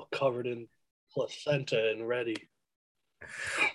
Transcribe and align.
all 0.00 0.08
covered 0.12 0.46
in 0.46 0.66
placenta 1.12 1.90
and 1.90 2.06
ready. 2.08 2.36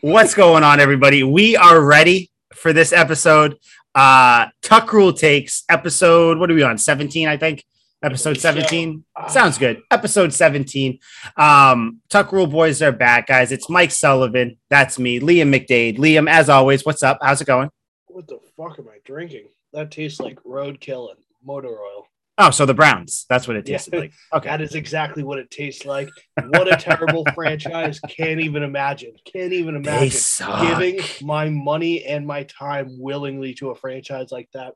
What's 0.02 0.33
going 0.33 0.63
on, 0.63 0.79
everybody? 0.79 1.24
We 1.24 1.55
are 1.55 1.79
ready 1.79 2.32
for 2.54 2.74
this 2.74 2.92
episode. 2.92 3.58
Uh 3.94 4.48
Tuck 4.62 4.92
Rule 4.92 5.14
takes 5.14 5.64
episode. 5.70 6.40
What 6.40 6.50
are 6.50 6.56
we 6.56 6.64
on? 6.64 6.78
17, 6.78 7.28
I 7.28 7.38
think. 7.38 7.64
Episode 8.02 8.40
17. 8.40 9.04
Sounds 9.30 9.58
good. 9.58 9.82
Episode 9.90 10.34
17. 10.34 11.00
Um, 11.38 12.02
Tuck 12.09 12.32
Rule 12.32 12.46
boys 12.46 12.82
are 12.84 12.92
back, 12.92 13.28
guys. 13.28 13.52
It's 13.52 13.68
Mike 13.68 13.89
Sullivan. 13.89 14.57
That's 14.70 15.00
me, 15.00 15.20
Liam 15.20 15.50
McDade. 15.50 15.98
Liam, 15.98 16.30
as 16.30 16.48
always, 16.50 16.86
what's 16.86 17.02
up? 17.02 17.18
How's 17.21 17.42
it 17.42 17.48
going? 17.48 17.70
What 18.07 18.28
the 18.28 18.39
fuck 18.55 18.78
am 18.78 18.89
I 18.89 18.98
drinking? 19.05 19.48
That 19.73 19.89
tastes 19.89 20.20
like 20.20 20.44
roadkill 20.44 21.10
and 21.10 21.20
motor 21.44 21.70
oil. 21.70 22.07
Oh, 22.38 22.49
so 22.49 22.65
the 22.65 22.73
Browns. 22.73 23.25
That's 23.29 23.47
what 23.47 23.55
it 23.55 23.67
Yeah. 23.70 23.79
like. 23.93 24.11
Okay. 24.33 24.49
That 24.49 24.61
is 24.61 24.75
exactly 24.75 25.23
what 25.23 25.39
it 25.39 25.49
tastes 25.49 25.85
like. 25.85 26.09
What 26.47 26.71
a 26.71 26.75
terrible 26.75 27.25
franchise. 27.35 27.99
Can't 28.02 28.41
even 28.41 28.62
imagine. 28.63 29.13
Can't 29.31 29.53
even 29.53 29.76
imagine 29.76 30.20
giving 30.62 30.99
my 31.21 31.49
money 31.49 32.03
and 32.03 32.27
my 32.27 32.43
time 32.43 32.99
willingly 32.99 33.53
to 33.55 33.70
a 33.70 33.76
franchise 33.76 34.31
like 34.31 34.49
that. 34.53 34.73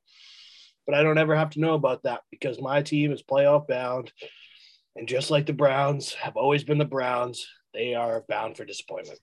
But 0.86 0.96
I 0.96 1.04
don't 1.04 1.18
ever 1.18 1.36
have 1.36 1.52
to 1.52 1.60
know 1.60 1.74
about 1.74 2.04
that 2.04 2.22
because 2.32 2.62
my 2.62 2.82
team 2.82 3.12
is 3.12 3.22
playoff 3.22 3.68
bound. 3.68 4.12
And 4.96 5.08
just 5.08 5.30
like 5.30 5.46
the 5.46 5.54
Browns 5.54 6.14
have 6.14 6.36
always 6.38 6.64
been 6.64 6.78
the 6.78 6.86
Browns, 6.86 7.46
they 7.74 7.94
are 7.94 8.24
bound 8.28 8.58
for 8.58 8.66
disappointment. 8.66 9.20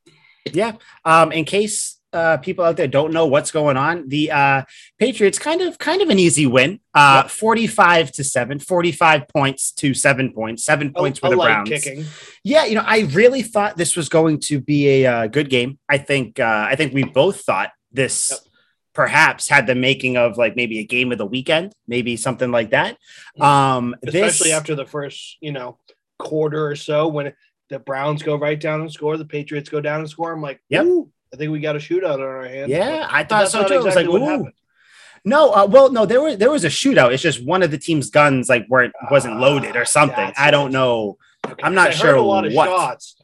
Yeah. 0.53 0.73
Um, 1.05 1.33
in 1.33 1.45
case 1.45 1.96
uh, 2.13 2.37
people 2.39 2.65
out 2.65 2.77
there 2.77 2.87
don't 2.87 3.13
know 3.13 3.27
what's 3.27 3.51
going 3.51 3.77
on, 3.77 4.09
the 4.09 4.31
uh, 4.31 4.63
Patriots 4.99 5.39
kind 5.39 5.61
of 5.61 5.79
kind 5.79 6.01
of 6.03 6.09
an 6.09 6.19
easy 6.19 6.47
win. 6.47 6.81
Uh, 6.95 7.29
45 7.29 8.13
to 8.13 8.25
7, 8.25 8.59
45 8.59 9.29
points 9.29 9.73
to 9.73 9.93
7 9.93 10.33
points, 10.33 10.65
7 10.65 10.93
points 10.93 11.19
for 11.19 11.29
the 11.31 11.37
Browns. 11.37 11.69
kicking. 11.69 12.05
Yeah, 12.43 12.65
you 12.65 12.75
know, 12.75 12.85
I 12.87 13.01
really 13.13 13.43
thought 13.43 13.77
this 13.77 13.97
was 13.97 14.09
going 14.09 14.41
to 14.41 14.61
be 14.61 15.05
a 15.05 15.07
uh, 15.07 15.27
good 15.27 15.51
game. 15.51 15.79
I 15.89 15.99
think 15.99 16.41
uh, 16.41 16.67
I 16.71 16.77
think 16.77 16.95
we 16.95 17.05
both 17.05 17.41
thought 17.43 17.71
this 17.93 18.31
Yep. 18.31 18.41
perhaps 18.95 19.49
had 19.49 19.67
the 19.67 19.75
making 19.75 20.17
of 20.17 20.39
like 20.39 20.57
maybe 20.57 20.79
a 20.79 20.85
game 20.85 21.13
of 21.13 21.19
the 21.19 21.27
weekend, 21.27 21.75
maybe 21.87 22.17
something 22.17 22.51
like 22.51 22.71
that. 22.71 22.97
Um, 23.39 23.95
especially 24.07 24.51
this, 24.51 24.57
after 24.57 24.75
the 24.75 24.87
first, 24.87 25.37
you 25.41 25.53
know, 25.53 25.79
quarter 26.19 26.67
or 26.67 26.77
so 26.77 27.09
when 27.09 27.35
the 27.69 27.79
Browns 27.79 28.23
go 28.23 28.37
right 28.37 28.59
down 28.59 28.81
and 28.81 28.91
score, 28.93 29.17
the 29.19 29.25
Patriots 29.27 29.69
go 29.69 29.81
down 29.83 30.01
and 30.01 30.09
score. 30.09 30.33
I'm 30.33 30.41
like, 30.41 30.61
Yep. 30.71 30.85
"Ooh, 30.87 31.11
I 31.37 31.39
think 31.39 31.53
we 31.53 31.61
got 31.61 31.77
a 31.77 31.79
shootout 31.79 32.15
on 32.15 32.21
our 32.23 32.45
hands. 32.47 32.71
Yeah, 32.71 33.07
I 33.11 33.25
thought 33.25 33.49
so 33.51 33.67
too. 33.67 33.75
I 33.75 33.79
was 33.79 33.95
like, 33.95 34.09
what 34.09 34.23
ooh. 34.23 34.27
happened. 34.27 34.53
No, 35.25 35.53
uh, 35.53 35.67
well, 35.67 35.91
no, 35.91 36.07
there 36.07 36.21
was 36.23 36.39
there 36.39 36.51
was 36.51 36.65
a 36.65 36.69
shootout. 36.69 37.13
It's 37.13 37.23
just 37.23 37.45
one 37.45 37.63
of 37.63 37.71
the 37.71 37.79
team's 37.79 38.11
guns 38.11 38.49
like 38.49 38.65
weren't 38.69 38.95
wasn't 39.11 39.39
loaded 39.39 39.77
or 39.77 39.83
Ah, 39.83 39.85
something. 39.85 40.33
I 40.39 40.51
don't 40.51 40.73
know. 40.73 41.19
Okay, 41.47 41.63
I'm 41.63 41.75
not 41.75 41.93
sure 41.95 42.15
a 42.15 42.23
lot 42.23 42.47
of 42.47 42.53
what. 42.53 42.69
shots, 42.69 43.17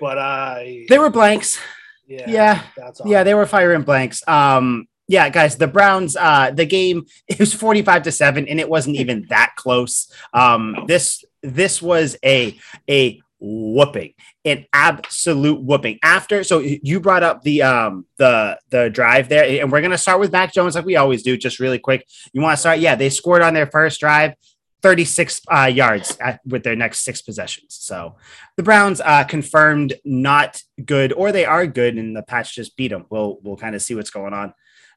but 0.00 0.18
I 0.18 0.86
They 0.88 0.98
were 0.98 1.10
blanks. 1.10 1.58
yeah, 2.06 2.30
Yeah, 2.30 2.62
that's 2.76 3.00
yeah, 3.04 3.22
they 3.24 3.34
were 3.34 3.46
firing 3.46 3.82
blanks. 3.82 4.26
Um, 4.28 4.88
yeah, 5.08 5.28
guys, 5.30 5.56
the 5.56 5.66
Browns. 5.66 6.16
Uh, 6.16 6.52
the 6.52 6.64
game 6.66 7.06
it 7.28 7.38
was 7.40 7.52
45 7.52 8.04
to 8.04 8.12
seven, 8.12 8.46
and 8.48 8.60
it 8.60 8.68
wasn't 8.70 8.96
even 9.02 9.26
that 9.28 9.54
close. 9.56 10.12
Um, 10.32 10.84
this 10.86 11.24
this 11.42 11.82
was 11.82 12.16
a 12.24 12.56
a 12.88 13.20
whooping, 13.40 14.14
an 14.44 14.66
absolute 14.72 15.60
whooping. 15.60 15.98
After, 16.02 16.44
so 16.44 16.58
you 16.58 17.00
brought 17.00 17.22
up 17.22 17.42
the 17.42 17.62
um 17.62 18.06
the 18.16 18.58
the 18.70 18.90
drive 18.90 19.28
there, 19.28 19.62
and 19.62 19.70
we're 19.70 19.82
gonna 19.82 19.98
start 19.98 20.20
with 20.20 20.32
Mac 20.32 20.52
Jones 20.52 20.74
like 20.74 20.84
we 20.84 20.96
always 20.96 21.22
do, 21.22 21.36
just 21.36 21.60
really 21.60 21.78
quick. 21.78 22.06
You 22.32 22.40
want 22.40 22.54
to 22.54 22.60
start? 22.60 22.78
Yeah, 22.78 22.94
they 22.94 23.10
scored 23.10 23.42
on 23.42 23.54
their 23.54 23.66
first 23.66 24.00
drive. 24.00 24.34
36 24.80 25.40
uh, 25.50 25.64
yards 25.64 26.16
at, 26.20 26.40
with 26.46 26.62
their 26.62 26.76
next 26.76 27.00
six 27.00 27.20
possessions. 27.20 27.76
So 27.80 28.14
the 28.56 28.62
Browns 28.62 29.00
uh, 29.00 29.24
confirmed 29.24 29.94
not 30.04 30.62
good, 30.84 31.12
or 31.12 31.32
they 31.32 31.44
are 31.44 31.66
good, 31.66 31.96
and 31.96 32.16
the 32.16 32.22
patch 32.22 32.54
just 32.54 32.76
beat 32.76 32.88
them. 32.88 33.06
We'll 33.10 33.38
we'll 33.42 33.56
kind 33.56 33.74
of 33.74 33.82
see 33.82 33.94
what's 33.94 34.10
going 34.10 34.34
on. 34.34 34.54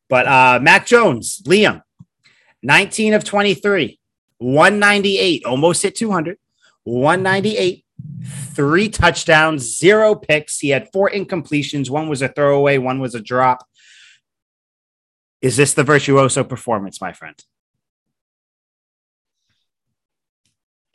But 0.07 0.27
uh, 0.27 0.59
Mac 0.61 0.85
Jones, 0.85 1.41
Liam, 1.45 1.81
19 2.63 3.13
of 3.13 3.23
23, 3.23 3.99
198, 4.37 5.45
almost 5.45 5.81
hit 5.81 5.95
200, 5.95 6.37
198, 6.83 7.85
three 8.53 8.89
touchdowns, 8.89 9.77
zero 9.77 10.15
picks. 10.15 10.59
He 10.59 10.69
had 10.69 10.89
four 10.91 11.09
incompletions. 11.09 11.89
One 11.89 12.09
was 12.09 12.21
a 12.21 12.27
throwaway, 12.29 12.77
one 12.77 12.99
was 12.99 13.15
a 13.15 13.21
drop. 13.21 13.65
Is 15.41 15.57
this 15.57 15.73
the 15.73 15.83
virtuoso 15.83 16.43
performance, 16.43 17.01
my 17.01 17.13
friend? 17.13 17.35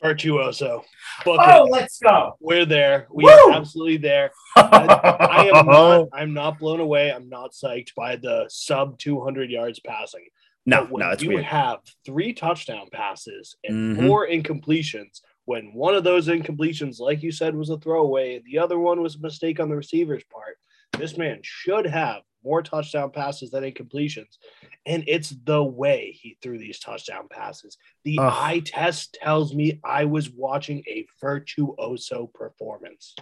virtuoso. 0.01 0.83
Book 1.25 1.39
Oh, 1.43 1.65
it. 1.65 1.71
let's 1.71 1.97
go. 1.99 2.37
We're 2.39 2.65
there. 2.65 3.07
We 3.11 3.23
Woo! 3.23 3.31
are 3.31 3.53
absolutely 3.53 3.97
there. 3.97 4.31
I 4.55 5.49
am 5.53 5.67
Oh. 5.67 6.07
not. 6.11 6.19
I'm 6.21 6.33
not 6.33 6.59
blown 6.59 6.79
away. 6.79 7.11
I'm 7.11 7.29
not 7.29 7.51
psyched 7.53 7.95
by 7.95 8.15
the 8.15 8.45
sub 8.47 8.99
200 8.99 9.49
yards 9.49 9.79
passing. 9.79 10.25
no, 10.67 10.83
no, 10.91 11.09
it's 11.11 11.23
you 11.23 11.29
weird. 11.29 11.45
have 11.45 11.79
three 12.05 12.33
touchdown 12.33 12.87
passes 12.91 13.55
and 13.63 13.97
Mhm. 13.97 14.07
four 14.07 14.27
incompletions. 14.27 15.21
When 15.47 15.73
one 15.73 15.95
of 15.95 16.03
those 16.03 16.27
incompletions, 16.27 16.99
like 16.99 17.23
you 17.23 17.31
said, 17.31 17.55
was 17.55 17.69
a 17.69 17.77
throwaway, 17.77 18.43
the 18.45 18.59
other 18.59 18.77
one 18.77 19.01
was 19.01 19.15
a 19.15 19.21
mistake 19.21 19.61
on 19.61 19.69
the 19.69 19.77
receiver's 19.77 20.25
part, 20.25 20.57
this 20.99 21.17
man 21.17 21.39
should 21.41 21.85
have 21.85 22.23
more 22.43 22.61
touchdown 22.61 23.11
passes 23.11 23.51
than 23.51 23.63
incompletions. 23.63 24.39
And 24.85 25.05
it's 25.07 25.29
the 25.45 25.63
way 25.63 26.19
he 26.21 26.37
threw 26.41 26.57
these 26.57 26.79
touchdown 26.79 27.29
passes. 27.29 27.77
The 28.03 28.19
Ugh. 28.19 28.29
eye 28.29 28.61
test 28.65 29.17
tells 29.21 29.55
me 29.55 29.79
I 29.85 30.03
was 30.03 30.29
watching 30.29 30.83
a 30.85 31.07
virtuoso 31.21 32.29
performance. 32.33 33.15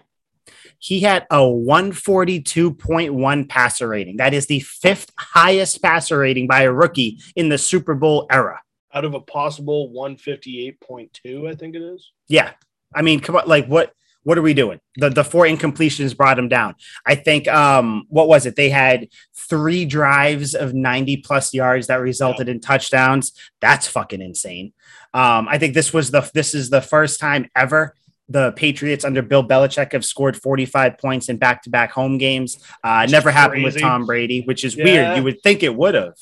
He 0.80 1.02
had 1.02 1.28
a 1.30 1.38
142.1 1.38 3.50
passer 3.50 3.88
rating. 3.88 4.18
That 4.18 4.34
is 4.34 4.48
the 4.48 4.62
fifth 4.62 5.12
highest 5.16 5.84
passer 5.84 6.18
rating 6.18 6.48
by 6.48 6.64
a 6.64 6.72
rookie 6.72 7.20
in 7.36 7.50
the 7.50 7.60
Super 7.60 7.94
Bowl 7.94 8.26
era. 8.32 8.62
Out 8.96 9.04
of 9.06 9.14
a 9.14 9.20
possible 9.20 9.92
158.2, 9.94 11.50
I 11.52 11.56
think 11.56 11.76
it 11.76 11.82
is. 11.82 12.12
Yeah. 12.30 12.52
I 12.96 13.02
mean, 13.02 13.20
come 13.20 13.36
on, 13.36 13.46
like 13.48 13.68
what 13.68 13.92
what 14.24 14.38
are 14.38 14.42
we 14.42 14.54
doing? 14.54 14.80
The 14.96 15.10
the 15.10 15.24
four 15.24 15.46
incompletions 15.46 16.16
brought 16.16 16.40
him 16.40 16.48
down. 16.48 16.76
I 17.06 17.16
think 17.16 17.48
um 17.50 18.06
what 18.08 18.28
was 18.30 18.46
it? 18.46 18.56
They 18.56 18.70
had 18.70 19.10
three 19.36 19.84
drives 19.86 20.56
of 20.56 20.74
90 20.74 21.18
plus 21.18 21.54
yards 21.54 21.88
that 21.88 21.98
resulted 21.98 22.48
in 22.48 22.62
touchdowns. 22.62 23.34
That's 23.60 23.86
fucking 23.88 24.22
insane. 24.22 24.72
Um, 25.14 25.48
I 25.50 25.58
think 25.58 25.74
this 25.74 25.94
was 25.94 26.10
the 26.12 26.30
this 26.34 26.56
is 26.56 26.70
the 26.70 26.82
first 26.82 27.20
time 27.20 27.50
ever 27.56 27.96
the 28.30 28.54
Patriots 28.54 29.06
under 29.06 29.22
Bill 29.22 29.48
Belichick 29.48 29.92
have 29.92 30.04
scored 30.06 30.36
45 30.36 30.98
points 30.98 31.30
in 31.30 31.38
back-to-back 31.38 31.92
home 31.92 32.18
games. 32.18 32.58
Uh 32.84 33.06
never 33.10 33.30
happened 33.30 33.64
with. 33.64 33.78
Tom 33.80 34.06
Brady, 34.06 34.42
which 34.42 34.64
is 34.64 34.76
Yeah. 34.76 34.84
weird. 34.86 35.18
You 35.18 35.24
would 35.24 35.42
think 35.44 35.64
it 35.64 35.76
would 35.76 35.96
have. 35.96 36.16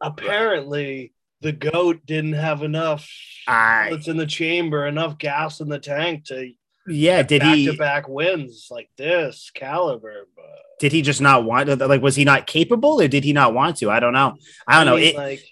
Apparently, 0.00 1.12
the 1.42 1.52
goat 1.52 2.06
didn't 2.06 2.34
have 2.34 2.62
enough. 2.62 3.08
I 3.46 3.90
It's 3.92 4.08
in 4.08 4.16
the 4.16 4.26
chamber, 4.26 4.86
enough 4.86 5.18
gas 5.18 5.60
in 5.60 5.68
the 5.68 5.78
tank 5.78 6.26
to 6.26 6.52
yeah, 6.86 7.22
did 7.22 7.40
back 7.40 7.56
he 7.56 7.66
to 7.66 7.76
back 7.76 8.08
wins 8.08 8.68
like 8.70 8.90
this 8.96 9.50
caliber. 9.54 10.28
But 10.34 10.44
did 10.80 10.92
he 10.92 11.02
just 11.02 11.20
not 11.20 11.44
want 11.44 11.68
like 11.80 12.02
was 12.02 12.16
he 12.16 12.24
not 12.24 12.46
capable 12.46 13.00
or 13.00 13.08
did 13.08 13.24
he 13.24 13.32
not 13.32 13.54
want 13.54 13.76
to? 13.78 13.90
I 13.90 14.00
don't 14.00 14.12
know. 14.12 14.36
I 14.66 14.76
don't 14.78 14.86
know. 14.86 14.96
mean, 14.96 15.14
It, 15.14 15.16
like 15.16 15.48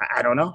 I 0.00 0.18
I 0.18 0.22
don't 0.22 0.36
know. 0.36 0.54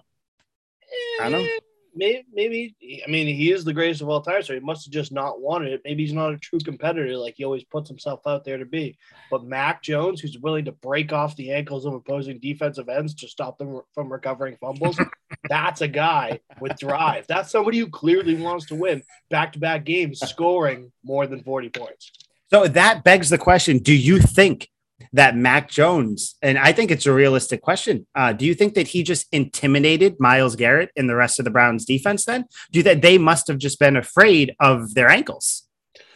I 1.19 1.29
don't 1.29 1.43
know. 1.43 1.49
Maybe, 1.97 2.25
maybe, 2.33 2.75
I 3.05 3.09
mean, 3.09 3.27
he 3.27 3.53
is 3.53 3.63
the 3.63 3.73
greatest 3.73 4.01
of 4.01 4.09
all 4.09 4.21
time, 4.21 4.43
so 4.43 4.53
he 4.53 4.59
must 4.59 4.85
have 4.85 4.93
just 4.93 5.13
not 5.13 5.39
wanted 5.39 5.71
it. 5.71 5.81
Maybe 5.85 6.03
he's 6.03 6.13
not 6.13 6.33
a 6.33 6.37
true 6.37 6.59
competitor 6.59 7.15
like 7.15 7.35
he 7.37 7.45
always 7.45 7.63
puts 7.63 7.87
himself 7.87 8.19
out 8.27 8.43
there 8.43 8.57
to 8.57 8.65
be. 8.65 8.97
But 9.31 9.45
Mac 9.45 9.81
Jones, 9.81 10.19
who's 10.19 10.37
willing 10.37 10.65
to 10.65 10.73
break 10.73 11.13
off 11.13 11.37
the 11.37 11.53
ankles 11.53 11.85
of 11.85 11.93
opposing 11.93 12.39
defensive 12.39 12.89
ends 12.89 13.15
to 13.15 13.29
stop 13.29 13.57
them 13.57 13.79
from 13.93 14.11
recovering 14.11 14.57
fumbles, 14.59 14.99
that's 15.49 15.79
a 15.79 15.87
guy 15.87 16.41
with 16.59 16.77
drive. 16.77 17.27
That's 17.27 17.49
somebody 17.49 17.79
who 17.79 17.87
clearly 17.87 18.35
wants 18.35 18.65
to 18.67 18.75
win 18.75 19.01
back 19.29 19.53
to 19.53 19.59
back 19.59 19.85
games, 19.85 20.19
scoring 20.19 20.91
more 21.03 21.27
than 21.27 21.43
40 21.43 21.69
points. 21.69 22.11
So 22.49 22.67
that 22.67 23.05
begs 23.05 23.29
the 23.29 23.37
question: 23.37 23.79
Do 23.79 23.95
you 23.95 24.19
think 24.19 24.69
that 25.13 25.35
Mac 25.35 25.69
Jones, 25.69 26.35
and 26.41 26.57
I 26.57 26.71
think 26.71 26.91
it's 26.91 27.05
a 27.05 27.13
realistic 27.13 27.61
question, 27.61 28.05
uh, 28.15 28.33
do 28.33 28.45
you 28.45 28.53
think 28.53 28.73
that 28.75 28.87
he 28.89 29.03
just 29.03 29.27
intimidated 29.31 30.15
Myles 30.19 30.55
Garrett 30.55 30.91
and 30.95 31.09
the 31.09 31.15
rest 31.15 31.39
of 31.39 31.45
the 31.45 31.51
Browns 31.51 31.85
defense? 31.85 32.25
Then 32.25 32.45
do 32.71 32.79
you 32.79 32.83
think 32.83 33.01
they 33.01 33.17
must 33.17 33.47
have 33.47 33.57
just 33.57 33.79
been 33.79 33.95
afraid 33.95 34.55
of 34.59 34.93
their 34.93 35.09
ankles 35.09 35.67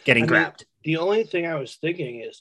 getting 0.04 0.24
I 0.24 0.26
mean, 0.26 0.28
grabbed? 0.28 0.64
The 0.84 0.96
only 0.96 1.24
thing 1.24 1.46
I 1.46 1.56
was 1.56 1.76
thinking 1.76 2.20
is 2.20 2.40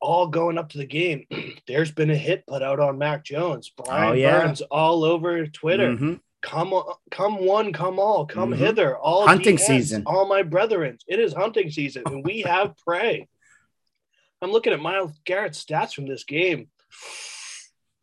all 0.00 0.28
going 0.28 0.58
up 0.58 0.68
to 0.70 0.78
the 0.78 0.86
game, 0.86 1.26
there's 1.66 1.90
been 1.90 2.10
a 2.10 2.16
hit 2.16 2.46
put 2.46 2.62
out 2.62 2.80
on 2.80 2.98
Mac 2.98 3.24
Jones. 3.24 3.70
Brian 3.76 4.10
Oh, 4.10 4.12
yeah. 4.12 4.40
Burns 4.40 4.60
all 4.62 5.04
over 5.04 5.46
Twitter. 5.46 5.88
Mhm. 5.96 6.20
Come 6.40 6.72
come 7.10 7.44
one, 7.44 7.72
come 7.72 7.98
all, 7.98 8.24
come 8.24 8.52
Mhm. 8.52 8.58
hither. 8.58 8.96
All 8.96 9.26
Hunting 9.26 9.58
season. 9.58 10.04
All 10.06 10.28
my 10.28 10.42
brethren. 10.42 10.98
It 11.08 11.18
is 11.18 11.32
hunting 11.32 11.68
season, 11.70 12.04
and 12.06 12.24
we 12.24 12.42
have 12.42 12.76
prey. 12.86 13.26
I'm 14.42 14.50
looking 14.52 14.72
at 14.72 14.80
Myles 14.80 15.12
Garrett's 15.24 15.64
stats 15.64 15.94
from 15.94 16.06
this 16.06 16.24
game. 16.24 16.68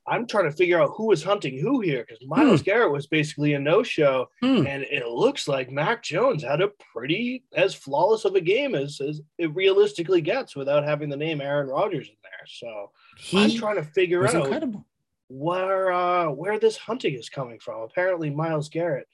I'm 0.07 0.27
trying 0.27 0.43
to 0.43 0.51
figure 0.55 0.79
out 0.79 0.91
who 0.95 1.07
was 1.07 1.23
hunting 1.23 1.57
who 1.57 1.79
here 1.81 2.05
because 2.07 2.23
Myles 2.27 2.59
Hmm. 2.61 2.65
Garrett 2.65 2.91
was 2.91 3.07
basically 3.07 3.53
a 3.55 3.59
no 3.59 3.81
show, 3.81 4.29
Hmm. 4.41 4.67
and 4.67 4.83
it 4.83 5.07
looks 5.07 5.47
like 5.47 5.71
Mac 5.71 6.03
Jones 6.03 6.43
had 6.43 6.61
a 6.61 6.67
pretty 6.93 7.43
as 7.55 7.73
flawless 7.73 8.23
of 8.23 8.35
a 8.35 8.41
game 8.41 8.75
as, 8.75 9.01
as 9.01 9.21
it 9.39 9.53
realistically 9.55 10.21
gets 10.21 10.55
without 10.55 10.83
having 10.83 11.09
the 11.09 11.17
name 11.17 11.41
Aaron 11.41 11.67
Rodgers 11.69 12.07
in 12.07 12.15
there. 12.21 12.45
So 12.47 12.91
I'm 13.33 13.49
trying 13.51 13.77
to 13.77 13.83
figure 13.83 14.27
out 14.27 14.35
incredible. 14.35 14.85
where 15.29 15.91
uh, 15.91 16.29
where 16.29 16.59
this 16.59 16.77
hunting 16.77 17.15
is 17.15 17.29
coming 17.29 17.57
from. 17.59 17.81
Apparently, 17.81 18.29
Myles 18.29 18.69
Garrett 18.69 19.07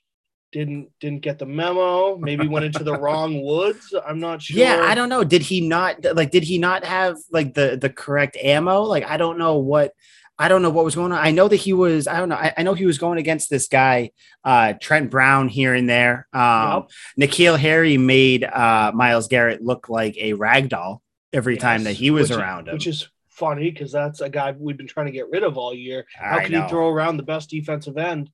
didn't 0.51 0.89
didn't 0.99 1.21
get 1.21 1.39
the 1.39 1.45
memo. 1.45 2.17
Maybe 2.17 2.47
went 2.47 2.65
into 2.65 2.83
the 2.83 2.97
wrong 2.97 3.41
woods. 3.45 3.93
I'm 4.07 4.19
not 4.19 4.41
sure. 4.41 4.57
Yeah, 4.59 4.81
I 4.83 4.95
don't 4.95 5.09
know. 5.09 5.23
Did 5.23 5.41
he 5.41 5.61
not 5.61 6.03
like? 6.15 6.31
Did 6.31 6.43
he 6.43 6.57
not 6.57 6.83
have 6.83 7.17
like 7.31 7.53
the 7.53 7.77
the 7.79 7.89
correct 7.89 8.35
ammo? 8.37 8.81
Like, 8.83 9.05
I 9.05 9.17
don't 9.17 9.37
know 9.37 9.57
what. 9.57 9.93
I 10.39 10.47
don't 10.47 10.63
know 10.63 10.71
what 10.71 10.83
was 10.85 10.95
going 10.95 11.11
on. 11.11 11.19
I 11.19 11.29
know 11.29 11.47
that 11.47 11.57
he 11.57 11.71
was. 11.71 12.07
I 12.07 12.17
don't 12.17 12.29
know. 12.29 12.35
I, 12.35 12.51
I 12.57 12.63
know 12.63 12.73
he 12.73 12.85
was 12.87 12.97
going 12.97 13.19
against 13.19 13.49
this 13.51 13.67
guy, 13.67 14.09
uh, 14.43 14.73
Trent 14.81 15.11
Brown, 15.11 15.49
here 15.49 15.75
and 15.75 15.87
there. 15.87 16.27
Um, 16.33 16.87
Yep. 17.17 17.29
N'Keal 17.29 17.59
Harry 17.59 17.97
made 17.97 18.43
uh, 18.43 18.91
Myles 18.95 19.27
Garrett 19.27 19.61
look 19.61 19.87
like 19.87 20.17
a 20.17 20.33
rag 20.33 20.69
doll 20.69 21.03
every 21.31 21.57
time 21.57 21.83
that 21.83 21.93
he 21.93 22.09
was 22.09 22.23
which 22.23 22.31
is- 22.31 22.37
around 22.37 22.67
him. 22.69 22.73
which 22.73 22.87
is 22.87 23.07
funny 23.29 23.69
because 23.69 23.91
that's 23.91 24.19
a 24.21 24.29
guy 24.29 24.53
we've 24.57 24.77
been 24.77 24.87
trying 24.87 25.05
to 25.05 25.11
get 25.11 25.29
rid 25.29 25.43
of 25.43 25.57
all 25.59 25.75
year. 25.75 26.05
How 26.15 26.37
I 26.39 26.43
can 26.43 26.53
know. 26.53 26.63
you 26.63 26.69
throw 26.69 26.89
around 26.89 27.17
the 27.17 27.23
best 27.23 27.49
defensive 27.51 27.97
end? 27.97 28.31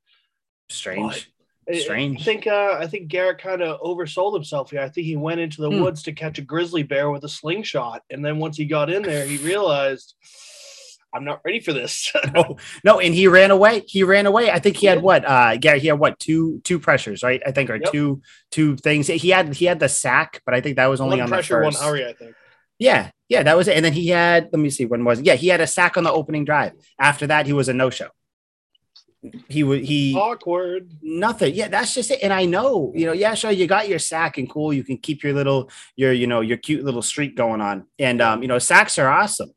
Strange. 0.70 1.30
Strange. 1.76 2.22
I 2.22 2.24
think 2.24 2.48
uh, 2.48 2.78
I 2.80 2.88
think 2.88 3.08
Garrett 3.10 3.40
kind 3.40 3.62
of 3.62 3.80
oversold 3.82 4.34
himself 4.34 4.72
here. 4.72 4.82
I 4.82 4.90
think 4.90 5.06
he 5.08 5.16
went 5.18 5.40
into 5.42 5.62
the 5.62 5.70
Hmm. 5.70 5.82
woods 5.82 6.04
to 6.04 6.14
catch 6.14 6.38
a 6.38 6.42
grizzly 6.42 6.84
bear 6.84 7.10
with 7.12 7.24
a 7.24 7.30
slingshot, 7.30 8.04
and 8.10 8.24
then 8.24 8.38
once 8.40 8.56
he 8.58 8.66
got 8.66 8.90
in 8.90 9.02
there, 9.04 9.26
he 9.26 9.38
realized 9.44 10.16
I'm 11.14 11.24
not 11.24 11.42
ready 11.46 11.60
for 11.62 11.74
this. 11.74 12.12
no, 12.36 12.58
no, 12.84 13.00
and 13.00 13.14
he 13.14 13.28
ran 13.28 13.50
away. 13.52 13.84
He 13.88 14.04
ran 14.04 14.26
away. 14.26 14.52
I 14.52 14.60
think 14.60 14.78
he 14.78 14.88
had 14.88 15.02
what? 15.02 15.26
Uh, 15.26 15.58
Gary, 15.58 15.80
he 15.80 15.88
had 15.88 15.98
what? 16.00 16.20
Two, 16.20 16.62
two 16.64 16.80
pressures, 16.80 17.24
right? 17.24 17.42
I 17.46 17.52
think, 17.52 17.70
or 17.70 17.76
Yep. 17.76 17.92
two, 17.92 18.22
two 18.52 18.76
things. 18.78 19.08
He 19.08 19.30
had, 19.30 19.54
he 19.56 19.66
had 19.66 19.80
the 19.80 19.90
sack, 19.90 20.42
but 20.46 20.54
I 20.54 20.62
think 20.62 20.76
that 20.76 20.88
was 20.88 21.00
only 21.02 21.16
one 21.18 21.22
on 21.24 21.30
pressure, 21.30 21.60
the 21.60 21.64
one 21.64 21.72
first. 21.74 21.84
hurry. 21.84 22.06
I 22.06 22.14
think. 22.14 22.36
Yeah, 22.78 23.10
yeah, 23.30 23.42
that 23.44 23.58
was 23.58 23.68
it. 23.68 23.76
And 23.78 23.84
then 23.86 23.94
he 23.94 24.10
had, 24.10 24.50
let 24.52 24.60
me 24.60 24.70
see, 24.70 24.86
when 24.86 25.04
was 25.06 25.20
it? 25.20 25.26
Yeah, 25.26 25.34
he 25.36 25.48
had 25.48 25.62
a 25.62 25.66
sack 25.68 25.98
on 25.98 26.04
the 26.04 26.12
opening 26.12 26.46
drive. 26.46 26.74
After 27.00 27.26
that, 27.28 27.46
he 27.48 27.54
was 27.54 27.70
a 27.70 27.74
no 27.74 27.90
show. 27.90 28.10
He 29.48 29.64
would 29.64 29.84
he 29.84 30.16
Awkward. 30.16 30.92
nothing. 31.02 31.54
Yeah, 31.56 31.70
that's 31.70 31.94
just 31.94 32.12
it. 32.12 32.20
And 32.22 32.32
I 32.32 32.46
know, 32.46 32.92
you 32.96 33.06
know, 33.06 33.14
yeah, 33.14 33.34
sure, 33.34 33.52
you 33.52 33.66
got 33.68 33.90
your 33.90 34.00
sack 34.00 34.38
and 34.38 34.50
cool. 34.50 34.72
You 34.72 34.84
can 34.84 34.98
keep 34.98 35.24
your 35.24 35.34
little, 35.34 35.72
your, 35.96 36.14
you 36.14 36.28
know, 36.28 36.42
your 36.42 36.58
cute 36.58 36.84
little 36.84 37.02
streak 37.02 37.36
going 37.36 37.60
on. 37.60 37.88
And 37.98 38.22
um, 38.22 38.42
you 38.42 38.48
know, 38.48 38.60
sacks 38.60 38.98
are 38.98 39.10
awesome. 39.10 39.52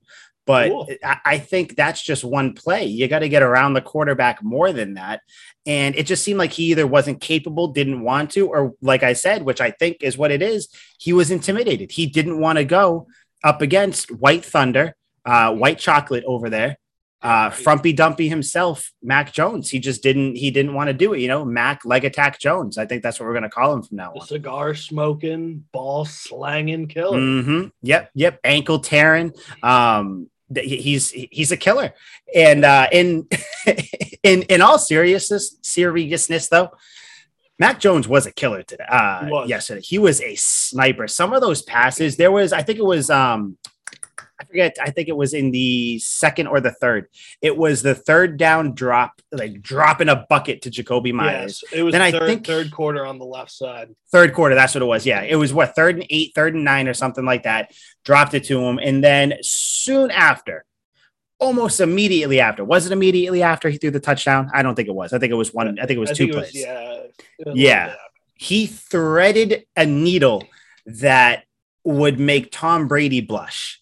But 0.47 0.71
Cool. 0.71 0.89
I, 1.05 1.19
I 1.25 1.39
think 1.39 1.77
that's 1.77 2.03
just 2.03 2.25
one 2.25 2.55
play. 2.55 2.87
You 2.87 3.07
got 3.07 3.21
to 3.21 3.29
get 3.29 3.43
around 3.43 3.75
the 3.75 3.83
quarterback 3.83 4.43
more 4.43 4.73
than 4.73 4.95
that. 4.95 5.21
And 5.67 5.95
it 5.95 6.07
just 6.07 6.25
seemed 6.25 6.39
like 6.39 6.53
he 6.53 6.73
either 6.73 6.87
wasn't 6.87 7.21
capable, 7.21 7.69
didn't 7.69 8.01
want 8.01 8.31
to, 8.33 8.49
or 8.49 8.75
like 8.81 9.03
I 9.03 9.13
said, 9.13 9.43
which 9.43 9.61
I 9.61 9.71
think 9.71 9.99
is 10.01 10.19
what 10.19 10.33
it 10.33 10.43
is, 10.43 10.69
he 10.99 11.13
was 11.13 11.31
intimidated. 11.31 11.93
He 11.93 12.07
didn't 12.07 12.41
want 12.41 12.57
to 12.57 12.65
go 12.65 13.07
up 13.45 13.63
against 13.63 14.11
White 14.11 14.45
Thunder, 14.45 14.97
uh, 15.25 15.55
White 15.55 15.79
Chocolate 15.79 16.25
over 16.27 16.51
there, 16.51 16.79
uh, 17.23 17.51
Frumpy 17.51 17.93
Dumpy 17.93 18.29
himself, 18.29 18.93
Mac 19.03 19.33
Jones. 19.33 19.69
He 19.71 19.79
just 19.79 20.03
didn't. 20.03 20.37
He 20.37 20.51
didn't 20.51 20.75
want 20.75 20.89
to 20.89 20.95
do 20.95 21.13
it. 21.13 21.21
You 21.21 21.29
know, 21.29 21.45
Mac 21.45 21.85
Leg 21.85 22.05
Attack 22.05 22.39
Jones. 22.41 22.79
I 22.79 22.87
think 22.87 23.03
that's 23.03 23.21
what 23.21 23.27
we're 23.27 23.33
going 23.35 23.43
to 23.43 23.51
call 23.51 23.75
him 23.75 23.83
from 23.83 23.97
now 23.99 24.13
on. 24.15 24.27
cigar 24.27 24.75
smoking, 24.75 25.65
ball 25.73 26.05
slanging 26.05 26.87
killer. 26.89 27.19
hmm 27.19 27.65
Yep, 27.83 28.11
yep. 28.15 28.41
Ankle 28.45 28.79
tearing. 28.79 29.33
Um, 29.63 30.31
he's 30.55 31.11
he's 31.11 31.53
a 31.53 31.57
killer. 31.57 31.93
And 32.35 32.65
uh, 32.65 32.89
in 32.91 33.29
in 34.23 34.43
in 34.43 34.63
all 34.63 34.79
seriousness, 34.79 35.57
seriousness 35.63 36.49
though, 36.49 36.71
Mac 37.59 37.81
Jones 37.81 38.09
was 38.09 38.25
a 38.27 38.33
killer 38.33 38.63
today. 38.63 38.85
Uh, 38.89 39.25
He 39.27 39.31
was. 39.31 39.49
yesterday, 39.51 39.81
he 39.83 39.99
was 39.99 40.23
a 40.23 40.35
sniper. 40.37 41.07
Some 41.07 41.35
of 41.35 41.43
those 41.43 41.61
passes, 41.61 42.17
there 42.17 42.33
was, 42.33 42.55
I 42.55 42.63
think 42.63 42.79
it 42.79 42.85
was, 42.85 43.11
um, 43.11 43.59
I 44.41 44.45
forget. 44.45 44.77
I 44.81 44.91
think 44.91 45.09
it 45.09 45.17
was 45.17 45.35
in 45.35 45.51
the 45.51 45.99
second 45.99 46.47
or 46.47 46.61
the 46.61 46.71
third. 46.71 47.09
It 47.43 47.57
was 47.59 47.83
the 47.83 47.95
third 47.95 48.39
down 48.39 48.75
drop, 48.75 49.21
like 49.31 49.61
dropping 49.61 50.09
a 50.09 50.25
bucket 50.31 50.63
to 50.63 50.71
Jakobi 50.71 51.13
Meyers. 51.13 51.63
Yes, 51.71 51.73
it 51.79 51.83
was 51.83 51.93
Then 51.93 52.01
I 52.01 52.11
think- 52.11 52.47
third 52.47 52.71
quarter 52.71 53.05
on 53.05 53.19
the 53.19 53.27
left 53.27 53.51
side. 53.51 53.91
Third 54.11 54.33
quarter, 54.33 54.55
that's 54.55 54.75
what 54.75 54.83
it 54.83 54.87
was. 54.87 55.05
Yeah, 55.05 55.21
it 55.23 55.37
was 55.37 55.53
what 55.53 55.75
third 55.77 55.97
and 55.97 56.07
eight, 56.09 56.33
third 56.35 56.55
and 56.55 56.65
nine, 56.65 56.89
or 56.89 56.95
something 56.95 57.25
like 57.27 57.43
that. 57.43 57.73
Dropped 58.05 58.33
it 58.33 58.45
to 58.45 58.59
him, 58.65 58.79
and 58.79 59.05
then 59.05 59.35
soon 59.43 60.11
after, 60.11 60.65
almost 61.39 61.81
immediately 61.81 62.41
after, 62.41 62.65
was 62.65 62.87
it 62.87 62.93
immediately 62.93 63.43
after 63.43 63.69
he 63.69 63.77
threw 63.77 63.91
the 63.91 64.01
touchdown? 64.01 64.51
I 64.55 64.63
don't 64.63 64.75
think 64.75 64.89
it 64.89 64.95
was. 64.95 65.13
I 65.13 65.19
think 65.19 65.33
it 65.33 65.37
was 65.37 65.53
one. 65.53 65.79
I 65.79 65.85
think 65.87 65.99
it 65.99 66.01
was 66.01 66.11
I 66.11 66.15
two 66.15 66.25
think 66.25 66.33
it 66.35 66.39
was- 66.39 66.51
plays. 66.51 66.65
yeah. 66.65 67.53
Yeah. 67.55 67.95
He 68.37 68.67
threaded 68.67 69.67
a 69.77 69.85
needle 69.85 70.45
that 70.87 71.45
would 71.85 72.19
make 72.19 72.51
Tom 72.51 72.89
Brady 72.89 73.21
blush. 73.21 73.80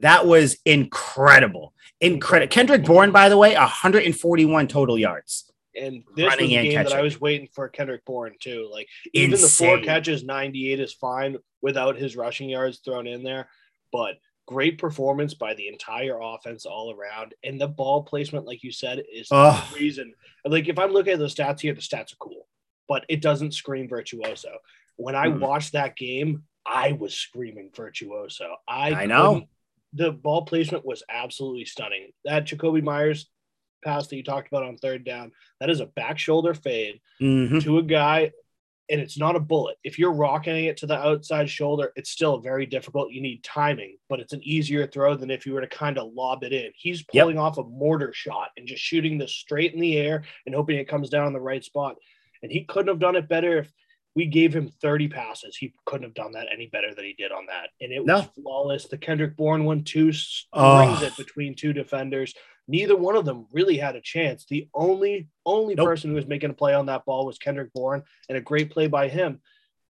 That 0.00 0.26
was 0.26 0.56
incredible. 0.64 1.72
Incredible. 2.00 2.50
Kendrick 2.50 2.84
Bourne, 2.84 3.12
by 3.12 3.28
the 3.28 3.36
way, 3.36 3.54
141 3.54 4.68
total 4.68 4.98
yards. 4.98 5.50
And 5.76 6.04
this 6.14 6.26
Running 6.28 6.50
was 6.50 6.58
a 6.58 6.62
game 6.62 6.74
that. 6.84 6.92
I 6.92 7.00
was 7.02 7.20
waiting 7.20 7.48
for 7.52 7.68
Kendrick 7.68 8.04
Bourne 8.04 8.34
too. 8.38 8.68
Like 8.70 8.88
even 9.12 9.40
the 9.40 9.48
four 9.48 9.78
catches, 9.80 10.22
98 10.24 10.78
is 10.80 10.92
fine 10.92 11.36
without 11.62 11.96
his 11.96 12.16
rushing 12.16 12.48
yards 12.48 12.78
thrown 12.78 13.06
in 13.06 13.22
there. 13.24 13.48
But 13.92 14.16
great 14.46 14.78
performance 14.78 15.34
by 15.34 15.54
the 15.54 15.68
entire 15.68 16.18
offense 16.20 16.66
all 16.66 16.92
around. 16.94 17.34
And 17.42 17.60
the 17.60 17.66
ball 17.68 18.02
placement, 18.04 18.46
like 18.46 18.62
you 18.62 18.70
said, 18.70 19.02
is 19.12 19.28
Oh. 19.30 19.66
the 19.72 19.78
reason. 19.80 20.12
Like 20.44 20.68
if 20.68 20.78
I'm 20.78 20.92
looking 20.92 21.14
at 21.14 21.18
the 21.18 21.26
stats 21.26 21.60
here, 21.60 21.74
the 21.74 21.80
stats 21.80 22.12
are 22.12 22.16
cool, 22.18 22.46
but 22.88 23.04
it 23.08 23.20
doesn't 23.22 23.52
scream 23.54 23.88
virtuoso. 23.88 24.58
When 24.96 25.16
I 25.16 25.26
Mm. 25.26 25.40
watched 25.40 25.72
that 25.72 25.96
game, 25.96 26.44
I 26.66 26.92
was 26.92 27.14
screaming 27.14 27.70
virtuoso. 27.74 28.56
I, 28.68 28.92
I 28.92 29.06
know. 29.06 29.48
The 29.94 30.12
ball 30.12 30.42
placement 30.42 30.84
was 30.84 31.02
absolutely 31.08 31.64
stunning. 31.64 32.10
That 32.24 32.46
Jakobi 32.46 32.82
Meyers 32.82 33.30
pass 33.84 34.08
that 34.08 34.16
you 34.16 34.22
talked 34.22 34.48
about 34.48 34.64
on 34.64 34.76
third 34.76 35.04
down, 35.04 35.32
that 35.60 35.70
is 35.70 35.80
a 35.80 35.86
back 35.86 36.18
shoulder 36.18 36.54
fade 36.54 37.00
Mhm. 37.20 37.62
to 37.62 37.78
a 37.78 37.82
guy, 37.82 38.32
and 38.90 39.00
it's 39.00 39.18
not 39.18 39.36
a 39.36 39.40
bullet. 39.40 39.76
If 39.84 39.98
you're 39.98 40.12
rocketing 40.12 40.64
it 40.66 40.76
to 40.78 40.86
the 40.86 40.96
outside 40.98 41.48
shoulder, 41.48 41.92
it's 41.96 42.10
still 42.10 42.38
very 42.38 42.66
difficult. 42.66 43.12
You 43.12 43.20
need 43.22 43.44
timing, 43.44 43.98
but 44.08 44.20
it's 44.20 44.32
an 44.32 44.42
easier 44.42 44.86
throw 44.86 45.14
than 45.14 45.30
if 45.30 45.46
you 45.46 45.52
were 45.54 45.60
to 45.60 45.66
kind 45.66 45.98
of 45.98 46.12
lob 46.12 46.44
it 46.44 46.52
in. 46.52 46.72
He's 46.76 47.04
Yep. 47.12 47.22
pulling 47.22 47.38
off 47.38 47.58
a 47.58 47.62
mortar 47.62 48.12
shot 48.12 48.50
and 48.56 48.66
just 48.66 48.82
shooting 48.82 49.16
this 49.18 49.32
straight 49.32 49.74
in 49.74 49.80
the 49.80 49.96
air 49.96 50.24
and 50.44 50.54
hoping 50.54 50.78
it 50.78 50.88
comes 50.88 51.08
down 51.08 51.26
in 51.28 51.32
the 51.32 51.40
right 51.40 51.64
spot. 51.64 51.96
And 52.42 52.50
he 52.52 52.64
couldn't 52.64 52.88
have 52.88 52.98
done 52.98 53.16
it 53.16 53.28
better 53.28 53.58
if 53.58 53.72
we 54.14 54.26
gave 54.26 54.54
him 54.54 54.68
30 54.68 55.08
passes. 55.08 55.56
He 55.56 55.74
couldn't 55.86 56.04
have 56.04 56.14
done 56.14 56.32
that 56.32 56.46
any 56.52 56.66
better 56.66 56.94
than 56.94 57.04
he 57.04 57.14
did 57.14 57.32
on 57.32 57.46
that. 57.46 57.70
And 57.80 57.92
it 57.92 58.04
No. 58.04 58.18
was 58.18 58.26
flawless. 58.40 58.84
The 58.86 58.98
Kendrick 58.98 59.36
Bourne 59.36 59.64
one, 59.64 59.82
two 59.82 60.12
strings 60.12 60.52
Oh. 60.52 61.04
it 61.04 61.16
between 61.16 61.54
two 61.54 61.72
defenders. 61.72 62.34
Neither 62.68 62.96
one 62.96 63.16
of 63.16 63.24
them 63.24 63.46
really 63.52 63.76
had 63.76 63.96
a 63.96 64.00
chance. 64.00 64.46
The 64.46 64.68
only 64.72 65.28
only 65.44 65.74
Nope. 65.74 65.86
person 65.86 66.10
who 66.10 66.16
was 66.16 66.26
making 66.26 66.50
a 66.50 66.54
play 66.54 66.72
on 66.74 66.86
that 66.86 67.04
ball 67.04 67.26
was 67.26 67.38
Kendrick 67.38 67.72
Bourne, 67.74 68.02
and 68.28 68.38
a 68.38 68.40
great 68.40 68.70
play 68.70 68.86
by 68.86 69.08
him. 69.08 69.42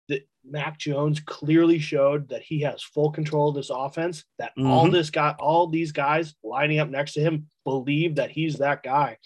That 0.09 0.27
Mac 0.43 0.77
Jones 0.79 1.19
clearly 1.19 1.79
showed 1.79 2.29
that 2.29 2.41
he 2.41 2.61
has 2.61 2.81
full 2.81 3.11
control 3.11 3.49
of 3.49 3.55
this 3.55 3.69
offense. 3.69 4.25
That 4.39 4.51
all 4.57 4.87
Mhm. 4.87 4.91
this 4.93 5.09
guy, 5.09 5.35
all 5.39 5.67
these 5.67 5.91
guys 5.91 6.33
lining 6.43 6.79
up 6.79 6.89
next 6.89 7.13
to 7.13 7.21
him 7.21 7.49
believe 7.63 8.15
that 8.15 8.31
he's 8.31 8.57
that 8.57 8.83
guy, 8.83 9.17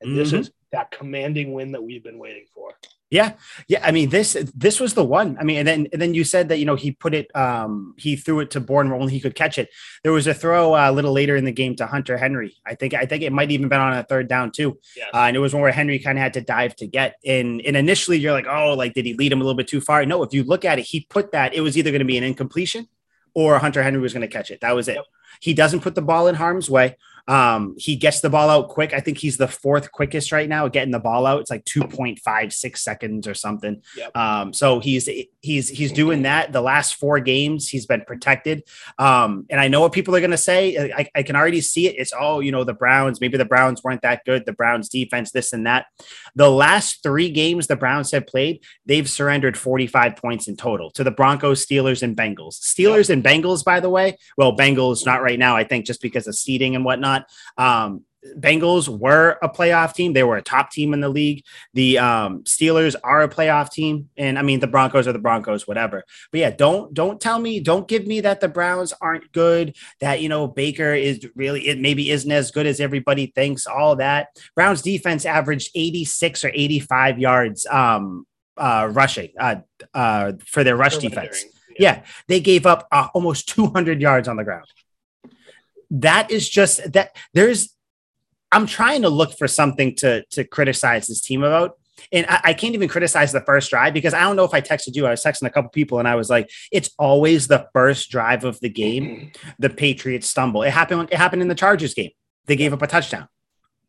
and 0.00 0.16
this 0.16 0.32
Mhm. 0.32 0.38
is 0.40 0.52
that 0.72 0.90
commanding 0.90 1.52
win 1.52 1.72
that 1.72 1.82
we've 1.82 2.02
been 2.02 2.18
waiting 2.18 2.46
for. 2.54 2.76
Yeah, 3.10 3.32
yeah. 3.68 3.80
I 3.82 3.90
mean, 3.90 4.10
this 4.10 4.36
this 4.54 4.80
was 4.80 4.92
the 4.92 5.04
one. 5.04 5.38
I 5.40 5.44
mean, 5.44 5.56
and 5.58 5.66
then 5.66 5.88
and 5.92 6.02
then 6.02 6.12
you 6.12 6.24
said 6.24 6.50
that 6.50 6.58
you 6.58 6.66
know 6.66 6.74
he 6.76 6.92
put 6.92 7.14
it, 7.14 7.34
um, 7.34 7.94
he 7.96 8.16
threw 8.16 8.40
it 8.40 8.50
to 8.50 8.60
Bourne 8.60 8.90
where 8.90 9.00
only 9.00 9.12
he 9.14 9.20
could 9.20 9.34
catch 9.34 9.56
it. 9.58 9.70
There 10.02 10.12
was 10.12 10.26
a 10.26 10.34
throw 10.34 10.74
uh, 10.74 10.90
a 10.90 10.92
little 10.92 11.12
later 11.12 11.34
in 11.34 11.46
the 11.46 11.52
game 11.52 11.74
to 11.76 11.86
Hunter 11.86 12.18
Henry. 12.18 12.54
I 12.66 12.74
think 12.74 12.92
I 12.92 13.06
think 13.06 13.22
it 13.22 13.32
might 13.32 13.50
even 13.50 13.68
been 13.68 13.80
on 13.80 13.94
a 13.94 14.02
third 14.04 14.28
down 14.28 14.50
too, 14.52 14.78
Yes. 14.94 15.08
uh, 15.14 15.20
and 15.20 15.36
it 15.36 15.40
was 15.40 15.54
one 15.54 15.62
where 15.62 15.72
Henry 15.72 15.98
kind 15.98 16.18
of 16.18 16.22
had 16.22 16.34
to 16.34 16.42
dive 16.42 16.76
to 16.76 16.86
get. 16.86 17.16
And 17.24 17.62
and 17.62 17.76
initially 17.78 18.18
you're 18.18 18.32
like, 18.32 18.46
oh, 18.46 18.74
like 18.74 18.92
did 18.92 19.06
he 19.06 19.14
lead 19.14 19.32
him 19.32 19.40
a 19.40 19.44
little 19.44 19.56
bit 19.56 19.68
too 19.68 19.80
far? 19.80 20.04
No, 20.04 20.22
if 20.22 20.34
you 20.34 20.44
look 20.44 20.66
at 20.66 20.78
it, 20.78 20.82
he 20.82 21.06
put 21.08 21.32
that. 21.32 21.54
It 21.54 21.62
was 21.62 21.78
either 21.78 21.90
going 21.90 22.00
to 22.00 22.04
be 22.04 22.18
an 22.18 22.24
incompletion 22.24 22.88
or 23.34 23.58
Hunter 23.58 23.82
Henry 23.82 24.00
was 24.00 24.12
going 24.12 24.20
to 24.20 24.28
catch 24.28 24.50
it. 24.50 24.60
That 24.60 24.74
was 24.74 24.86
it. 24.88 24.96
Yep. 24.96 25.04
He 25.40 25.54
doesn't 25.54 25.80
put 25.80 25.94
the 25.94 26.02
ball 26.02 26.26
in 26.28 26.34
harm's 26.34 26.68
way. 26.68 26.96
Um, 27.28 27.74
he 27.78 27.94
gets 27.94 28.20
the 28.20 28.30
ball 28.30 28.48
out 28.48 28.68
quick. 28.68 28.94
I 28.94 29.00
think 29.00 29.18
he's 29.18 29.36
the 29.36 29.46
fourth 29.46 29.92
quickest 29.92 30.32
right 30.32 30.48
now 30.48 30.66
at 30.66 30.72
getting 30.72 30.90
the 30.90 30.98
ball 30.98 31.26
out. 31.26 31.40
It's 31.42 31.50
like 31.50 31.64
2.56 31.66 32.78
seconds 32.78 33.28
or 33.28 33.34
something. 33.34 33.82
Yep. 33.96 34.16
Um, 34.16 34.52
so 34.52 34.80
he's 34.80 35.08
he's 35.40 35.68
he's 35.68 35.92
doing 35.92 36.22
that. 36.22 36.52
The 36.52 36.62
last 36.62 36.94
four 36.94 37.20
games, 37.20 37.68
he's 37.68 37.86
been 37.86 38.02
protected. 38.06 38.64
Um, 38.98 39.46
and 39.50 39.60
I 39.60 39.68
know 39.68 39.82
what 39.82 39.92
people 39.92 40.16
are 40.16 40.20
gonna 40.20 40.38
say. 40.38 40.92
I, 40.92 41.08
I 41.14 41.22
can 41.22 41.36
already 41.36 41.60
see 41.60 41.86
it. 41.86 41.96
It's 41.98 42.12
oh, 42.18 42.40
you 42.40 42.50
know, 42.50 42.64
the 42.64 42.74
Browns, 42.74 43.20
maybe 43.20 43.36
the 43.36 43.44
Browns 43.44 43.84
weren't 43.84 44.02
that 44.02 44.24
good, 44.24 44.46
the 44.46 44.52
Browns 44.52 44.88
defense, 44.88 45.30
this 45.30 45.52
and 45.52 45.66
that. 45.66 45.86
The 46.34 46.50
last 46.50 47.02
three 47.02 47.30
games 47.30 47.66
the 47.66 47.76
Browns 47.76 48.10
have 48.12 48.26
played, 48.26 48.62
they've 48.86 49.08
surrendered 49.08 49.56
45 49.56 50.16
points 50.16 50.48
in 50.48 50.56
total 50.56 50.90
to 50.92 51.04
the 51.04 51.10
Broncos, 51.10 51.64
Steelers, 51.64 52.02
and 52.02 52.16
Bengals. 52.16 52.60
Steelers 52.60 53.10
and 53.10 53.22
Bengals, 53.22 53.64
by 53.64 53.80
the 53.80 53.90
way. 53.90 54.16
Well, 54.36 54.56
Bengals 54.56 55.04
not 55.04 55.22
right 55.22 55.38
now, 55.38 55.56
I 55.56 55.64
think, 55.64 55.84
just 55.84 56.00
because 56.00 56.26
of 56.26 56.34
seeding 56.34 56.74
and 56.74 56.84
whatnot. 56.84 57.17
Um, 57.56 58.04
Bengals 58.36 58.88
were 58.88 59.38
a 59.42 59.48
playoff 59.48 59.94
team. 59.94 60.12
They 60.12 60.22
were 60.22 60.36
a 60.36 60.42
top 60.42 60.70
team 60.70 60.92
in 60.92 61.00
the 61.00 61.08
league. 61.08 61.44
The 61.74 61.98
um, 61.98 62.42
Steelers 62.42 62.96
are 63.02 63.22
a 63.22 63.28
playoff 63.28 63.70
team, 63.70 64.10
and 64.16 64.38
I 64.38 64.42
mean 64.42 64.60
the 64.60 64.66
Broncos 64.66 65.06
are 65.06 65.12
the 65.12 65.18
Broncos, 65.18 65.68
whatever. 65.68 66.04
But 66.32 66.40
yeah, 66.40 66.50
don't 66.50 66.92
don't 66.92 67.20
tell 67.20 67.38
me, 67.38 67.60
don't 67.60 67.86
give 67.86 68.06
me 68.06 68.20
that 68.22 68.40
the 68.40 68.48
Browns 68.48 68.92
aren't 69.00 69.30
good. 69.32 69.76
That 70.00 70.20
you 70.20 70.28
know 70.28 70.48
Baker 70.48 70.94
is 70.94 71.20
really 71.36 71.68
it 71.68 71.78
maybe 71.78 72.10
isn't 72.10 72.30
as 72.30 72.50
good 72.50 72.66
as 72.66 72.80
everybody 72.80 73.26
thinks. 73.26 73.66
All 73.66 73.96
that 73.96 74.28
Browns 74.54 74.82
defense 74.82 75.24
averaged 75.24 75.70
eighty 75.74 76.04
six 76.04 76.44
or 76.44 76.50
eighty 76.54 76.80
five 76.80 77.18
yards 77.18 77.66
um, 77.66 78.26
uh, 78.56 78.88
rushing 78.90 79.30
uh, 79.38 79.56
uh, 79.94 80.32
for 80.44 80.64
their 80.64 80.76
rush 80.76 80.98
defense. 80.98 81.44
Yeah. 81.78 81.98
yeah. 81.98 82.04
they 82.26 82.40
gave 82.40 82.66
up 82.66 82.88
uh, 82.90 83.08
almost 83.14 83.48
two 83.48 83.68
hundred 83.68 84.00
yards 84.00 84.26
on 84.26 84.36
the 84.36 84.44
ground. 84.44 84.66
That 85.90 86.30
is 86.30 86.48
just 86.48 86.92
that 86.92 87.16
there's 87.34 87.74
I'm 88.50 88.66
trying 88.66 89.02
to 89.02 89.08
look 89.08 89.36
for 89.36 89.48
something 89.48 89.94
to 89.96 90.24
to 90.30 90.44
criticize 90.44 91.06
this 91.06 91.20
team 91.20 91.42
about. 91.42 91.74
And 92.12 92.26
I, 92.26 92.40
I, 92.44 92.54
can't 92.54 92.74
even 92.74 92.88
criticize 92.88 93.32
the 93.32 93.40
first 93.40 93.70
drive 93.70 93.92
because 93.92 94.14
I 94.14 94.20
don't 94.20 94.36
know 94.36 94.44
if 94.44 94.54
I 94.54 94.60
texted 94.60 94.94
you. 94.94 95.04
I 95.04 95.10
was 95.10 95.22
texting 95.22 95.46
a 95.48 95.50
couple 95.50 95.70
people 95.70 95.98
and 95.98 96.06
I 96.06 96.14
was 96.14 96.30
like, 96.30 96.48
it's 96.70 96.90
always 96.96 97.48
the 97.48 97.66
first 97.72 98.08
drive 98.08 98.44
of 98.44 98.60
the 98.60 98.68
game. 98.68 99.04
Mm-hmm. 99.04 99.48
The 99.58 99.70
Patriots 99.70 100.28
stumble. 100.28 100.62
It 100.62 100.70
happened, 100.70 101.08
it 101.10 101.16
happened 101.16 101.42
in 101.42 101.48
the 101.48 101.56
Chargers 101.56 101.94
game. 101.94 102.12
They 102.46 102.54
gave 102.54 102.72
up 102.72 102.82
a 102.82 102.86
touchdown. 102.86 103.28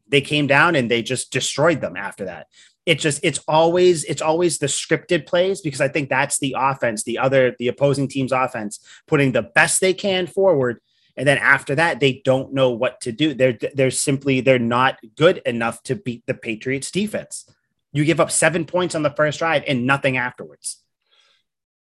They 0.07 0.21
came 0.21 0.47
down 0.47 0.75
and 0.75 0.89
they 0.89 1.03
just 1.03 1.31
destroyed 1.31 1.81
them 1.81 1.95
after 1.95 2.25
that. 2.25 2.47
It 2.85 2.97
just 2.97 3.23
it's 3.23 3.39
always 3.47 4.03
it's 4.05 4.21
always 4.21 4.57
the 4.57 4.65
scripted 4.65 5.27
plays 5.27 5.61
because 5.61 5.79
I 5.79 5.87
think 5.87 6.09
that's 6.09 6.39
the 6.39 6.55
offense, 6.57 7.03
the 7.03 7.19
other 7.19 7.55
the 7.59 7.67
opposing 7.67 8.07
team's 8.07 8.31
offense, 8.31 8.79
putting 9.07 9.31
the 9.31 9.43
best 9.43 9.79
they 9.79 9.93
can 9.93 10.25
forward 10.25 10.81
and 11.19 11.27
then 11.27 11.37
after 11.37 11.75
that 11.75 11.99
they 11.99 12.21
don't 12.23 12.53
know 12.53 12.71
what 12.71 13.01
to 13.01 13.11
do. 13.11 13.33
They're 13.33 13.57
they're 13.75 13.91
simply 13.91 14.39
they're 14.39 14.57
not 14.57 14.97
good 15.17 15.39
enough 15.45 15.83
to 15.83 15.95
beat 15.95 16.25
the 16.25 16.33
patriots 16.33 16.89
defense. 16.89 17.45
You 17.91 18.05
give 18.05 18.21
up 18.21 18.31
seven 18.31 18.65
points 18.65 18.95
on 18.95 19.03
the 19.03 19.09
first 19.09 19.39
drive 19.39 19.63
and 19.67 19.85
nothing 19.85 20.15
afterwards. 20.15 20.81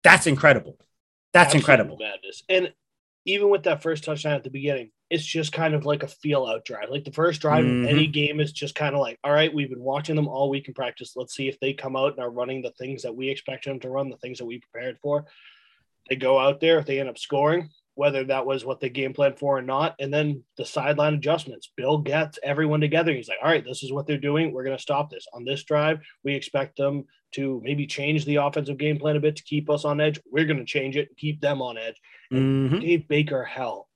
That's 0.03 0.27
incredible. 0.27 0.77
That's 1.33 1.55
Absolute 1.55 1.61
incredible. 1.61 1.99
madness. 1.99 2.43
And 2.49 2.73
even 3.27 3.49
with 3.49 3.63
that 3.63 3.83
first 3.83 4.03
touchdown 4.03 4.35
at 4.35 4.43
the 4.43 4.51
beginning 4.51 4.91
it's 5.11 5.25
just 5.25 5.53
kind 5.53 5.75
of 5.75 5.87
like 5.87 6.03
a 6.03 6.09
feel 6.09 6.45
out 6.45 6.67
drive. 6.67 6.91
Like 6.91 7.05
the 7.05 7.13
first 7.13 7.41
drive 7.41 7.65
mm-hmm. 7.65 7.85
of 7.85 7.91
any 7.91 8.07
game 8.07 8.41
is 8.41 8.53
just 8.53 8.75
kind 8.75 8.95
of 8.95 9.01
like 9.01 9.19
all 9.25 9.33
right 9.33 9.55
we've 9.55 9.71
been 9.71 9.81
watching 9.81 10.17
them 10.17 10.29
all 10.29 10.51
week 10.51 10.69
in 10.69 10.75
practice. 10.75 11.15
Let's 11.17 11.35
see 11.35 11.49
if 11.49 11.59
they 11.61 11.73
come 11.73 11.97
out 11.97 12.13
and 12.13 12.21
are 12.21 12.31
running 12.31 12.61
the 12.61 12.73
things 12.73 13.03
that 13.03 13.15
we 13.15 13.29
expect 13.29 13.65
them 13.65 13.81
to 13.81 13.89
run 13.89 14.11
the 14.11 14.17
things 14.17 14.39
that 14.39 14.47
we 14.47 14.59
prepared 14.59 14.99
for. 15.01 15.27
They 16.09 16.17
go 16.17 16.39
out 16.39 16.61
there 16.61 16.79
if 16.79 16.87
they 16.87 16.99
end 16.99 17.09
up 17.09 17.19
scoring 17.19 17.71
whether 17.99 18.23
that 18.23 18.47
was 18.47 18.65
what 18.65 18.79
they 18.79 18.89
game 18.89 19.13
plan 19.13 19.35
for 19.35 19.59
or 19.59 19.63
not. 19.63 19.97
And 19.99 20.15
then 20.15 20.45
the 20.57 20.65
sideline 20.65 21.15
adjustments. 21.15 21.73
Bill 21.77 21.99
gets 21.99 22.39
everyone 22.45 22.81
together. 22.81 23.13
He's 23.13 23.29
like, 23.29 23.39
all 23.43 23.51
right, 23.51 23.65
this 23.65 23.83
is 23.83 23.93
what 23.93 24.07
they're 24.07 24.17
doing. 24.17 24.53
We're 24.53 24.63
going 24.63 24.77
to 24.77 24.81
stop 24.81 25.11
this. 25.11 25.27
On 25.33 25.45
this 25.45 25.65
drive, 25.65 25.99
we 26.23 26.33
expect 26.33 26.77
them 26.77 27.07
to 27.33 27.61
maybe 27.65 27.89
change 27.89 28.25
the 28.25 28.37
offensive 28.37 28.79
game 28.79 29.01
plan 29.01 29.17
a 29.17 29.21
bit 29.21 29.35
to 29.35 29.43
keep 29.43 29.69
us 29.69 29.85
on 29.85 30.01
edge. 30.01 30.21
We're 30.31 30.45
going 30.45 30.61
to 30.61 30.65
change 30.65 30.97
it 30.97 31.09
and 31.09 31.17
keep 31.17 31.41
them 31.41 31.61
on 31.61 31.77
edge. 31.77 31.97
Mm-hmm. 32.33 32.79
Dave 32.79 33.09
Baker 33.09 33.43
hell 33.43 33.89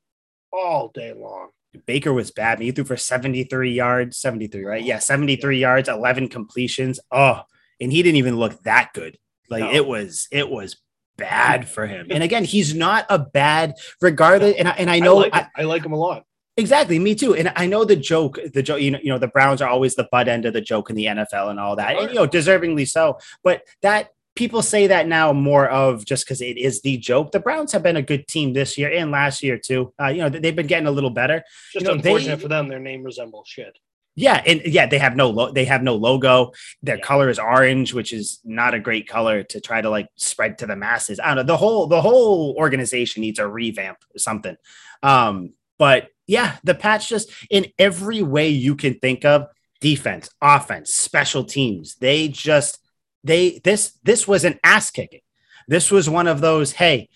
all 0.52 0.90
day 0.92 1.14
long. 1.16 1.50
Baker 1.86 2.12
was 2.12 2.32
bad. 2.32 2.58
He 2.58 2.72
threw 2.72 2.82
for 2.82 2.96
73 2.96 3.72
yards, 3.72 4.16
73, 4.16 4.64
right? 4.64 4.82
Yeah, 4.82 4.98
73 4.98 5.60
yards, 5.60 5.88
11 5.88 6.26
completions. 6.28 6.98
Oh, 7.12 7.42
and 7.80 7.92
he 7.92 8.02
didn't 8.02 8.16
even 8.16 8.34
look 8.34 8.64
that 8.64 8.90
good. 8.94 9.16
Like 9.48 9.62
no. 9.62 9.72
it 9.72 9.86
was, 9.86 10.26
it 10.32 10.50
was 10.50 10.81
bad 11.16 11.68
for 11.68 11.86
him. 11.86 12.08
And 12.10 12.22
again, 12.22 12.44
he's 12.44 12.74
not 12.74 13.06
a 13.08 13.18
bad 13.18 13.74
regardless. 14.00 14.56
And 14.58 14.68
I, 14.68 14.72
and 14.72 14.90
I 14.90 14.98
know 14.98 15.18
I 15.18 15.22
like, 15.22 15.34
I, 15.34 15.46
I 15.56 15.62
like 15.62 15.84
him 15.84 15.92
a 15.92 15.96
lot. 15.96 16.24
Exactly, 16.56 16.98
me 16.98 17.14
too. 17.14 17.34
And 17.34 17.50
I 17.56 17.66
know 17.66 17.84
the 17.84 17.96
joke, 17.96 18.38
the 18.52 18.62
joke, 18.62 18.80
you 18.80 18.90
know, 18.90 18.98
you 19.02 19.08
know, 19.08 19.18
the 19.18 19.28
Browns 19.28 19.62
are 19.62 19.68
always 19.70 19.94
the 19.94 20.06
butt 20.12 20.28
end 20.28 20.44
of 20.44 20.52
the 20.52 20.60
joke 20.60 20.90
in 20.90 20.96
the 20.96 21.06
NFL 21.06 21.50
and 21.50 21.58
all 21.58 21.76
that, 21.76 21.96
and 21.96 22.10
you 22.10 22.14
know, 22.14 22.28
deservingly 22.28 22.86
so. 22.86 23.18
But 23.42 23.62
that 23.80 24.10
people 24.34 24.60
say 24.60 24.86
that 24.88 25.06
now 25.06 25.32
more 25.32 25.68
of 25.68 26.04
just 26.04 26.26
because 26.26 26.42
it 26.42 26.58
is 26.58 26.82
the 26.82 26.98
joke. 26.98 27.32
The 27.32 27.40
Browns 27.40 27.72
have 27.72 27.82
been 27.82 27.96
a 27.96 28.02
good 28.02 28.28
team 28.28 28.52
this 28.52 28.76
year 28.76 28.90
and 28.92 29.10
last 29.10 29.42
year 29.42 29.56
too. 29.58 29.94
Uh, 30.00 30.08
you 30.08 30.18
know, 30.18 30.28
they've 30.28 30.54
been 30.54 30.66
getting 30.66 30.86
a 30.86 30.90
little 30.92 31.10
better. 31.10 31.42
Just 31.72 31.84
you 31.84 31.88
know, 31.88 31.94
unfortunate 31.94 32.36
they, 32.36 32.42
for 32.42 32.48
them, 32.48 32.68
their 32.68 32.78
name 32.78 33.02
resembles 33.02 33.48
shit. 33.48 33.78
Yeah, 34.14 34.42
and 34.46 34.60
yeah, 34.66 34.86
they 34.86 34.98
have 34.98 35.16
no 35.16 35.30
lo- 35.30 35.52
they 35.52 35.64
have 35.64 35.82
no 35.82 35.94
logo. 35.94 36.52
Their 36.82 36.98
yeah. 36.98 37.02
color 37.02 37.30
is 37.30 37.38
orange, 37.38 37.94
which 37.94 38.12
is 38.12 38.40
not 38.44 38.74
a 38.74 38.80
great 38.80 39.08
color 39.08 39.42
to 39.44 39.60
try 39.60 39.80
to 39.80 39.88
like 39.88 40.08
spread 40.16 40.58
to 40.58 40.66
the 40.66 40.76
masses. 40.76 41.18
I 41.18 41.28
don't 41.28 41.36
know. 41.36 41.42
The 41.44 41.56
whole 41.56 41.86
the 41.86 42.02
whole 42.02 42.54
organization 42.58 43.22
needs 43.22 43.38
a 43.38 43.48
revamp 43.48 43.98
or 44.14 44.18
something. 44.18 44.56
Um, 45.02 45.54
but 45.78 46.08
yeah, 46.26 46.56
the 46.62 46.74
Pats 46.74 47.08
just 47.08 47.30
in 47.48 47.66
every 47.78 48.22
way 48.22 48.50
you 48.50 48.76
can 48.76 48.98
think 48.98 49.24
of, 49.24 49.46
defense, 49.80 50.28
offense, 50.40 50.92
special 50.92 51.44
teams, 51.44 51.96
they 51.96 52.28
just 52.28 52.78
they 53.24 53.60
this 53.64 53.98
this 54.02 54.28
was 54.28 54.44
an 54.44 54.60
ass 54.62 54.90
kicking. 54.90 55.20
This 55.68 55.90
was 55.90 56.10
one 56.10 56.26
of 56.26 56.40
those, 56.40 56.72
hey, 56.72 57.08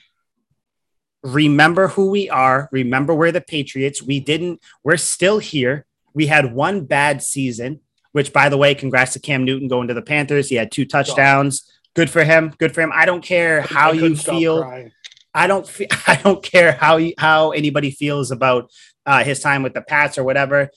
remember 1.23 1.89
who 1.89 2.11
we 2.11 2.31
are, 2.31 2.69
remember 2.73 3.15
we're 3.15 3.33
the 3.33 3.41
Patriots. 3.41 4.03
We 4.03 4.21
didn't, 4.21 4.61
we're 4.85 4.97
still 4.97 5.39
here 5.39 5.85
we 6.17 6.27
had 6.27 6.55
one 6.55 6.87
bad 6.87 7.23
season, 7.23 7.81
which, 8.13 8.33
by 8.33 8.49
the 8.49 8.57
way, 8.57 8.75
congrats 8.75 9.13
to 9.13 9.21
Cam 9.21 9.45
Newton 9.45 9.69
going 9.69 9.89
to 9.89 9.95
the 9.95 10.01
Panthers. 10.01 10.49
He 10.49 10.57
had 10.57 10.73
two 10.73 10.87
touchdowns. 10.87 11.71
Good 11.95 12.09
for 12.09 12.25
him. 12.25 12.55
Good 12.59 12.75
for 12.75 12.81
him. 12.81 12.91
I 12.93 13.05
don't 13.05 13.23
care 13.23 13.61
how 13.61 13.93
you 13.93 14.17
feel. 14.17 14.91
I 15.35 15.47
don't. 15.47 15.69
Fe- 15.69 15.89
I 16.07 16.17
don't 16.17 16.43
care 16.43 16.73
how 16.73 16.97
you, 16.97 17.13
how 17.19 17.51
anybody 17.51 17.91
feels 17.91 18.31
about 18.31 18.71
uh, 19.05 19.25
his 19.25 19.41
time 19.41 19.63
with 19.63 19.75
the 19.75 19.83
Pats 19.83 20.17
or 20.17 20.25
whatever. 20.25 20.71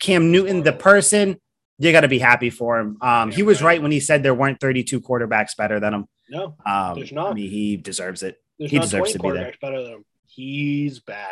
Cam 0.00 0.32
Newton, 0.32 0.62
the 0.62 0.72
person, 0.72 1.36
you 1.78 1.92
got 1.92 2.00
to 2.00 2.08
be 2.08 2.18
happy 2.18 2.48
for 2.48 2.80
him. 2.80 2.96
Um, 3.02 3.30
he 3.30 3.42
was 3.42 3.62
right. 3.62 3.82
when 3.82 3.92
he 3.92 4.00
said 4.00 4.22
there 4.22 4.34
weren't 4.34 4.60
32 4.60 5.02
quarterbacks 5.02 5.54
better 5.56 5.78
than 5.78 5.92
him. 5.92 6.08
No, 6.30 6.56
um, 6.64 6.94
there's 6.94 7.12
not. 7.12 7.32
I 7.32 7.34
mean, 7.34 7.50
he 7.50 7.76
deserves 7.76 8.22
it. 8.22 8.38
There's 8.58 8.70
he 8.70 8.78
deserves 8.78 9.12
to 9.12 9.18
be 9.18 9.30
there. 9.30 9.52
Better 9.60 9.82
than 9.82 9.92
him. 9.92 10.04
He's 10.26 11.00
back. 11.00 11.28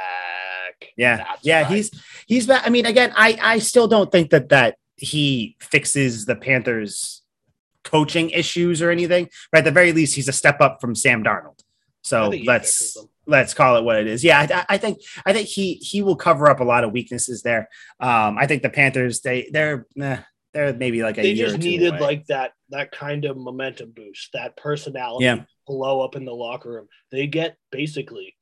Yeah, 0.97 1.19
That's 1.19 1.45
yeah, 1.45 1.63
right. 1.63 1.73
he's 1.73 1.91
he's 2.27 2.47
back. 2.47 2.63
I 2.67 2.71
mean, 2.71 2.87
again, 2.87 3.13
I 3.17 3.39
I 3.41 3.59
still 3.59 3.89
don't 3.89 4.11
think 4.11 4.31
that 4.31 4.49
that 4.51 4.77
he 4.97 5.57
fixes 5.61 6.27
the 6.27 6.37
Panthers 6.37 7.23
coaching 7.85 8.31
issues 8.31 8.81
or 8.81 8.91
anything. 8.91 9.29
But 9.51 9.59
at 9.59 9.65
the 9.65 9.71
very 9.71 9.93
least, 9.93 10.15
he's 10.15 10.29
a 10.29 10.33
step 10.33 10.61
up 10.61 10.81
from 10.81 10.95
Sam 10.95 11.25
Darnold. 11.25 11.61
So 12.03 12.33
let's 12.45 12.97
let's 13.27 13.55
call 13.55 13.77
it 13.77 13.85
what 13.85 13.97
it 13.97 14.07
is. 14.07 14.25
Yeah, 14.25 14.65
I, 14.69 14.75
I, 14.75 14.79
think 14.79 14.99
I 15.25 15.33
think 15.33 15.49
he 15.49 15.75
he 15.75 16.03
will 16.03 16.17
cover 16.17 16.49
up 16.49 16.61
a 16.61 16.65
lot 16.65 16.85
of 16.85 16.93
weaknesses 16.93 17.43
there. 17.43 17.69
Um, 18.01 18.37
I 18.39 18.47
think 18.47 18.63
the 18.63 18.71
Panthers 18.71 19.21
they 19.21 19.49
they're 19.53 19.87
eh, 20.01 20.19
they're 20.53 20.75
maybe 20.75 21.03
like 21.03 21.19
a 21.19 21.23
they 21.23 21.35
just 21.35 21.59
needed 21.59 21.91
away. 21.91 22.01
like 22.01 22.27
that 22.27 22.53
that 22.71 22.91
kind 22.91 23.25
of 23.25 23.37
momentum 23.37 23.93
boost, 23.95 24.31
that 24.33 24.57
personality 24.57 25.27
yeah. 25.27 25.43
blow 25.67 26.01
up 26.01 26.17
in 26.17 26.25
the 26.25 26.35
locker 26.35 26.73
room. 26.73 26.89
They 27.11 27.29
get 27.29 27.57
basically 27.71 28.35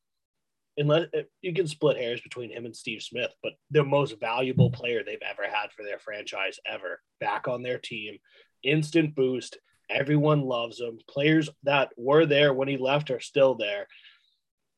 unless 0.76 1.06
eh, 1.14 1.22
you 1.42 1.54
can 1.54 1.66
split 1.66 1.96
hairs 1.96 2.20
between 2.20 2.50
him 2.50 2.64
and 2.64 2.74
Steve 2.74 3.02
Smith, 3.02 3.32
but 3.42 3.52
the 3.70 3.84
most 3.84 4.18
valuable 4.20 4.70
player 4.70 5.02
they've 5.04 5.18
ever 5.28 5.44
had 5.44 5.72
for 5.72 5.82
their 5.82 5.98
franchise 5.98 6.58
ever 6.66 7.00
back 7.20 7.48
on 7.48 7.62
their 7.62 7.78
team. 7.78 8.18
Instant 8.62 9.14
boost. 9.14 9.58
Everyone 9.88 10.42
loves 10.42 10.80
him. 10.80 10.98
Players 11.08 11.50
that 11.64 11.90
were 11.96 12.24
there 12.24 12.54
when 12.54 12.68
he 12.68 12.76
left 12.76 13.10
are 13.10 13.20
still 13.20 13.54
there. 13.56 13.88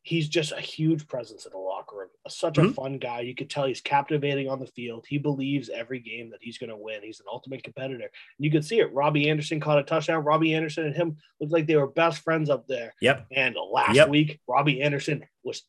He's 0.04 0.28
just 0.28 0.50
a 0.50 0.60
huge 0.60 1.06
presence 1.06 1.46
in 1.46 1.52
the 1.52 1.58
locker 1.58 1.96
room. 1.96 2.08
Such 2.28 2.58
a 2.58 2.62
mm-hmm. 2.62 2.72
fun 2.72 2.98
guy. 2.98 3.20
You 3.20 3.36
could 3.36 3.48
tell 3.48 3.66
he's 3.66 3.80
captivating 3.80 4.48
on 4.48 4.58
the 4.58 4.66
field. 4.66 5.06
He 5.08 5.18
believes 5.18 5.68
every 5.68 6.00
game 6.00 6.30
that 6.30 6.40
he's 6.42 6.58
going 6.58 6.70
to 6.70 6.76
win. 6.76 7.02
He's 7.02 7.20
an 7.20 7.26
ultimate 7.30 7.62
competitor. 7.62 8.04
And 8.04 8.10
you 8.44 8.50
could 8.50 8.64
see 8.64 8.80
it. 8.80 8.92
Robbie 8.92 9.30
Anderson 9.30 9.60
caught 9.60 9.78
a 9.78 9.84
touchdown. 9.84 10.24
Robbie 10.24 10.54
Anderson 10.54 10.86
and 10.86 10.96
him 10.96 11.18
looked 11.40 11.52
like 11.52 11.66
they 11.66 11.76
were 11.76 11.86
best 11.86 12.22
friends 12.22 12.50
up 12.50 12.66
there. 12.66 12.94
Yep. 13.00 13.26
And 13.30 13.56
last 13.70 13.94
yep. 13.94 14.08
week, 14.08 14.40
Robbie 14.48 14.82
Anderson 14.82 15.24
was 15.44 15.62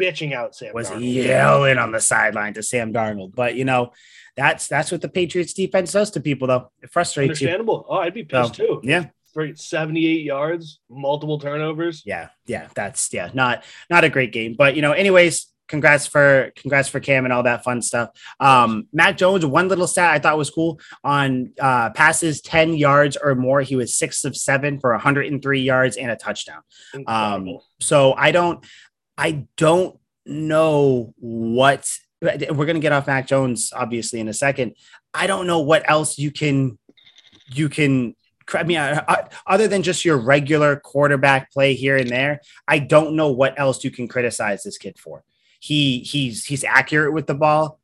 bitching 0.00 0.32
out 0.32 0.54
Sam 0.54 0.74
was 0.74 0.90
Darnold. 0.90 1.14
yelling 1.14 1.78
on 1.78 1.92
the 1.92 2.00
sideline 2.00 2.54
to 2.54 2.62
Sam 2.62 2.92
Darnold. 2.92 3.34
But 3.34 3.54
you 3.56 3.64
know, 3.64 3.92
that's 4.36 4.68
that's 4.68 4.90
what 4.92 5.00
the 5.00 5.08
Patriots 5.08 5.52
defense 5.52 5.92
does 5.92 6.10
to 6.12 6.20
people 6.20 6.48
though. 6.48 6.70
It 6.82 6.90
frustrates 6.90 7.40
Understandable. 7.40 7.86
you. 7.88 7.96
Oh, 7.96 8.00
I'd 8.00 8.14
be 8.14 8.24
pissed 8.24 8.56
so, 8.56 8.66
too. 8.66 8.80
Yeah. 8.82 9.06
For 9.34 9.54
78 9.54 10.22
yards, 10.22 10.80
multiple 10.88 11.38
turnovers. 11.38 12.02
Yeah, 12.06 12.28
yeah, 12.46 12.68
that's 12.74 13.12
yeah, 13.12 13.30
not 13.34 13.64
not 13.90 14.04
a 14.04 14.08
great 14.08 14.32
game. 14.32 14.54
But 14.56 14.76
you 14.76 14.82
know, 14.82 14.92
anyways, 14.92 15.52
congrats 15.68 16.06
for 16.06 16.52
congrats 16.56 16.88
for 16.88 17.00
Cam 17.00 17.24
and 17.24 17.32
all 17.32 17.42
that 17.42 17.64
fun 17.64 17.82
stuff. 17.82 18.10
Um, 18.40 18.88
Matt 18.92 19.18
Jones, 19.18 19.44
one 19.44 19.68
little 19.68 19.86
stat 19.86 20.12
I 20.12 20.18
thought 20.18 20.38
was 20.38 20.50
cool 20.50 20.80
on 21.02 21.52
uh, 21.60 21.90
passes 21.90 22.40
10 22.40 22.74
yards 22.74 23.16
or 23.16 23.34
more. 23.34 23.60
He 23.60 23.76
was 23.76 23.94
six 23.94 24.24
of 24.24 24.36
seven 24.36 24.78
for 24.78 24.92
103 24.92 25.60
yards 25.60 25.96
and 25.96 26.10
a 26.10 26.16
touchdown. 26.16 26.62
Um, 27.06 27.58
so 27.80 28.14
I 28.14 28.30
don't 28.30 28.64
I 29.16 29.46
don't 29.56 29.98
know 30.26 31.14
what 31.18 31.88
we're 32.20 32.66
going 32.66 32.74
to 32.74 32.80
get 32.80 32.92
off 32.92 33.06
Mac 33.06 33.26
Jones 33.26 33.72
obviously 33.74 34.20
in 34.20 34.28
a 34.28 34.34
second. 34.34 34.74
I 35.12 35.26
don't 35.26 35.46
know 35.46 35.60
what 35.60 35.88
else 35.88 36.18
you 36.18 36.30
can 36.30 36.78
you 37.52 37.68
can 37.68 38.14
I 38.52 38.62
mean, 38.64 38.78
other 39.46 39.68
than 39.68 39.82
just 39.82 40.04
your 40.04 40.16
regular 40.18 40.76
quarterback 40.76 41.50
play 41.52 41.74
here 41.74 41.96
and 41.96 42.10
there, 42.10 42.40
I 42.68 42.78
don't 42.78 43.16
know 43.16 43.30
what 43.30 43.58
else 43.58 43.84
you 43.84 43.90
can 43.90 44.08
criticize 44.08 44.62
this 44.62 44.78
kid 44.78 44.98
for. 44.98 45.24
He 45.60 46.00
he's 46.00 46.44
he's 46.44 46.64
accurate 46.64 47.12
with 47.14 47.26
the 47.26 47.34
ball. 47.34 47.80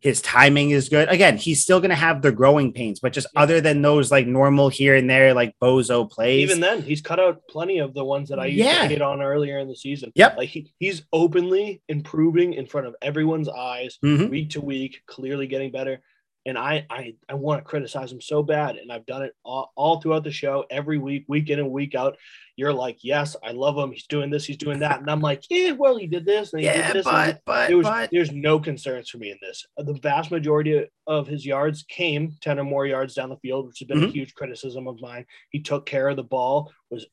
His 0.00 0.22
timing 0.22 0.70
is 0.70 0.88
good. 0.88 1.08
Again, 1.08 1.36
he's 1.36 1.60
still 1.60 1.80
going 1.80 1.90
to 1.90 1.96
have 1.96 2.22
the 2.22 2.30
growing 2.30 2.72
pains, 2.72 3.00
but 3.00 3.12
just 3.12 3.26
other 3.34 3.60
than 3.60 3.82
those 3.82 4.12
like 4.12 4.28
normal 4.28 4.68
here 4.68 4.94
and 4.94 5.10
there, 5.10 5.34
like 5.34 5.56
bozo 5.60 6.08
plays. 6.08 6.40
Even 6.48 6.60
then, 6.60 6.82
he's 6.82 7.00
cut 7.00 7.18
out 7.18 7.42
plenty 7.50 7.80
of 7.80 7.94
the 7.94 8.04
ones 8.04 8.28
that 8.28 8.38
I 8.38 8.46
used 8.46 8.58
Yeah. 8.64 8.82
to 8.82 8.88
hate 8.88 9.02
on 9.02 9.20
earlier 9.20 9.58
in 9.58 9.66
the 9.66 9.74
season. 9.74 10.12
Yep. 10.14 10.36
Like 10.36 10.50
he, 10.50 10.72
he's 10.78 11.02
openly 11.12 11.82
improving 11.88 12.54
in 12.54 12.66
front 12.66 12.86
of 12.86 12.94
everyone's 13.02 13.48
eyes, 13.48 13.98
Mhm. 14.04 14.30
week 14.30 14.50
to 14.50 14.60
week, 14.60 15.02
clearly 15.06 15.48
getting 15.48 15.72
better. 15.72 16.00
And 16.46 16.56
I 16.56 16.86
I, 16.88 17.14
I 17.28 17.34
want 17.34 17.60
to 17.60 17.64
criticize 17.68 18.10
him 18.10 18.20
so 18.20 18.42
bad. 18.42 18.76
And 18.76 18.90
I've 18.90 19.04
done 19.06 19.22
it 19.22 19.34
all, 19.44 19.70
all 19.76 20.00
throughout 20.00 20.24
the 20.24 20.30
show, 20.30 20.64
every 20.70 20.98
week, 20.98 21.24
week 21.28 21.50
in 21.50 21.58
and 21.58 21.70
week 21.70 21.94
out. 21.94 22.16
You're 22.56 22.72
like, 22.72 22.98
yes, 23.02 23.36
I 23.44 23.50
love 23.52 23.76
him. 23.76 23.92
He's 23.92 24.06
doing 24.06 24.30
this, 24.30 24.44
he's 24.46 24.56
doing 24.56 24.78
that. 24.80 25.00
And 25.00 25.10
I'm 25.10 25.20
like, 25.20 25.44
yeah, 25.50 25.72
well, 25.72 25.96
he 25.96 26.06
did 26.06 26.24
this 26.24 26.52
and 26.52 26.60
he 26.60 26.66
yeah, 26.66 26.88
did 26.92 26.96
this. 26.96 27.06
and 27.06 27.14
but 27.34 27.42
but 27.44 27.68
there 27.68 27.76
was 27.76 27.86
but 27.86 28.10
there's 28.10 28.32
no 28.32 28.58
concerns 28.58 29.10
for 29.10 29.18
me 29.18 29.30
in 29.30 29.38
this. 29.42 29.66
The 29.76 29.94
vast 29.94 30.30
majority 30.30 30.86
of 31.06 31.26
his 31.26 31.44
yards 31.44 31.82
came 31.84 32.34
10 32.40 32.58
or 32.58 32.64
more 32.64 32.86
yards 32.86 33.14
down 33.14 33.28
the 33.28 33.36
field, 33.36 33.66
which 33.66 33.80
has 33.80 33.86
been 33.88 34.02
a 34.02 34.06
Mhm. 34.06 34.12
huge 34.12 34.34
criticism 34.34 34.88
of 34.88 35.00
mine. 35.00 35.26
He 35.50 35.60
took 35.60 35.86
care 35.86 36.08
of 36.08 36.16
the 36.16 36.24
ball, 36.24 36.72
was 36.90 37.06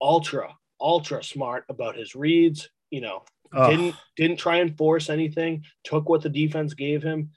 ultra, 0.00 0.54
ultra 0.80 1.22
smart 1.22 1.64
about 1.68 1.96
his 1.96 2.14
reads, 2.14 2.68
you 2.90 3.00
know, 3.00 3.22
didn't 3.68 3.94
didn't 4.16 4.38
try 4.38 4.56
and 4.56 4.76
force 4.76 5.10
anything, 5.10 5.64
took 5.84 6.08
what 6.08 6.22
the 6.22 6.28
defense 6.28 6.74
gave 6.74 7.02
him. 7.02 7.30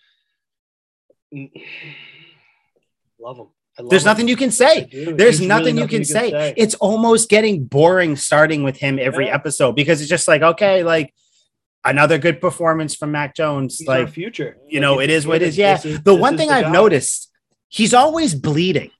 Love 3.19 3.37
him. 3.37 3.47
There's 3.89 4.03
him. 4.03 4.07
nothing 4.07 4.27
you 4.27 4.35
can 4.37 4.51
say. 4.51 4.87
There's 4.91 5.17
There's 5.17 5.35
really 5.39 5.47
nothing 5.47 5.77
you 5.77 5.87
can 5.87 6.05
say. 6.05 6.53
It's 6.55 6.75
almost 6.75 7.29
getting 7.29 7.65
boring 7.65 8.15
starting 8.15 8.63
with 8.63 8.77
him 8.77 8.99
every 8.99 9.25
Yeah. 9.27 9.35
episode 9.35 9.73
because 9.75 9.99
it's 10.01 10.09
just 10.09 10.27
like, 10.27 10.41
okay, 10.41 10.83
like 10.83 11.13
another 11.83 12.17
good 12.17 12.39
performance 12.39 12.95
from 12.95 13.11
Mac 13.11 13.35
Jones. 13.35 13.77
He's 13.79 13.87
like, 13.87 14.09
future. 14.09 14.57
you 14.67 14.79
Like, 14.79 14.81
know, 14.81 14.99
it 15.01 15.09
is 15.09 15.27
what 15.27 15.37
it 15.41 15.49
is. 15.49 15.49
is. 15.55 15.57
Yeah. 15.57 15.77
this 15.77 15.99
The 15.99 16.15
one 16.15 16.37
thing 16.37 16.47
the 16.49 16.55
I've 16.55 16.65
guy. 16.65 16.71
noticed, 16.71 17.31
he's 17.67 17.93
always 17.93 18.33
bleeding. 18.33 18.91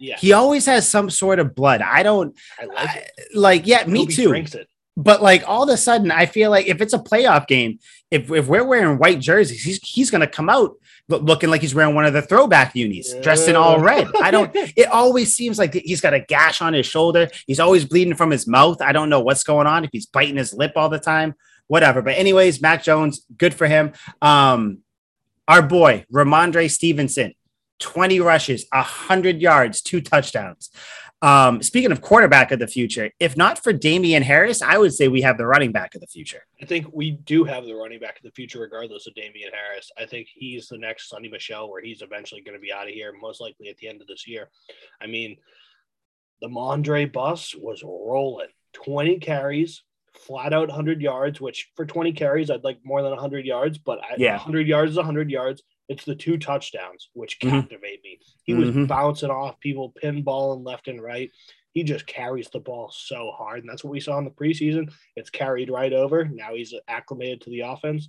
Yeah, 0.00 0.16
He 0.18 0.32
always 0.32 0.66
has 0.66 0.88
some 0.88 1.08
sort 1.08 1.38
of 1.38 1.54
blood. 1.54 1.80
I 1.80 2.02
don't 2.02 2.36
I 2.58 2.64
like 2.66 2.96
it. 2.96 3.10
like, 3.34 3.66
yeah, 3.66 3.86
me 3.86 4.00
Hope 4.00 4.10
he 4.10 4.16
too. 4.16 4.44
But 4.96 5.22
like 5.22 5.42
all 5.48 5.64
of 5.64 5.68
a 5.70 5.76
sudden, 5.76 6.10
I 6.10 6.26
feel 6.26 6.50
like 6.50 6.66
if 6.66 6.80
it's 6.80 6.92
a 6.92 6.98
playoff 6.98 7.46
game, 7.48 7.80
if, 8.10 8.30
if 8.30 8.46
we're 8.46 8.64
wearing 8.64 8.98
white 8.98 9.20
jerseys, 9.20 9.62
he's 9.62 9.78
he's 9.82 10.10
gonna 10.10 10.26
come 10.26 10.48
out 10.48 10.76
lo- 11.08 11.18
looking 11.18 11.50
like 11.50 11.60
he's 11.60 11.74
wearing 11.74 11.94
one 11.94 12.04
of 12.04 12.12
the 12.12 12.22
throwback 12.22 12.74
unis, 12.76 13.14
dressed 13.22 13.48
in 13.48 13.56
all 13.56 13.80
red. 13.80 14.08
I 14.22 14.30
don't. 14.30 14.54
It 14.76 14.86
always 14.86 15.34
seems 15.34 15.58
like 15.58 15.74
he's 15.74 16.00
got 16.00 16.14
a 16.14 16.20
gash 16.20 16.60
on 16.62 16.74
his 16.74 16.86
shoulder. 16.86 17.28
He's 17.46 17.60
always 17.60 17.84
bleeding 17.84 18.14
from 18.14 18.30
his 18.30 18.46
mouth. 18.46 18.80
I 18.80 18.92
don't 18.92 19.10
know 19.10 19.20
what's 19.20 19.44
going 19.44 19.66
on. 19.66 19.84
If 19.84 19.90
he's 19.92 20.06
biting 20.06 20.36
his 20.36 20.52
lip 20.54 20.72
all 20.76 20.88
the 20.88 20.98
time, 20.98 21.34
whatever. 21.66 22.02
But 22.02 22.16
anyways, 22.16 22.62
Mac 22.62 22.82
Jones, 22.82 23.26
good 23.36 23.54
for 23.54 23.66
him. 23.66 23.92
Um, 24.22 24.78
our 25.48 25.62
boy 25.62 26.06
Rhamondre 26.12 26.70
Stevenson, 26.70 27.34
twenty 27.78 28.20
rushes, 28.20 28.66
hundred 28.72 29.40
yards, 29.40 29.82
two 29.82 30.00
touchdowns. 30.00 30.70
Um, 31.22 31.62
speaking 31.62 31.90
of 31.90 32.02
quarterback 32.02 32.52
of 32.52 32.58
the 32.58 32.66
future, 32.66 33.10
if 33.18 33.36
not 33.36 33.62
for 33.62 33.72
Damien 33.72 34.22
Harris, 34.22 34.60
I 34.60 34.76
would 34.76 34.92
say 34.92 35.08
we 35.08 35.22
have 35.22 35.38
the 35.38 35.46
running 35.46 35.72
back 35.72 35.94
of 35.94 36.02
the 36.02 36.06
future. 36.06 36.44
I 36.60 36.66
think 36.66 36.86
we 36.92 37.12
do 37.12 37.44
have 37.44 37.64
the 37.64 37.74
running 37.74 37.98
back 37.98 38.16
of 38.18 38.22
the 38.24 38.30
future, 38.32 38.60
regardless 38.60 39.06
of 39.06 39.14
Damien 39.14 39.50
Harris. 39.52 39.90
I 39.98 40.04
think 40.04 40.28
he's 40.34 40.68
the 40.68 40.76
next 40.76 41.10
Sony 41.10 41.30
Michel, 41.30 41.70
where 41.70 41.80
he's 41.80 42.02
eventually 42.02 42.42
going 42.42 42.56
to 42.56 42.60
be 42.60 42.72
out 42.72 42.88
of 42.88 42.92
here, 42.92 43.12
most 43.18 43.40
likely 43.40 43.68
at 43.68 43.78
the 43.78 43.88
end 43.88 44.02
of 44.02 44.06
this 44.06 44.26
year. 44.28 44.50
I 45.00 45.06
mean, 45.06 45.36
the 46.42 46.48
Mondre 46.48 47.10
bus 47.10 47.54
was 47.54 47.82
rolling 47.82 48.48
20 48.74 49.18
carries, 49.18 49.82
flat 50.26 50.52
out 50.52 50.68
100 50.68 51.00
yards, 51.00 51.40
which 51.40 51.70
for 51.74 51.86
20 51.86 52.12
carries, 52.12 52.50
I'd 52.50 52.64
like 52.64 52.80
more 52.84 53.00
than 53.00 53.12
100 53.12 53.46
yards, 53.46 53.78
but 53.78 54.00
I, 54.02 54.16
Yeah. 54.18 54.32
100 54.32 54.66
yards 54.66 54.90
is 54.90 54.96
100 54.98 55.30
yards. 55.30 55.62
It's 55.88 56.04
the 56.04 56.14
two 56.14 56.38
touchdowns, 56.38 57.10
which 57.12 57.38
Mhm. 57.40 57.50
captivate 57.50 58.02
me. 58.02 58.18
He 58.44 58.54
was 58.54 58.70
Mhm. 58.70 58.88
bouncing 58.88 59.30
off 59.30 59.60
people, 59.60 59.92
pinballing 60.02 60.64
left 60.64 60.88
and 60.88 61.02
right. 61.02 61.30
He 61.72 61.82
just 61.82 62.06
carries 62.06 62.48
the 62.50 62.60
ball 62.60 62.90
so 62.90 63.32
hard. 63.36 63.60
And 63.60 63.68
that's 63.68 63.82
what 63.84 63.90
we 63.92 64.00
saw 64.00 64.16
in 64.18 64.24
the 64.24 64.30
preseason. 64.30 64.92
It's 65.16 65.28
carried 65.30 65.68
right 65.70 65.92
over. 65.92 66.24
Now 66.24 66.54
he's 66.54 66.72
acclimated 66.88 67.40
to 67.42 67.50
the 67.50 67.60
offense. 67.60 68.08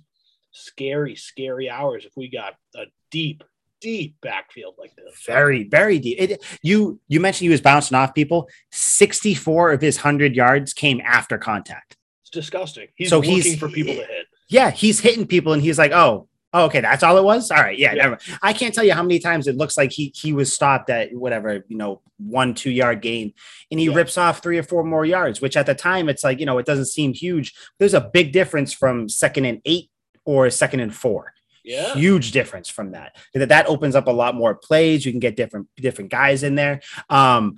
Scary, 0.52 1.16
scary 1.16 1.68
hours 1.68 2.04
if 2.06 2.12
we 2.16 2.28
got 2.28 2.54
a 2.74 2.84
deep, 3.10 3.44
deep 3.80 4.14
backfield 4.22 4.76
like 4.78 4.94
this. 4.96 5.22
Very, 5.26 5.64
very 5.64 5.98
deep. 5.98 6.18
It, 6.18 6.42
you 6.62 6.98
you 7.08 7.20
mentioned 7.20 7.44
he 7.46 7.50
was 7.50 7.60
bouncing 7.60 7.94
off 7.96 8.14
people. 8.14 8.48
Sixty-four 8.70 9.72
of 9.72 9.82
his 9.82 9.98
hundred 9.98 10.34
yards 10.34 10.72
came 10.72 11.00
after 11.04 11.36
contact. 11.36 11.96
It's 12.22 12.30
disgusting. 12.30 12.88
He's 12.94 13.10
So 13.10 13.18
looking 13.18 13.42
he's- 13.42 13.58
for 13.58 13.68
people 13.68 13.94
to 13.94 14.00
hit. 14.06 14.26
Yeah, 14.48 14.70
he's 14.70 15.00
hitting 15.00 15.26
people, 15.26 15.52
and 15.52 15.60
he's 15.60 15.76
like, 15.78 15.92
"Oh, 15.92 16.28
oh, 16.56 16.64
okay, 16.66 16.80
that's 16.80 17.02
all 17.02 17.16
it 17.18 17.24
was. 17.24 17.50
All 17.50 17.58
right, 17.58 17.78
yeah, 17.78 17.92
Yeah. 17.94 18.02
never." 18.02 18.18
I 18.42 18.52
can't 18.52 18.74
tell 18.74 18.84
you 18.84 18.92
how 18.92 19.02
many 19.02 19.18
times 19.18 19.46
it 19.46 19.56
looks 19.56 19.76
like 19.76 19.92
he 19.92 20.12
he 20.16 20.32
was 20.32 20.52
stopped 20.52 20.90
at 20.90 21.12
whatever 21.14 21.64
you 21.68 21.76
know 21.76 22.00
one 22.18 22.54
two 22.54 22.70
yard 22.70 23.02
gain, 23.02 23.32
and 23.70 23.78
he 23.80 23.86
Yeah. 23.86 23.94
rips 23.94 24.16
off 24.18 24.42
three 24.42 24.58
or 24.58 24.62
four 24.62 24.84
more 24.84 25.04
yards. 25.04 25.40
Which 25.40 25.56
at 25.56 25.66
the 25.66 25.74
time 25.74 26.08
it's 26.08 26.24
like 26.24 26.40
you 26.40 26.46
know 26.46 26.58
it 26.58 26.66
doesn't 26.66 26.86
seem 26.86 27.12
huge. 27.12 27.54
There's 27.78 27.94
a 27.94 28.00
big 28.00 28.32
difference 28.32 28.72
from 28.72 29.08
second 29.08 29.44
and 29.44 29.60
eight 29.64 29.90
or 30.24 30.50
second 30.50 30.80
and 30.80 30.94
four. 30.94 31.32
Yeah. 31.64 31.94
huge 31.94 32.30
difference 32.30 32.68
from 32.68 32.92
that. 32.92 33.16
That 33.34 33.48
that 33.48 33.66
opens 33.66 33.96
up 33.96 34.06
a 34.06 34.12
lot 34.12 34.36
more 34.36 34.54
plays. 34.54 35.04
You 35.04 35.10
can 35.12 35.18
get 35.18 35.34
different 35.34 35.66
different 35.76 36.10
guys 36.12 36.44
in 36.44 36.54
there. 36.54 36.80
Um, 37.10 37.56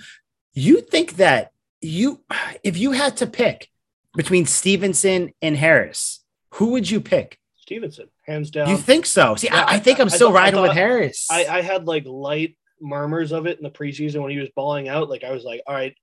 you 0.54 0.80
think 0.80 1.16
that 1.16 1.52
you, 1.82 2.24
if 2.64 2.76
you 2.78 2.92
had 2.92 3.18
to 3.18 3.26
pick 3.26 3.68
between 4.16 4.46
Stevenson 4.46 5.32
and 5.42 5.56
Harris, 5.56 6.24
who 6.54 6.70
would 6.70 6.90
you 6.90 7.00
pick? 7.02 7.38
Stevenson, 7.68 8.09
hands 8.26 8.50
down. 8.50 8.68
You 8.70 8.76
think 8.78 9.04
so? 9.07 9.35
See, 9.37 9.46
Yeah, 9.48 9.57
I, 9.57 9.61
I 9.61 9.74
I- 9.74 9.78
think 9.78 10.00
I'm 10.00 10.07
I 10.07 10.11
still 10.11 10.31
I 10.31 10.33
riding 10.40 10.61
with 10.61 10.70
thought- 10.70 10.76
Harris. 10.76 11.26
I, 11.31 11.44
I 11.46 11.61
had 11.61 11.87
like 11.87 12.04
light 12.07 12.57
murmurs 12.81 13.31
of 13.33 13.46
it 13.46 13.59
in 13.59 13.62
the 13.64 13.70
preseason 13.70 14.22
when 14.22 14.31
he 14.31 14.38
was 14.38 14.48
balling 14.57 14.88
out. 14.88 15.09
Like 15.11 15.22
I 15.24 15.33
was 15.33 15.44
like, 15.44 15.61
all 15.66 15.74
right, 15.74 15.94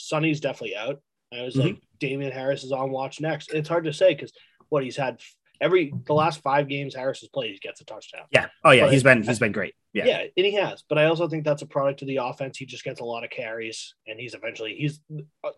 Sony's 0.00 0.40
definitely 0.40 0.76
out. 0.76 1.00
I 1.32 1.42
was 1.42 1.56
Mhm. 1.56 1.64
like, 1.64 1.76
Damien 1.98 2.30
Harris 2.32 2.62
is 2.64 2.72
on 2.72 2.90
watch 2.90 3.20
next. 3.20 3.52
It's 3.52 3.68
hard 3.68 3.84
to 3.84 3.92
say 3.92 4.14
because 4.14 4.32
what 4.68 4.84
he's 4.84 4.96
had 4.96 5.20
every 5.60 5.92
the 6.06 6.12
last 6.14 6.40
five 6.42 6.66
games 6.68 6.94
Harris 6.94 7.20
has 7.20 7.28
played, 7.30 7.52
he 7.52 7.58
gets 7.58 7.80
a 7.80 7.84
touchdown. 7.84 8.26
yeah. 8.30 8.48
Oh 8.64 8.70
yeah. 8.70 8.84
but- 8.84 8.92
He's 8.92 9.02
been 9.02 9.22
he's 9.22 9.38
been 9.38 9.52
great. 9.52 9.74
Yeah. 9.92 10.04
Yeah. 10.06 10.24
and 10.36 10.46
he 10.46 10.52
has. 10.52 10.82
But 10.88 10.98
I 10.98 11.06
also 11.06 11.28
think 11.28 11.44
that's 11.44 11.62
a 11.62 11.66
product 11.66 12.02
of 12.02 12.08
the 12.08 12.16
offense. 12.18 12.58
He 12.58 12.66
just 12.66 12.84
gets 12.84 13.00
a 13.00 13.04
lot 13.04 13.24
of 13.24 13.30
carries, 13.30 13.94
and 14.06 14.18
he's 14.20 14.34
eventually 14.34 14.74
he's 14.76 15.00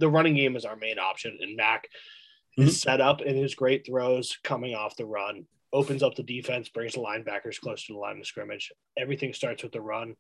the 0.01 0.09
running 0.09 0.35
game 0.35 0.57
is 0.57 0.65
our 0.65 0.77
main 0.77 0.99
option. 0.99 1.37
And 1.41 1.57
Mac 1.57 1.89
Mhm. 2.59 2.67
is 2.69 2.81
set 2.81 3.01
up 3.01 3.21
in 3.23 3.37
his 3.37 3.55
great 3.55 3.85
throws 3.87 4.37
coming 4.43 4.75
off 4.75 4.97
the 4.97 5.07
run, 5.07 5.47
opens 5.73 6.03
up 6.03 6.15
the 6.15 6.23
defense, 6.23 6.69
brings 6.69 6.95
the 6.95 7.01
linebackers 7.01 7.61
close 7.61 7.85
to 7.87 7.93
the 7.93 7.99
line 7.99 8.19
of 8.21 8.27
scrimmage. 8.27 8.73
Everything 8.97 9.33
starts 9.33 9.63
with 9.63 9.73
the 9.73 9.81
run. 9.81 10.17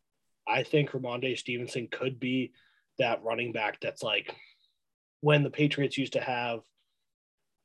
I 0.46 0.62
think 0.62 0.90
Rhamondre 0.90 1.38
Stevenson 1.38 1.88
could 1.88 2.18
be 2.18 2.52
that 2.98 3.22
running 3.22 3.52
back 3.52 3.80
that's 3.80 4.02
like 4.02 4.34
when 5.20 5.42
the 5.42 5.50
Patriots 5.50 5.96
used 5.96 6.14
to 6.14 6.20
have. 6.20 6.60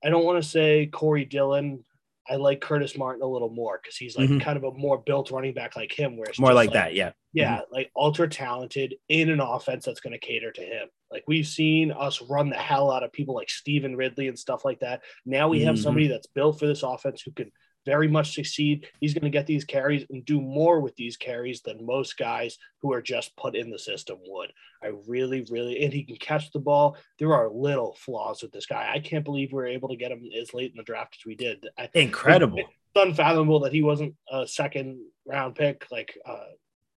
I 0.04 0.10
don't 0.10 0.24
want 0.24 0.42
to 0.42 0.48
say 0.50 0.86
Corey 0.88 1.26
Dillon. 1.26 1.84
I 2.30 2.36
like 2.36 2.62
Curtis 2.62 2.98
Martin 2.98 3.24
a 3.24 3.28
little 3.28 3.50
more 3.50 3.80
because 3.82 3.98
he's 3.98 4.18
like 4.18 4.30
Mhm. 4.30 4.42
kind 4.42 4.58
of 4.58 4.64
a 4.64 4.72
more 4.72 4.98
built 5.00 5.32
running 5.32 5.54
back 5.54 5.76
like 5.76 5.92
him, 5.92 6.16
where 6.18 6.30
it's 6.30 6.40
More 6.40 6.50
just 6.52 6.56
like 6.56 6.72
that. 6.74 6.94
Yeah. 6.94 7.12
yeah, 7.34 7.62
like 7.72 7.92
ultra 7.96 8.30
talented 8.30 8.96
in 9.08 9.30
an 9.30 9.40
offense 9.40 9.86
that's 9.86 10.00
going 10.00 10.14
to 10.14 10.20
cater 10.20 10.52
to 10.52 10.62
him. 10.62 10.88
Like 11.12 11.24
we've 11.28 11.48
seen 11.48 11.92
us 11.92 12.22
run 12.22 12.50
the 12.50 12.56
hell 12.58 12.92
out 12.92 13.04
of 13.04 13.12
people 13.12 13.34
like 13.36 13.50
Stevan 13.50 13.96
Ridley 13.96 14.28
and 14.28 14.38
stuff 14.38 14.64
like 14.64 14.80
that. 14.82 15.02
Now 15.26 15.48
we 15.48 15.62
have 15.62 15.76
Mhm. 15.76 15.80
somebody 15.84 16.08
that's 16.08 16.28
built 16.28 16.60
for 16.60 16.68
this 16.68 16.84
offense 16.84 17.22
who 17.24 17.32
can 17.32 17.52
very 17.90 18.08
much 18.08 18.36
succeed. 18.36 18.88
He's 19.02 19.16
going 19.16 19.24
to 19.24 19.32
get 19.32 19.48
these 19.48 19.66
carries 19.66 20.06
and 20.12 20.24
do 20.24 20.40
more 20.40 20.80
with 20.80 20.96
these 20.96 21.18
carries 21.18 21.62
than 21.62 21.84
most 21.84 22.20
guys 22.20 22.56
who 22.84 22.94
are 22.94 23.02
just 23.02 23.36
put 23.36 23.56
in 23.56 23.72
the 23.72 23.80
system 23.80 24.20
would. 24.28 24.54
I 24.84 24.92
really, 25.08 25.44
really, 25.50 25.84
and 25.84 25.92
he 25.92 26.04
can 26.04 26.18
catch 26.18 26.52
the 26.52 26.60
ball. 26.60 26.98
There 27.18 27.34
are 27.34 27.50
little 27.50 27.98
flaws 28.00 28.44
with 28.44 28.52
this 28.52 28.68
guy. 28.68 28.92
I 28.94 29.00
can't 29.00 29.26
believe 29.26 29.52
we 29.52 29.56
were 29.56 29.66
able 29.66 29.90
to 29.90 29.96
get 29.96 30.12
him 30.12 30.24
as 30.40 30.54
late 30.54 30.70
in 30.70 30.78
the 30.78 30.84
draft 30.84 31.18
as 31.20 31.26
we 31.26 31.34
did. 31.34 31.68
Incredible. 31.96 32.60
it's 32.60 32.70
unfathomable 32.96 33.62
that 33.62 33.74
he 33.74 33.82
wasn't 33.82 34.14
a 34.32 34.48
second 34.48 35.00
round 35.26 35.56
pick. 35.56 35.88
Like, 35.90 36.16
uh, 36.28 36.46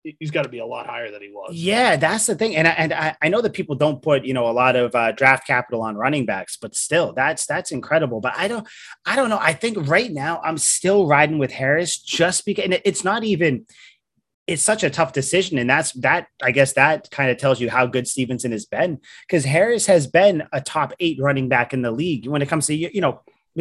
he's 0.03 0.31
got 0.31 0.43
to 0.43 0.49
be 0.49 0.59
a 0.59 0.67
lot 0.67 0.87
higher 0.87 1.11
than 1.11 1.23
he 1.23 1.31
was. 1.31 1.55
Yeah, 1.55 1.97
that's 1.97 2.27
the 2.27 2.35
thing, 2.35 2.57
and 2.57 2.67
I, 2.67 2.71
and 2.73 2.93
I, 2.93 3.17
I 3.21 3.29
know 3.29 3.41
that 3.41 3.53
people 3.53 3.75
don't 3.75 4.03
put 4.03 4.25
you 4.25 4.35
know 4.35 4.49
a 4.49 4.53
lot 4.53 4.77
of 4.77 4.95
uh, 4.95 5.13
draft 5.13 5.47
capital 5.47 5.83
on 5.83 5.97
running 5.97 6.27
backs, 6.27 6.57
but 6.57 6.75
still, 6.75 7.13
that's 7.13 7.47
that's 7.47 7.73
incredible. 7.73 8.21
But 8.21 8.35
I 8.37 8.49
don't, 8.49 8.67
I 9.05 9.17
don't 9.17 9.29
know. 9.29 9.39
I 9.41 9.53
think 9.53 9.89
right 9.89 10.11
now 10.11 10.41
I'm 10.43 10.59
still 10.59 11.07
riding 11.07 11.39
with 11.39 11.53
Harris 11.53 11.99
just 11.99 12.45
because 12.47 12.65
and 12.65 12.81
it's 12.85 13.05
not 13.05 13.25
even. 13.25 13.67
It's 14.47 14.63
such 14.65 14.83
a 14.83 14.91
tough 14.91 15.13
decision, 15.13 15.59
and 15.59 15.71
that's 15.71 15.93
that. 16.01 16.27
I 16.43 16.51
guess 16.51 16.73
that 16.73 17.09
kind 17.13 17.31
of 17.31 17.37
tells 17.37 17.61
you 17.61 17.71
how 17.71 17.87
good 17.87 18.09
Stevenson 18.09 18.51
has 18.51 18.67
been 18.67 18.99
because 19.29 19.45
Harris 19.45 19.87
has 19.87 20.09
been 20.09 20.43
a 20.53 20.61
top 20.61 20.93
eight 20.99 21.21
running 21.21 21.49
back 21.49 21.73
in 21.73 21.83
the 21.83 21.93
league 21.93 22.27
when 22.27 22.43
it 22.43 22.49
comes 22.49 22.67
to 22.67 22.75
you 22.75 22.91
you 22.93 23.01
know 23.01 23.21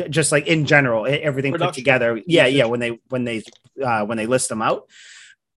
just 0.09 0.31
like 0.31 0.47
in 0.47 0.65
general 0.65 1.05
everything 1.07 1.53
put 1.53 1.73
together. 1.73 2.19
Yeah, 2.25 2.47
yeah. 2.47 2.65
When 2.65 2.79
they 2.79 2.99
when 3.09 3.23
they 3.23 3.43
uh, 3.83 4.05
when 4.05 4.17
they 4.17 4.25
list 4.25 4.49
them 4.49 4.63
out. 4.63 4.89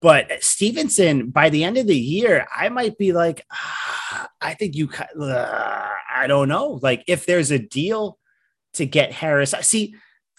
But 0.03 0.43
Stevenson, 0.43 1.31
by 1.31 1.49
the 1.49 1.63
end 1.65 1.79
of 1.79 1.87
the 1.87 1.97
year, 1.99 2.47
I 2.55 2.69
might 2.69 2.99
be 2.99 3.13
like, 3.13 3.47
ah, 3.53 4.29
I 4.41 4.55
think 4.55 4.75
you, 4.75 4.91
uh, 5.21 5.89
I 6.15 6.27
don't 6.27 6.49
know. 6.49 6.81
Like, 6.83 7.05
if 7.07 7.25
there's 7.25 7.51
a 7.53 7.59
deal 7.59 8.19
to 8.75 8.85
get 8.85 9.13
Harris, 9.13 9.55
see, 9.63 9.95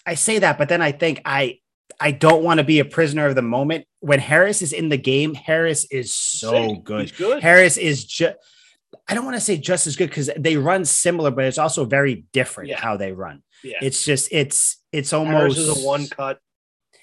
I 0.06 0.14
say 0.14 0.38
that, 0.40 0.58
but 0.58 0.68
then 0.68 0.82
I 0.82 0.92
think 0.92 1.22
I, 1.24 1.60
I 1.98 2.10
don't 2.10 2.44
want 2.44 2.58
to 2.58 2.64
be 2.64 2.80
a 2.80 2.84
prisoner 2.84 3.26
of 3.26 3.34
the 3.34 3.42
moment. 3.42 3.86
When 4.00 4.18
Harris 4.18 4.60
is 4.60 4.72
in 4.72 4.90
the 4.90 4.98
game, 4.98 5.32
Harris 5.34 5.86
is 5.90 6.14
so 6.14 6.74
good. 6.74 7.16
Good. 7.16 7.42
Harris 7.42 7.76
is 7.78 8.04
just 8.04 8.36
I 9.08 9.14
don't 9.14 9.24
want 9.24 9.36
to 9.36 9.40
say 9.40 9.56
just 9.56 9.86
as 9.86 9.96
good 9.96 10.08
because 10.08 10.30
they 10.36 10.56
run 10.56 10.84
similar, 10.84 11.30
but 11.30 11.44
it's 11.44 11.58
also 11.58 11.84
very 11.84 12.24
different 12.32 12.70
Yeah. 12.70 12.80
how 12.80 12.96
they 12.96 13.12
run. 13.12 13.42
yeah. 13.62 13.78
It's 13.82 14.04
just 14.04 14.28
it's 14.32 14.78
it's 14.92 15.10
Harris 15.10 15.26
almost 15.28 15.58
is 15.58 15.82
a 15.82 15.86
one 15.86 16.06
cut. 16.08 16.38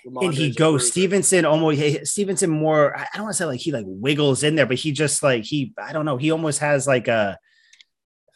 And 0.05 0.33
he 0.33 0.51
goes 0.51 0.87
Stevenson 0.87 1.45
almost 1.45 2.07
Stevenson 2.07 2.49
more 2.49 2.95
I 2.97 3.05
don't 3.15 3.23
want 3.23 3.33
to 3.33 3.37
say 3.37 3.45
like 3.45 3.59
he 3.59 3.71
like 3.71 3.85
wiggles 3.87 4.43
in 4.43 4.55
there, 4.55 4.65
but 4.65 4.77
he 4.77 4.91
just 4.91 5.21
like 5.23 5.43
he 5.43 5.73
I 5.77 5.93
don't 5.93 6.05
know 6.05 6.17
he 6.17 6.31
almost 6.31 6.59
has 6.59 6.87
like 6.87 7.07
a 7.07 7.37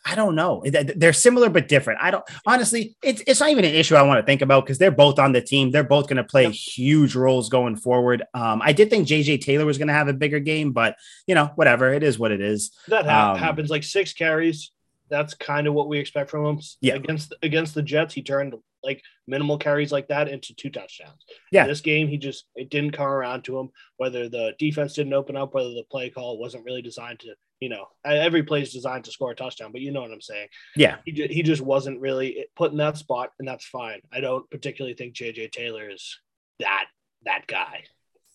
I 0.07 0.13
don't 0.13 0.35
know 0.35 0.63
they're 0.63 1.13
similar 1.13 1.49
but 1.49 1.67
different. 1.67 1.99
I 1.99 2.11
don't 2.11 2.23
honestly 2.45 2.95
it's 3.01 3.23
it's 3.25 3.39
not 3.39 3.49
even 3.49 3.65
an 3.65 3.73
issue 3.73 3.95
I 3.95 4.03
want 4.03 4.19
to 4.19 4.25
think 4.25 4.43
about 4.43 4.63
because 4.63 4.77
they're 4.77 4.91
both 4.91 5.17
on 5.17 5.31
the 5.31 5.41
team. 5.41 5.71
They're 5.71 5.83
both 5.83 6.07
going 6.07 6.17
to 6.17 6.23
play 6.23 6.43
Yep. 6.43 6.51
huge 6.53 7.15
roles 7.15 7.49
going 7.49 7.75
forward. 7.75 8.23
Um, 8.35 8.61
I 8.61 8.71
did 8.71 8.91
think 8.91 9.07
JJ 9.07 9.41
Taylor 9.41 9.65
was 9.65 9.79
going 9.79 9.87
to 9.87 9.95
have 9.95 10.07
a 10.07 10.13
bigger 10.13 10.39
game, 10.39 10.73
but 10.73 10.95
you 11.25 11.33
know 11.33 11.47
whatever 11.55 11.91
it 11.91 12.03
is 12.03 12.19
what 12.19 12.31
it 12.31 12.39
is. 12.39 12.69
That 12.87 13.05
ha- 13.05 13.31
Um, 13.33 13.39
happens 13.39 13.71
like 13.71 13.83
six 13.83 14.13
carries. 14.13 14.71
That's 15.15 15.33
kind 15.33 15.65
of 15.65 15.73
what 15.73 15.87
we 15.87 15.97
expect 15.97 16.29
from 16.29 16.45
him. 16.45 16.59
Yeah. 16.81 16.95
Against 16.95 17.33
against 17.41 17.73
the 17.73 17.81
Jets, 17.81 18.13
he 18.13 18.21
turned 18.21 18.53
like 18.83 19.01
minimal 19.27 19.57
carries 19.57 19.91
like 19.93 20.09
that 20.09 20.27
into 20.27 20.53
two 20.53 20.69
touchdowns. 20.69 21.23
Yeah. 21.51 21.67
This 21.67 21.79
game, 21.79 22.09
he 22.09 22.17
just 22.17 22.45
it 22.55 22.69
didn't 22.69 22.91
come 22.91 23.07
around 23.07 23.43
to 23.45 23.57
him. 23.57 23.69
Whether 23.97 24.27
the 24.27 24.53
defense 24.59 24.93
didn't 24.93 25.13
open 25.13 25.37
up, 25.37 25.53
whether 25.53 25.69
the 25.69 25.85
play 25.89 26.09
call 26.09 26.37
wasn't 26.37 26.65
really 26.65 26.81
designed 26.81 27.21
to, 27.21 27.33
you 27.61 27.69
know, 27.69 27.85
every 28.03 28.43
play 28.43 28.61
is 28.61 28.73
designed 28.73 29.05
to 29.05 29.11
score 29.11 29.31
a 29.31 29.35
touchdown. 29.35 29.71
But 29.71 29.81
you 29.81 29.91
know 29.91 30.01
what 30.01 30.11
I'm 30.11 30.19
saying. 30.21 30.49
Yeah, 30.75 30.97
He 31.05 31.13
ju- 31.13 31.27
he 31.29 31.41
just 31.43 31.61
wasn't 31.61 32.01
really 32.01 32.45
put 32.57 32.71
in 32.71 32.77
that 32.79 32.97
spot, 32.97 33.31
and 33.39 33.47
that's 33.47 33.65
fine. 33.65 34.01
I 34.11 34.19
don't 34.19 34.47
particularly 34.49 34.95
think 34.95 35.15
JJ 35.15 35.51
Taylor 35.53 35.89
is 35.89 36.19
that 36.59 36.87
that 37.23 37.47
guy. 37.47 37.85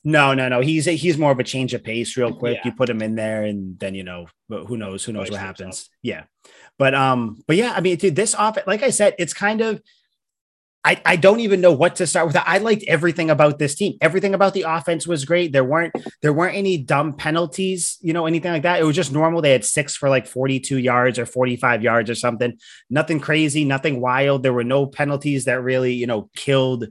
No, 0.02 0.32
no, 0.32 0.48
no. 0.48 0.60
He's 0.60 0.88
a, 0.88 0.92
he's 0.92 1.18
more 1.18 1.30
of 1.30 1.38
a 1.38 1.44
change 1.44 1.74
of 1.74 1.84
pace, 1.84 2.16
real 2.16 2.32
quick. 2.32 2.56
Yeah. 2.56 2.70
You 2.70 2.72
put 2.72 2.88
him 2.88 3.02
in 3.02 3.16
there, 3.16 3.44
and 3.44 3.78
then 3.78 3.94
you 3.94 4.02
know, 4.02 4.26
but 4.48 4.64
who 4.64 4.76
knows? 4.76 5.04
Who 5.04 5.12
knows 5.12 5.30
what 5.30 5.40
happens? 5.40 5.90
Yeah, 6.02 6.24
but 6.78 6.94
um, 6.94 7.42
but 7.46 7.56
yeah, 7.56 7.74
I 7.76 7.80
mean, 7.80 7.96
dude, 7.96 8.16
this 8.16 8.34
off, 8.34 8.56
like 8.66 8.82
I 8.82 8.90
said, 8.90 9.14
it's 9.18 9.34
kind 9.34 9.60
of. 9.60 9.82
I, 10.82 10.98
I 11.04 11.16
don't 11.16 11.40
even 11.40 11.60
know 11.60 11.72
what 11.74 11.96
to 11.96 12.06
start 12.06 12.26
with. 12.26 12.36
I 12.36 12.56
liked 12.56 12.84
everything 12.88 13.28
about 13.28 13.58
this 13.58 13.74
team. 13.74 13.98
Everything 14.00 14.32
about 14.32 14.54
the 14.54 14.62
offense 14.62 15.06
was 15.06 15.26
great. 15.26 15.52
There 15.52 15.62
weren't 15.62 15.94
there 16.22 16.32
weren't 16.32 16.56
any 16.56 16.78
dumb 16.78 17.12
penalties, 17.12 17.98
you 18.00 18.14
know, 18.14 18.24
anything 18.24 18.50
like 18.50 18.62
that. 18.62 18.80
It 18.80 18.84
was 18.84 18.96
just 18.96 19.12
normal. 19.12 19.42
They 19.42 19.52
had 19.52 19.66
six 19.66 19.94
for 19.94 20.08
like 20.08 20.26
42 20.26 20.78
yards 20.78 21.18
or 21.18 21.26
45 21.26 21.82
yards 21.82 22.08
or 22.08 22.14
something. 22.14 22.58
Nothing 22.88 23.20
crazy, 23.20 23.66
nothing 23.66 24.00
wild. 24.00 24.42
There 24.42 24.54
were 24.54 24.64
no 24.64 24.86
penalties 24.86 25.44
that 25.44 25.62
really, 25.62 25.92
you 25.92 26.06
know, 26.06 26.30
killed 26.34 26.86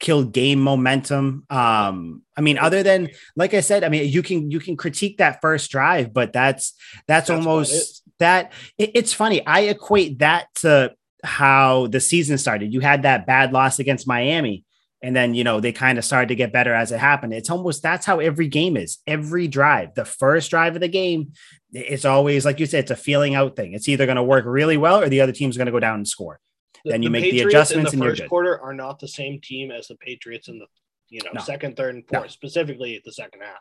killed 0.00 0.32
game 0.32 0.60
momentum. 0.60 1.44
Um, 1.50 2.22
I 2.36 2.40
mean, 2.40 2.58
other 2.58 2.82
than 2.82 3.08
like 3.36 3.54
I 3.54 3.60
said, 3.60 3.84
I 3.84 3.88
mean, 3.88 4.08
you 4.08 4.22
can 4.22 4.50
you 4.50 4.60
can 4.60 4.76
critique 4.76 5.18
that 5.18 5.40
first 5.40 5.70
drive, 5.70 6.12
but 6.12 6.32
that's 6.32 6.74
that's, 7.06 7.28
That's 7.28 7.30
almost 7.30 8.02
that. 8.18 8.52
It, 8.78 8.92
it's 8.94 9.12
funny. 9.12 9.44
I 9.46 9.60
equate 9.60 10.18
that 10.18 10.46
to 10.56 10.94
how 11.22 11.86
the 11.86 12.00
season 12.00 12.38
started. 12.38 12.72
You 12.72 12.80
had 12.80 13.02
that 13.02 13.26
bad 13.26 13.52
loss 13.52 13.78
against 13.78 14.06
Miami, 14.06 14.64
and 15.02 15.14
then 15.14 15.34
you 15.34 15.44
know 15.44 15.60
they 15.60 15.72
kind 15.72 15.98
of 15.98 16.04
started 16.04 16.28
to 16.28 16.34
get 16.34 16.52
better 16.52 16.74
as 16.74 16.92
it 16.92 16.98
happened. 16.98 17.32
It's 17.32 17.50
almost 17.50 17.82
that's 17.82 18.06
how 18.06 18.18
every 18.18 18.48
game 18.48 18.76
is. 18.76 18.98
Every 19.06 19.48
drive, 19.48 19.94
the 19.94 20.04
first 20.04 20.50
drive 20.50 20.74
of 20.74 20.80
the 20.80 20.88
game, 20.88 21.32
it's 21.72 22.04
always 22.04 22.44
like 22.44 22.60
you 22.60 22.66
said, 22.66 22.80
it's 22.80 22.90
a 22.90 22.96
feeling 22.96 23.34
out 23.34 23.56
thing. 23.56 23.74
It's 23.74 23.88
either 23.88 24.06
going 24.06 24.16
to 24.16 24.22
work 24.22 24.44
really 24.46 24.76
well 24.76 25.00
or 25.02 25.08
the 25.08 25.20
other 25.20 25.32
team's 25.32 25.56
going 25.56 25.66
to 25.66 25.72
go 25.72 25.80
down 25.80 25.96
and 25.96 26.08
score. 26.08 26.40
Then 26.84 27.02
you 27.02 27.10
make 27.10 27.30
the 27.30 27.40
adjustments 27.40 27.92
in 27.92 28.00
and 28.00 28.10
the 28.10 28.16
first 28.16 28.28
quarter 28.28 28.60
are 28.60 28.74
not 28.74 28.98
the 28.98 29.08
same 29.08 29.40
team 29.40 29.70
as 29.70 29.88
the 29.88 29.96
Patriots 29.96 30.48
in 30.48 30.58
the 30.58 30.66
you 31.08 31.20
know 31.24 31.30
No. 31.34 31.40
second, 31.40 31.76
third, 31.76 31.94
and 31.94 32.04
No. 32.12 32.20
fourth. 32.20 32.30
Specifically, 32.30 33.00
the 33.04 33.12
second 33.12 33.40
half. 33.42 33.58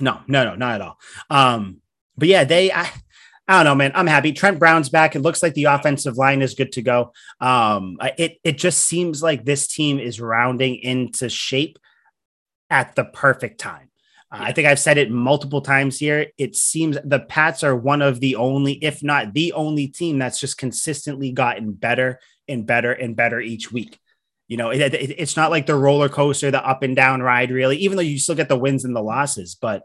No, 0.00 0.20
no, 0.26 0.44
no, 0.44 0.54
not 0.56 0.74
at 0.74 0.80
all. 0.80 0.98
Um, 1.30 1.80
but 2.16 2.28
yeah, 2.28 2.44
they 2.44 2.72
I, 2.72 2.90
I 3.48 3.58
don't 3.58 3.64
know, 3.64 3.74
man. 3.76 3.92
I'm 3.94 4.06
happy. 4.08 4.32
Trent 4.32 4.58
Brown's 4.58 4.88
back. 4.88 5.14
It 5.14 5.20
looks 5.20 5.42
like 5.42 5.54
the 5.54 5.64
offensive 5.64 6.16
line 6.16 6.42
is 6.42 6.54
good 6.54 6.72
to 6.72 6.82
go. 6.82 7.12
Um, 7.40 7.98
it 8.18 8.38
it 8.42 8.58
just 8.58 8.80
seems 8.82 9.22
like 9.22 9.44
this 9.44 9.68
team 9.68 9.98
is 10.00 10.20
rounding 10.20 10.76
into 10.76 11.28
shape 11.28 11.78
at 12.68 12.96
the 12.96 13.04
perfect 13.04 13.60
time. 13.60 13.90
Uh, 14.32 14.38
I 14.40 14.52
think 14.52 14.66
I've 14.66 14.80
said 14.80 14.98
it 14.98 15.10
multiple 15.12 15.60
times 15.60 16.00
here. 16.00 16.26
It 16.36 16.56
seems 16.56 16.98
the 17.04 17.20
Pats 17.20 17.62
are 17.62 17.76
one 17.76 18.02
of 18.02 18.18
the 18.18 18.34
only, 18.34 18.72
if 18.72 19.04
not 19.04 19.32
the 19.34 19.52
only 19.52 19.86
team 19.86 20.18
that's 20.18 20.40
just 20.40 20.58
consistently 20.58 21.30
gotten 21.30 21.72
better 21.72 22.18
and 22.48 22.66
better 22.66 22.92
and 22.92 23.16
better 23.16 23.40
each 23.40 23.72
week. 23.72 23.98
You 24.48 24.56
know, 24.56 24.70
it, 24.70 24.94
it- 24.94 25.16
it's 25.18 25.36
not 25.36 25.50
like 25.50 25.66
the 25.66 25.74
roller 25.74 26.08
coaster, 26.08 26.50
the 26.50 26.64
up 26.66 26.82
and 26.82 26.94
down 26.94 27.20
ride, 27.22 27.50
really, 27.50 27.76
even 27.78 27.96
though 27.96 28.02
you 28.02 28.18
still 28.18 28.34
get 28.36 28.48
the 28.48 28.58
wins 28.58 28.84
and 28.84 28.94
the 28.94 29.02
losses, 29.02 29.56
but 29.60 29.82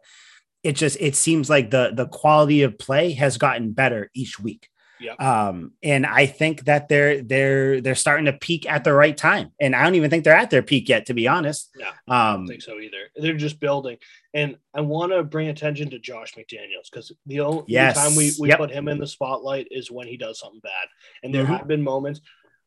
it 0.63 0.74
just 0.76 0.97
it 1.00 1.15
seems 1.15 1.50
like 1.50 1.71
the 1.71 1.91
the 1.95 2.08
quality 2.08 2.62
of 2.62 2.78
play 2.78 3.13
has 3.13 3.38
gotten 3.38 3.71
better 3.71 4.12
each 4.13 4.39
week. 4.39 4.67
Yeah. 5.00 5.13
Um, 5.15 5.71
and 5.82 6.06
I 6.06 6.28
think 6.28 6.65
that 6.65 6.88
they're 6.88 7.24
they're 7.24 7.82
they're 7.82 7.95
starting 7.95 8.26
to 8.28 8.34
peak 8.34 8.69
at 8.69 8.84
the 8.84 8.93
right 8.93 9.17
time. 9.17 9.52
And 9.60 9.76
I 9.76 9.82
don't 9.84 9.95
even 9.95 10.12
think 10.12 10.24
they're 10.24 10.36
at 10.36 10.52
their 10.52 10.62
peak 10.62 10.88
yet, 10.88 11.08
to 11.08 11.15
be 11.15 11.28
honest. 11.28 11.71
No, 11.76 11.88
I 12.08 12.34
don't 12.34 12.41
Um, 12.41 12.47
think 12.47 12.62
so 12.62 12.80
either. 12.80 13.10
They're 13.15 13.34
just 13.34 13.60
building. 13.60 13.97
And 14.36 14.58
I 14.76 14.82
want 14.82 15.12
to 15.12 15.24
bring 15.24 15.47
attention 15.47 15.89
to 15.89 15.97
Josh 15.97 16.36
McDaniels 16.36 16.91
because 16.91 17.12
the 17.26 17.39
only 17.39 17.63
Yes. 17.67 17.95
time 17.97 18.15
we, 18.15 18.32
we 18.39 18.50
Yep. 18.50 18.60
put 18.60 18.69
him 18.71 18.88
in 18.88 19.00
the 19.00 19.08
spotlight 19.08 19.67
is 19.71 19.89
when 19.89 20.06
he 20.08 20.17
does 20.17 20.38
something 20.39 20.62
bad. 20.62 20.88
And 21.24 21.34
there 21.34 21.45
Mhm. 21.45 21.58
have 21.58 21.67
been 21.67 21.82
moments 21.82 22.21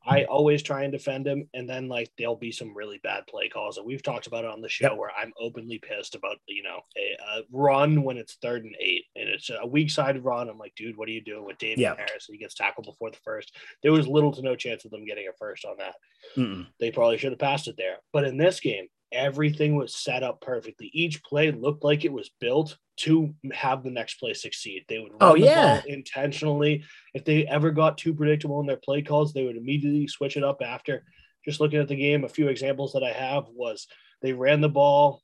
I 0.07 0.21
mm. 0.21 0.27
always 0.29 0.63
try 0.63 0.83
and 0.83 0.93
defend 0.93 1.27
him, 1.27 1.49
and 1.55 1.69
then 1.69 1.89
like 1.89 2.11
there'll 2.19 2.37
be 2.37 2.53
some 2.53 2.77
really 2.77 2.99
bad 3.03 3.27
play 3.27 3.49
calls. 3.49 3.79
And 3.79 3.87
we've 3.87 4.03
talked 4.03 4.27
about 4.27 4.45
it 4.45 4.51
on 4.51 4.61
the 4.61 4.69
show 4.69 4.91
Yep. 4.91 4.99
where 4.99 5.11
I'm 5.19 5.33
openly 5.41 5.79
pissed 5.79 6.15
about 6.15 6.37
you 6.47 6.63
know 6.63 6.81
a, 6.97 7.39
a 7.39 7.43
run 7.53 8.03
when 8.03 8.17
it's 8.17 8.35
third 8.35 8.65
and 8.65 8.77
eight 8.81 9.05
and 9.17 9.29
it's 9.29 9.51
a 9.51 9.67
weak 9.67 9.91
side 9.91 10.23
run. 10.25 10.49
I'm 10.49 10.59
like, 10.59 10.75
dude, 10.77 10.97
what 10.97 11.09
are 11.09 11.13
you 11.13 11.23
doing 11.23 11.45
with 11.45 11.59
David 11.59 11.79
Yeah. 11.79 11.95
Harris? 11.97 12.27
He 12.29 12.39
gets 12.39 12.55
tackled 12.55 12.87
before 12.87 13.11
the 13.11 13.19
first. 13.25 13.55
There 13.83 13.93
was 13.93 14.07
little 14.07 14.33
to 14.33 14.43
no 14.43 14.57
chance 14.57 14.85
of 14.85 14.91
them 14.91 15.05
getting 15.05 15.29
a 15.29 15.33
first 15.39 15.65
on 15.65 15.77
that 15.79 15.95
mm-mm. 16.37 16.67
they 16.81 16.91
probably 16.91 17.19
should 17.19 17.33
have 17.33 17.39
passed 17.39 17.69
it 17.69 17.77
there. 17.77 17.97
But 18.13 18.25
in 18.25 18.37
this 18.37 18.61
game, 18.61 18.87
everything 19.15 19.77
was 19.77 19.95
set 19.97 20.23
up 20.23 20.41
perfectly. 20.41 20.91
Each 20.93 21.23
play 21.23 21.51
looked 21.53 21.85
like 21.85 22.05
it 22.05 22.13
was 22.13 22.31
built 22.41 22.77
to 22.97 23.35
have 23.53 23.83
the 23.83 23.91
next 23.91 24.15
play 24.21 24.35
succeed. 24.35 24.85
They 24.89 24.99
would 24.99 25.13
oh, 25.21 25.29
run 25.29 25.31
Oh, 25.31 25.35
the 25.35 25.47
yeah. 25.47 25.81
ball 25.81 25.93
intentionally. 25.93 26.85
If 27.15 27.25
they 27.25 27.47
ever 27.47 27.71
got 27.71 27.99
too 27.99 28.15
predictable 28.15 28.61
in 28.61 28.67
their 28.67 28.77
play 28.77 29.03
calls, 29.03 29.33
they 29.33 29.45
would 29.45 29.57
immediately 29.57 30.07
switch 30.07 30.37
it 30.37 30.45
up 30.45 30.61
after. 30.63 31.05
Just 31.45 31.61
looking 31.61 31.81
at 31.81 31.89
the 31.89 31.97
game, 31.97 32.25
a 32.25 32.29
few 32.29 32.49
examples 32.49 32.93
that 32.93 33.03
I 33.03 33.13
have 33.13 33.45
was 33.49 33.87
they 34.23 34.33
ran 34.33 34.61
the 34.61 34.69
ball 34.69 35.23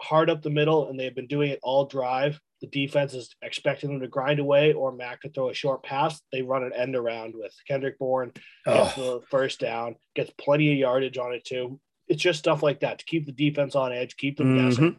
hard 0.00 0.28
up 0.30 0.42
the 0.42 0.50
middle 0.50 0.88
and 0.88 0.98
they've 1.00 1.14
been 1.14 1.26
doing 1.26 1.50
it 1.50 1.60
all 1.62 1.86
drive. 1.86 2.38
The 2.60 2.66
defense 2.68 3.12
is 3.14 3.34
expecting 3.42 3.90
them 3.90 4.00
to 4.00 4.08
grind 4.08 4.38
away 4.38 4.72
or 4.72 4.92
Mac 4.92 5.22
to 5.22 5.30
throw 5.30 5.50
a 5.50 5.54
short 5.54 5.82
pass. 5.82 6.20
They 6.32 6.42
run 6.42 6.64
an 6.64 6.72
end 6.72 6.96
around 6.96 7.34
with 7.36 7.52
Kendrick 7.66 7.98
Bourne 7.98 8.32
gets 8.66 8.98
Oh, 8.98 9.20
the 9.20 9.26
first 9.26 9.60
down, 9.60 9.96
gets 10.14 10.30
plenty 10.38 10.72
of 10.72 10.78
yardage 10.78 11.18
on 11.18 11.32
it 11.34 11.44
too. 11.44 11.80
It's 12.08 12.22
just 12.22 12.38
stuff 12.38 12.62
like 12.62 12.80
that 12.80 12.98
to 13.00 13.04
keep 13.04 13.26
the 13.26 13.32
defense 13.32 13.74
on 13.74 13.92
edge, 13.92 14.16
keep 14.16 14.36
them 14.38 14.56
guessing. 14.56 14.92
mhm. 14.92 14.96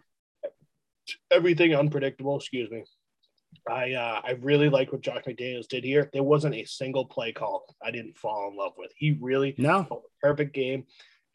Everything 1.32 1.74
unpredictable. 1.74 2.36
Excuse 2.38 2.70
me. 2.70 2.84
I 3.70 3.94
uh, 3.94 4.22
I 4.24 4.32
really 4.42 4.70
like 4.70 4.92
what 4.92 5.02
Josh 5.02 5.24
McDaniels 5.26 5.68
did 5.68 5.84
here. 5.86 6.10
There 6.12 6.24
wasn't 6.24 6.56
a 6.56 6.66
single 6.66 7.06
play 7.06 7.32
call 7.32 7.64
I 7.84 7.92
didn't 7.92 8.18
fall 8.18 8.50
in 8.52 8.58
love 8.58 8.74
with. 8.78 8.92
He 8.98 9.18
really 9.20 9.56
No. 9.58 9.88
a 9.90 9.96
perfect 10.22 10.54
game. 10.54 10.86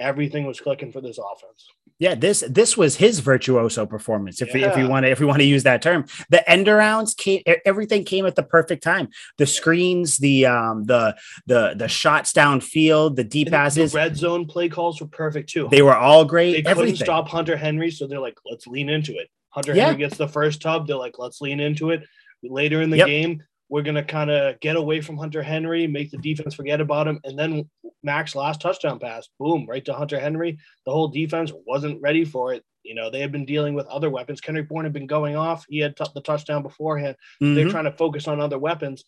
Everything 0.02 0.46
was 0.46 0.60
clicking 0.60 0.92
for 0.92 1.00
this 1.00 1.18
offense. 1.18 1.66
Yeah, 1.98 2.14
this 2.16 2.42
this 2.48 2.76
was 2.76 2.96
his 2.96 3.20
virtuoso 3.20 3.86
performance. 3.86 4.42
If 4.42 4.48
if 4.48 4.54
Yeah. 4.56 4.78
you 4.78 4.88
want 4.88 5.04
to 5.06 5.10
if 5.10 5.20
we 5.20 5.26
want 5.26 5.38
to 5.38 5.44
use 5.46 5.62
that 5.62 5.82
term, 5.82 6.04
the 6.30 6.48
end 6.50 6.66
arounds 6.66 7.16
came. 7.16 7.42
Everything 7.64 8.04
came 8.04 8.26
at 8.26 8.34
the 8.34 8.42
perfect 8.42 8.82
time. 8.82 9.08
The 9.38 9.46
screens, 9.46 10.18
the 10.18 10.46
um, 10.46 10.84
the 10.84 11.14
the 11.46 11.74
the 11.76 11.86
shots 11.88 12.32
downfield, 12.32 13.14
the 13.16 13.24
deep 13.24 13.46
And 13.46 13.54
the 13.54 13.56
passes, 13.58 13.94
red 13.94 14.16
zone 14.16 14.46
play 14.46 14.68
calls 14.68 15.00
were 15.00 15.06
perfect 15.06 15.48
too. 15.50 15.68
they 15.70 15.82
were 15.82 15.96
all 15.96 16.24
great. 16.24 16.64
they 16.64 16.74
couldn't 16.74 16.96
stop 16.96 17.28
Hunter 17.28 17.56
Henry, 17.56 17.90
so 17.92 18.06
they're 18.08 18.18
like, 18.18 18.38
let's 18.50 18.66
lean 18.66 18.88
into 18.88 19.12
it. 19.16 19.28
Hunter 19.50 19.74
Yeah. 19.74 19.86
Henry 19.86 19.98
gets 20.00 20.16
the 20.16 20.28
first 20.28 20.60
tub, 20.60 20.86
they're 20.88 20.96
like, 20.96 21.18
let's 21.18 21.40
lean 21.40 21.60
into 21.60 21.90
it. 21.90 22.02
Later 22.42 22.82
in 22.82 22.90
the 22.90 22.96
Yep. 22.96 23.06
game, 23.06 23.42
we're 23.72 23.80
gonna 23.82 24.04
kind 24.04 24.30
of 24.30 24.60
get 24.60 24.76
away 24.76 25.00
from 25.00 25.16
Hunter 25.16 25.42
Henry, 25.42 25.86
make 25.86 26.10
the 26.10 26.18
defense 26.18 26.54
forget 26.54 26.78
about 26.82 27.08
him, 27.08 27.18
and 27.24 27.38
then 27.38 27.70
Max 28.02 28.34
last 28.34 28.60
touchdown 28.60 28.98
pass, 28.98 29.30
boom, 29.38 29.64
right 29.66 29.82
to 29.86 29.94
Hunter 29.94 30.20
Henry. 30.20 30.58
The 30.84 30.92
whole 30.92 31.08
defense 31.08 31.50
wasn't 31.66 32.02
ready 32.02 32.26
for 32.26 32.52
it. 32.52 32.62
You 32.82 32.94
know, 32.94 33.08
they 33.10 33.20
had 33.20 33.32
been 33.32 33.46
dealing 33.46 33.72
with 33.72 33.86
other 33.86 34.10
weapons. 34.10 34.42
Kendrick 34.42 34.68
Bourne 34.68 34.84
had 34.84 34.92
been 34.92 35.06
going 35.06 35.36
off. 35.36 35.64
He 35.70 35.78
had 35.78 35.96
t- 35.96 36.04
the 36.14 36.20
touchdown 36.20 36.62
beforehand. 36.62 37.16
They're 37.40 37.64
Mhm. 37.66 37.70
trying 37.70 37.84
to 37.84 37.92
focus 37.92 38.28
on 38.28 38.40
other 38.42 38.58
weapons. 38.58 39.04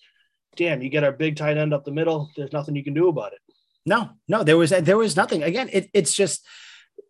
Damn, 0.56 0.80
you 0.80 0.88
get 0.88 1.04
our 1.04 1.12
big 1.12 1.36
tight 1.36 1.58
end 1.58 1.74
up 1.74 1.84
the 1.84 1.90
middle. 1.92 2.30
There's 2.34 2.52
nothing 2.54 2.74
you 2.74 2.84
can 2.84 2.94
do 2.94 3.08
about 3.08 3.32
it. 3.34 3.40
No, 3.84 4.10
no, 4.28 4.44
there 4.44 4.56
was 4.56 4.70
there 4.70 4.96
was 4.96 5.14
nothing. 5.14 5.42
Again, 5.42 5.68
it, 5.72 5.90
it's 5.92 6.14
just 6.14 6.42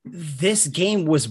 this 0.04 0.66
game 0.66 1.04
was 1.04 1.28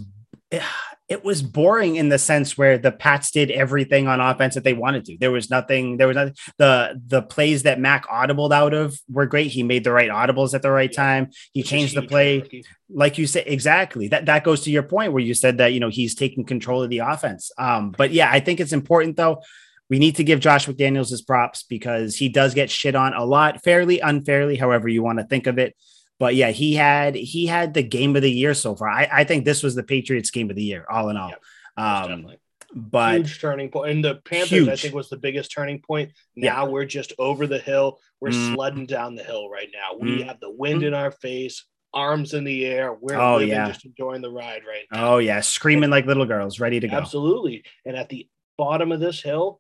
it 1.10 1.24
was 1.24 1.42
boring 1.42 1.98
in 1.98 2.10
the 2.10 2.18
sense 2.18 2.58
where 2.58 2.78
the 2.78 2.92
Pats 2.92 3.32
did 3.32 3.52
everything 3.52 4.08
on 4.08 4.22
offense 4.22 4.56
that 4.56 4.64
they 4.64 4.74
wanted 4.74 5.06
to. 5.06 5.18
There 5.18 5.32
was 5.32 5.50
nothing, 5.50 5.98
there 5.98 6.08
was 6.08 6.16
nothing. 6.16 6.36
The 6.58 7.00
the 7.06 7.22
plays 7.22 7.64
that 7.64 7.80
Mac 7.80 8.08
audibled 8.08 8.54
out 8.54 8.74
of 8.74 8.98
were 9.10 9.26
great. 9.26 9.52
He 9.52 9.64
made 9.64 9.84
the 9.84 9.92
right 9.92 10.10
audibles 10.10 10.54
at 10.54 10.62
the 10.62 10.72
right 10.72 10.92
time. 10.92 11.32
He 11.52 11.62
changed 11.62 11.96
the 11.96 12.04
play. 12.04 12.64
Like 12.90 13.18
you 13.18 13.28
said, 13.28 13.44
exactly. 13.48 14.08
That 14.08 14.28
that 14.28 14.44
goes 14.44 14.62
to 14.62 14.72
your 14.72 14.84
point 14.84 15.12
where 15.12 15.24
you 15.24 15.34
said 15.34 15.58
that 15.58 15.74
you 15.74 15.80
know 15.80 15.90
he's 15.90 16.16
taking 16.16 16.46
control 16.46 16.82
of 16.82 16.90
the 16.90 17.00
offense. 17.00 17.52
Um, 17.58 17.92
but 17.92 18.12
yeah, 18.12 18.30
I 18.32 18.40
think 18.40 18.60
it's 18.60 18.74
important 18.74 19.18
though. 19.18 19.42
We 19.90 20.00
need 20.00 20.16
to 20.16 20.24
give 20.24 20.40
Josh 20.40 20.66
McDaniels 20.66 21.10
his 21.10 21.22
props 21.22 21.64
because 21.64 22.16
he 22.16 22.30
does 22.30 22.54
get 22.54 22.72
shit 22.72 22.96
on 22.96 23.14
a 23.14 23.26
lot, 23.26 23.64
fairly, 23.64 24.00
unfairly, 24.00 24.56
however 24.56 24.88
you 24.88 25.04
want 25.04 25.20
to 25.20 25.26
think 25.26 25.48
of 25.48 25.60
it. 25.60 25.76
But 26.24 26.36
yeah, 26.36 26.52
he 26.52 26.74
had 26.74 27.16
he 27.16 27.48
had 27.48 27.74
the 27.74 27.84
game 27.84 28.16
of 28.16 28.22
the 28.22 28.32
year 28.32 28.54
so 28.54 28.78
far. 28.78 28.88
I, 28.88 29.10
I 29.12 29.24
think 29.26 29.44
this 29.44 29.62
was 29.62 29.76
the 29.76 29.84
Patriots 29.84 30.32
game 30.32 30.50
of 30.50 30.56
the 30.56 30.64
year, 30.64 30.86
all 30.90 31.10
in 31.10 31.18
all. 31.18 31.34
Yeah, 31.78 32.06
um, 32.06 32.28
but 32.74 33.18
huge 33.18 33.42
turning 33.42 33.68
point. 33.68 33.92
And 33.92 34.06
the 34.06 34.22
Panthers, 34.24 34.50
huge. 34.50 34.70
I 34.70 34.76
think, 34.78 34.96
was 34.96 35.10
the 35.10 35.18
biggest 35.18 35.52
turning 35.52 35.82
point. 35.82 36.14
Now 36.34 36.64
yeah. 36.64 36.72
we're 36.72 36.86
just 36.86 37.12
over 37.20 37.46
the 37.46 37.60
hill. 37.60 38.00
We're 38.22 38.30
mm. 38.30 38.54
sledding 38.54 38.86
down 38.86 39.16
the 39.16 39.24
hill 39.26 39.50
right 39.50 39.68
now. 39.74 40.00
We 40.00 40.20
mm. 40.20 40.26
have 40.26 40.40
the 40.40 40.50
wind 40.50 40.84
mm. 40.84 40.88
in 40.88 40.94
our 40.94 41.12
face, 41.12 41.66
arms 41.94 42.34
in 42.34 42.46
the 42.46 42.66
air. 42.68 42.94
We're 42.94 43.20
oh, 43.20 43.34
living, 43.34 43.50
yeah. 43.50 43.68
just 43.68 43.84
enjoying 43.84 44.22
the 44.22 44.32
ride 44.32 44.62
right 44.66 44.86
now. 44.94 45.16
Oh 45.16 45.18
yeah, 45.18 45.42
screaming 45.42 45.84
and, 45.84 45.92
like 45.92 46.06
little 46.06 46.26
girls, 46.26 46.58
ready 46.58 46.80
to 46.80 46.88
go. 46.88 46.96
Absolutely. 46.96 47.66
And 47.86 47.98
at 47.98 48.08
the 48.08 48.30
bottom 48.58 48.94
of 48.94 49.02
this 49.02 49.22
hill 49.22 49.60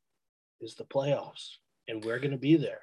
is 0.61 0.75
the 0.75 0.85
playoffs, 0.85 1.55
and 1.89 2.01
we're 2.05 2.19
going 2.19 2.31
to 2.31 2.37
be 2.37 2.55
there. 2.55 2.79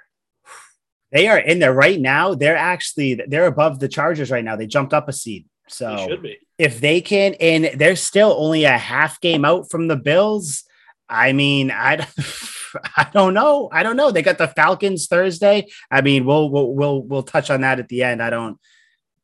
They 1.12 1.28
are 1.28 1.38
in 1.38 1.58
there 1.58 1.74
right 1.74 2.00
now. 2.00 2.34
They're 2.34 2.56
actually 2.56 3.20
they're 3.26 3.46
above 3.46 3.80
the 3.80 3.88
Chargers 3.88 4.30
right 4.30 4.44
now. 4.44 4.56
They 4.56 4.66
jumped 4.66 4.94
up 4.94 5.08
a 5.08 5.12
seed. 5.12 5.46
So 5.68 5.96
they 5.96 6.06
should 6.06 6.22
be. 6.22 6.38
if 6.58 6.80
they 6.80 7.00
can, 7.00 7.34
and 7.40 7.70
they're 7.76 7.96
still 7.96 8.34
only 8.36 8.64
a 8.64 8.76
half 8.76 9.20
game 9.20 9.44
out 9.44 9.70
from 9.70 9.88
the 9.88 9.96
Bills. 9.96 10.64
I 11.08 11.32
mean, 11.32 11.70
I, 11.70 12.06
I 12.96 13.08
don't 13.12 13.34
know. 13.34 13.68
I 13.72 13.82
don't 13.82 13.96
know. 13.96 14.10
They 14.10 14.22
got 14.22 14.38
the 14.38 14.48
Falcons 14.48 15.06
Thursday. 15.06 15.66
I 15.90 16.00
mean, 16.00 16.24
we'll 16.24 16.50
we'll 16.50 16.72
we'll 16.74 17.02
we'll 17.02 17.22
touch 17.22 17.50
on 17.50 17.62
that 17.62 17.78
at 17.78 17.88
the 17.88 18.02
end. 18.02 18.22
I 18.22 18.30
don't. 18.30 18.58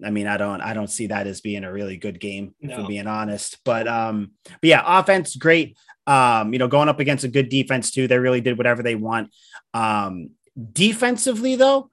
I 0.05 0.11
mean, 0.11 0.27
I 0.27 0.37
don't 0.37 0.61
I 0.61 0.75
don't 0.75 0.91
see 0.91 1.07
that 1.09 1.27
as 1.27 1.41
being 1.41 1.65
a 1.65 1.73
really 1.73 1.97
good 1.97 2.21
game, 2.21 2.55
no. 2.61 2.83
for 2.83 2.89
being 2.89 3.07
honest. 3.07 3.59
But 3.65 3.89
um, 3.89 4.33
but 4.61 4.69
yeah, 4.69 4.83
offense 4.85 5.37
great. 5.37 5.77
Um, 6.07 6.53
you 6.53 6.59
know, 6.59 6.69
going 6.69 6.89
up 6.89 7.01
against 7.01 7.25
a 7.25 7.29
good 7.29 7.49
defense 7.49 7.91
too. 7.91 8.07
They 8.07 8.19
really 8.19 8.41
did 8.41 8.59
whatever 8.59 8.83
they 8.83 8.95
want. 8.95 9.31
Um, 9.75 10.31
Defensively, 10.73 11.57
though, 11.57 11.91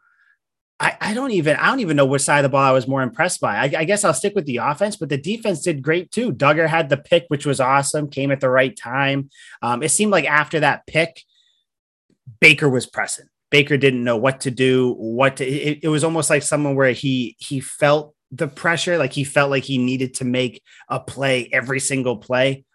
I, 0.80 0.98
I, 1.00 1.14
don't 1.14 1.32
even 1.32 1.56
I 1.56 1.68
don't 1.68 1.80
even 1.80 1.96
know 1.96 2.06
which 2.06 2.24
side 2.24 2.40
of 2.40 2.44
the 2.44 2.50
ball 2.50 2.64
I 2.64 2.72
was 2.72 2.88
more 2.88 3.02
impressed 3.02 3.40
by. 3.40 3.56
I, 3.56 3.64
I, 3.80 3.84
guess 3.86 4.04
I'll 4.04 4.14
stick 4.14 4.36
with 4.36 4.46
the 4.46 4.58
offense, 4.58 4.96
but 4.96 5.10
the 5.10 5.18
defense 5.18 5.62
did 5.62 5.82
great 5.82 6.12
too. 6.12 6.34
Dugger 6.34 6.68
had 6.68 6.90
the 6.90 6.98
pick, 6.98 7.26
which 7.28 7.46
was 7.46 7.60
awesome, 7.60 8.10
came 8.10 8.32
at 8.32 8.40
the 8.40 8.50
right 8.50 8.76
time. 8.76 9.30
Um, 9.62 9.84
it 9.84 9.90
seemed 9.90 10.12
like 10.12 10.26
after 10.26 10.60
that 10.62 10.86
pick, 10.88 11.24
Baker 12.40 12.70
was 12.70 12.86
pressing. 12.86 13.28
Baker 13.50 13.78
didn't 13.78 14.04
know 14.04 14.18
what 14.18 14.42
to 14.42 14.52
do, 14.52 14.94
what 14.94 15.38
to. 15.38 15.46
It, 15.46 15.80
it 15.84 15.90
was 15.90 16.04
almost 16.04 16.30
like 16.30 16.44
someone 16.44 16.76
where 16.76 16.92
he 16.92 17.36
he 17.40 17.60
felt 17.60 18.16
the 18.32 18.48
pressure, 18.48 18.98
like 18.98 19.14
he 19.14 19.24
felt 19.24 19.52
like 19.52 19.64
he 19.64 19.78
needed 19.78 20.16
to 20.16 20.26
make 20.26 20.62
a 20.90 21.00
play 21.00 21.50
every 21.54 21.80
single 21.80 22.18
play 22.18 22.66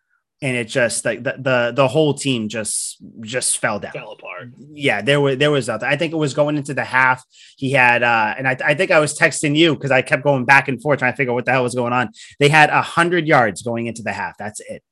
and 0.40 0.56
it 0.56 0.66
just 0.68 1.04
like 1.04 1.22
the, 1.22 1.34
the 1.38 1.72
the 1.74 1.88
whole 1.88 2.14
team 2.14 2.48
just 2.48 2.98
just 3.20 3.58
fell 3.58 3.80
down. 3.80 3.92
Fell 3.92 4.12
apart. 4.12 4.50
Yeah 4.70 5.02
there 5.02 5.20
was 5.20 5.36
there 5.38 5.50
was 5.50 5.66
nothing. 5.68 5.88
I 5.88 5.96
think 5.96 6.12
it 6.12 6.16
was 6.16 6.34
going 6.34 6.56
into 6.56 6.74
the 6.74 6.84
half 6.84 7.24
he 7.56 7.72
had 7.72 8.02
uh 8.02 8.34
and 8.36 8.46
i, 8.46 8.56
I 8.64 8.74
think 8.74 8.90
i 8.90 9.00
was 9.00 9.18
texting 9.18 9.56
you 9.56 9.74
because 9.74 9.90
i 9.90 10.02
kept 10.02 10.22
going 10.22 10.44
back 10.44 10.68
and 10.68 10.80
forth 10.80 11.00
trying 11.00 11.12
to 11.12 11.16
figure 11.16 11.32
out 11.32 11.36
what 11.36 11.44
the 11.44 11.52
hell 11.52 11.64
was 11.64 11.74
going 11.74 11.92
on. 11.92 12.10
They 12.38 12.48
had 12.48 12.70
a 12.70 12.82
hundred 12.82 13.26
yards 13.26 13.62
going 13.62 13.86
into 13.86 14.02
the 14.02 14.12
half. 14.12 14.36
That's 14.38 14.60
it. 14.60 14.82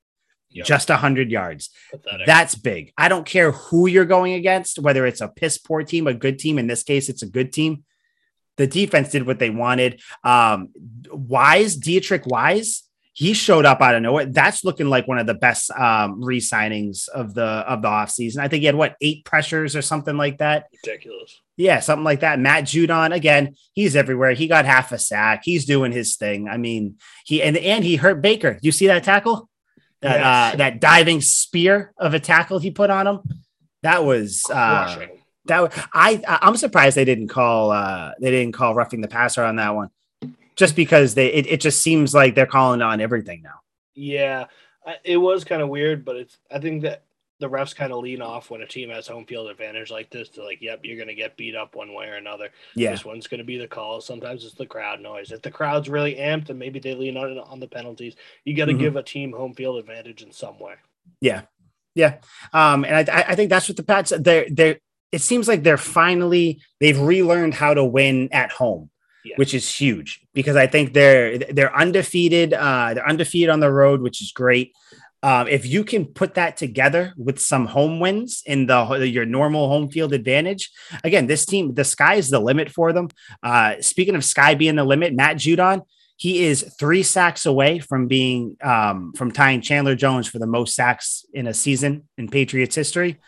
Yep. 0.50 0.66
just 0.66 0.90
a 0.90 0.96
hundred 0.96 1.30
yards. 1.30 1.70
Pathetic. 1.90 2.26
that's 2.26 2.54
big. 2.54 2.92
I 2.96 3.08
don't 3.08 3.26
care 3.26 3.52
who 3.52 3.86
you're 3.86 4.04
going 4.04 4.32
against 4.32 4.78
whether 4.78 5.06
it's 5.06 5.20
a 5.20 5.28
piss 5.28 5.58
poor 5.58 5.84
team 5.84 6.06
a 6.06 6.14
good 6.14 6.38
team 6.38 6.58
in 6.58 6.66
this 6.66 6.82
case 6.82 7.08
it's 7.08 7.22
a 7.22 7.28
good 7.28 7.52
team. 7.52 7.84
The 8.56 8.66
defense 8.66 9.10
did 9.10 9.26
what 9.26 9.38
they 9.38 9.50
wanted. 9.50 10.00
Um 10.24 10.70
wise 11.10 11.76
Deatrich 11.76 12.26
wise 12.26 12.82
he 13.16 13.32
showed 13.32 13.64
up 13.64 13.80
out 13.80 13.94
of 13.94 14.02
nowhere. 14.02 14.26
That's 14.26 14.62
looking 14.62 14.90
like 14.90 15.08
one 15.08 15.16
of 15.16 15.26
the 15.26 15.32
best 15.32 15.70
um, 15.70 16.22
re-signings 16.22 17.08
of 17.08 17.32
the 17.32 17.44
of 17.44 17.80
the 17.80 17.88
offseason. 17.88 18.40
I 18.40 18.48
think 18.48 18.60
he 18.60 18.66
had 18.66 18.74
what 18.74 18.94
eight 19.00 19.24
pressures 19.24 19.74
or 19.74 19.80
something 19.80 20.18
like 20.18 20.36
that. 20.38 20.66
Ridiculous. 20.84 21.40
Yeah, 21.56 21.80
something 21.80 22.04
like 22.04 22.20
that. 22.20 22.38
Matt 22.38 22.64
Judon 22.64 23.14
again, 23.14 23.56
he's 23.72 23.96
everywhere. 23.96 24.34
He 24.34 24.48
got 24.48 24.66
half 24.66 24.92
a 24.92 24.98
sack. 24.98 25.40
He's 25.44 25.64
doing 25.64 25.92
his 25.92 26.16
thing. 26.16 26.46
I 26.46 26.58
mean, 26.58 26.96
he 27.24 27.42
and 27.42 27.56
and 27.56 27.82
he 27.82 27.96
hurt 27.96 28.20
Baker. 28.20 28.58
You 28.60 28.70
see 28.70 28.88
that 28.88 29.02
tackle? 29.02 29.48
That 30.02 30.20
yes. 30.20 30.54
uh, 30.54 30.56
that 30.58 30.80
diving 30.82 31.22
spear 31.22 31.94
of 31.96 32.12
a 32.12 32.20
tackle 32.20 32.58
he 32.58 32.70
put 32.70 32.90
on 32.90 33.06
him. 33.06 33.20
That 33.82 34.04
was 34.04 34.44
uh, 34.50 35.06
that 35.46 35.88
I 35.94 36.22
I'm 36.26 36.58
surprised 36.58 36.98
they 36.98 37.06
didn't 37.06 37.28
call 37.28 37.70
uh, 37.70 38.12
they 38.20 38.30
didn't 38.30 38.52
call 38.52 38.74
roughing 38.74 39.00
the 39.00 39.08
passer 39.08 39.42
on 39.42 39.56
that 39.56 39.74
one 39.74 39.88
just 40.56 40.74
because 40.74 41.14
they 41.14 41.28
it, 41.28 41.46
it 41.46 41.60
just 41.60 41.82
seems 41.82 42.14
like 42.14 42.34
they're 42.34 42.46
calling 42.46 42.82
on 42.82 43.00
everything 43.00 43.42
now. 43.42 43.60
Yeah, 43.94 44.46
it 45.04 45.16
was 45.16 45.44
kind 45.44 45.62
of 45.62 45.68
weird, 45.68 46.04
but 46.04 46.16
it's 46.16 46.38
I 46.50 46.58
think 46.58 46.82
that 46.82 47.04
the 47.38 47.48
refs 47.48 47.76
kind 47.76 47.92
of 47.92 47.98
lean 47.98 48.22
off 48.22 48.50
when 48.50 48.62
a 48.62 48.66
team 48.66 48.88
has 48.88 49.06
home 49.06 49.26
field 49.26 49.50
advantage 49.50 49.90
like 49.90 50.10
this 50.10 50.30
to 50.30 50.42
like, 50.42 50.62
yep, 50.62 50.80
you're 50.82 50.96
going 50.96 51.08
to 51.08 51.14
get 51.14 51.36
beat 51.36 51.54
up 51.54 51.74
one 51.74 51.92
way 51.92 52.08
or 52.08 52.14
another. 52.14 52.48
Yeah. 52.74 52.92
This 52.92 53.04
one's 53.04 53.26
going 53.26 53.38
to 53.38 53.44
be 53.44 53.58
the 53.58 53.68
call. 53.68 54.00
Sometimes 54.00 54.44
it's 54.44 54.54
the 54.54 54.64
crowd 54.64 55.00
noise. 55.00 55.32
If 55.32 55.42
the 55.42 55.50
crowd's 55.50 55.90
really 55.90 56.14
amped 56.14 56.48
and 56.48 56.58
maybe 56.58 56.78
they 56.78 56.94
lean 56.94 57.16
on 57.18 57.38
on 57.38 57.60
the 57.60 57.68
penalties, 57.68 58.16
you 58.44 58.56
got 58.56 58.66
to 58.66 58.72
mm-hmm. 58.72 58.80
give 58.80 58.96
a 58.96 59.02
team 59.02 59.32
home 59.32 59.54
field 59.54 59.78
advantage 59.78 60.22
in 60.22 60.32
some 60.32 60.58
way. 60.58 60.74
Yeah. 61.20 61.42
Yeah. 61.94 62.16
Um, 62.52 62.84
and 62.84 63.10
I, 63.10 63.24
I 63.28 63.34
think 63.34 63.50
that's 63.50 63.68
what 63.68 63.76
the 63.76 63.82
Pats, 63.82 64.12
they're, 64.18 64.46
they're, 64.50 64.78
it 65.12 65.20
seems 65.20 65.46
like 65.46 65.62
they're 65.62 65.76
finally, 65.76 66.62
they've 66.80 66.98
relearned 66.98 67.54
how 67.54 67.74
to 67.74 67.84
win 67.84 68.30
at 68.32 68.50
home 68.50 68.90
yeah. 69.26 69.34
which 69.36 69.54
is 69.54 69.68
huge 69.68 70.20
because 70.32 70.56
I 70.56 70.66
think 70.66 70.92
they're 70.92 71.38
they're 71.38 71.74
undefeated. 71.76 72.52
Uh, 72.54 72.94
they're 72.94 73.08
undefeated 73.08 73.50
on 73.50 73.60
the 73.60 73.72
road, 73.72 74.00
which 74.00 74.22
is 74.22 74.32
great. 74.32 74.72
Um, 75.22 75.48
if 75.48 75.66
you 75.66 75.82
can 75.82 76.06
put 76.06 76.34
that 76.34 76.56
together 76.56 77.12
with 77.16 77.40
some 77.40 77.66
home 77.66 77.98
wins 78.00 78.42
in 78.46 78.66
the 78.66 78.84
your 79.08 79.24
normal 79.24 79.68
home 79.68 79.88
field 79.90 80.12
advantage, 80.12 80.70
again, 81.02 81.26
this 81.26 81.44
team, 81.44 81.74
the 81.74 81.84
sky 81.84 82.14
is 82.14 82.30
the 82.30 82.38
limit 82.38 82.70
for 82.70 82.92
them. 82.92 83.08
Uh, 83.42 83.74
speaking 83.80 84.14
of 84.14 84.24
sky 84.24 84.54
being 84.54 84.76
the 84.76 84.84
limit, 84.84 85.14
Matt 85.14 85.36
Judon, 85.36 85.82
he 86.16 86.44
is 86.44 86.74
three 86.78 87.02
sacks 87.02 87.44
away 87.44 87.78
from 87.78 88.06
being 88.06 88.56
um, 88.62 89.12
from 89.16 89.32
tying 89.32 89.62
Chandler 89.62 89.96
Jones 89.96 90.28
for 90.28 90.38
the 90.38 90.46
most 90.46 90.74
sacks 90.74 91.24
in 91.32 91.46
a 91.46 91.54
season 91.54 92.08
in 92.16 92.28
Patriots 92.28 92.76
history. 92.76 93.18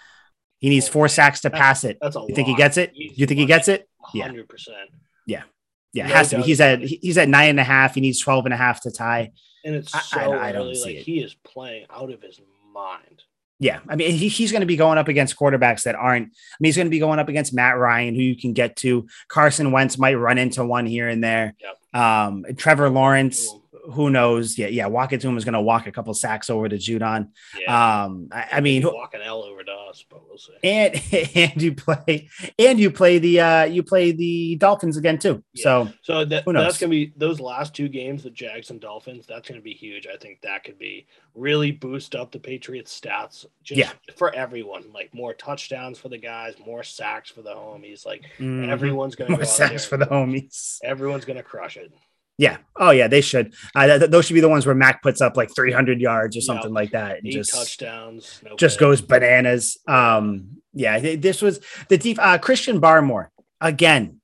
He 0.58 0.68
needs 0.68 0.88
four 0.88 1.08
sacks 1.08 1.40
to 1.40 1.50
pass 1.50 1.84
it. 1.84 1.98
That's 2.00 2.16
a 2.16 2.20
you 2.28 2.34
think 2.34 2.48
he 2.48 2.54
gets 2.54 2.76
it? 2.76 2.92
You 2.94 3.26
think 3.26 3.40
he 3.40 3.46
gets 3.46 3.68
it? 3.68 3.88
Hundred 4.00 4.48
percent. 4.48 4.90
Yeah. 5.26 5.42
Yeah, 5.92 6.06
it 6.06 6.10
has 6.10 6.30
to 6.30 6.36
be. 6.36 6.42
He's 6.42 6.60
at 6.60 6.80
he's 6.80 7.18
at 7.18 7.28
nine 7.28 7.50
and 7.50 7.60
a 7.60 7.64
half. 7.64 7.94
He 7.94 8.00
needs 8.00 8.20
12 8.20 8.46
and 8.46 8.54
a 8.54 8.56
half 8.56 8.82
to 8.82 8.90
tie. 8.90 9.32
And 9.64 9.74
it's 9.74 9.92
so 9.92 10.18
I, 10.18 10.24
I, 10.24 10.48
I 10.48 10.52
don't 10.52 10.68
like 10.68 10.94
it. 10.94 11.02
he 11.02 11.20
is 11.20 11.34
playing 11.34 11.86
out 11.90 12.12
of 12.12 12.22
his 12.22 12.40
mind. 12.72 13.22
Yeah, 13.60 13.80
I 13.88 13.96
mean, 13.96 14.12
he, 14.12 14.28
he's 14.28 14.52
going 14.52 14.60
to 14.60 14.66
be 14.66 14.76
going 14.76 14.98
up 14.98 15.08
against 15.08 15.36
quarterbacks 15.36 15.82
that 15.82 15.96
aren't. 15.96 16.26
I 16.26 16.56
mean, 16.60 16.68
he's 16.68 16.76
going 16.76 16.86
to 16.86 16.90
be 16.90 17.00
going 17.00 17.18
up 17.18 17.28
against 17.28 17.52
Matt 17.52 17.76
Ryan, 17.76 18.14
who 18.14 18.22
you 18.22 18.36
can 18.36 18.52
get 18.52 18.76
to. 18.76 19.08
Carson 19.26 19.72
Wentz 19.72 19.98
might 19.98 20.14
run 20.14 20.38
into 20.38 20.64
one 20.64 20.86
here 20.86 21.08
and 21.08 21.24
there. 21.24 21.54
Yep. 21.58 22.00
Um, 22.00 22.44
Trevor 22.56 22.88
Lawrence, 22.88 23.48
Ooh 23.48 23.62
who 23.92 24.10
knows? 24.10 24.58
Yeah, 24.58 24.66
yeah. 24.66 24.86
Walk 24.86 25.10
to 25.10 25.18
him 25.18 25.36
is 25.36 25.44
going 25.44 25.54
to 25.54 25.60
walk 25.60 25.86
a 25.86 25.92
couple 25.92 26.12
sacks 26.14 26.50
over 26.50 26.68
to 26.68 26.76
Judon. 26.76 27.30
Yeah. 27.58 28.04
Um, 28.04 28.28
I, 28.30 28.48
I 28.52 28.60
mean, 28.60 28.82
walk 28.82 29.14
an 29.14 29.22
L 29.22 29.42
over 29.42 29.64
to 29.64 29.72
us, 29.72 30.04
but 30.08 30.20
we'll 30.28 30.38
see. 30.38 30.52
And 30.62 30.94
and 31.36 31.62
you 31.62 31.74
play 31.74 32.28
and 32.58 32.78
you 32.78 32.90
play 32.90 33.18
the 33.18 33.40
uh 33.40 33.64
you 33.64 33.82
play 33.82 34.12
the 34.12 34.56
Dolphins 34.56 34.96
again 34.96 35.18
too. 35.18 35.42
Yeah. 35.54 35.62
So 35.62 35.88
so 36.02 36.24
that, 36.26 36.44
that's 36.46 36.78
going 36.78 36.90
to 36.90 36.96
be 36.96 37.12
those 37.16 37.40
last 37.40 37.74
two 37.74 37.88
games, 37.88 38.22
the 38.22 38.30
Jags 38.30 38.70
and 38.70 38.80
Dolphins. 38.80 39.26
That's 39.26 39.48
going 39.48 39.60
to 39.60 39.64
be 39.64 39.74
huge. 39.74 40.06
I 40.06 40.16
think 40.16 40.42
that 40.42 40.64
could 40.64 40.78
be 40.78 41.06
really 41.34 41.72
boost 41.72 42.14
up 42.14 42.32
the 42.32 42.40
Patriots 42.40 42.98
stats. 42.98 43.46
Just 43.62 43.78
yeah. 43.78 43.92
for 44.16 44.34
everyone, 44.34 44.84
like 44.92 45.14
more 45.14 45.34
touchdowns 45.34 45.98
for 45.98 46.08
the 46.08 46.18
guys, 46.18 46.54
more 46.64 46.82
sacks 46.82 47.30
for 47.30 47.42
the 47.42 47.54
homies. 47.54 48.04
Like 48.04 48.22
mm-hmm. 48.38 48.68
everyone's 48.68 49.14
going 49.14 49.30
to 49.30 49.36
more 49.36 49.44
sacks 49.44 49.84
for 49.84 49.96
the 49.96 50.06
homies. 50.06 50.78
Everyone's 50.82 51.24
going 51.24 51.36
to 51.36 51.42
crush 51.42 51.76
it. 51.76 51.92
Yeah. 52.38 52.58
Oh, 52.76 52.90
yeah. 52.90 53.08
They 53.08 53.20
should. 53.20 53.54
Uh, 53.74 53.98
th- 53.98 54.10
those 54.10 54.26
should 54.26 54.34
be 54.34 54.40
the 54.40 54.48
ones 54.48 54.64
where 54.64 54.74
Mac 54.74 55.02
puts 55.02 55.20
up 55.20 55.36
like 55.36 55.52
300 55.54 56.00
yards 56.00 56.36
or 56.36 56.40
something 56.40 56.70
yep. 56.70 56.74
like 56.74 56.90
that. 56.92 57.18
And 57.18 57.26
Eight 57.26 57.32
just 57.32 57.52
touchdowns. 57.52 58.40
No 58.44 58.54
just 58.56 58.78
goes 58.78 59.02
bananas. 59.02 59.76
Um, 59.88 60.62
yeah. 60.72 61.16
This 61.16 61.42
was 61.42 61.60
the 61.88 61.98
deep. 61.98 62.18
Uh, 62.20 62.38
Christian 62.38 62.80
Barmore 62.80 63.28
again. 63.60 64.20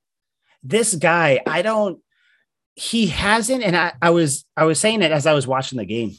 This 0.63 0.95
guy, 0.95 1.41
I 1.45 1.61
don't. 1.61 1.99
He 2.73 3.07
hasn't, 3.07 3.63
and 3.63 3.77
I, 3.77 3.93
I 4.01 4.09
was 4.09 4.45
I 4.57 4.65
was 4.65 4.79
saying 4.79 5.01
it 5.01 5.11
as 5.11 5.27
I 5.27 5.33
was 5.33 5.45
watching 5.45 5.77
the 5.77 5.85
game. 5.85 6.11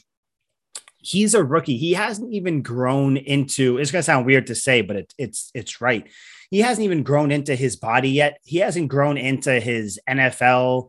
He's 0.99 1.35
a 1.35 1.45
rookie. 1.45 1.77
He 1.77 1.93
hasn't 1.95 2.33
even 2.33 2.63
grown 2.63 3.17
into. 3.17 3.79
It's 3.79 3.91
gonna 3.91 4.03
sound 4.03 4.25
weird 4.25 4.47
to 4.47 4.55
say, 4.55 4.83
but 4.83 4.97
it, 4.97 5.15
it's 5.19 5.51
it's 5.53 5.81
right. 5.81 6.07
He 6.51 6.61
hasn't 6.61 6.85
even 6.85 7.03
grown 7.03 7.33
into 7.33 7.57
his 7.57 7.77
body 7.77 8.11
yet. 8.11 8.39
He 8.45 8.59
hasn't 8.59 8.89
grown 8.89 9.19
into 9.19 9.59
his 9.59 9.99
NFL 10.09 10.89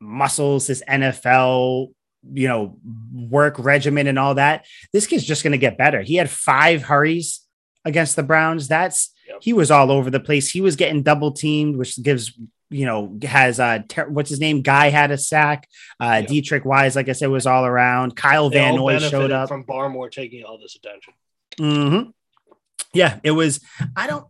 muscles, 0.00 0.66
this 0.66 0.82
NFL 0.88 1.90
you 2.32 2.48
know, 2.48 2.78
work 3.12 3.58
regimen 3.58 4.06
and 4.06 4.18
all 4.18 4.36
that, 4.36 4.64
this 4.92 5.06
kid's 5.06 5.24
just 5.24 5.42
going 5.42 5.52
to 5.52 5.58
get 5.58 5.76
better. 5.76 6.00
He 6.00 6.14
had 6.16 6.30
five 6.30 6.82
hurries 6.82 7.40
against 7.84 8.16
the 8.16 8.22
Browns. 8.22 8.68
That's 8.68 9.12
yep. 9.28 9.38
he 9.42 9.52
was 9.52 9.70
all 9.70 9.90
over 9.90 10.10
the 10.10 10.20
place. 10.20 10.50
He 10.50 10.60
was 10.60 10.76
getting 10.76 11.02
double 11.02 11.32
teamed, 11.32 11.76
which 11.76 12.02
gives 12.02 12.32
you 12.70 12.86
know 12.86 13.18
has 13.22 13.60
uh 13.60 13.80
ter- 13.86 14.08
what's 14.08 14.30
his 14.30 14.40
name 14.40 14.62
guy 14.62 14.88
had 14.88 15.10
a 15.10 15.18
sack 15.18 15.68
uh 16.00 16.22
yep. 16.22 16.30
Deatrich 16.30 16.64
Wise 16.64 16.96
like 16.96 17.10
I 17.10 17.12
said 17.12 17.28
was 17.28 17.46
all 17.46 17.66
around 17.66 18.16
Kyle 18.16 18.48
they 18.48 18.56
Van 18.56 18.76
Noy 18.76 18.98
showed 18.98 19.30
up 19.30 19.48
from 19.48 19.64
Barmore 19.64 20.10
taking 20.10 20.44
all 20.44 20.58
this 20.58 20.74
attention 20.74 21.12
mm-hmm. 21.60 22.10
yeah 22.94 23.20
it 23.22 23.32
was 23.32 23.60
I 23.94 24.06
don't 24.06 24.26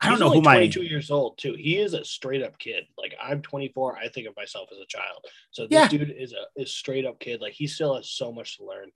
I 0.00 0.06
don't 0.06 0.14
He's 0.14 0.20
know 0.20 0.30
who 0.30 0.42
22 0.42 0.80
my 0.80 0.86
years 0.86 1.10
old 1.10 1.36
too. 1.36 1.54
He 1.54 1.76
is 1.76 1.92
a 1.92 2.04
straight 2.04 2.42
up 2.42 2.58
kid. 2.58 2.84
Like 2.96 3.14
I'm 3.22 3.42
24. 3.42 3.98
I 3.98 4.08
think 4.08 4.26
of 4.26 4.36
myself 4.36 4.70
as 4.72 4.78
a 4.78 4.86
child. 4.86 5.24
So 5.50 5.66
this 5.66 5.72
yeah. 5.72 5.88
dude 5.88 6.14
is 6.16 6.32
a 6.32 6.60
is 6.60 6.72
straight 6.72 7.04
up 7.04 7.20
kid. 7.20 7.40
Like 7.40 7.52
he 7.52 7.66
still 7.66 7.96
has 7.96 8.08
so 8.08 8.32
much 8.32 8.58
to 8.58 8.64
learn. 8.64 8.90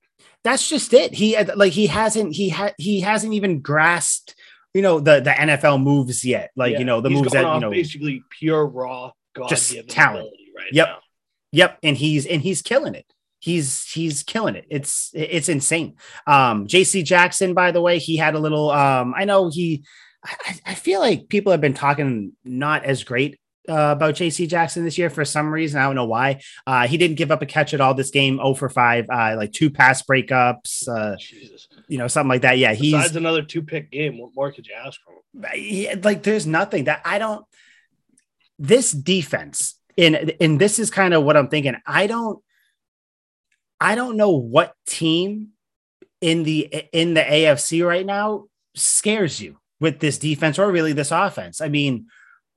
That's 0.45 0.69
just 0.69 0.95
it. 0.95 1.13
He 1.13 1.37
like 1.57 1.73
he 1.73 1.89
hasn't 1.89 2.35
he 2.35 2.49
had 2.49 2.75
he 2.79 3.01
hasn't 3.01 3.35
even 3.35 3.61
grasped 3.61 4.35
you 4.73 4.83
know 4.83 4.99
the 4.99 5.21
the 5.21 5.31
NFL 5.31 5.83
moves 5.83 6.25
yet. 6.25 6.51
Like 6.57 6.73
yeah. 6.73 6.79
you 6.79 6.85
know 6.85 7.01
the 7.01 7.11
he's 7.11 7.19
moves 7.19 7.33
that 7.33 7.55
you 7.55 7.61
know 7.61 7.71
basically 7.71 8.23
pure 8.31 8.67
raw 8.67 9.13
God 9.35 9.49
just 9.49 9.89
talent 9.89 10.31
right 10.57 10.73
Yep, 10.73 10.89
now. 10.89 10.99
yep, 11.53 11.79
and 11.83 11.97
he's 11.97 12.27
and 12.27 12.41
he's 12.41 12.63
killing 12.63 12.95
it 12.95 13.07
he's 13.45 13.85
he's 13.93 14.23
killing 14.23 14.57
it. 14.57 14.65
It's 14.71 15.11
it's 15.13 15.51
insane. 15.51 15.97
Um, 16.27 16.67
JC 16.67 17.05
Jackson, 17.05 17.53
by 17.53 17.73
the 17.73 17.81
way, 17.81 17.99
he 17.99 18.17
had 18.17 18.35
a 18.35 18.39
little. 18.39 18.71
Um, 18.71 19.15
I 19.15 19.27
know 19.27 19.51
he 19.51 19.85
I, 20.25 20.59
I 20.67 20.75
feel 20.75 21.01
like 21.01 21.29
people 21.29 21.53
have 21.53 21.61
been 21.61 21.75
talking 21.75 22.33
not 22.45 22.85
as 22.85 23.05
great 23.05 23.39
uh, 23.69 23.93
about 23.97 24.15
JC 24.15 24.49
Jackson 24.49 24.85
this 24.85 24.99
year 24.99 25.11
for 25.11 25.25
some 25.25 25.53
reason. 25.53 25.81
I 25.81 25.85
don't 25.85 25.95
know 25.95 26.05
why. 26.05 26.41
Uh, 26.67 26.87
he 26.87 26.99
didn't 26.99 27.17
give 27.17 27.31
up 27.31 27.43
a 27.43 27.47
catch 27.47 27.75
at 27.75 27.81
all 27.81 27.95
this 27.95 28.11
game, 28.11 28.37
0 28.37 28.55
for 28.55 28.69
5, 28.69 29.07
uh, 29.11 29.35
like 29.37 29.53
two 29.53 29.71
pass 29.71 30.03
breakups, 30.03 30.89
uh, 30.89 31.17
you 31.89 31.99
know, 31.99 32.09
something 32.09 32.29
like 32.29 32.43
that. 32.43 32.59
Yeah, 32.59 32.75
he's 32.75 32.93
Besides 32.93 33.17
another 33.17 33.43
two 33.43 33.63
pick 33.63 33.91
game. 33.91 34.19
What 34.19 34.33
more 34.35 34.53
could 34.53 34.67
you 34.67 34.75
ask 34.75 35.01
for? 35.03 35.55
Yeah, 35.57 35.97
like 36.03 36.23
there's 36.23 36.47
nothing 36.47 36.85
that 36.85 37.03
I 37.05 37.19
don't. 37.19 37.45
This 38.59 38.93
defense, 38.93 39.75
and 39.99 40.35
and 40.41 40.61
this 40.61 40.79
is 40.79 40.91
kind 40.91 41.13
of 41.13 41.25
what 41.25 41.37
I'm 41.37 41.49
thinking. 41.49 41.75
I 41.87 42.07
don't, 42.07 42.39
I 43.81 43.97
don't 43.97 44.17
know 44.17 44.31
what 44.31 44.75
team 44.87 45.49
in 46.21 46.45
the 46.45 46.73
in 46.93 47.15
the 47.15 47.23
AFC 47.23 47.85
right 47.85 48.07
now 48.07 48.45
scares 48.77 49.41
you 49.41 49.59
with 49.81 50.01
this 50.01 50.19
defense 50.19 50.59
or 50.59 50.71
really 50.71 50.93
this 50.93 51.11
offense. 51.11 51.61
I 51.61 51.69
mean, 51.69 52.07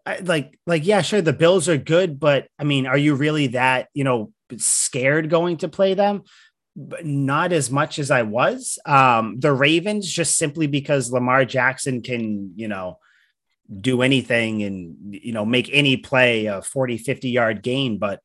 I, 0.06 0.20
like 0.20 0.60
like 0.66 0.86
yeah, 0.86 1.02
sure 1.02 1.22
the 1.22 1.34
Bills 1.34 1.68
are 1.68 1.78
good, 1.78 2.20
but 2.20 2.48
I 2.58 2.64
mean, 2.64 2.88
are 2.88 2.98
you 2.98 3.16
really 3.16 3.48
that, 3.48 3.90
you 3.94 4.04
know, 4.04 4.32
scared 4.58 5.30
going 5.30 5.58
to 5.58 5.68
play 5.68 5.94
them? 5.94 6.24
But 6.76 7.06
not 7.06 7.54
as 7.54 7.72
much 7.72 7.98
as 7.98 8.12
I 8.12 8.22
was. 8.22 8.78
Um, 8.86 9.40
the 9.40 9.52
Ravens 9.52 10.08
just 10.08 10.38
simply 10.38 10.68
because 10.68 11.12
Lamar 11.12 11.44
Jackson 11.44 12.02
can, 12.04 12.54
you 12.56 12.68
know, 12.68 13.00
do 13.76 14.02
anything 14.02 14.64
and 14.64 14.96
you 15.10 15.34
know 15.34 15.46
make 15.46 15.70
any 15.74 15.98
play 15.98 16.46
a 16.46 16.62
40 16.62 16.98
50 16.98 17.30
yard 17.30 17.62
gain 17.62 17.98
but 17.98 18.22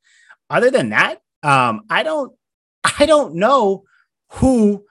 other 0.48 0.70
than 0.70 0.90
that 0.90 1.18
um 1.42 1.82
i 1.90 2.02
don't 2.02 2.32
i 2.84 3.06
don't 3.06 3.34
know 3.34 3.82
who 4.34 4.84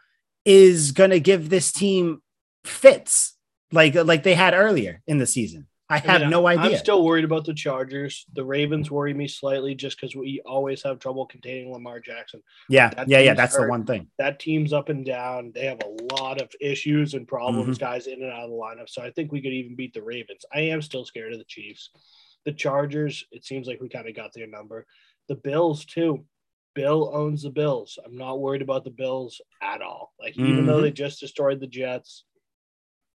is 0.44 0.92
going 0.92 1.10
to 1.10 1.20
give 1.20 1.50
this 1.50 1.72
team 1.72 2.22
fits 2.66 3.38
like 3.72 3.96
like 3.96 4.24
they 4.24 4.34
had 4.34 4.54
earlier 4.54 5.02
in 5.08 5.18
the 5.18 5.28
season. 5.28 5.68
I 5.92 5.98
have 5.98 6.10
I 6.10 6.18
mean, 6.20 6.30
no 6.30 6.48
idea. 6.48 6.72
I'm 6.72 6.78
still 6.78 7.04
worried 7.04 7.26
about 7.26 7.44
the 7.44 7.54
Chargers. 7.54 8.26
The 8.32 8.46
Ravens 8.46 8.90
worry 8.90 9.14
me 9.14 9.28
slightly 9.28 9.76
just 9.76 10.00
because 10.00 10.16
we 10.16 10.42
always 10.46 10.82
have 10.84 11.00
trouble 11.00 11.26
containing 11.26 11.70
Lamar 11.74 12.00
Jackson. 12.00 12.42
Yeah, 12.70 12.94
yeah, 13.08 13.20
yeah. 13.20 13.34
That's 13.34 13.58
hurt. 13.58 13.64
the 13.64 13.70
one 13.70 13.86
thing. 13.86 14.08
That 14.18 14.40
team's 14.40 14.72
up 14.72 14.88
and 14.88 15.06
down. 15.06 15.52
They 15.54 15.66
have 15.66 15.82
a 15.84 16.16
lot 16.16 16.42
of 16.42 16.50
issues 16.62 17.14
and 17.14 17.28
problems, 17.28 17.78
mm-hmm. 17.78 17.86
guys 17.86 18.08
in 18.08 18.24
and 18.24 18.32
out 18.32 18.46
of 18.46 18.52
the 18.52 18.56
lineup. 18.56 18.88
So 18.88 19.02
I 19.02 19.12
think 19.12 19.34
we 19.34 19.42
could 19.42 19.52
even 19.52 19.76
beat 19.76 19.94
the 19.94 20.02
Ravens. 20.02 20.46
I 20.54 20.62
am 20.62 20.82
still 20.82 21.04
scared 21.04 21.34
of 21.34 21.40
the 21.40 21.46
Chiefs. 21.46 21.90
The 22.46 22.54
Chargers, 22.54 23.26
it 23.32 23.44
seems 23.44 23.68
like 23.68 23.82
we 23.82 23.90
kind 23.90 24.08
of 24.08 24.16
got 24.16 24.34
their 24.34 24.48
number. 24.48 24.86
The 25.28 25.36
Bills, 25.36 25.84
too. 25.84 26.24
Bill 26.74 27.12
owns 27.14 27.44
the 27.44 27.50
Bills. 27.50 28.00
I'm 28.06 28.16
not 28.16 28.40
worried 28.40 28.62
about 28.62 28.86
the 28.86 28.92
Bills 28.92 29.42
at 29.62 29.82
all. 29.82 30.14
Like, 30.18 30.38
even 30.38 30.56
mm-hmm. 30.56 30.68
though 30.68 30.80
they 30.80 30.92
just 30.92 31.20
destroyed 31.20 31.60
the 31.60 31.68
Jets, 31.68 32.24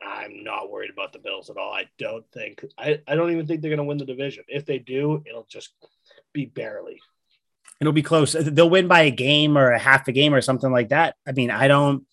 I'm 0.07 0.45
not 0.45 0.71
worried 0.71 0.91
about 0.91 1.13
the 1.13 1.19
Bills 1.19 1.51
at 1.51 1.57
all. 1.57 1.73
I 1.73 1.87
don't 1.99 2.25
think 2.33 2.65
I, 2.79 3.01
I 3.07 3.15
don't 3.15 3.31
even 3.33 3.47
think 3.47 3.61
they're 3.61 3.71
going 3.71 3.79
to 3.79 3.85
win 3.85 3.99
the 3.99 4.05
division. 4.05 4.45
If 4.49 4.65
they 4.65 4.79
do, 4.79 5.23
it'll 5.27 5.47
just 5.49 5.73
be 6.33 6.47
barely. 6.47 7.01
It'll 7.81 7.93
be 7.93 8.03
close. 8.03 8.33
They'll 8.33 8.71
win 8.71 8.89
by 8.89 9.03
a 9.03 9.11
game 9.11 9.59
or 9.59 9.73
a 9.73 9.79
half 9.79 10.09
a 10.09 10.13
game 10.13 10.35
or 10.35 10.41
something 10.41 10.71
like 10.71 10.91
that. 10.91 11.17
I 11.27 11.33
mean, 11.33 11.51
I 11.51 11.69
don't. 11.69 12.07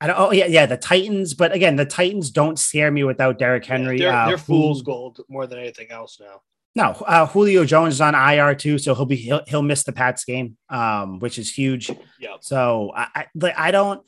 I 0.00 0.06
don't. 0.06 0.18
Oh 0.18 0.32
yeah, 0.32 0.46
yeah. 0.46 0.66
The 0.66 0.78
Titans, 0.78 1.34
but 1.34 1.52
again, 1.52 1.76
the 1.76 1.84
Titans 1.84 2.30
don't 2.30 2.58
scare 2.58 2.90
me 2.90 3.04
without 3.04 3.38
Derrick 3.38 3.66
Henry. 3.66 3.98
Yeah, 3.98 4.12
they're, 4.12 4.26
they're 4.26 4.34
uh, 4.36 4.38
fool's 4.38 4.82
gold 4.82 5.20
more 5.28 5.46
than 5.46 5.58
anything 5.58 5.90
else 5.90 6.18
now. 6.20 6.40
No, 6.76 6.92
uh, 7.06 7.26
Julio 7.26 7.64
Jones 7.64 7.94
is 7.94 8.00
on 8.00 8.14
IR 8.14 8.54
too, 8.54 8.78
so 8.78 8.94
he'll 8.94 9.04
be 9.04 9.16
he'll, 9.16 9.42
he'll 9.46 9.62
miss 9.62 9.82
the 9.82 9.92
Pats 9.92 10.24
game, 10.24 10.56
um, 10.68 11.18
which 11.18 11.38
is 11.38 11.52
huge. 11.52 11.90
Yeah. 12.18 12.36
So 12.40 12.92
I, 12.94 13.26
I 13.34 13.54
I 13.56 13.70
don't. 13.72 14.02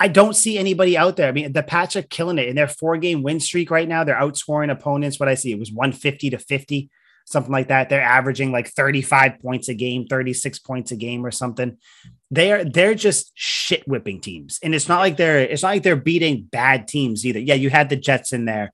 I 0.00 0.08
don't 0.08 0.34
see 0.34 0.58
anybody 0.58 0.96
out 0.96 1.16
there. 1.16 1.28
I 1.28 1.32
mean, 1.32 1.52
the 1.52 1.62
Pats 1.62 1.94
are 1.96 2.02
killing 2.02 2.38
it 2.38 2.48
in 2.48 2.56
their 2.56 2.68
four 2.68 2.96
game 2.96 3.22
win 3.22 3.40
streak 3.40 3.70
right 3.70 3.88
now. 3.88 4.04
They're 4.04 4.16
outscoring 4.16 4.70
opponents. 4.70 5.20
What 5.20 5.28
I 5.28 5.34
see, 5.34 5.52
it 5.52 5.58
was 5.58 5.70
150 5.70 6.30
to 6.30 6.38
50, 6.38 6.90
something 7.24 7.52
like 7.52 7.68
that. 7.68 7.88
They're 7.88 8.02
averaging 8.02 8.50
like 8.50 8.68
35 8.68 9.38
points 9.40 9.68
a 9.68 9.74
game, 9.74 10.06
36 10.06 10.58
points 10.60 10.90
a 10.90 10.96
game 10.96 11.24
or 11.24 11.30
something. 11.30 11.78
They're 12.30 12.64
they're 12.64 12.94
just 12.94 13.30
shit 13.34 13.86
whipping 13.86 14.20
teams. 14.20 14.58
And 14.62 14.74
it's 14.74 14.88
not 14.88 14.98
like 14.98 15.16
they're 15.16 15.38
it's 15.38 15.62
not 15.62 15.68
like 15.68 15.82
they're 15.82 15.96
beating 15.96 16.48
bad 16.50 16.88
teams 16.88 17.24
either. 17.24 17.38
Yeah, 17.38 17.54
you 17.54 17.70
had 17.70 17.88
the 17.88 17.96
Jets 17.96 18.32
in 18.32 18.44
there. 18.44 18.72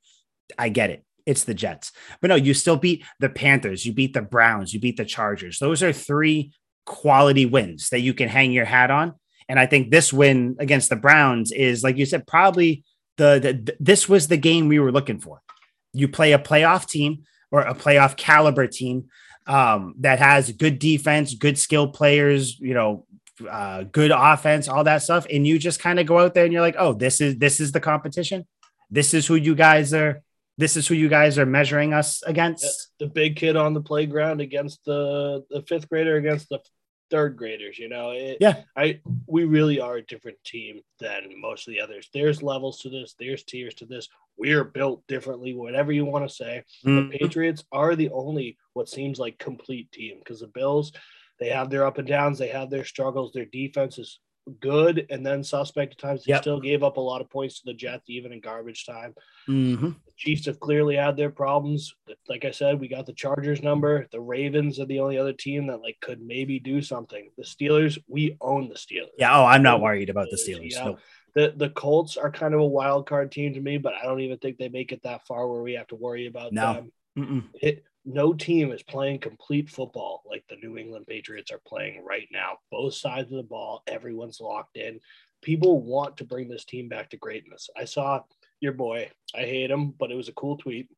I 0.59 0.71
get 0.71 0.91
it. 0.91 1.05
It's 1.27 1.45
the 1.45 1.53
Jets. 1.53 1.93
But 2.23 2.29
no, 2.29 2.37
you 2.37 2.55
still 2.55 2.77
beat 2.77 3.05
the 3.21 3.29
Panthers, 3.29 3.85
you 3.85 3.93
beat 3.93 4.15
the 4.15 4.23
Browns, 4.23 4.73
you 4.73 4.81
beat 4.81 4.97
the 4.97 5.05
Chargers. 5.05 5.59
Those 5.59 5.83
are 5.83 5.93
three 5.93 6.53
quality 6.87 7.45
wins 7.45 7.91
that 7.91 8.01
you 8.01 8.15
can 8.15 8.31
hang 8.31 8.51
your 8.51 8.65
hat 8.65 8.91
on 8.91 9.15
and 9.49 9.59
I 9.59 9.67
think 9.67 9.91
this 9.91 10.13
win 10.13 10.57
against 10.59 10.91
the 10.91 10.97
Browns 10.97 11.53
is, 11.53 11.83
like 11.83 11.97
you 11.97 12.07
said, 12.07 12.27
probably 12.27 12.85
the, 13.17 13.41
the 13.65 13.77
this 13.81 14.09
was 14.09 14.29
the 14.29 14.37
game 14.37 14.69
we 14.69 14.79
were 14.79 14.93
looking 14.93 15.21
for. 15.21 15.41
You 15.93 16.09
play 16.09 16.33
a 16.33 16.39
playoff 16.39 16.87
team 16.87 17.25
or 17.51 17.63
a 17.63 17.75
playoff 17.75 18.17
caliber 18.17 18.67
team 18.67 19.09
um, 19.47 19.95
that 20.01 20.19
has 20.19 20.53
good 20.53 20.79
defense, 20.79 21.35
good 21.35 21.59
skill 21.59 21.89
players, 21.89 22.59
you 22.61 22.75
know, 22.75 23.07
uh, 23.49 23.85
good 23.85 24.11
offense, 24.15 24.69
all 24.69 24.85
that 24.85 25.03
stuff, 25.03 25.27
and 25.31 25.47
you 25.47 25.59
just 25.59 25.81
kind 25.81 25.99
of 25.99 26.07
go 26.07 26.19
out 26.19 26.35
there 26.35 26.45
and 26.45 26.53
you're 26.53 26.63
like, 26.63 26.77
oh, 26.79 26.93
this 26.93 27.21
is 27.21 27.39
this 27.39 27.61
is 27.61 27.73
the 27.73 27.81
competition. 27.81 28.47
This 28.91 29.15
is 29.15 29.27
who 29.27 29.37
you 29.37 29.55
guys 29.55 29.95
are. 29.95 30.23
This 30.59 30.77
is 30.77 30.89
who 30.89 30.95
you 30.95 31.09
guys 31.09 31.39
are 31.39 31.47
measuring 31.47 31.95
us 31.95 32.23
against. 32.25 32.89
The 32.99 33.07
big 33.07 33.37
kid 33.37 33.55
on 33.55 33.75
the 33.75 33.81
playground 33.81 34.41
against 34.41 34.85
the 34.85 35.45
the 35.51 35.63
fifth 35.63 35.89
grader 35.89 36.17
against 36.17 36.49
the 36.49 36.61
third 37.11 37.37
graders 37.37 37.79
you 37.79 37.89
know 37.89 38.11
it, 38.11 38.39
yeah. 38.41 38.63
I 38.77 39.01
we 39.27 39.45
really 39.45 39.81
are 39.81 39.97
a 39.97 40.07
different 40.07 40.39
team 40.45 40.81
than 41.01 41.41
most 41.41 41.67
of 41.67 41.73
the 41.73 41.81
others. 41.81 42.09
There's 42.13 42.43
levels 42.43 42.81
to 42.81 42.91
this 42.91 43.15
there's 43.19 43.45
tiers 43.45 43.75
to 43.75 43.87
this. 43.87 44.09
We're 44.37 44.65
built 44.65 45.07
differently 45.09 45.55
whatever 45.55 45.93
you 45.93 46.05
want 46.05 46.29
to 46.29 46.35
say 46.35 46.63
mm-hmm. 46.85 47.11
the 47.11 47.19
patriots 47.19 47.65
are 47.73 47.97
the 47.97 48.11
only 48.11 48.57
what 48.75 48.89
seems 48.89 49.19
like 49.19 49.39
complete 49.39 49.91
team 49.93 50.19
because 50.19 50.41
the 50.41 50.47
bills 50.49 50.93
they 51.41 51.49
have 51.49 51.71
their 51.71 51.87
up 51.87 51.99
and 51.99 52.09
downs 52.09 52.39
they 52.39 52.49
have 52.49 52.71
their 52.71 52.85
struggles 52.85 53.33
their 53.33 53.47
defense 53.47 53.99
is 53.99 54.21
good 54.49 55.07
and 55.11 55.25
then 55.25 55.45
suspect 55.45 55.93
at 55.93 55.99
times. 55.99 56.25
They 56.25 56.33
yep. 56.33 56.43
still 56.43 56.61
gave 56.61 56.83
up 56.83 56.97
a 56.97 57.01
lot 57.01 57.21
of 57.21 57.31
points 57.31 57.61
to 57.61 57.67
the 57.67 57.75
Jets, 57.75 58.09
even 58.09 58.33
in 58.33 58.41
garbage 58.41 58.87
time. 58.87 59.15
Mm-hmm. 59.49 59.87
The 59.87 60.13
Chiefs 60.17 60.47
have 60.47 60.61
clearly 60.61 60.97
had 60.97 61.17
their 61.17 61.31
problems. 61.31 61.95
Like 62.29 62.45
I 62.45 62.51
said, 62.51 62.81
we 62.81 62.89
got 62.89 63.07
the 63.07 63.13
Chargers 63.13 63.63
number. 63.63 64.07
The 64.13 64.21
Ravens 64.21 64.81
are 64.81 64.87
the 64.87 65.01
only 65.01 65.19
other 65.19 65.33
team 65.33 65.67
that 65.69 65.81
like 65.81 65.99
could 66.01 66.21
maybe 66.21 66.59
do 66.59 66.83
something. 66.83 67.31
The 67.37 67.45
Steelers, 67.45 67.99
we 68.09 68.37
own 68.41 68.69
the 68.69 68.75
Steelers. 68.75 69.09
Yeah. 69.19 69.37
Oh, 69.37 69.45
I'm 69.45 69.63
not 69.63 69.81
worried 69.81 70.11
about 70.11 70.29
the 70.31 70.37
Steelers. 70.37 70.73
Yeah. 70.73 70.85
No. 70.85 70.99
The, 71.35 71.55
the 71.57 71.71
Colts 71.71 72.17
are 72.17 72.33
kind 72.33 72.55
of 72.55 72.61
a 72.61 72.67
wild 72.67 73.07
card 73.07 73.31
team 73.31 73.55
to 73.55 73.61
me, 73.61 73.79
but 73.79 73.95
I 73.95 74.05
don't 74.05 74.21
even 74.21 74.39
think 74.39 74.59
they 74.59 74.69
make 74.69 74.93
it 74.93 75.03
that 75.05 75.27
far 75.27 75.47
where 75.47 75.63
we 75.63 75.75
have 75.75 75.87
to 75.89 75.97
worry 75.97 76.27
about 76.27 76.53
no. 76.53 76.75
them. 77.17 77.51
It, 77.61 77.85
no 78.05 78.33
team 78.33 78.73
is 78.73 78.83
playing 78.83 79.19
complete 79.19 79.69
football 79.69 80.23
like 80.29 80.45
the 80.49 80.57
New 80.57 80.79
England 80.79 81.07
Patriots 81.07 81.51
are 81.51 81.61
playing 81.67 82.05
right 82.05 82.29
now. 82.33 82.59
Both 82.71 82.95
sides 82.95 83.31
of 83.31 83.37
the 83.37 83.43
ball, 83.43 83.83
everyone's 83.87 84.41
locked 84.41 84.77
in. 84.77 85.01
People 85.43 85.83
want 85.83 86.17
to 86.17 86.25
bring 86.25 86.49
this 86.49 86.65
team 86.65 86.89
back 86.89 87.11
to 87.11 87.17
greatness. 87.17 87.69
I 87.77 87.85
saw 87.85 88.23
your 88.61 88.73
boy, 88.73 89.11
I 89.35 89.41
hate 89.41 89.71
him, 89.71 89.95
but 89.99 90.11
it 90.11 90.17
was 90.17 90.29
a 90.29 90.33
cool 90.33 90.57
tweet. 90.57 90.89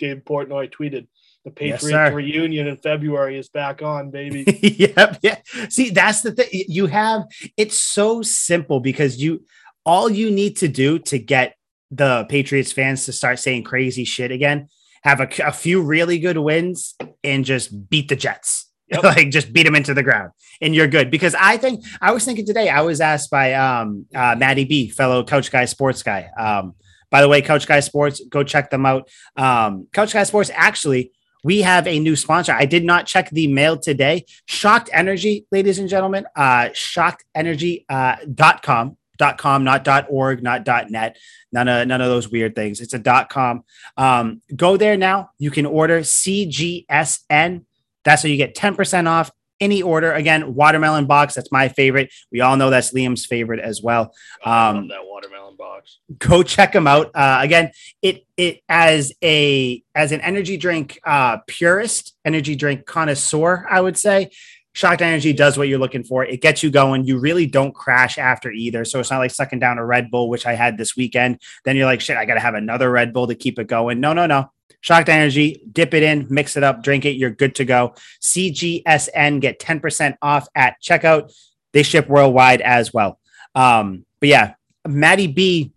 Dave 0.00 0.22
Portnoy 0.24 0.72
tweeted, 0.72 1.06
the 1.44 1.50
Patriots 1.50 1.90
yes, 1.90 2.12
reunion 2.12 2.66
in 2.66 2.76
February 2.78 3.38
is 3.38 3.48
back 3.48 3.82
on, 3.82 4.10
baby. 4.10 4.44
yep. 4.78 5.18
Yeah. 5.22 5.36
See, 5.68 5.90
that's 5.90 6.22
the 6.22 6.32
thing. 6.32 6.48
You 6.50 6.86
have 6.86 7.24
it's 7.56 7.78
so 7.78 8.22
simple 8.22 8.80
because 8.80 9.22
you 9.22 9.44
all 9.84 10.10
you 10.10 10.30
need 10.30 10.56
to 10.58 10.68
do 10.68 10.98
to 11.00 11.18
get 11.18 11.54
the 11.90 12.24
Patriots 12.28 12.72
fans 12.72 13.04
to 13.04 13.12
start 13.12 13.38
saying 13.38 13.64
crazy 13.64 14.04
shit 14.04 14.32
again 14.32 14.68
have 15.04 15.20
a, 15.20 15.28
a 15.44 15.52
few 15.52 15.82
really 15.82 16.18
good 16.18 16.38
wins 16.38 16.94
and 17.22 17.44
just 17.44 17.88
beat 17.88 18.08
the 18.08 18.16
Jets. 18.16 18.70
Yep. 18.88 19.02
like 19.04 19.30
just 19.30 19.52
beat 19.52 19.62
them 19.62 19.74
into 19.74 19.94
the 19.94 20.02
ground 20.02 20.32
and 20.60 20.74
you're 20.74 20.88
good. 20.88 21.10
Because 21.10 21.34
I 21.38 21.56
think 21.56 21.84
I 22.00 22.12
was 22.12 22.24
thinking 22.24 22.46
today, 22.46 22.68
I 22.68 22.82
was 22.82 23.00
asked 23.00 23.30
by 23.30 23.54
um 23.54 24.06
uh 24.14 24.36
Maddie 24.36 24.64
B, 24.64 24.90
fellow 24.90 25.24
Couch 25.24 25.50
Guy 25.50 25.64
Sports 25.64 26.02
guy. 26.02 26.30
Um, 26.38 26.74
by 27.10 27.20
the 27.20 27.28
way, 27.28 27.42
Couch 27.42 27.66
Guy 27.66 27.80
Sports, 27.80 28.20
go 28.28 28.42
check 28.42 28.70
them 28.70 28.84
out. 28.84 29.08
Um, 29.36 29.86
Couch 29.92 30.12
Guy 30.12 30.24
Sports 30.24 30.50
actually 30.52 31.12
we 31.44 31.60
have 31.60 31.86
a 31.86 32.00
new 32.00 32.16
sponsor. 32.16 32.52
I 32.52 32.64
did 32.64 32.84
not 32.84 33.06
check 33.06 33.30
the 33.30 33.46
mail 33.46 33.76
today. 33.76 34.24
Shocked 34.46 34.88
Energy, 34.92 35.46
ladies 35.52 35.78
and 35.78 35.88
gentlemen, 35.88 36.26
uh, 36.34 36.70
shockedenergy.com. 36.70 37.84
Uh, 37.88 38.16
dot 38.34 38.62
com, 38.62 38.96
dot 39.16 39.38
com, 39.38 39.64
not 39.64 39.84
dot 39.84 40.06
org, 40.08 40.42
not 40.42 40.64
dot 40.64 40.90
net, 40.90 41.16
none 41.52 41.68
of 41.68 41.86
none 41.86 42.00
of 42.00 42.08
those 42.08 42.28
weird 42.30 42.54
things. 42.54 42.80
It's 42.80 42.94
a 42.94 42.98
dot 42.98 43.28
com. 43.30 43.64
Um, 43.96 44.42
go 44.54 44.76
there 44.76 44.96
now. 44.96 45.30
You 45.38 45.50
can 45.50 45.66
order 45.66 46.00
CGSN. 46.00 47.64
That's 48.04 48.22
how 48.22 48.28
you 48.28 48.36
get 48.36 48.54
10% 48.54 49.08
off 49.08 49.30
any 49.60 49.80
order. 49.82 50.12
Again, 50.12 50.54
watermelon 50.54 51.06
box. 51.06 51.34
That's 51.34 51.50
my 51.50 51.68
favorite. 51.68 52.12
We 52.30 52.40
all 52.40 52.56
know 52.56 52.70
that's 52.70 52.92
Liam's 52.92 53.24
favorite 53.24 53.60
as 53.60 53.82
well. 53.82 54.12
I 54.44 54.68
Um, 54.68 54.88
that 54.88 55.04
watermelon 55.04 55.56
box. 55.56 55.98
go 56.18 56.42
check 56.42 56.72
them 56.72 56.86
out. 56.86 57.10
Uh, 57.14 57.38
again, 57.40 57.70
it 58.02 58.26
it 58.36 58.60
as 58.68 59.12
a 59.22 59.82
as 59.94 60.12
an 60.12 60.20
energy 60.20 60.56
drink 60.56 60.98
uh, 61.06 61.38
purist, 61.46 62.14
energy 62.24 62.56
drink 62.56 62.84
connoisseur, 62.84 63.66
I 63.70 63.80
would 63.80 63.96
say. 63.96 64.30
Shocked 64.74 65.02
Energy 65.02 65.32
does 65.32 65.56
what 65.56 65.68
you're 65.68 65.78
looking 65.78 66.02
for. 66.02 66.24
It 66.24 66.40
gets 66.40 66.62
you 66.62 66.70
going. 66.70 67.04
You 67.04 67.18
really 67.18 67.46
don't 67.46 67.72
crash 67.72 68.18
after 68.18 68.50
either. 68.50 68.84
So 68.84 68.98
it's 68.98 69.10
not 69.10 69.18
like 69.18 69.30
sucking 69.30 69.60
down 69.60 69.78
a 69.78 69.86
Red 69.86 70.10
Bull, 70.10 70.28
which 70.28 70.46
I 70.46 70.54
had 70.54 70.76
this 70.76 70.96
weekend. 70.96 71.40
Then 71.64 71.76
you're 71.76 71.86
like, 71.86 72.00
shit, 72.00 72.16
I 72.16 72.24
got 72.24 72.34
to 72.34 72.40
have 72.40 72.54
another 72.54 72.90
Red 72.90 73.12
Bull 73.12 73.28
to 73.28 73.36
keep 73.36 73.60
it 73.60 73.68
going. 73.68 74.00
No, 74.00 74.12
no, 74.12 74.26
no. 74.26 74.50
Shocked 74.80 75.08
Energy, 75.08 75.62
dip 75.72 75.94
it 75.94 76.02
in, 76.02 76.26
mix 76.28 76.56
it 76.56 76.64
up, 76.64 76.82
drink 76.82 77.04
it. 77.04 77.16
You're 77.16 77.30
good 77.30 77.54
to 77.54 77.64
go. 77.64 77.94
CGSN, 78.20 79.40
get 79.40 79.60
10% 79.60 80.16
off 80.20 80.48
at 80.56 80.82
checkout. 80.82 81.32
They 81.72 81.84
ship 81.84 82.08
worldwide 82.08 82.60
as 82.60 82.92
well. 82.92 83.20
Um, 83.54 84.04
but 84.18 84.28
yeah, 84.28 84.54
Maddie 84.86 85.28
B 85.28 85.72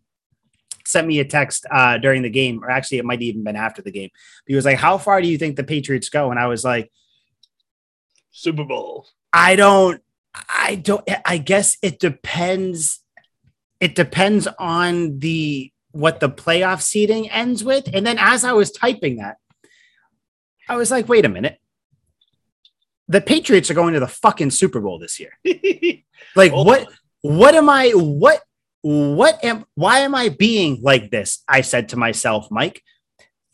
sent 0.86 1.08
me 1.08 1.20
a 1.20 1.26
text 1.26 1.68
uh, 1.70 2.00
during 2.00 2.24
the 2.24 2.30
game, 2.30 2.64
or 2.64 2.72
actually, 2.72 2.98
it 2.98 3.06
might 3.06 3.22
even 3.22 3.44
been 3.44 3.56
after 3.56 3.82
the 3.82 3.92
game. 3.92 4.10
He 4.48 4.56
was 4.56 4.66
like, 4.66 4.78
"How 4.78 4.98
far 4.98 5.22
do 5.22 5.28
you 5.28 5.38
think 5.38 5.56
the 5.56 5.64
Patriots 5.64 6.10
go?" 6.10 6.32
And 6.32 6.40
I 6.40 6.48
was 6.48 6.64
like, 6.64 6.92
Super 8.38 8.64
Bowl. 8.64 9.08
"I 9.34 9.56
don't, 9.56 10.02
I 10.34 10.76
don't. 10.76 11.08
I 11.26 11.38
guess 11.38 11.78
it 11.82 12.00
depends. 12.00 13.00
It 13.80 13.96
depends 13.96 14.48
on 14.60 15.20
the 15.20 15.72
what 15.92 16.20
the 16.20 16.30
playoff 16.30 16.82
seating 16.82 17.30
ends 17.30 17.64
with." 17.64 17.90
And 17.94 18.06
then 18.06 18.18
as 18.20 18.44
I 18.44 18.54
was 18.54 18.72
typing 18.72 19.18
that, 19.18 19.38
I 20.70 20.76
was 20.76 20.92
like, 20.92 21.10
"Wait 21.10 21.26
a 21.26 21.30
minute." 21.30 21.60
The 23.10 23.22
Patriots 23.22 23.72
are 23.72 23.74
going 23.74 23.94
to 23.94 24.02
the 24.02 24.08
fucking 24.08 24.52
Super 24.52 24.82
Bowl 24.82 25.00
this 25.00 25.20
year. 25.20 25.38
Like 26.36 26.52
Hold 26.52 26.68
what? 26.68 26.88
what 27.22 27.56
am 27.56 27.70
I 27.70 27.92
what 27.92 28.42
what 28.82 29.44
am 29.44 29.66
why 29.76 30.00
am 30.00 30.16
I 30.16 30.30
being 30.30 30.80
like 30.82 31.10
this? 31.10 31.44
I 31.48 31.62
said 31.62 31.90
to 31.90 31.98
myself, 31.98 32.50
Mike. 32.52 32.82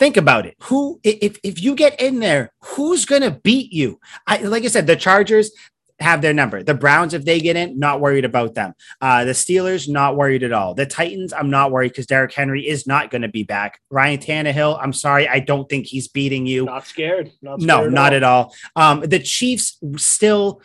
Think 0.03 0.17
about 0.17 0.45
it. 0.45 0.57
Who 0.63 0.99
if 1.01 1.39
if 1.43 1.63
you 1.63 1.75
get 1.75 1.97
in 2.01 2.19
there, 2.19 2.51
who's 2.61 3.05
gonna 3.05 3.31
beat 3.31 3.71
you? 3.71 4.01
I 4.27 4.35
like 4.39 4.65
I 4.65 4.67
said, 4.67 4.85
the 4.85 4.97
Chargers 4.97 5.49
have 5.97 6.21
their 6.21 6.33
number. 6.33 6.61
The 6.61 6.73
Browns, 6.73 7.13
if 7.13 7.23
they 7.23 7.39
get 7.39 7.55
in, 7.55 7.79
not 7.79 8.01
worried 8.01 8.25
about 8.25 8.53
them. 8.53 8.73
Uh, 8.99 9.23
the 9.23 9.31
Steelers, 9.31 9.87
not 9.87 10.17
worried 10.17 10.43
at 10.43 10.51
all. 10.51 10.73
The 10.73 10.85
Titans, 10.85 11.31
I'm 11.31 11.49
not 11.49 11.71
worried 11.71 11.93
because 11.93 12.05
Derrick 12.05 12.33
Henry 12.33 12.67
is 12.67 12.85
not 12.85 13.11
going 13.11 13.21
to 13.21 13.29
be 13.29 13.43
back. 13.43 13.79
Ryan 13.89 14.19
Tannehill, 14.19 14.77
I'm 14.81 14.91
sorry, 14.91 15.25
I 15.25 15.39
don't 15.39 15.69
think 15.69 15.85
he's 15.85 16.09
beating 16.09 16.45
you. 16.45 16.65
Not 16.65 16.85
scared. 16.85 17.31
Not 17.41 17.61
scared 17.61 17.67
No, 17.67 17.87
not 17.87 18.11
at 18.11 18.23
all. 18.23 18.53
Um, 18.75 18.99
the 18.99 19.19
Chiefs 19.19 19.77
still 19.95 20.61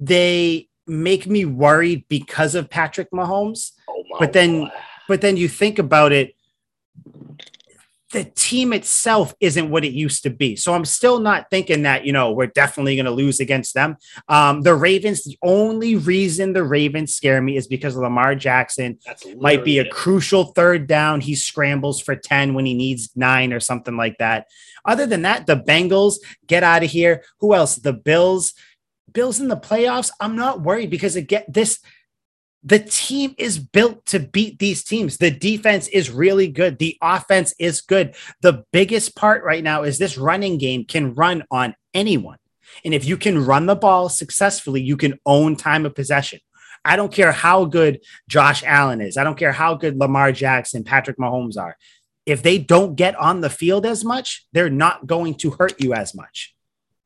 they 0.00 0.70
make 0.86 1.26
me 1.26 1.44
worried 1.44 2.06
because 2.08 2.54
of 2.54 2.70
Patrick 2.70 3.10
Mahomes. 3.10 3.72
Oh 3.90 4.02
my 4.08 4.20
But 4.20 4.32
then- 4.32 4.62
God. 4.62 4.72
But 5.08 5.20
then 5.20 5.36
you 5.36 5.48
think 5.48 5.78
about 5.78 6.12
it, 6.12 6.34
the 8.12 8.24
team 8.24 8.72
itself 8.72 9.34
isn't 9.40 9.70
what 9.70 9.84
it 9.84 9.92
used 9.92 10.22
to 10.22 10.30
be. 10.30 10.54
So 10.54 10.74
I'm 10.74 10.84
still 10.84 11.18
not 11.18 11.50
thinking 11.50 11.82
that, 11.82 12.06
you 12.06 12.12
know, 12.12 12.30
we're 12.30 12.46
definitely 12.46 12.94
going 12.94 13.06
to 13.06 13.10
lose 13.10 13.40
against 13.40 13.74
them. 13.74 13.96
Um, 14.28 14.62
the 14.62 14.76
Ravens, 14.76 15.24
the 15.24 15.36
only 15.42 15.96
reason 15.96 16.52
the 16.52 16.62
Ravens 16.62 17.14
scare 17.14 17.42
me 17.42 17.56
is 17.56 17.66
because 17.66 17.96
of 17.96 18.02
Lamar 18.02 18.36
Jackson 18.36 18.98
might 19.38 19.64
be 19.64 19.78
a 19.78 19.84
it. 19.84 19.90
crucial 19.90 20.44
third 20.52 20.86
down. 20.86 21.20
He 21.20 21.34
scrambles 21.34 22.00
for 22.00 22.14
10 22.14 22.54
when 22.54 22.64
he 22.64 22.74
needs 22.74 23.10
nine 23.16 23.52
or 23.52 23.58
something 23.58 23.96
like 23.96 24.18
that. 24.18 24.46
Other 24.84 25.06
than 25.06 25.22
that, 25.22 25.46
the 25.46 25.56
Bengals 25.56 26.16
get 26.46 26.62
out 26.62 26.84
of 26.84 26.90
here. 26.90 27.24
Who 27.40 27.54
else? 27.54 27.74
The 27.76 27.92
Bills. 27.92 28.54
Bills 29.12 29.40
in 29.40 29.48
the 29.48 29.56
playoffs. 29.56 30.10
I'm 30.20 30.36
not 30.36 30.60
worried 30.60 30.90
because 30.90 31.16
again, 31.16 31.44
this 31.48 31.80
the 32.66 32.80
team 32.80 33.32
is 33.38 33.60
built 33.60 34.04
to 34.06 34.18
beat 34.18 34.58
these 34.58 34.82
teams. 34.82 35.18
The 35.18 35.30
defense 35.30 35.86
is 35.86 36.10
really 36.10 36.48
good. 36.48 36.78
The 36.78 36.98
offense 37.00 37.54
is 37.60 37.80
good. 37.80 38.16
The 38.42 38.64
biggest 38.72 39.14
part 39.14 39.44
right 39.44 39.62
now 39.62 39.84
is 39.84 39.98
this 39.98 40.18
running 40.18 40.58
game 40.58 40.84
can 40.84 41.14
run 41.14 41.44
on 41.48 41.76
anyone. 41.94 42.38
And 42.84 42.92
if 42.92 43.04
you 43.04 43.16
can 43.16 43.46
run 43.46 43.66
the 43.66 43.76
ball 43.76 44.08
successfully, 44.08 44.82
you 44.82 44.96
can 44.96 45.20
own 45.24 45.54
time 45.54 45.86
of 45.86 45.94
possession. 45.94 46.40
I 46.84 46.96
don't 46.96 47.12
care 47.12 47.30
how 47.30 47.66
good 47.66 48.00
Josh 48.28 48.64
Allen 48.64 49.00
is. 49.00 49.16
I 49.16 49.22
don't 49.22 49.38
care 49.38 49.52
how 49.52 49.76
good 49.76 49.96
Lamar 49.96 50.32
Jackson, 50.32 50.82
Patrick 50.82 51.18
Mahomes 51.18 51.56
are. 51.56 51.76
If 52.26 52.42
they 52.42 52.58
don't 52.58 52.96
get 52.96 53.14
on 53.14 53.42
the 53.42 53.50
field 53.50 53.86
as 53.86 54.04
much, 54.04 54.44
they're 54.52 54.70
not 54.70 55.06
going 55.06 55.36
to 55.36 55.52
hurt 55.52 55.80
you 55.80 55.94
as 55.94 56.16
much. 56.16 56.52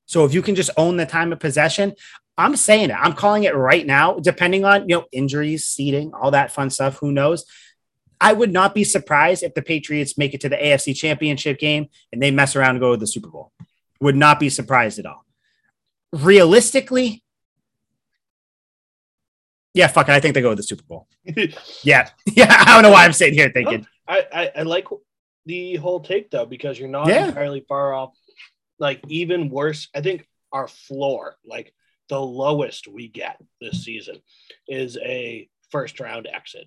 So 0.07 0.25
if 0.25 0.33
you 0.33 0.41
can 0.41 0.55
just 0.55 0.71
own 0.79 0.97
the 0.97 1.07
time 1.07 1.33
of 1.33 1.39
possession, 1.39 1.93
I'm 2.41 2.57
saying 2.57 2.91
it. 2.91 2.97
I'm 2.99 3.13
calling 3.13 3.45
it 3.45 3.55
right 3.55 3.87
now, 3.87 4.15
depending 4.19 4.65
on 4.65 4.89
you 4.89 4.97
know 4.97 5.05
injuries, 5.13 5.67
seating, 5.67 6.13
all 6.15 6.31
that 6.33 6.53
fun 6.53 6.71
stuff. 6.71 6.99
Who 6.99 7.13
knows? 7.13 7.45
I 8.21 8.33
would 8.33 8.53
not 8.53 8.75
be 8.75 8.85
surprised 8.85 9.43
if 9.43 9.55
the 9.55 9.63
Patriots 9.63 10.19
make 10.19 10.35
it 10.35 10.41
to 10.43 10.49
the 10.49 10.57
AFC 10.57 10.95
Championship 10.95 11.59
game 11.59 11.89
and 12.13 12.23
they 12.23 12.31
mess 12.31 12.55
around 12.55 12.71
and 12.71 12.81
go 12.81 12.93
to 12.93 12.97
the 12.99 13.07
Super 13.07 13.29
Bowl. 13.29 13.51
Would 14.01 14.17
not 14.17 14.39
be 14.39 14.49
surprised 14.51 14.99
at 14.99 15.07
all. 15.07 15.25
Realistically, 16.13 17.23
yeah, 19.75 19.87
fuck 19.87 20.09
it. 20.09 20.13
I 20.13 20.21
think 20.21 20.35
they 20.35 20.43
go 20.43 20.51
to 20.51 20.57
the 20.57 20.63
Super 20.63 20.83
Bowl. 20.85 21.07
Yeah, 21.83 22.09
yeah. 22.27 22.63
I 22.67 22.75
don't 22.75 22.83
know 22.83 22.91
why 22.91 23.05
I'm 23.05 23.13
sitting 23.13 23.35
here 23.35 23.51
thinking. 23.51 23.87
I, 24.09 24.27
I, 24.33 24.53
I 24.57 24.63
like 24.63 24.87
the 25.47 25.77
whole 25.77 26.01
take 26.01 26.31
though 26.31 26.47
because 26.47 26.79
you're 26.79 26.89
not 26.89 27.09
Yeah. 27.09 27.29
entirely 27.29 27.65
far 27.69 27.95
off. 27.95 28.13
Like 28.79 29.01
even 29.09 29.49
worse, 29.51 29.89
I 29.95 30.01
think 30.01 30.27
our 30.53 30.67
floor, 30.69 31.37
like 31.45 31.73
the 32.11 32.21
lowest 32.21 32.87
we 32.87 33.09
get 33.09 33.41
this 33.61 33.85
season, 33.85 34.17
is 34.69 34.99
a 35.03 35.49
first 35.71 35.99
round 36.01 36.29
exit, 36.33 36.67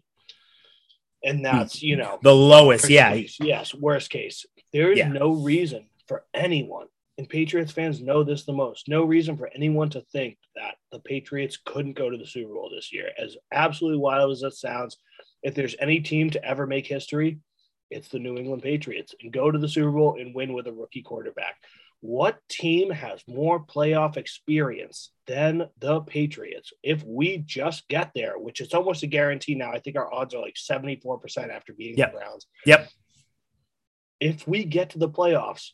and 1.23 1.37
hmm. 1.37 1.43
that's 1.43 1.83
you 1.83 1.95
know 1.95 2.17
The 2.23 2.33
lowest, 2.33 2.89
yeah. 2.89 3.11
case. 3.11 3.37
yes, 3.39 3.75
worst 3.75 4.09
case. 4.09 4.45
There 4.71 4.91
is 4.91 4.97
Yeah. 4.97 5.09
no 5.09 5.33
reason 5.33 5.89
for 6.07 6.25
anyone, 6.33 6.87
and 7.19 7.29
Patriots 7.29 7.71
fans 7.71 8.01
know 8.01 8.23
this 8.23 8.45
the 8.45 8.53
most. 8.53 8.87
No 8.87 9.03
reason 9.03 9.37
for 9.37 9.51
anyone 9.53 9.89
to 9.91 10.01
think 10.01 10.37
that 10.55 10.75
the 10.91 10.99
Patriots 10.99 11.59
couldn't 11.63 11.93
go 11.93 12.09
to 12.09 12.17
the 12.17 12.25
Super 12.25 12.53
Bowl 12.53 12.71
this 12.73 12.91
year. 12.91 13.11
As 13.17 13.37
absolutely 13.51 13.99
wild 13.99 14.31
as 14.31 14.41
that 14.41 14.55
sounds, 14.55 14.97
if 15.43 15.53
there's 15.53 15.75
any 15.79 15.99
team 15.99 16.29
to 16.31 16.43
ever 16.43 16.65
make 16.65 16.87
history, 16.87 17.39
it's 17.91 18.07
the 18.07 18.19
New 18.19 18.37
England 18.37 18.63
Patriots 18.63 19.13
and 19.21 19.31
go 19.31 19.51
to 19.51 19.59
the 19.59 19.67
Super 19.69 19.91
Bowl 19.91 20.17
and 20.19 20.33
win 20.33 20.53
with 20.53 20.67
a 20.67 20.73
rookie 20.73 21.03
quarterback. 21.03 21.55
What 22.05 22.37
team 22.49 22.89
has 22.89 23.23
more 23.29 23.63
playoff 23.65 24.17
experience 24.17 25.11
than 25.25 25.69
the 25.79 26.01
Patriots? 26.01 26.73
If 26.83 27.01
we 27.05 27.37
just 27.37 27.87
get 27.87 28.11
there, 28.13 28.37
which 28.37 28.59
is 28.59 28.73
almost 28.73 29.03
a 29.03 29.07
guarantee 29.07 29.55
now, 29.55 29.71
I 29.71 29.79
think 29.79 29.95
our 29.95 30.13
odds 30.13 30.33
are 30.35 30.41
like 30.41 30.55
74% 30.55 31.49
after 31.49 31.71
beating 31.71 31.97
Yep. 31.97 32.11
the 32.11 32.17
Browns. 32.17 32.45
Yep. 32.65 32.89
If 34.19 34.45
we 34.45 34.65
get 34.65 34.89
to 34.89 34.99
the 34.99 35.07
playoffs, 35.07 35.69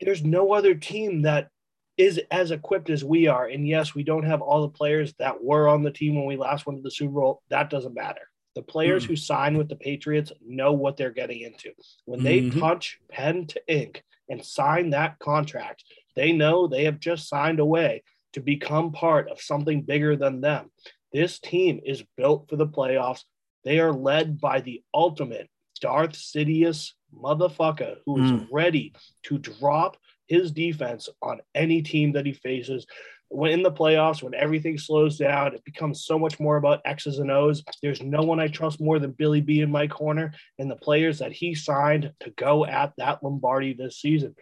there's 0.00 0.24
no 0.24 0.54
other 0.54 0.74
team 0.74 1.20
that 1.22 1.50
is 1.98 2.18
as 2.30 2.50
equipped 2.50 2.88
as 2.88 3.04
we 3.04 3.26
are. 3.26 3.44
And 3.46 3.68
yes, 3.68 3.94
we 3.94 4.04
don't 4.04 4.24
have 4.24 4.40
all 4.40 4.62
the 4.62 4.70
players 4.72 5.12
that 5.18 5.44
were 5.44 5.68
on 5.68 5.82
the 5.82 5.90
team 5.90 6.14
when 6.16 6.24
we 6.24 6.38
last 6.38 6.64
went 6.64 6.78
to 6.78 6.82
the 6.82 6.90
Super 6.90 7.12
Bowl. 7.12 7.42
That 7.50 7.68
doesn't 7.68 7.94
matter. 7.94 8.22
The 8.56 8.62
players 8.62 9.04
Mm. 9.04 9.08
who 9.08 9.16
sign 9.16 9.58
with 9.58 9.68
the 9.68 9.76
Patriots 9.76 10.32
know 10.40 10.72
what 10.72 10.96
they're 10.96 11.10
getting 11.10 11.40
into. 11.42 11.72
When 12.06 12.22
they 12.22 12.40
Mhm. 12.40 12.58
touch 12.58 12.98
pen 13.08 13.46
to 13.48 13.62
ink 13.68 14.02
and 14.30 14.42
sign 14.42 14.88
that 14.90 15.18
contract, 15.18 15.84
they 16.14 16.32
know 16.32 16.66
they 16.66 16.84
have 16.84 16.98
just 16.98 17.28
signed 17.28 17.60
away 17.60 18.02
to 18.32 18.40
become 18.40 18.92
part 18.92 19.28
of 19.28 19.42
something 19.42 19.82
bigger 19.82 20.16
than 20.16 20.40
them. 20.40 20.72
This 21.12 21.38
team 21.38 21.80
is 21.84 22.02
built 22.16 22.48
for 22.48 22.56
the 22.56 22.66
playoffs. 22.66 23.24
They 23.62 23.78
are 23.78 23.92
led 23.92 24.40
by 24.40 24.62
the 24.62 24.82
ultimate 24.94 25.50
Darth 25.82 26.12
Sidious 26.14 26.94
motherfucker 27.14 27.98
who 28.06 28.22
is 28.24 28.30
Mm. 28.32 28.48
ready 28.50 28.94
to 29.24 29.36
drop 29.36 29.98
his 30.28 30.50
defense 30.50 31.10
on 31.20 31.42
any 31.54 31.82
team 31.82 32.12
that 32.12 32.24
he 32.24 32.32
faces. 32.32 32.86
When 33.28 33.50
in 33.50 33.62
the 33.62 33.72
playoffs, 33.72 34.22
when 34.22 34.34
everything 34.34 34.78
slows 34.78 35.18
down, 35.18 35.54
it 35.54 35.64
becomes 35.64 36.04
so 36.04 36.18
much 36.18 36.38
more 36.38 36.56
about 36.56 36.82
X's 36.84 37.18
and 37.18 37.30
O's. 37.30 37.64
There's 37.82 38.02
no 38.02 38.22
one 38.22 38.38
I 38.38 38.48
trust 38.48 38.80
more 38.80 38.98
than 38.98 39.10
Billy 39.10 39.40
B 39.40 39.60
in 39.60 39.70
my 39.70 39.88
corner 39.88 40.32
and 40.58 40.70
the 40.70 40.76
players 40.76 41.18
that 41.18 41.32
he 41.32 41.54
signed 41.54 42.12
to 42.20 42.30
go 42.30 42.64
at 42.64 42.92
that 42.98 43.22
Lombardi 43.22 43.74
this 43.74 44.00
season. 44.00 44.36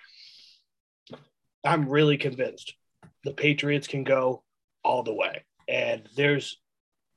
I'm 1.64 1.89
really 1.89 2.18
convinced 2.18 2.74
the 3.24 3.32
Patriots 3.32 3.89
can 3.89 4.05
go 4.05 4.43
all 4.85 5.03
the 5.03 5.14
way. 5.14 5.45
And 5.66 6.03
there's 6.14 6.61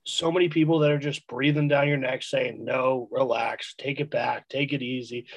so 0.05 0.31
many 0.31 0.47
people 0.47 0.79
that 0.79 0.91
are 0.91 0.97
just 0.97 1.27
breathing 1.27 1.67
down 1.67 1.89
your 1.89 1.97
neck 1.97 2.23
saying, 2.23 2.63
no, 2.63 3.09
relax, 3.11 3.75
take 3.77 3.99
it 3.99 4.09
back, 4.09 4.47
take 4.47 4.71
it 4.71 4.81
easy. 4.81 5.27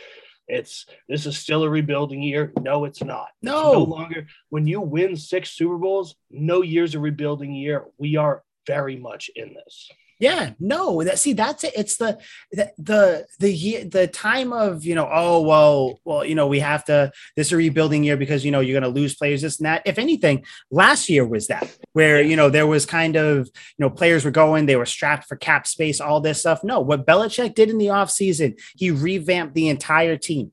It's 0.48 0.86
this 1.08 1.26
is 1.26 1.38
still 1.38 1.62
a 1.62 1.70
rebuilding 1.70 2.22
year. 2.22 2.52
No, 2.60 2.84
it's 2.84 3.02
not. 3.02 3.28
No, 3.42 3.56
it's 3.56 3.74
no 3.74 3.84
longer. 3.84 4.26
When 4.48 4.66
you 4.66 4.80
win 4.80 5.16
six 5.16 5.50
Super 5.50 5.78
Bowls, 5.78 6.16
no 6.30 6.62
year's 6.62 6.94
a 6.94 7.00
rebuilding 7.00 7.54
year. 7.54 7.84
We 7.98 8.16
are 8.16 8.42
very 8.66 8.96
much 8.96 9.30
in 9.34 9.54
this. 9.54 9.88
Yeah, 10.20 10.50
no, 10.60 11.02
that 11.02 11.18
see 11.18 11.32
that's 11.32 11.64
it. 11.64 11.72
It's 11.74 11.96
the 11.96 12.18
the 12.52 12.70
the 12.76 13.26
the 13.38 13.84
the 13.84 14.06
time 14.06 14.52
of 14.52 14.84
you 14.84 14.94
know 14.94 15.08
oh 15.10 15.40
well 15.40 15.98
well 16.04 16.26
you 16.26 16.34
know 16.34 16.46
we 16.46 16.60
have 16.60 16.84
to 16.84 17.10
this 17.36 17.48
is 17.48 17.52
a 17.54 17.56
rebuilding 17.56 18.04
year 18.04 18.18
because 18.18 18.44
you 18.44 18.50
know 18.50 18.60
you're 18.60 18.78
going 18.78 18.92
to 18.92 19.00
lose 19.00 19.14
players 19.14 19.40
this 19.40 19.58
and 19.58 19.64
that. 19.64 19.80
If 19.86 19.98
anything, 19.98 20.44
last 20.70 21.08
year 21.08 21.26
was 21.26 21.46
that 21.46 21.74
where 21.94 22.20
you 22.20 22.36
know 22.36 22.50
there 22.50 22.66
was 22.66 22.84
kind 22.84 23.16
of 23.16 23.46
you 23.46 23.78
know 23.78 23.88
players 23.88 24.24
were 24.26 24.30
going 24.30 24.66
they 24.66 24.76
were 24.76 24.84
strapped 24.84 25.26
for 25.26 25.36
cap 25.36 25.66
space 25.66 26.02
all 26.02 26.20
this 26.20 26.40
stuff. 26.40 26.62
No, 26.62 26.80
what 26.80 27.06
Belichick 27.06 27.54
did 27.54 27.70
in 27.70 27.78
the 27.78 27.86
offseason, 27.86 28.60
he 28.76 28.90
revamped 28.90 29.54
the 29.54 29.70
entire 29.70 30.18
team 30.18 30.52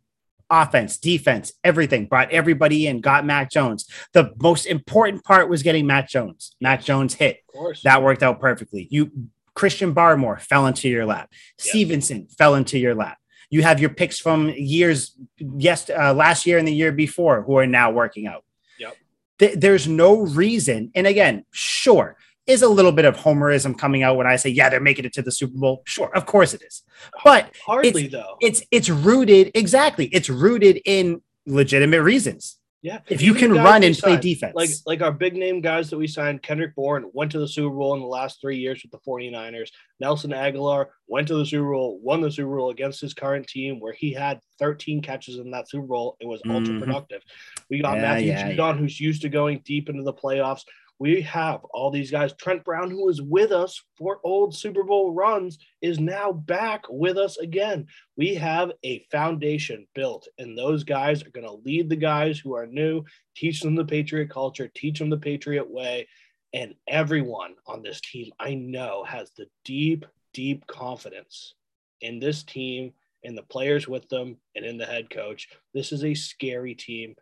offense, 0.49 0.97
defense, 0.97 1.51
everything, 1.63 2.05
brought 2.05 2.31
everybody 2.31 2.87
in, 2.87 3.01
got 3.01 3.25
Mac 3.25 3.51
Jones. 3.51 3.85
The 4.13 4.33
most 4.41 4.65
important 4.65 5.25
part 5.25 5.49
was 5.49 5.63
getting 5.63 5.85
Mac 5.85 6.07
Jones. 6.07 6.55
Mac 6.61 6.81
Jones 6.81 7.13
hit. 7.13 7.39
Of 7.49 7.53
course. 7.53 7.81
That 7.83 8.01
worked 8.01 8.23
out 8.23 8.39
perfectly. 8.39 8.87
You 8.89 9.11
Christian 9.57 9.95
Barmore 9.95 10.39
fell 10.39 10.67
into 10.67 10.87
your 10.87 11.07
lap. 11.07 11.31
Stevenson 11.57 12.27
fell 12.37 12.53
into 12.53 12.77
your 12.77 12.93
lap. 12.93 13.17
You 13.49 13.63
have 13.63 13.79
your 13.79 13.89
picks 13.89 14.19
from 14.19 14.49
years, 14.49 15.17
yes, 15.39 15.89
uh, 15.89 16.13
last 16.13 16.45
year 16.45 16.59
and 16.59 16.67
the 16.67 16.73
year 16.73 16.91
before, 16.91 17.41
who 17.41 17.57
are 17.57 17.65
now 17.65 17.89
working 17.89 18.27
out. 18.27 18.43
Yep. 18.77 18.97
Th- 19.39 19.55
there's 19.55 19.87
no 19.87 20.21
reason. 20.21 20.91
And 20.93 21.07
again, 21.07 21.43
sure, 21.49 22.17
is 22.45 22.61
a 22.61 22.69
little 22.69 22.91
bit 22.91 23.05
of 23.05 23.17
homerism 23.17 23.75
coming 23.75 24.03
out 24.03 24.15
when 24.15 24.27
I 24.27 24.35
say, 24.35 24.49
yeah, 24.49 24.69
they're 24.69 24.79
making 24.79 25.05
it 25.05 25.13
to 25.13 25.23
the 25.23 25.31
Super 25.31 25.57
Bowl. 25.57 25.81
Sure, 25.85 26.15
of 26.15 26.27
course 26.27 26.53
it 26.53 26.61
is. 26.61 26.83
But 27.23 27.55
hardly 27.65 28.03
it's, 28.03 28.11
though. 28.11 28.37
It's 28.39 28.61
it's 28.69 28.89
rooted 28.89 29.51
exactly. 29.55 30.05
It's 30.05 30.29
rooted 30.29 30.81
in 30.85 31.23
legitimate 31.47 32.03
reasons. 32.03 32.56
Yeah. 32.81 32.99
If 33.09 33.21
you 33.21 33.33
can 33.33 33.53
run 33.53 33.83
and 33.83 33.97
play 33.97 34.17
defense. 34.17 34.53
Like 34.55 34.69
like 34.85 35.01
our 35.01 35.11
big 35.11 35.35
name 35.35 35.61
guys 35.61 35.89
that 35.89 35.97
we 35.97 36.07
signed, 36.07 36.43
Kendrick 36.43 36.75
Bourne 36.75 37.09
went 37.11 37.31
to 37.31 37.39
the 37.39 37.47
Super 37.47 37.75
Bowl 37.75 37.95
in 37.95 37.99
the 37.99 38.05
last 38.05 38.39
three 38.39 38.57
years 38.57 38.83
with 38.83 38.91
the 38.91 38.99
49ers. 38.99 39.69
Nelson 39.99 40.31
Agholor 40.31 40.87
went 41.07 41.27
to 41.29 41.35
the 41.35 41.45
Super 41.45 41.71
Bowl, 41.71 41.99
won 42.01 42.21
the 42.21 42.31
Super 42.31 42.55
Bowl 42.55 42.69
against 42.69 43.01
his 43.01 43.13
current 43.13 43.47
team 43.47 43.79
where 43.79 43.93
he 43.93 44.13
had 44.13 44.39
13 44.59 45.01
catches 45.01 45.37
in 45.37 45.51
that 45.51 45.69
Super 45.69 45.87
Bowl. 45.87 46.17
It 46.19 46.27
was 46.27 46.41
mm-hmm. 46.41 46.55
ultra 46.55 46.79
productive. 46.79 47.21
We 47.69 47.81
got 47.81 47.95
yeah, 47.95 48.01
Matthew 48.01 48.27
yeah, 48.27 48.51
Judon, 48.51 48.57
yeah. 48.57 48.73
who's 48.73 48.99
used 48.99 49.23
to 49.23 49.29
going 49.29 49.61
deep 49.65 49.89
into 49.89 50.03
the 50.03 50.13
playoffs 50.13 50.63
we 50.99 51.21
have 51.21 51.63
all 51.65 51.91
these 51.91 52.09
guys. 52.09 52.33
Trent 52.33 52.63
Brown, 52.63 52.89
who 52.89 53.05
was 53.05 53.21
with 53.21 53.51
us 53.51 53.83
for 53.97 54.19
old 54.23 54.55
Super 54.55 54.83
Bowl 54.83 55.13
runs, 55.13 55.59
is 55.81 55.99
now 55.99 56.31
back 56.31 56.85
with 56.89 57.17
us 57.17 57.37
again. 57.37 57.87
We 58.15 58.35
have 58.35 58.71
a 58.83 59.05
foundation 59.11 59.87
built, 59.93 60.27
and 60.39 60.57
those 60.57 60.83
guys 60.83 61.23
are 61.23 61.29
going 61.29 61.45
to 61.45 61.61
lead 61.63 61.89
the 61.89 61.95
guys 61.95 62.39
who 62.39 62.55
are 62.55 62.65
new, 62.65 63.03
teach 63.35 63.61
them 63.61 63.75
the 63.75 63.85
Patriot 63.85 64.29
culture, 64.29 64.69
teach 64.73 64.97
them 64.97 65.09
the 65.09 65.17
Patriot 65.17 65.69
way. 65.69 66.07
And 66.53 66.73
everyone 66.87 67.55
on 67.67 67.83
this 67.83 68.01
team, 68.01 68.31
I 68.39 68.55
know, 68.55 69.03
has 69.03 69.31
the 69.37 69.47
deep, 69.65 70.05
deep 70.33 70.65
confidence 70.65 71.53
in 72.01 72.19
this 72.19 72.41
team, 72.41 72.93
in 73.21 73.35
the 73.35 73.43
players 73.43 73.87
with 73.87 74.07
them, 74.09 74.37
and 74.55 74.65
in 74.65 74.77
the 74.77 74.85
head 74.85 75.09
coach. 75.09 75.49
This 75.73 75.91
is 75.91 76.03
a 76.03 76.15
scary 76.15 76.73
team. 76.73 77.15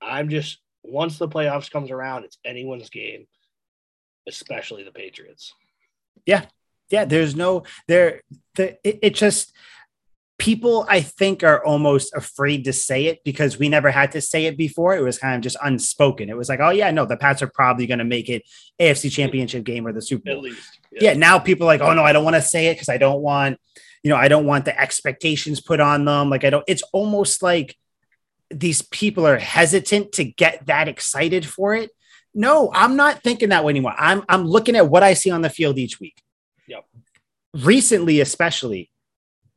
I'm 0.00 0.30
just 0.30 0.60
once 0.90 1.18
the 1.18 1.28
playoffs 1.28 1.70
comes 1.70 1.90
around, 1.90 2.24
it's 2.24 2.38
anyone's 2.44 2.90
game, 2.90 3.26
especially 4.28 4.84
the 4.84 4.92
Patriots. 4.92 5.52
Yeah. 6.26 6.46
Yeah. 6.90 7.04
There's 7.04 7.36
no 7.36 7.64
there. 7.88 8.22
The, 8.56 8.76
it, 8.86 8.98
it 9.02 9.14
just 9.14 9.52
people 10.40 10.86
I 10.88 11.02
think 11.02 11.44
are 11.44 11.62
almost 11.64 12.14
afraid 12.14 12.64
to 12.64 12.72
say 12.72 13.06
it 13.06 13.22
because 13.24 13.58
we 13.58 13.68
never 13.68 13.90
had 13.90 14.12
to 14.12 14.20
say 14.20 14.46
it 14.46 14.56
before. 14.56 14.96
It 14.96 15.02
was 15.02 15.18
kind 15.18 15.36
of 15.36 15.42
just 15.42 15.58
unspoken. 15.62 16.30
It 16.30 16.36
was 16.36 16.48
like, 16.48 16.60
oh 16.60 16.70
yeah, 16.70 16.90
no, 16.90 17.04
the 17.04 17.18
Pats 17.18 17.42
are 17.42 17.50
probably 17.54 17.86
going 17.86 17.98
to 17.98 18.04
make 18.04 18.28
it 18.28 18.42
AFC 18.80 19.12
Championship 19.12 19.64
game 19.64 19.86
or 19.86 19.92
the 19.92 20.02
Super 20.02 20.30
Bowl. 20.30 20.38
At 20.38 20.42
least, 20.42 20.78
yeah. 20.90 21.12
yeah. 21.12 21.14
Now 21.14 21.38
people 21.38 21.66
are 21.66 21.72
like, 21.78 21.82
oh 21.82 21.92
no, 21.92 22.02
I 22.02 22.12
don't 22.12 22.24
want 22.24 22.36
to 22.36 22.42
say 22.42 22.68
it 22.68 22.74
because 22.74 22.88
I 22.88 22.96
don't 22.96 23.20
want, 23.20 23.60
you 24.02 24.08
know, 24.08 24.16
I 24.16 24.28
don't 24.28 24.46
want 24.46 24.64
the 24.64 24.80
expectations 24.80 25.60
put 25.60 25.78
on 25.78 26.06
them. 26.06 26.30
Like 26.30 26.44
I 26.44 26.50
don't. 26.50 26.64
It's 26.66 26.82
almost 26.94 27.42
like 27.42 27.76
these 28.50 28.82
people 28.82 29.26
are 29.26 29.38
hesitant 29.38 30.12
to 30.12 30.24
get 30.24 30.66
that 30.66 30.88
excited 30.88 31.46
for 31.46 31.74
it. 31.74 31.90
No, 32.34 32.70
I'm 32.72 32.96
not 32.96 33.22
thinking 33.22 33.48
that 33.48 33.64
way 33.64 33.70
anymore. 33.70 33.94
I'm 33.96 34.22
I'm 34.28 34.44
looking 34.44 34.76
at 34.76 34.88
what 34.88 35.02
I 35.02 35.14
see 35.14 35.30
on 35.30 35.42
the 35.42 35.50
field 35.50 35.78
each 35.78 35.98
week. 35.98 36.20
Yep. 36.68 36.84
Recently, 37.54 38.20
especially, 38.20 38.90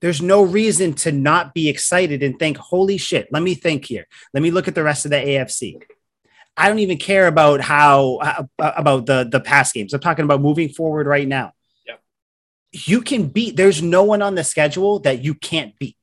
there's 0.01 0.21
no 0.21 0.41
reason 0.41 0.93
to 0.93 1.11
not 1.11 1.53
be 1.53 1.69
excited 1.69 2.23
and 2.23 2.37
think, 2.37 2.57
holy 2.57 2.97
shit, 2.97 3.27
let 3.31 3.43
me 3.43 3.53
think 3.53 3.85
here. 3.85 4.07
Let 4.33 4.41
me 4.41 4.51
look 4.51 4.67
at 4.67 4.75
the 4.75 4.83
rest 4.83 5.05
of 5.05 5.11
the 5.11 5.17
AFC. 5.17 5.81
I 6.57 6.67
don't 6.67 6.79
even 6.79 6.97
care 6.97 7.27
about 7.27 7.61
how 7.61 8.17
uh, 8.17 8.43
about 8.59 9.05
the 9.05 9.27
the 9.29 9.39
past 9.39 9.73
games. 9.73 9.93
I'm 9.93 9.99
talking 9.99 10.25
about 10.25 10.41
moving 10.41 10.69
forward 10.69 11.07
right 11.07 11.27
now. 11.27 11.53
Yep. 11.87 12.01
You 12.71 13.01
can 13.01 13.27
beat. 13.27 13.55
There's 13.55 13.81
no 13.81 14.03
one 14.03 14.21
on 14.21 14.35
the 14.35 14.43
schedule 14.43 14.99
that 14.99 15.23
you 15.23 15.35
can't 15.35 15.77
beat. 15.79 15.97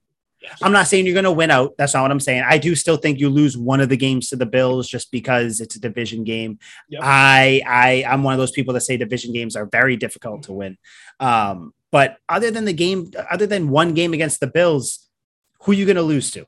I'm 0.63 0.73
not 0.73 0.87
saying 0.87 1.07
you're 1.07 1.15
going 1.15 1.25
to 1.25 1.33
win 1.33 1.51
out. 1.51 1.75
That's 1.77 1.95
not 1.95 2.03
what 2.03 2.11
I'm 2.11 2.21
saying. 2.21 2.45
I 2.47 2.59
do 2.59 2.75
still 2.75 2.97
think 2.97 3.19
you 3.19 3.29
lose 3.29 3.57
one 3.57 3.81
of 3.81 3.89
the 3.89 3.97
games 3.97 4.29
to 4.31 4.37
the 4.37 4.47
Bills 4.47 4.89
just 4.89 5.11
because 5.11 5.61
it's 5.61 5.77
a 5.77 5.81
division 5.81 6.25
game. 6.25 6.59
Yep. 6.89 7.03
I 7.05 7.63
I 7.67 8.05
I'm 8.09 8.23
one 8.23 8.35
of 8.35 8.39
those 8.39 8.53
people 8.53 8.75
that 8.75 8.81
say 8.81 8.97
division 8.97 9.33
games 9.33 9.57
are 9.57 9.67
very 9.67 9.97
difficult 9.97 10.45
to 10.45 10.53
win. 10.53 10.79
Um, 11.19 11.75
but 11.91 12.19
other 12.29 12.51
than 12.51 12.65
the 12.65 12.73
game, 12.73 13.11
other 13.31 13.47
than 13.47 13.69
one 13.69 13.95
game 13.95 14.15
against 14.15 14.41
the 14.41 14.47
Bills, 14.47 15.09
who 15.63 15.73
are 15.73 15.75
you 15.75 15.85
going 15.85 15.97
to 15.97 16.03
lose 16.03 16.31
to? 16.33 16.47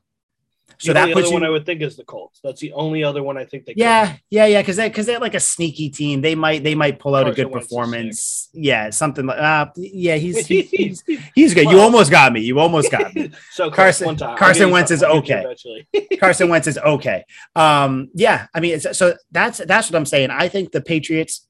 So 0.83 0.89
the 0.89 0.93
that 0.95 1.11
other 1.11 1.21
you, 1.21 1.33
one 1.33 1.43
I 1.43 1.49
would 1.49 1.65
think 1.65 1.81
is 1.81 1.95
the 1.95 2.03
Colts. 2.03 2.39
That's 2.43 2.59
the 2.59 2.73
only 2.73 3.03
other 3.03 3.23
one 3.23 3.37
I 3.37 3.45
think 3.45 3.65
they. 3.65 3.73
Yeah, 3.75 4.11
could. 4.11 4.21
yeah, 4.29 4.45
yeah, 4.45 4.61
because 4.61 4.75
they 4.75 4.89
because 4.89 5.05
they're 5.05 5.19
like 5.19 5.33
a 5.33 5.39
sneaky 5.39 5.89
team. 5.89 6.21
They 6.21 6.35
might 6.35 6.63
they 6.63 6.75
might 6.75 6.99
pull 6.99 7.15
out 7.15 7.25
Carson 7.25 7.41
a 7.41 7.49
good 7.49 7.53
performance. 7.53 8.49
Yeah, 8.53 8.89
something 8.89 9.25
like 9.25 9.39
uh, 9.39 9.67
yeah, 9.75 10.15
he's 10.15 10.45
he's, 10.47 10.69
he's, 10.69 11.03
he's 11.33 11.53
good. 11.53 11.67
Well, 11.67 11.75
you 11.75 11.81
almost 11.81 12.11
got 12.11 12.33
me. 12.33 12.41
You 12.41 12.59
almost 12.59 12.91
got 12.91 13.15
me. 13.15 13.31
so 13.51 13.71
Carson 13.71 14.17
Carson 14.17 14.71
Wentz 14.71 14.91
is 14.91 15.03
okay. 15.03 15.45
Carson 16.19 16.49
Wentz 16.49 16.67
is 16.67 16.77
okay. 16.77 17.25
Um, 17.55 18.09
yeah, 18.13 18.47
I 18.53 18.59
mean, 18.59 18.79
so 18.79 19.15
that's 19.31 19.59
that's 19.59 19.89
what 19.89 19.97
I'm 19.97 20.05
saying. 20.05 20.31
I 20.31 20.49
think 20.49 20.71
the 20.71 20.81
Patriots 20.81 21.47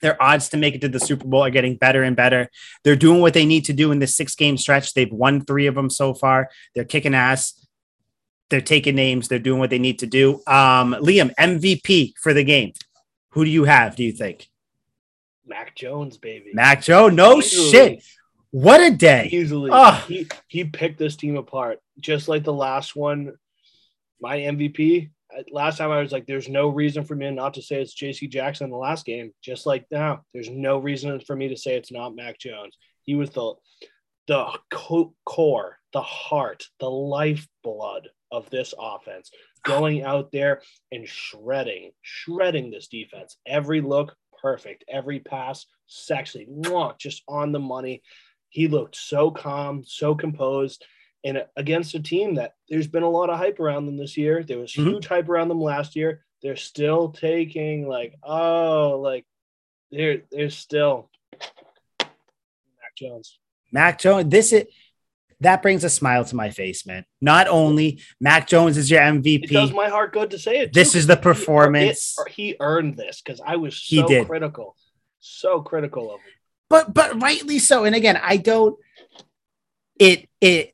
their 0.00 0.22
odds 0.22 0.50
to 0.50 0.56
make 0.56 0.74
it 0.74 0.80
to 0.82 0.88
the 0.88 1.00
Super 1.00 1.26
Bowl 1.26 1.42
are 1.42 1.50
getting 1.50 1.76
better 1.76 2.02
and 2.02 2.14
better. 2.14 2.50
They're 2.82 2.94
doing 2.94 3.20
what 3.20 3.34
they 3.34 3.46
need 3.46 3.64
to 3.66 3.72
do 3.72 3.90
in 3.90 3.98
this 3.98 4.14
six 4.14 4.34
game 4.34 4.56
stretch. 4.56 4.92
They've 4.92 5.10
won 5.10 5.44
three 5.44 5.66
of 5.66 5.74
them 5.74 5.90
so 5.90 6.14
far. 6.14 6.50
They're 6.74 6.84
kicking 6.84 7.14
ass. 7.14 7.63
They're 8.50 8.60
taking 8.60 8.94
names. 8.94 9.28
They're 9.28 9.38
doing 9.38 9.58
what 9.58 9.70
they 9.70 9.78
need 9.78 10.00
to 10.00 10.06
do. 10.06 10.34
Um, 10.46 10.94
Liam, 11.00 11.34
MVP 11.38 12.12
for 12.20 12.34
the 12.34 12.44
game. 12.44 12.72
Who 13.30 13.44
do 13.44 13.50
you 13.50 13.64
have? 13.64 13.96
Do 13.96 14.04
you 14.04 14.12
think? 14.12 14.48
Mac 15.46 15.74
Jones, 15.74 16.18
baby. 16.18 16.50
Mac 16.52 16.82
Jones. 16.82 17.16
No 17.16 17.38
Easily. 17.38 17.70
shit. 17.70 18.04
What 18.50 18.80
a 18.80 18.90
day. 18.90 19.28
Easily. 19.32 19.70
Oh. 19.72 20.04
He, 20.06 20.28
he 20.48 20.64
picked 20.64 20.98
this 20.98 21.16
team 21.16 21.36
apart, 21.36 21.80
just 21.98 22.28
like 22.28 22.44
the 22.44 22.52
last 22.52 22.94
one. 22.94 23.32
My 24.20 24.38
MVP. 24.38 25.10
Last 25.50 25.78
time 25.78 25.90
I 25.90 26.00
was 26.00 26.12
like, 26.12 26.26
there's 26.26 26.48
no 26.48 26.68
reason 26.68 27.02
for 27.04 27.16
me 27.16 27.28
not 27.32 27.54
to 27.54 27.62
say 27.62 27.82
it's 27.82 28.00
JC 28.00 28.30
Jackson 28.30 28.66
in 28.66 28.70
the 28.70 28.76
last 28.76 29.04
game. 29.04 29.32
Just 29.42 29.66
like 29.66 29.84
now, 29.90 30.22
there's 30.32 30.48
no 30.48 30.78
reason 30.78 31.18
for 31.18 31.34
me 31.34 31.48
to 31.48 31.56
say 31.56 31.74
it's 31.74 31.90
not 31.90 32.14
Mac 32.14 32.38
Jones. 32.38 32.76
He 33.02 33.16
was 33.16 33.30
the 33.30 33.54
the 34.28 34.46
core, 35.26 35.78
the 35.92 36.00
heart, 36.00 36.66
the 36.78 36.88
lifeblood 36.88 38.08
of 38.34 38.50
this 38.50 38.74
offense, 38.78 39.30
going 39.64 40.02
out 40.02 40.32
there 40.32 40.60
and 40.90 41.08
shredding, 41.08 41.92
shredding 42.02 42.70
this 42.70 42.88
defense. 42.88 43.36
Every 43.46 43.80
look, 43.80 44.16
perfect. 44.42 44.84
Every 44.88 45.20
pass, 45.20 45.66
sexy, 45.86 46.48
just 46.98 47.22
on 47.28 47.52
the 47.52 47.60
money. 47.60 48.02
He 48.48 48.68
looked 48.68 48.96
so 48.96 49.30
calm, 49.30 49.84
so 49.84 50.14
composed. 50.14 50.84
And 51.24 51.44
against 51.56 51.94
a 51.94 52.02
team 52.02 52.34
that 52.34 52.52
there's 52.68 52.88
been 52.88 53.02
a 53.04 53.08
lot 53.08 53.30
of 53.30 53.38
hype 53.38 53.60
around 53.60 53.86
them 53.86 53.96
this 53.96 54.16
year. 54.16 54.42
There 54.42 54.58
was 54.58 54.72
mm-hmm. 54.72 54.90
huge 54.90 55.06
hype 55.06 55.28
around 55.28 55.48
them 55.48 55.60
last 55.60 55.96
year. 55.96 56.24
They're 56.42 56.56
still 56.56 57.10
taking 57.10 57.88
like, 57.88 58.14
oh, 58.22 59.00
like 59.02 59.24
they're 59.90 60.22
they're 60.30 60.50
still 60.50 61.08
Mac 62.00 62.94
Jones. 62.96 63.38
Mac 63.72 63.98
Jones. 63.98 64.28
This 64.28 64.52
is 64.52 64.64
that 65.40 65.62
brings 65.62 65.84
a 65.84 65.90
smile 65.90 66.24
to 66.24 66.36
my 66.36 66.50
face, 66.50 66.86
man. 66.86 67.04
Not 67.20 67.48
only 67.48 68.00
Mac 68.20 68.46
Jones 68.46 68.76
is 68.76 68.90
your 68.90 69.00
MVP. 69.00 69.44
It 69.44 69.50
does 69.50 69.72
my 69.72 69.88
heart 69.88 70.12
good 70.12 70.30
to 70.30 70.38
say 70.38 70.58
it. 70.58 70.66
Too, 70.66 70.80
this 70.80 70.94
is 70.94 71.06
the 71.06 71.16
performance. 71.16 72.16
He, 72.28 72.48
he 72.48 72.56
earned 72.60 72.96
this 72.96 73.20
because 73.20 73.40
I 73.44 73.56
was 73.56 73.76
so 73.76 73.96
he 73.96 74.02
did. 74.02 74.26
critical, 74.26 74.76
so 75.20 75.62
critical 75.62 76.12
of 76.12 76.20
him. 76.20 76.32
But 76.68 76.94
but 76.94 77.20
rightly 77.22 77.58
so. 77.58 77.84
And 77.84 77.94
again, 77.94 78.18
I 78.22 78.36
don't. 78.36 78.76
It 79.98 80.28
it 80.40 80.73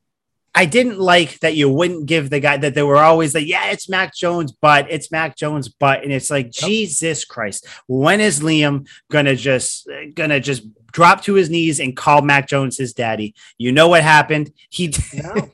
I 0.54 0.64
didn't 0.64 0.98
like 0.98 1.38
that 1.40 1.54
you 1.54 1.70
wouldn't 1.70 2.06
give 2.06 2.28
the 2.28 2.40
guy 2.40 2.56
that 2.56 2.74
they 2.74 2.82
were 2.82 2.96
always 2.96 3.34
like, 3.34 3.46
yeah, 3.46 3.70
it's 3.70 3.88
Mac 3.88 4.14
Jones, 4.14 4.52
but 4.52 4.90
it's 4.90 5.12
Mac 5.12 5.36
Jones, 5.36 5.68
but 5.68 6.02
and 6.02 6.12
it's 6.12 6.30
like, 6.30 6.46
yep. 6.46 6.68
Jesus 6.68 7.24
Christ, 7.24 7.68
when 7.86 8.20
is 8.20 8.40
Liam 8.40 8.88
gonna 9.10 9.36
just 9.36 9.88
gonna 10.14 10.40
just 10.40 10.62
drop 10.92 11.22
to 11.22 11.34
his 11.34 11.50
knees 11.50 11.78
and 11.78 11.96
call 11.96 12.22
Mac 12.22 12.48
Jones 12.48 12.76
his 12.76 12.92
daddy? 12.94 13.34
You 13.58 13.70
know 13.70 13.88
what 13.88 14.02
happened? 14.02 14.52
He 14.70 14.92
no, 15.14 15.50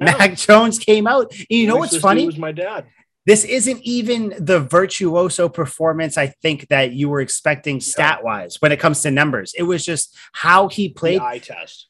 Mac 0.00 0.36
Jones 0.36 0.78
came 0.78 1.06
out. 1.06 1.32
you 1.48 1.66
know 1.66 1.76
what's 1.76 1.96
funny? 1.96 2.26
Was 2.26 2.36
my 2.36 2.52
dad. 2.52 2.86
This 3.24 3.42
isn't 3.42 3.80
even 3.82 4.34
the 4.38 4.60
virtuoso 4.60 5.48
performance 5.48 6.16
I 6.16 6.28
think 6.28 6.68
that 6.68 6.92
you 6.92 7.08
were 7.08 7.20
expecting 7.20 7.80
stat 7.80 8.22
wise 8.22 8.60
when 8.60 8.70
it 8.70 8.78
comes 8.78 9.00
to 9.02 9.10
numbers. 9.10 9.52
It 9.58 9.64
was 9.64 9.84
just 9.84 10.14
how 10.32 10.68
he 10.68 10.90
played. 10.90 11.20
The 11.20 11.24
eye 11.24 11.38
test 11.38 11.88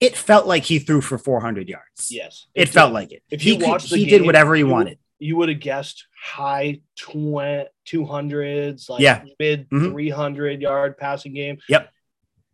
it 0.00 0.16
felt 0.16 0.46
like 0.46 0.64
he 0.64 0.78
threw 0.78 1.00
for 1.00 1.18
400 1.18 1.68
yards. 1.68 2.10
Yes. 2.10 2.46
It, 2.54 2.68
felt 2.68 2.92
like 2.92 3.12
it. 3.12 3.22
If 3.30 3.40
he 3.40 3.54
you 3.54 3.66
watched 3.66 3.92
he 3.92 4.04
game, 4.04 4.20
did 4.20 4.26
whatever 4.26 4.54
he 4.54 4.60
you, 4.60 4.68
wanted. 4.68 4.98
You 5.18 5.36
would 5.36 5.48
have 5.48 5.60
guessed 5.60 6.06
high 6.22 6.80
20, 7.00 7.66
200s, 7.86 8.88
like 8.88 9.00
yeah. 9.00 9.24
mid 9.40 9.68
mm-hmm. 9.70 9.90
300 9.90 10.62
yard 10.62 10.96
passing 10.96 11.34
game. 11.34 11.58
Yep. 11.68 11.90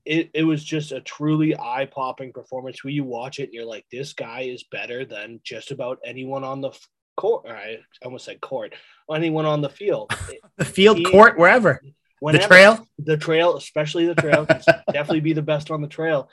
It, 0.06 0.30
it 0.34 0.42
was 0.44 0.62
just 0.62 0.92
a 0.92 1.00
truly 1.00 1.56
eye 1.56 1.88
popping 1.90 2.32
performance 2.32 2.84
where 2.84 2.92
you 2.92 3.04
watch 3.04 3.38
it 3.38 3.44
and 3.44 3.52
you're 3.54 3.64
like, 3.64 3.86
this 3.90 4.12
guy 4.12 4.42
is 4.42 4.64
better 4.70 5.04
than 5.04 5.40
just 5.44 5.70
about 5.70 5.98
anyone 6.04 6.44
on 6.44 6.60
the 6.60 6.72
court. 7.16 7.46
I 7.48 7.78
almost 8.02 8.26
said 8.26 8.40
court, 8.40 8.74
anyone 9.14 9.46
on 9.46 9.60
the 9.60 9.70
field. 9.70 10.14
the 10.56 10.64
field, 10.64 10.98
he, 10.98 11.04
court, 11.04 11.38
wherever. 11.38 11.80
Whenever, 12.20 12.42
the 12.42 12.48
trail, 12.48 12.88
the 12.98 13.16
trail, 13.16 13.56
especially 13.56 14.06
the 14.06 14.14
trail, 14.14 14.46
definitely 14.92 15.20
be 15.20 15.34
the 15.34 15.42
best 15.42 15.70
on 15.70 15.82
the 15.82 15.88
trail 15.88 16.30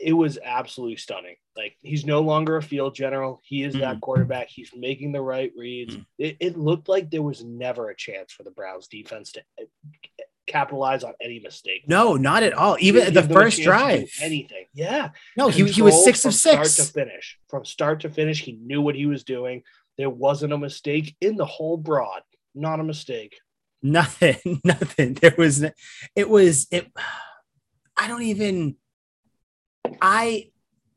it 0.00 0.12
was 0.12 0.38
absolutely 0.42 0.96
stunning. 0.96 1.36
Like 1.56 1.76
he's 1.82 2.06
no 2.06 2.20
longer 2.20 2.56
a 2.56 2.62
field 2.62 2.94
general. 2.94 3.40
He 3.44 3.62
is 3.62 3.74
mm-hmm. 3.74 3.82
that 3.82 4.00
quarterback. 4.00 4.48
He's 4.48 4.70
making 4.74 5.12
the 5.12 5.20
right 5.20 5.52
reads. 5.56 5.94
Mm-hmm. 5.94 6.02
It, 6.18 6.36
it, 6.40 6.58
looked 6.58 6.88
like 6.88 7.10
there 7.10 7.22
was 7.22 7.44
never 7.44 7.90
a 7.90 7.96
chance 7.96 8.32
for 8.32 8.42
the 8.42 8.50
Browns 8.50 8.88
defense 8.88 9.32
to 9.32 9.42
eh, 9.60 9.64
capitalize 10.46 11.04
on 11.04 11.12
any 11.20 11.40
mistake. 11.40 11.84
No, 11.86 12.16
not 12.16 12.42
at 12.42 12.54
all. 12.54 12.76
Even 12.80 13.12
the 13.12 13.22
first 13.22 13.62
drive, 13.62 14.08
anything. 14.20 14.64
Yeah. 14.72 15.10
No, 15.36 15.48
he, 15.48 15.64
he 15.70 15.82
was 15.82 16.04
six 16.04 16.24
of 16.24 16.34
six. 16.34 16.72
Start 16.72 16.88
to 16.88 16.92
finish. 16.92 17.38
From 17.48 17.64
start 17.64 18.00
to 18.00 18.10
finish, 18.10 18.42
he 18.42 18.52
knew 18.52 18.80
what 18.80 18.94
he 18.94 19.06
was 19.06 19.24
doing. 19.24 19.62
There 19.98 20.10
wasn't 20.10 20.52
a 20.52 20.58
mistake 20.58 21.16
in 21.20 21.36
the 21.36 21.44
whole 21.44 21.76
broad. 21.76 22.22
Not 22.54 22.80
a 22.80 22.84
mistake. 22.84 23.36
Nothing. 23.82 24.60
Nothing. 24.64 25.14
There 25.14 25.34
was. 25.36 25.64
It 26.16 26.28
was. 26.28 26.66
It. 26.70 26.90
I 27.94 28.08
don't 28.08 28.22
even 28.22 28.76
I 30.00 30.50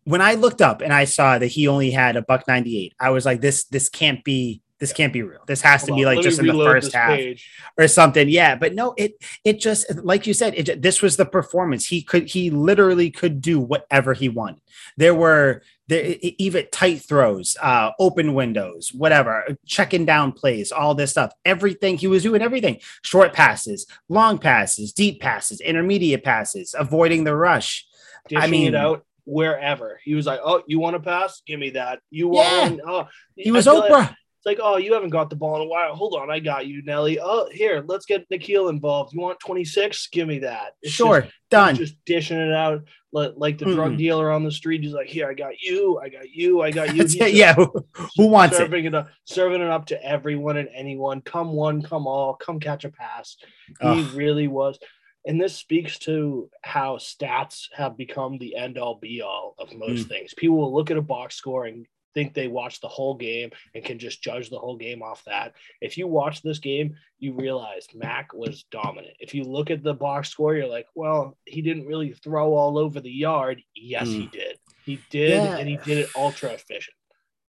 when 0.06 0.22
I 0.22 0.36
looked 0.36 0.62
up 0.62 0.82
and 0.82 0.94
I 0.94 1.06
saw 1.06 1.38
that 1.38 1.48
he 1.48 1.68
only 1.68 1.92
had 1.92 2.16
a 2.16 2.22
buck 2.22 2.48
98, 2.48 2.94
I 3.00 3.10
was 3.10 3.26
like, 3.26 3.42
this 3.42 3.66
this 3.66 3.90
can't 3.90 4.24
be 4.24 4.62
this 4.80 4.92
can't 4.92 5.14
be 5.14 5.22
real. 5.24 5.42
This 5.48 5.62
has 5.62 5.82
Hold 5.82 5.88
to 5.88 5.96
be 5.96 6.06
on, 6.06 6.16
like 6.16 6.24
just 6.24 6.40
in 6.40 6.48
the 6.48 6.54
first 6.54 6.94
half 6.94 7.16
page. 7.16 7.50
or 7.78 7.88
something. 7.88 8.28
Yeah, 8.28 8.56
but 8.56 8.76
no, 8.76 8.94
it 8.98 9.14
it 9.46 9.60
just 9.60 10.04
like 10.04 10.28
you 10.28 10.34
said, 10.34 10.54
it 10.56 10.82
this 10.82 11.02
was 11.02 11.16
the 11.16 11.26
performance. 11.26 11.86
He 11.86 12.02
could 12.02 12.28
he 12.28 12.50
literally 12.50 13.10
could 13.10 13.42
do 13.42 13.60
whatever 13.60 14.14
he 14.14 14.28
wanted. 14.28 14.62
There 14.98 15.16
were 15.16 15.64
there 15.88 16.16
even 16.22 16.68
tight 16.72 17.02
throws, 17.02 17.56
uh, 17.62 17.92
open 18.00 18.34
windows, 18.34 18.92
whatever, 18.94 19.58
checking 19.66 20.04
down 20.04 20.34
plays, 20.34 20.72
all 20.72 20.94
this 20.94 21.12
stuff. 21.12 21.32
Everything 21.46 21.98
he 21.98 22.08
was 22.08 22.24
doing, 22.24 22.42
everything. 22.42 22.80
Short 23.02 23.34
passes, 23.34 23.88
long 24.10 24.40
passes, 24.40 24.92
deep 24.92 25.22
passes, 25.22 25.62
intermediate 25.62 26.24
passes, 26.24 26.76
avoiding 26.78 27.24
the 27.24 27.36
rush 27.36 27.88
dishing 28.28 28.44
I 28.44 28.48
mean, 28.48 28.68
it 28.68 28.76
out 28.76 29.06
wherever. 29.26 30.00
He 30.04 30.16
was 30.16 30.26
like, 30.26 30.40
"Oh, 30.44 30.64
you 30.68 30.80
want 30.80 30.96
to 30.96 31.00
pass? 31.00 31.42
Give 31.46 31.60
me 31.60 31.72
that. 31.72 32.00
You 32.10 32.30
want? 32.30 32.78
Yeah. 32.78 32.84
Oh, 32.86 33.08
he 33.36 33.52
was 33.52 33.68
Oprah." 33.68 33.90
Like, 33.90 34.10
it's 34.12 34.46
like, 34.46 34.60
"Oh, 34.62 34.78
you 34.78 34.94
haven't 34.94 35.10
got 35.10 35.30
the 35.30 35.36
ball 35.36 35.56
in 35.56 35.64
a 35.64 35.70
while. 35.70 35.96
Hold 35.96 36.16
on, 36.16 36.30
I 36.30 36.40
got 36.40 36.68
you, 36.68 36.84
Nelly. 36.84 37.20
Oh, 37.20 37.50
here, 37.52 37.84
let's 37.88 38.06
get 38.06 38.30
N'Keal 38.30 38.70
involved. 38.70 39.14
You 39.14 39.22
want 39.22 39.40
26? 39.40 40.08
Give 40.12 40.28
me 40.28 40.40
that. 40.40 40.74
It's 40.82 40.94
sure, 40.94 41.22
just, 41.22 41.34
done. 41.50 41.76
Just 41.76 41.96
dishing 42.06 42.38
it 42.38 42.54
out 42.54 42.84
like 43.16 43.58
the 43.58 43.66
mm. 43.66 43.76
drug 43.76 43.98
dealer 43.98 44.30
on 44.30 44.44
the 44.44 44.52
street. 44.52 44.84
He's 44.84 44.94
like, 44.94 45.08
"Here, 45.08 45.30
I 45.30 45.34
got 45.34 45.62
you. 45.62 46.00
I 46.00 46.10
got 46.10 46.30
you. 46.30 46.62
I 46.62 46.72
got 46.72 46.94
you." 46.94 47.06
yeah, 47.28 47.54
who, 47.54 47.72
who 48.18 48.28
wants 48.28 48.58
serving 48.58 48.86
it? 48.86 48.90
it 48.90 48.96
up, 48.96 49.10
serving 49.24 49.62
it 49.62 49.70
up 49.70 49.86
to 49.88 50.04
everyone 50.04 50.58
and 50.58 50.70
anyone. 50.74 51.22
Come 51.22 51.54
one, 51.54 51.82
come 51.82 52.08
all. 52.08 52.36
Come 52.36 52.60
catch 52.60 52.84
a 52.84 52.90
pass. 52.90 53.38
He 53.82 54.04
really 54.14 54.48
was. 54.48 54.78
And 55.26 55.42
this 55.42 55.56
speaks 55.56 55.98
to 56.00 56.50
how 56.62 56.98
stats 56.98 57.68
have 57.74 57.98
become 57.98 58.38
the 58.38 58.56
end 58.56 58.78
all 58.78 58.96
be 58.96 59.22
all 59.22 59.56
of 59.58 59.74
most 59.74 60.06
mm. 60.06 60.10
things. 60.10 60.34
People 60.36 60.58
will 60.58 60.74
look 60.74 60.92
at 60.92 60.98
a 60.98 61.02
box 61.02 61.36
score 61.36 61.66
and 61.66 61.88
think 62.16 62.34
they 62.34 62.48
watched 62.48 62.82
the 62.82 62.88
whole 62.88 63.16
game 63.16 63.52
and 63.76 63.84
can 63.84 64.00
just 64.00 64.24
judge 64.24 64.50
the 64.50 64.58
whole 64.58 64.78
game 64.78 65.04
off 65.04 65.24
that. 65.26 65.54
If 65.82 65.98
you 65.98 66.08
watch 66.08 66.42
this 66.42 66.60
game, 66.60 66.96
you 67.20 67.34
realize 67.34 67.88
Mac 67.94 68.34
was 68.34 68.64
dominant. 68.72 69.18
If 69.20 69.36
you 69.36 69.44
look 69.44 69.70
at 69.70 69.84
the 69.84 69.94
box 69.94 70.30
score, 70.30 70.56
you're 70.56 70.68
like, 70.68 70.88
well, 70.96 71.38
he 71.46 71.62
didn't 71.62 71.86
really 71.86 72.14
throw 72.14 72.54
all 72.54 72.78
over 72.78 73.00
the 73.02 73.12
yard. 73.12 73.62
Yes, 73.76 74.08
mm. 74.08 74.22
he 74.22 74.28
did. 74.28 74.58
He 74.86 75.00
did, 75.10 75.44
yeah. 75.44 75.58
and 75.58 75.68
he 75.68 75.78
did 75.78 75.98
it 76.00 76.10
ultra 76.16 76.52
efficient. 76.52 76.96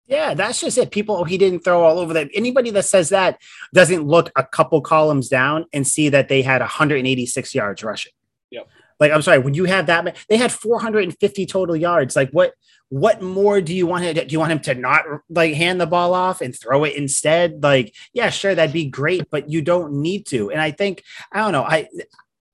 Yeah, 0.07 0.35
that's 0.35 0.61
just 0.61 0.79
it. 0.79 0.93
People, 0.93 1.17
oh, 1.17 1.25
he 1.25 1.37
didn't 1.37 1.61
throw 1.61 1.83
all 1.83 1.99
over 1.99 2.13
that. 2.15 2.29
Anybody 2.33 2.71
that 2.71 2.85
says 2.85 3.09
that 3.09 3.41
doesn't 3.75 4.07
look 4.07 4.31
a 4.37 4.45
couple 4.45 4.81
columns 4.81 5.29
down 5.29 5.67
and 5.73 5.87
see 5.87 6.09
that 6.11 6.29
they 6.29 6.43
had 6.43 6.61
186 6.61 7.55
yards 7.55 7.83
rushing. 7.83 8.13
Yep. 8.51 8.69
Like, 9.01 9.13
I'm 9.13 9.23
sorry, 9.23 9.41
when 9.41 9.55
you 9.55 9.65
have 9.65 9.87
that, 9.87 10.17
they 10.29 10.37
had 10.37 10.53
450 10.53 11.45
total 11.47 11.77
yards. 11.77 12.15
Like, 12.15 12.31
what, 12.31 12.55
what 12.89 13.21
more 13.21 13.61
do 13.61 13.75
you 13.75 13.87
want 13.87 14.05
him? 14.05 14.15
To, 14.15 14.25
do 14.25 14.33
you 14.33 14.39
want 14.39 14.53
him 14.53 14.61
to 14.61 14.75
not 14.75 15.05
like 15.29 15.55
hand 15.55 15.81
the 15.81 15.87
ball 15.87 16.15
off 16.15 16.41
and 16.41 16.57
throw 16.57 16.85
it 16.85 16.95
instead? 16.95 17.63
Like, 17.63 17.95
yeah, 18.13 18.31
sure, 18.31 18.55
that'd 18.55 18.73
be 18.73 18.87
great, 18.87 19.29
but 19.31 19.51
you 19.51 19.61
don't 19.61 20.01
need 20.01 20.27
to. 20.27 20.51
And 20.51 20.61
I 20.61 20.71
think, 20.71 21.03
I 21.33 21.41
don't 21.41 21.53
know, 21.53 21.65
I, 21.65 21.89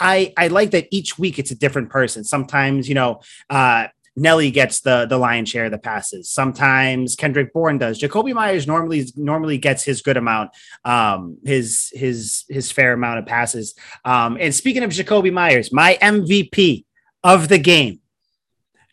I, 0.00 0.32
I 0.36 0.48
like 0.48 0.70
that 0.72 0.88
each 0.90 1.18
week 1.18 1.38
it's 1.38 1.50
a 1.50 1.58
different 1.58 1.90
person. 1.90 2.24
Sometimes, 2.24 2.88
you 2.88 2.94
know, 2.94 3.20
uh, 3.50 3.88
Nelly 4.14 4.50
gets 4.50 4.80
the 4.80 5.06
the 5.06 5.16
lion's 5.16 5.48
share 5.48 5.66
of 5.66 5.70
the 5.70 5.78
passes. 5.78 6.30
Sometimes 6.30 7.16
Kendrick 7.16 7.52
Bourne 7.52 7.78
does. 7.78 8.00
Jakobi 8.00 8.34
Meyers 8.34 8.66
normally 8.66 9.06
normally 9.16 9.58
gets 9.58 9.82
his 9.82 10.02
good 10.02 10.16
amount, 10.16 10.50
um, 10.84 11.38
his 11.44 11.90
his 11.94 12.44
his 12.48 12.70
fair 12.70 12.92
amount 12.92 13.20
of 13.20 13.26
passes. 13.26 13.74
Um, 14.04 14.36
and 14.38 14.54
speaking 14.54 14.82
of 14.82 14.90
Jakobi 14.90 15.32
Meyers, 15.32 15.72
my 15.72 15.98
MVP 16.02 16.84
of 17.24 17.48
the 17.48 17.58
game, 17.58 18.00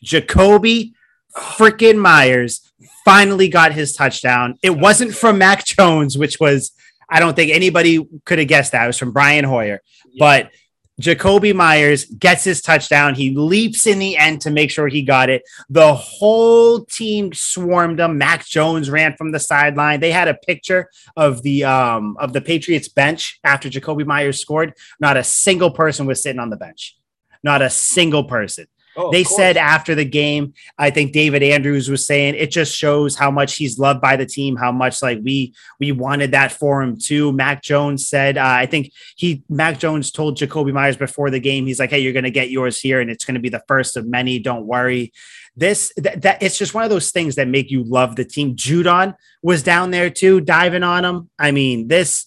Jakobi 0.05 0.93
freaking 1.35 1.97
Meyers 1.97 2.71
finally 3.03 3.49
got 3.49 3.73
his 3.73 3.93
touchdown. 3.93 4.57
It 4.63 4.77
wasn't 4.77 5.13
from 5.13 5.37
Mac 5.37 5.65
Jones, 5.65 6.17
which 6.17 6.39
was 6.39 6.71
I 7.09 7.19
don't 7.19 7.35
think 7.35 7.51
anybody 7.51 8.07
could 8.23 8.39
have 8.39 8.47
guessed 8.47 8.71
that. 8.71 8.85
It 8.85 8.87
was 8.87 8.97
from 8.97 9.11
Brian 9.11 9.43
Hoyer, 9.43 9.81
yeah. 10.11 10.19
but 10.19 10.51
Jakobi 10.99 11.55
Meyers 11.55 12.05
gets 12.05 12.43
his 12.43 12.61
touchdown. 12.61 13.15
He 13.15 13.33
leaps 13.35 13.87
in 13.87 13.99
the 13.99 14.17
end 14.17 14.41
to 14.41 14.51
make 14.51 14.69
sure 14.69 14.87
he 14.87 15.01
got 15.01 15.29
it. 15.29 15.43
The 15.69 15.93
whole 15.93 16.83
team 16.85 17.33
swarmed 17.33 17.99
him. 17.99 18.17
Mac 18.17 18.45
Jones 18.45 18.89
ran 18.89 19.15
from 19.15 19.31
the 19.31 19.39
sideline. 19.39 20.01
They 20.01 20.11
had 20.11 20.27
a 20.27 20.33
picture 20.33 20.89
of 21.15 21.41
the 21.41 21.63
um, 21.63 22.17
of 22.19 22.33
the 22.33 22.41
Patriots 22.41 22.89
bench 22.89 23.39
after 23.43 23.69
Jakobi 23.69 24.05
Meyers 24.05 24.41
scored. 24.41 24.73
Not 24.99 25.17
a 25.17 25.23
single 25.23 25.71
person 25.71 26.05
was 26.05 26.21
sitting 26.21 26.39
on 26.39 26.49
the 26.49 26.57
bench. 26.57 26.97
Not 27.43 27.61
a 27.61 27.69
single 27.69 28.25
person. 28.25 28.67
Oh, 28.95 29.11
they 29.11 29.23
said 29.23 29.55
after 29.55 29.95
the 29.95 30.05
game, 30.05 30.53
I 30.77 30.89
think 30.89 31.13
David 31.13 31.43
Andrews 31.43 31.89
was 31.89 32.05
saying 32.05 32.35
it 32.35 32.51
just 32.51 32.75
shows 32.75 33.15
how 33.15 33.31
much 33.31 33.55
he's 33.55 33.77
loved 33.77 34.01
by 34.01 34.15
the 34.15 34.25
team, 34.25 34.55
how 34.55 34.71
much 34.71 35.01
like 35.01 35.19
we 35.23 35.53
we 35.79 35.91
wanted 35.91 36.31
that 36.31 36.51
for 36.51 36.81
him 36.81 36.97
too. 36.97 37.31
Mac 37.31 37.61
Jones 37.61 38.07
said, 38.07 38.37
uh, 38.37 38.43
I 38.45 38.65
think 38.65 38.91
he 39.15 39.43
Mac 39.47 39.79
Jones 39.79 40.11
told 40.11 40.37
Jakobi 40.37 40.73
Meyers 40.73 40.97
before 40.97 41.29
the 41.29 41.39
game, 41.39 41.65
he's 41.65 41.79
like, 41.79 41.91
"Hey, 41.91 41.99
you're 41.99 42.13
going 42.13 42.23
to 42.23 42.31
get 42.31 42.49
yours 42.49 42.79
here, 42.79 42.99
and 42.99 43.09
it's 43.09 43.25
going 43.25 43.35
to 43.35 43.41
be 43.41 43.49
the 43.49 43.63
first 43.67 43.95
of 43.95 44.07
many. 44.07 44.39
Don't 44.39 44.65
worry." 44.65 45.13
This 45.55 45.91
that, 45.97 46.21
that 46.23 46.41
it's 46.41 46.57
just 46.57 46.73
one 46.73 46.83
of 46.83 46.89
those 46.89 47.11
things 47.11 47.35
that 47.35 47.47
make 47.47 47.69
you 47.69 47.83
love 47.83 48.15
the 48.15 48.25
team. 48.25 48.55
Judon 48.55 49.15
was 49.41 49.63
down 49.63 49.91
there 49.91 50.09
too, 50.09 50.41
diving 50.41 50.83
on 50.83 51.05
him. 51.05 51.29
I 51.37 51.51
mean, 51.51 51.87
this 51.87 52.25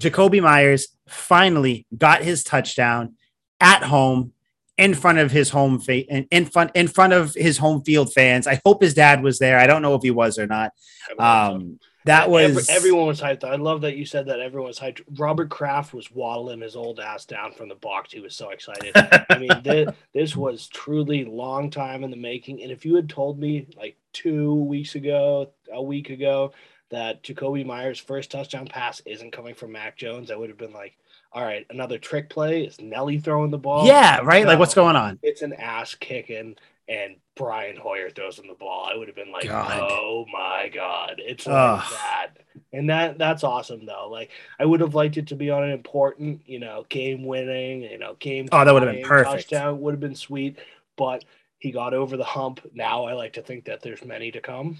Jakobi 0.00 0.42
Meyers 0.42 0.88
finally 1.08 1.86
got 1.96 2.22
his 2.22 2.42
touchdown 2.42 3.14
at 3.60 3.82
home 3.82 4.32
in 4.76 4.94
front 4.94 5.18
of 5.18 5.30
his 5.30 5.50
home 5.50 5.78
fa- 5.78 6.06
in 6.06 6.46
front 6.46 6.72
in 6.74 6.88
front 6.88 7.12
of 7.12 7.34
his 7.34 7.58
home 7.58 7.82
field 7.82 8.12
fans. 8.12 8.46
I 8.46 8.60
hope 8.64 8.82
his 8.82 8.94
dad 8.94 9.22
was 9.22 9.38
there. 9.38 9.58
I 9.58 9.66
don't 9.66 9.82
know 9.82 9.94
if 9.94 10.02
he 10.02 10.10
was 10.10 10.38
or 10.38 10.46
not. 10.46 10.72
Um, 11.18 11.78
that 12.04 12.28
was 12.28 12.68
Every, 12.68 12.76
everyone 12.76 13.06
was 13.06 13.20
hyped. 13.20 13.44
I 13.44 13.56
love 13.56 13.80
that 13.80 13.96
you 13.96 14.04
said 14.04 14.26
that 14.26 14.40
everyone 14.40 14.68
was 14.68 14.78
hyped. 14.78 15.00
Robert 15.16 15.48
Kraft 15.48 15.94
was 15.94 16.10
waddling 16.10 16.60
his 16.60 16.76
old 16.76 17.00
ass 17.00 17.24
down 17.24 17.52
from 17.52 17.70
the 17.70 17.76
box. 17.76 18.12
He 18.12 18.20
was 18.20 18.36
so 18.36 18.50
excited. 18.50 18.92
I 18.94 19.38
mean, 19.38 19.62
this, 19.62 19.88
this 20.12 20.36
was 20.36 20.68
truly 20.68 21.24
long 21.24 21.70
time 21.70 22.04
in 22.04 22.10
the 22.10 22.16
making. 22.16 22.62
And 22.62 22.70
if 22.70 22.84
you 22.84 22.94
had 22.94 23.08
told 23.08 23.38
me 23.38 23.68
like 23.76 23.96
two 24.12 24.54
weeks 24.54 24.96
ago, 24.96 25.50
a 25.72 25.82
week 25.82 26.10
ago, 26.10 26.52
that 26.90 27.22
Jakobi 27.22 27.64
Meyers' 27.64 27.98
first 27.98 28.30
touchdown 28.30 28.66
pass 28.66 29.00
isn't 29.06 29.32
coming 29.32 29.54
from 29.54 29.72
Mac 29.72 29.96
Jones, 29.96 30.30
I 30.30 30.36
would 30.36 30.50
have 30.50 30.58
been 30.58 30.74
like, 30.74 30.98
all 31.34 31.44
right, 31.44 31.66
another 31.68 31.98
trick 31.98 32.30
play 32.30 32.62
is 32.62 32.80
Nelly 32.80 33.18
throwing 33.18 33.50
the 33.50 33.58
ball. 33.58 33.86
Yeah, 33.86 34.20
right. 34.22 34.44
No, 34.44 34.50
like 34.50 34.58
what's 34.58 34.74
going 34.74 34.96
on? 34.96 35.18
It's 35.22 35.42
an 35.42 35.52
ass 35.54 35.94
kicking 35.94 36.56
and 36.88 37.16
Brian 37.34 37.76
Hoyer 37.76 38.10
throws 38.10 38.38
him 38.38 38.46
the 38.46 38.54
ball, 38.54 38.88
I 38.92 38.96
would 38.96 39.08
have 39.08 39.16
been 39.16 39.32
like, 39.32 39.46
God. 39.46 39.80
"Oh 39.90 40.26
my 40.32 40.68
god!" 40.72 41.20
It's 41.24 41.46
like 41.46 41.80
Ugh. 41.80 41.92
that, 41.92 42.28
and 42.72 42.90
that 42.90 43.18
that's 43.18 43.42
awesome 43.42 43.86
though. 43.86 44.08
Like 44.10 44.30
I 44.58 44.64
would 44.64 44.80
have 44.80 44.94
liked 44.94 45.16
it 45.16 45.28
to 45.28 45.34
be 45.34 45.50
on 45.50 45.64
an 45.64 45.70
important, 45.70 46.42
you 46.46 46.58
know, 46.58 46.84
game 46.88 47.24
winning, 47.24 47.82
you 47.82 47.98
know, 47.98 48.16
game. 48.18 48.48
Oh, 48.52 48.64
that 48.64 48.72
would 48.72 48.82
have 48.82 48.92
been 48.92 49.02
perfect. 49.02 49.50
Touchdown 49.50 49.80
would 49.80 49.92
have 49.92 50.00
been 50.00 50.14
sweet, 50.14 50.58
but 50.96 51.24
he 51.58 51.70
got 51.72 51.94
over 51.94 52.16
the 52.16 52.24
hump. 52.24 52.60
Now 52.74 53.04
I 53.04 53.14
like 53.14 53.32
to 53.34 53.42
think 53.42 53.64
that 53.64 53.80
there's 53.82 54.04
many 54.04 54.30
to 54.32 54.40
come. 54.40 54.78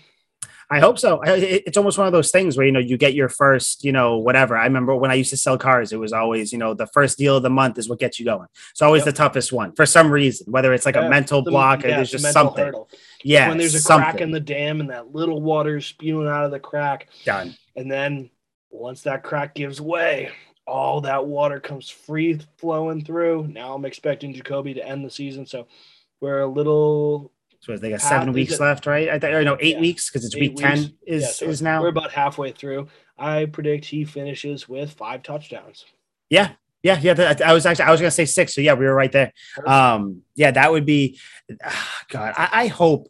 I 0.71 0.81
hope 0.81 0.99
so. 0.99 1.21
It's 1.25 1.77
almost 1.77 1.99
one 1.99 2.07
of 2.07 2.12
those 2.12 2.31
things 2.31 2.57
where 2.57 2.65
you 2.67 2.73
know 2.73 2.79
you 2.81 2.97
get 2.97 3.15
your 3.15 3.29
first, 3.29 3.85
you 3.85 3.93
know, 3.93 4.17
whatever. 4.19 4.57
I 4.57 4.65
remember 4.65 4.97
when 4.97 5.11
I 5.11 5.15
used 5.15 5.31
to 5.31 5.37
sell 5.37 5.59
cars, 5.59 5.93
it 5.93 5.99
was 6.01 6.12
always, 6.12 6.53
you 6.53 6.59
know, 6.59 6.75
the 6.75 6.87
first 6.87 7.19
deal 7.19 7.37
of 7.37 7.43
the 7.43 7.51
month 7.51 7.79
is 7.79 7.89
what 7.89 7.99
gets 7.99 8.19
you 8.19 8.25
going. 8.25 8.49
It's 8.71 8.83
always 8.83 9.01
Yep. 9.01 9.07
the 9.07 9.12
toughest 9.19 9.53
one 9.53 9.73
for 9.73 9.85
some 9.87 10.11
reason, 10.11 10.51
whether 10.51 10.73
it's 10.73 10.87
like 10.87 10.95
Yeah, 10.95 11.07
a 11.07 11.11
mental 11.11 11.43
The- 11.43 11.51
block 11.51 11.81
or 11.85 11.89
there's 11.89 12.11
just 12.11 12.27
something. 12.33 12.65
hurdle. 12.65 12.89
Yeah, 13.23 13.49
when 13.49 13.59
there's 13.59 13.75
a 13.75 13.81
something 13.81 14.11
crack 14.11 14.21
in 14.21 14.31
the 14.31 14.41
dam 14.41 14.81
and 14.81 14.91
that 14.91 15.15
little 15.15 15.41
water 15.41 15.77
is 15.77 15.87
spewing 15.87 16.29
out 16.29 16.45
of 16.45 16.51
the 16.51 16.61
crack, 16.61 17.09
done. 17.25 17.55
and 17.77 17.91
then 17.91 18.31
once 18.71 19.03
that 19.03 19.23
crack 19.23 19.55
gives 19.55 19.81
way, 19.81 20.31
all 20.67 21.03
that 21.03 21.27
water 21.27 21.61
comes 21.61 21.89
free 21.91 22.39
flowing 22.57 23.05
through. 23.05 23.47
Now 23.49 23.75
I'm 23.75 23.85
expecting 23.85 24.33
Jakobi 24.35 24.75
to 24.75 24.87
end 24.87 25.05
the 25.05 25.11
season, 25.11 25.47
so 25.47 25.67
we're 26.21 26.41
a 26.41 26.47
little 26.47 27.33
So 27.65 27.79
they 27.79 27.91
got 27.91 28.01
seven 28.03 28.29
is 28.29 28.35
weeks 28.35 28.53
it- 28.55 28.61
left, 28.61 28.87
right? 28.87 29.09
I 29.09 29.19
think, 29.19 29.33
or 29.35 29.43
no, 29.43 29.57
eight 29.61 29.75
Yeah. 29.77 29.81
weeks 29.81 30.11
because 30.11 30.25
it's 30.27 30.37
week 30.37 30.57
ten 30.57 30.93
is 31.07 31.23
yeah, 31.23 31.29
so 31.29 31.47
is 31.47 31.62
now. 31.62 31.81
We're 31.81 31.89
about 31.89 32.12
halfway 32.12 32.53
through. 32.53 32.89
I 33.19 33.47
predict 33.47 33.87
he 33.87 34.05
finishes 34.05 34.69
with 34.69 34.93
five 34.93 35.23
touchdowns. 35.23 35.85
Yeah, 36.29 36.51
yeah, 36.83 36.99
yeah. 37.01 37.15
that- 37.15 37.41
I 37.43 37.53
was 37.55 37.65
actually 37.65 37.87
I 37.87 37.91
was 37.91 38.01
gonna 38.01 38.11
say 38.11 38.27
six, 38.27 38.55
so 38.55 38.61
yeah, 38.61 38.75
we 38.75 38.85
were 38.85 38.95
right 38.95 39.11
there. 39.12 39.33
Um, 39.67 40.23
yeah, 40.35 40.51
that 40.51 40.71
would 40.73 40.85
be. 40.85 41.19
God, 42.09 42.35
I, 42.37 42.49
I 42.53 42.67
hope. 42.67 43.09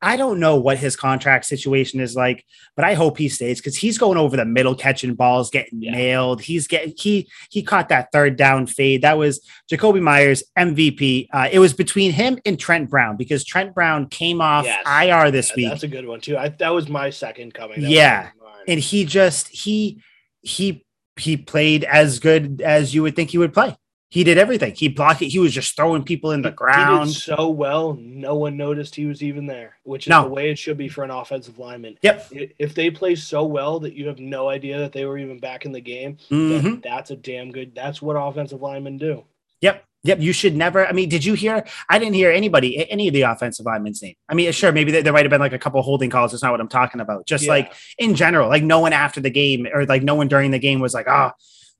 I 0.00 0.16
don't 0.16 0.38
know 0.38 0.56
what 0.56 0.78
his 0.78 0.94
contract 0.94 1.44
situation 1.46 1.98
is 2.00 2.14
like, 2.14 2.44
but 2.76 2.84
I 2.84 2.94
hope 2.94 3.18
he 3.18 3.28
stays 3.28 3.58
because 3.60 3.76
he's 3.76 3.98
going 3.98 4.16
over 4.16 4.36
the 4.36 4.44
middle, 4.44 4.74
catching 4.74 5.14
balls, 5.14 5.50
getting 5.50 5.82
Yeah. 5.82 5.90
nailed. 5.92 6.40
He's 6.40 6.68
getting 6.68 6.94
he 6.96 7.28
he 7.50 7.62
caught 7.62 7.88
that 7.88 8.12
third 8.12 8.36
down 8.36 8.66
fade. 8.66 9.02
That 9.02 9.18
was 9.18 9.40
Jakobi 9.70 10.00
Meyers 10.00 10.44
MVP. 10.56 11.28
Uh, 11.32 11.48
it 11.50 11.58
was 11.58 11.72
between 11.72 12.12
him 12.12 12.38
and 12.46 12.58
Trent 12.58 12.88
Brown 12.88 13.16
because 13.16 13.44
Trent 13.44 13.74
Brown 13.74 14.06
came 14.08 14.40
off 14.40 14.64
Yes. 14.66 14.82
IR 14.86 15.30
this 15.32 15.50
Yeah, 15.50 15.54
week. 15.56 15.68
That's 15.70 15.82
a 15.82 15.88
good 15.88 16.06
one 16.06 16.20
too. 16.20 16.38
I, 16.38 16.48
that 16.50 16.70
was 16.70 16.88
my 16.88 17.10
second 17.10 17.54
coming. 17.54 17.80
That 17.80 17.90
Yeah. 17.90 18.28
and 18.68 18.78
he 18.78 19.04
just 19.04 19.48
he 19.48 20.00
he 20.42 20.84
he 21.18 21.36
played 21.36 21.82
as 21.82 22.20
good 22.20 22.62
as 22.62 22.94
you 22.94 23.02
would 23.02 23.16
think 23.16 23.30
he 23.30 23.38
would 23.38 23.52
play. 23.52 23.74
He 24.10 24.24
did 24.24 24.38
everything. 24.38 24.74
He 24.74 24.88
blocked 24.88 25.20
it. 25.20 25.28
He 25.28 25.38
was 25.38 25.52
just 25.52 25.76
throwing 25.76 26.02
people 26.02 26.30
in 26.32 26.40
the 26.40 26.48
He- 26.48 26.52
He 26.52 26.56
ground. 26.56 27.08
did 27.12 27.16
so 27.20 27.48
well, 27.50 27.98
no 28.00 28.36
one 28.36 28.56
noticed 28.56 28.94
he 28.94 29.04
was 29.04 29.22
even 29.22 29.44
there, 29.46 29.76
which 29.82 30.06
is 30.06 30.10
No. 30.10 30.22
the 30.22 30.30
way 30.30 30.50
it 30.50 30.58
should 30.58 30.78
be 30.78 30.88
for 30.88 31.04
an 31.04 31.10
offensive 31.10 31.58
lineman. 31.58 31.98
Yep. 32.00 32.32
If 32.58 32.74
they 32.74 32.90
play 32.90 33.14
so 33.16 33.44
well 33.44 33.80
that 33.80 33.92
you 33.94 34.06
have 34.06 34.18
no 34.18 34.48
idea 34.48 34.78
that 34.78 34.92
they 34.92 35.04
were 35.04 35.18
even 35.18 35.38
back 35.38 35.66
in 35.66 35.72
the 35.72 35.80
game, 35.82 36.16
Mhm. 36.30 36.62
then 36.62 36.80
that's 36.82 37.10
a 37.10 37.16
damn 37.16 37.52
good. 37.52 37.74
That's 37.74 38.00
what 38.00 38.14
offensive 38.14 38.62
linemen 38.62 38.96
do. 38.96 39.24
Yep. 39.60 39.84
Yep. 40.04 40.20
You 40.20 40.32
should 40.32 40.56
never. 40.56 40.86
I 40.86 40.92
mean, 40.92 41.08
did 41.10 41.24
you 41.24 41.34
hear? 41.34 41.64
I 41.90 41.98
didn't 41.98 42.14
hear 42.14 42.30
anybody, 42.30 42.88
any 42.90 43.08
of 43.08 43.12
the 43.14 43.22
offensive 43.22 43.66
linemen's 43.66 44.00
name. 44.00 44.14
I 44.28 44.32
mean, 44.34 44.50
sure, 44.52 44.72
maybe 44.72 44.90
there, 44.92 45.12
might 45.12 45.24
have 45.24 45.30
been 45.30 45.40
like 45.40 45.52
a 45.52 45.58
couple 45.58 45.82
holding 45.82 46.08
calls. 46.08 46.30
That's 46.30 46.42
not 46.42 46.52
what 46.52 46.60
I'm 46.60 46.68
talking 46.68 47.00
about. 47.02 47.26
Just 47.26 47.44
Yeah. 47.44 47.50
like 47.50 47.72
in 47.98 48.14
general, 48.14 48.48
like 48.48 48.62
no 48.62 48.78
one 48.80 48.92
after 48.94 49.20
the 49.20 49.28
game 49.28 49.66
or 49.70 49.84
like 49.84 50.02
no 50.02 50.14
one 50.14 50.28
during 50.28 50.50
the 50.52 50.58
game 50.60 50.78
was 50.80 50.94
like, 50.94 51.08
oh, 51.08 51.32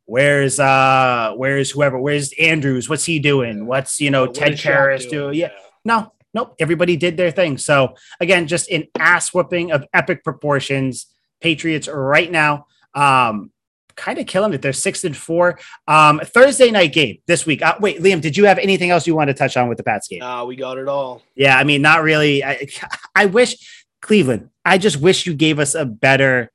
where's 0.08 0.58
uh, 0.58 1.34
where's 1.36 1.70
whoever, 1.70 1.98
where's 1.98 2.32
Andrews? 2.32 2.88
What's 2.88 3.04
he 3.04 3.18
doing? 3.18 3.66
What's 3.66 4.00
you 4.00 4.10
know 4.10 4.22
What 4.22 4.34
Ted 4.34 4.54
is 4.54 4.60
Shaq 4.60 4.74
Karras 4.74 5.10
doing? 5.10 5.34
Yeah. 5.34 5.50
No, 5.84 6.12
nope. 6.34 6.56
Everybody 6.58 6.96
did 6.96 7.16
their 7.16 7.30
thing. 7.30 7.58
So 7.58 7.94
again, 8.18 8.46
just 8.46 8.70
an 8.70 8.88
ass 8.98 9.32
whooping 9.32 9.70
of 9.70 9.84
epic 9.92 10.24
proportions. 10.24 11.06
Patriots 11.40 11.86
right 11.86 12.28
now, 12.28 12.66
um, 12.94 13.52
kind 13.94 14.18
of 14.18 14.26
killing 14.26 14.52
it. 14.54 14.60
They're 14.60 14.72
six 14.72 15.04
and 15.04 15.16
four. 15.16 15.60
Um, 15.86 16.20
Thursday 16.24 16.72
night 16.72 16.92
game 16.92 17.18
this 17.26 17.46
week. 17.46 17.62
Uh, 17.62 17.76
wait, 17.78 18.00
Liam, 18.00 18.20
did 18.20 18.36
you 18.36 18.46
have 18.46 18.58
anything 18.58 18.90
else 18.90 19.06
you 19.06 19.14
want 19.14 19.28
to 19.28 19.34
touch 19.34 19.56
on 19.56 19.68
with 19.68 19.78
the 19.78 19.84
Pats 19.84 20.08
game? 20.08 20.18
Nah, 20.18 20.44
we 20.44 20.56
got 20.56 20.78
it 20.78 20.88
all. 20.88 21.22
Yeah, 21.36 21.56
I 21.56 21.62
mean, 21.62 21.80
not 21.80 22.02
really. 22.02 22.42
I, 22.42 22.66
I 23.14 23.26
wish 23.26 23.86
Cleveland. 24.00 24.50
I 24.64 24.78
just 24.78 24.96
wish 24.96 25.26
you 25.26 25.34
gave 25.34 25.60
us 25.60 25.76
a 25.76 25.84
better, 25.84 26.50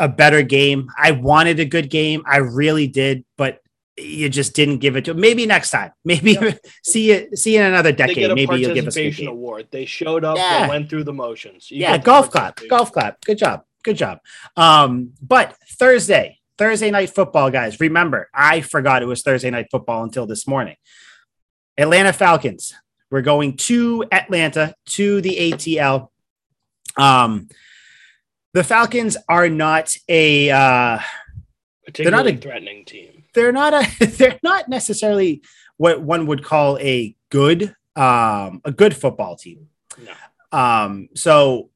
a 0.00 0.08
better 0.08 0.42
game. 0.42 0.90
I 0.98 1.12
wanted 1.12 1.60
a 1.60 1.64
good 1.64 1.90
game. 1.90 2.24
I 2.26 2.38
really 2.38 2.88
did, 2.88 3.24
but 3.36 3.60
you 3.96 4.28
just 4.30 4.54
didn't 4.54 4.78
give 4.78 4.96
it 4.96 5.04
to. 5.04 5.14
Maybe 5.14 5.44
next 5.46 5.70
time. 5.70 5.92
Maybe 6.04 6.32
Yeah. 6.32 6.54
see 6.82 7.12
you 7.12 7.36
see 7.36 7.54
you 7.54 7.60
in 7.60 7.66
another 7.66 7.92
decade. 7.92 8.34
Maybe 8.34 8.56
you'll 8.56 8.74
give 8.74 8.86
us 8.88 8.96
a 8.96 9.02
good 9.02 9.10
participation 9.12 9.24
game. 9.26 9.32
award. 9.34 9.68
They 9.70 9.84
showed 9.84 10.24
up. 10.24 10.36
Yeah. 10.38 10.62
They 10.62 10.68
went 10.70 10.88
through 10.90 11.04
the 11.04 11.12
motions. 11.12 11.70
You 11.70 11.82
yeah, 11.82 11.98
golf 11.98 12.30
clap, 12.30 12.60
golf 12.68 12.92
clap. 12.92 13.20
Good 13.20 13.38
job, 13.38 13.64
good 13.84 13.96
job. 13.96 14.18
Um, 14.56 15.12
but 15.20 15.54
Thursday, 15.78 16.38
Thursday 16.56 16.90
night 16.90 17.10
football, 17.10 17.50
guys. 17.50 17.78
Remember, 17.78 18.28
I 18.34 18.62
forgot 18.62 19.02
it 19.02 19.06
was 19.06 19.22
Thursday 19.22 19.50
night 19.50 19.66
football 19.70 20.02
until 20.02 20.26
this 20.26 20.46
morning. 20.46 20.76
Atlanta 21.76 22.12
Falcons. 22.12 22.74
We're 23.10 23.22
going 23.22 23.56
to 23.58 24.04
Atlanta 24.12 24.74
to 24.86 25.20
the 25.20 25.52
ATL. 25.52 26.08
Um, 26.96 27.48
the 28.52 28.64
Falcons 28.64 29.16
are 29.28 29.48
not 29.48 29.94
a 30.08 30.50
uh, 30.50 30.98
Particularly 31.86 32.32
a- 32.34 32.36
threatening 32.36 32.84
team. 32.84 33.24
they're 33.34 33.52
not 33.52 33.72
a 33.74 34.06
they're 34.06 34.38
not 34.42 34.68
necessarily 34.68 35.42
what 35.76 36.02
one 36.02 36.26
would 36.26 36.44
call 36.44 36.78
a 36.78 37.16
good 37.30 37.74
um 37.96 38.60
a 38.64 38.72
good 38.72 38.94
football 38.96 39.36
team. 39.36 39.68
No. 40.04 40.12
Um, 40.58 41.08
so 41.14 41.70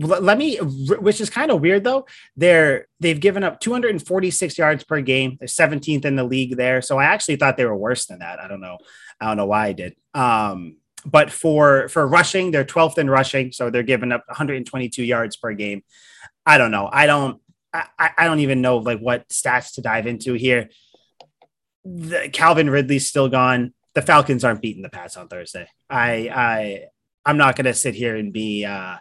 l- 0.00 0.20
let 0.22 0.38
me, 0.38 0.56
which 0.56 1.20
is 1.20 1.28
kind 1.30 1.50
of 1.50 1.60
weird 1.60 1.84
though. 1.84 2.06
They're 2.36 2.86
they've 3.00 3.18
given 3.20 3.44
up 3.44 3.60
246 3.60 4.58
yards 4.58 4.84
per 4.84 5.00
game. 5.00 5.36
They're 5.38 5.48
17th 5.48 6.04
in 6.04 6.16
the 6.16 6.24
league 6.24 6.56
there. 6.56 6.82
So 6.82 6.98
I 6.98 7.04
actually 7.04 7.36
thought 7.36 7.56
they 7.56 7.64
were 7.64 7.76
worse 7.76 8.06
than 8.06 8.20
that. 8.20 8.40
I 8.40 8.48
don't 8.48 8.60
know. 8.60 8.78
I 9.20 9.26
don't 9.26 9.36
know 9.36 9.46
why 9.46 9.66
I 9.66 9.72
did. 9.72 9.96
Um, 10.14 10.76
but 11.04 11.30
for 11.30 11.88
for 11.88 12.06
rushing, 12.06 12.50
they're 12.50 12.64
12th 12.64 12.98
in 12.98 13.08
rushing, 13.08 13.52
so 13.52 13.70
they're 13.70 13.82
giving 13.82 14.12
up 14.12 14.24
122 14.26 15.02
yards 15.02 15.36
per 15.36 15.52
game. 15.52 15.82
I 16.44 16.58
don't 16.58 16.70
know. 16.70 16.88
I 16.90 17.06
don't. 17.06 17.40
I, 17.72 18.10
I 18.18 18.24
don't 18.24 18.40
even 18.40 18.62
know 18.62 18.78
like 18.78 18.98
what 18.98 19.28
stats 19.28 19.74
to 19.74 19.80
dive 19.80 20.08
into 20.08 20.34
here. 20.34 20.70
The, 21.84 22.28
Calvin 22.32 22.68
Ridley's 22.68 23.08
still 23.08 23.28
gone. 23.28 23.74
The 23.94 24.02
Falcons 24.02 24.44
aren't 24.44 24.60
beating 24.60 24.82
the 24.82 24.88
Pats 24.88 25.16
on 25.16 25.28
Thursday. 25.28 25.68
I 25.88 26.30
I 26.34 26.84
I'm 27.24 27.36
not 27.36 27.56
gonna 27.56 27.74
sit 27.74 27.94
here 27.94 28.16
and 28.16 28.32
be 28.32 28.64
uh 28.64 28.96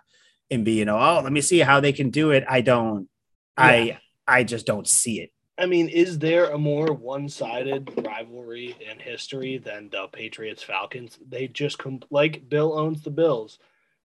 and 0.51 0.65
be, 0.65 0.73
you 0.73 0.85
know, 0.85 0.97
oh, 0.97 1.21
let 1.23 1.31
me 1.31 1.41
see 1.41 1.59
how 1.59 1.79
they 1.79 1.93
can 1.93 2.11
do 2.11 2.31
it. 2.31 2.43
I 2.47 2.61
don't 2.61 3.09
I 3.57 3.97
I 4.27 4.43
just 4.43 4.65
don't 4.65 4.87
see 4.87 5.21
it. 5.21 5.31
I 5.59 5.65
mean, 5.65 5.89
is 5.89 6.17
there 6.17 6.45
a 6.51 6.57
more 6.57 6.93
one-sided 6.93 7.91
rivalry 8.05 8.75
in 8.79 8.97
history 8.97 9.57
than 9.57 9.89
the 9.89 10.07
Patriots 10.07 10.63
Falcons? 10.63 11.19
They 11.27 11.47
just 11.49 11.77
com- 11.77 12.01
like 12.09 12.47
Bill 12.47 12.77
owns 12.79 13.03
the 13.03 13.11
Bills, 13.11 13.59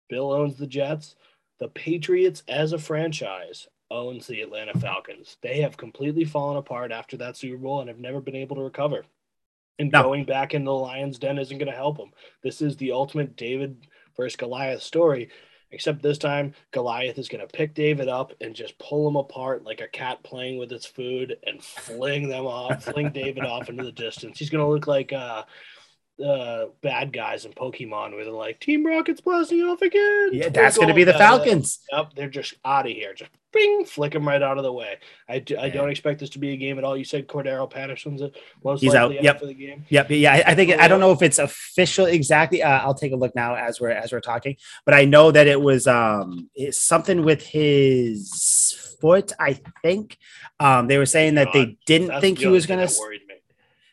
Bill 0.10 0.32
owns 0.32 0.58
the 0.58 0.68
Jets. 0.68 1.16
The 1.60 1.68
Patriots 1.70 2.43
as 2.47 2.72
a 2.72 2.78
franchise 2.78 3.68
owns 3.91 4.28
the 4.28 4.41
Atlanta 4.41 4.78
Falcons. 4.80 5.38
They 5.41 5.62
have 5.62 5.76
completely 5.76 6.24
fallen 6.24 6.58
apart 6.58 6.91
after 6.91 7.18
that 7.18 7.36
Super 7.36 7.58
Bowl 7.58 7.80
and 7.82 7.89
have 7.89 8.00
never 8.00 8.22
been 8.22 8.36
able 8.36 8.56
to 8.58 8.62
recover. 8.62 9.04
And 9.80 9.91
No. 9.91 10.04
going 10.04 10.26
back 10.26 10.54
into 10.54 10.70
the 10.70 10.74
Lions' 10.74 11.20
den 11.20 11.38
isn't 11.39 11.58
going 11.58 11.72
to 11.72 11.76
help 11.76 11.97
them. 11.97 12.12
This 12.43 12.62
is 12.62 12.78
the 12.78 12.91
ultimate 12.91 13.36
David 13.36 13.88
versus 14.16 14.36
Goliath 14.36 14.82
story. 14.84 15.30
Except 15.72 16.01
this 16.01 16.17
time, 16.17 16.53
Goliath 16.72 17.20
is 17.20 17.30
going 17.30 17.45
to 17.45 17.57
pick 17.57 17.76
David 17.76 18.07
up 18.07 18.34
and 18.41 18.55
just 18.55 18.78
pull 18.80 19.07
him 19.07 19.15
apart 19.15 19.63
like 19.63 19.82
a 19.82 19.88
cat 19.88 20.24
playing 20.24 20.57
with 20.57 20.72
its 20.72 20.86
food 20.86 21.38
and 21.45 21.63
fling 21.63 22.28
them 22.28 22.47
off, 22.47 22.86
fling 22.86 23.11
David 23.11 23.45
off 23.45 23.70
into 23.70 23.84
the 23.84 23.91
distance. 23.91 24.39
He's 24.39 24.49
going 24.49 24.65
to 24.65 24.72
look 24.72 24.88
like 24.88 25.13
uh, 25.13 25.43
uh, 26.24 26.65
bad 26.82 27.13
guys 27.13 27.45
in 27.45 27.53
Pokemon 27.53 28.13
where 28.13 28.24
they're 28.24 28.34
like, 28.34 28.59
Team 28.59 28.86
Rocket's 28.86 29.22
blasting 29.22 29.61
off 29.61 29.82
again. 29.82 30.30
Yeah, 30.34 30.49
that's 30.49 30.78
gonna 30.78 30.93
be 30.93 31.03
the 31.03 31.13
Falcons. 31.13 31.80
Yep, 31.91 32.13
they're 32.15 32.30
just 32.30 32.55
out 32.65 32.86
of 32.86 32.91
here. 32.91 33.13
Just 33.13 33.32
bing, 33.51 33.86
flick 33.86 34.13
them 34.13 34.28
right 34.28 34.41
out 34.41 34.57
of 34.57 34.63
the 34.63 34.72
way. 34.72 34.97
I, 35.28 35.39
do, 35.39 35.57
I 35.57 35.65
Yeah. 35.67 35.74
don't 35.74 35.89
expect 35.89 36.20
this 36.20 36.30
to 36.32 36.39
be 36.39 36.51
a 36.51 36.57
game 36.57 36.78
at 36.78 36.84
all. 36.84 36.95
You 36.95 37.03
said 37.03 37.28
Cordarrelle 37.28 37.70
Patterson's 37.70 38.22
most 38.63 38.82
He's 38.82 38.93
out, 38.93 39.09
likely 39.09 39.24
yep. 39.26 39.39
for 39.39 39.45
the 39.47 39.53
game. 39.53 39.86
Yep. 39.89 40.11
Yeah. 40.11 40.34
I, 40.34 40.51
I 40.51 40.55
think 40.55 40.72
I 40.80 40.88
don't 40.88 40.99
know 40.99 41.11
if 41.11 41.22
it's 41.22 41.39
official 41.39 42.05
exactly. 42.05 42.61
Uh, 42.61 42.80
I'll 42.80 42.93
take 42.93 43.11
a 43.11 43.15
look 43.15 43.36
now 43.36 43.55
as 43.55 43.80
we're 43.80 43.89
as 43.89 44.11
we're 44.11 44.20
talking, 44.22 44.57
but 44.86 44.93
I 44.93 45.05
know 45.05 45.32
that 45.32 45.47
it 45.47 45.59
was 45.59 45.88
um 45.88 46.49
something 46.72 47.24
with 47.24 47.41
his 47.41 48.95
foot. 49.01 49.32
I 49.39 49.59
think 49.82 50.17
um 50.59 50.88
they 50.88 50.97
were 50.97 51.05
saying 51.05 51.36
that 51.36 51.53
they 51.53 51.78
didn't 51.86 52.20
think 52.22 52.39
he 52.39 52.47
was 52.47 52.65
gonna 52.65 52.88
worried 52.99 53.22
me. 53.28 53.28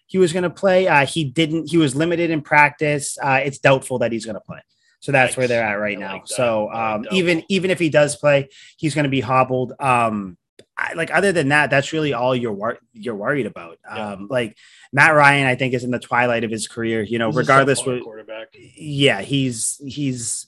He 0.07 0.19
was 0.19 0.33
gonna 0.33 0.51
play. 0.51 0.89
Uh, 0.89 1.07
he 1.07 1.25
didn't. 1.25 1.71
He 1.71 1.77
was 1.79 1.95
limited 1.95 2.31
in 2.31 2.43
practice. 2.43 3.19
Uh, 3.21 3.41
it's 3.45 3.59
doubtful 3.59 3.99
that 4.01 4.13
he's 4.13 4.27
gonna 4.27 4.41
play. 4.41 4.61
So 5.01 5.13
that's 5.13 5.37
where 5.37 5.47
they're 5.47 5.63
at 5.63 5.75
right 5.75 5.97
I 5.97 6.01
now. 6.01 6.13
like 6.15 6.27
so 6.27 6.73
um, 6.73 7.07
even 7.13 7.45
even 7.49 7.71
if 7.71 7.79
he 7.79 7.91
does 7.91 8.17
play, 8.17 8.49
he's 8.77 8.95
going 8.95 9.05
to 9.05 9.11
be 9.11 9.21
hobbled. 9.21 9.73
Um, 9.79 10.37
I, 10.77 10.95
like 10.95 11.15
other 11.15 11.33
than 11.33 11.51
that, 11.51 11.71
that's 11.71 11.93
really 11.93 12.13
all 12.13 12.35
you're 12.35 12.53
wor- 12.53 12.79
you're 12.93 13.15
worried 13.15 13.47
about. 13.47 13.79
Yeah. 13.85 14.13
Um, 14.13 14.27
like 14.29 14.57
Matt 14.93 15.15
Ryan, 15.15 15.47
I 15.47 15.55
think 15.55 15.75
is 15.75 15.85
in 15.85 15.91
the 15.91 15.99
twilight 15.99 16.45
of 16.45 16.51
his 16.51 16.67
career. 16.67 17.03
You 17.03 17.19
know, 17.19 17.29
He's 17.29 17.37
regardless 17.37 17.85
what, 17.87 18.03
quarterback. 18.03 18.49
yeah, 18.55 19.21
he's 19.21 19.81
he's 19.87 20.47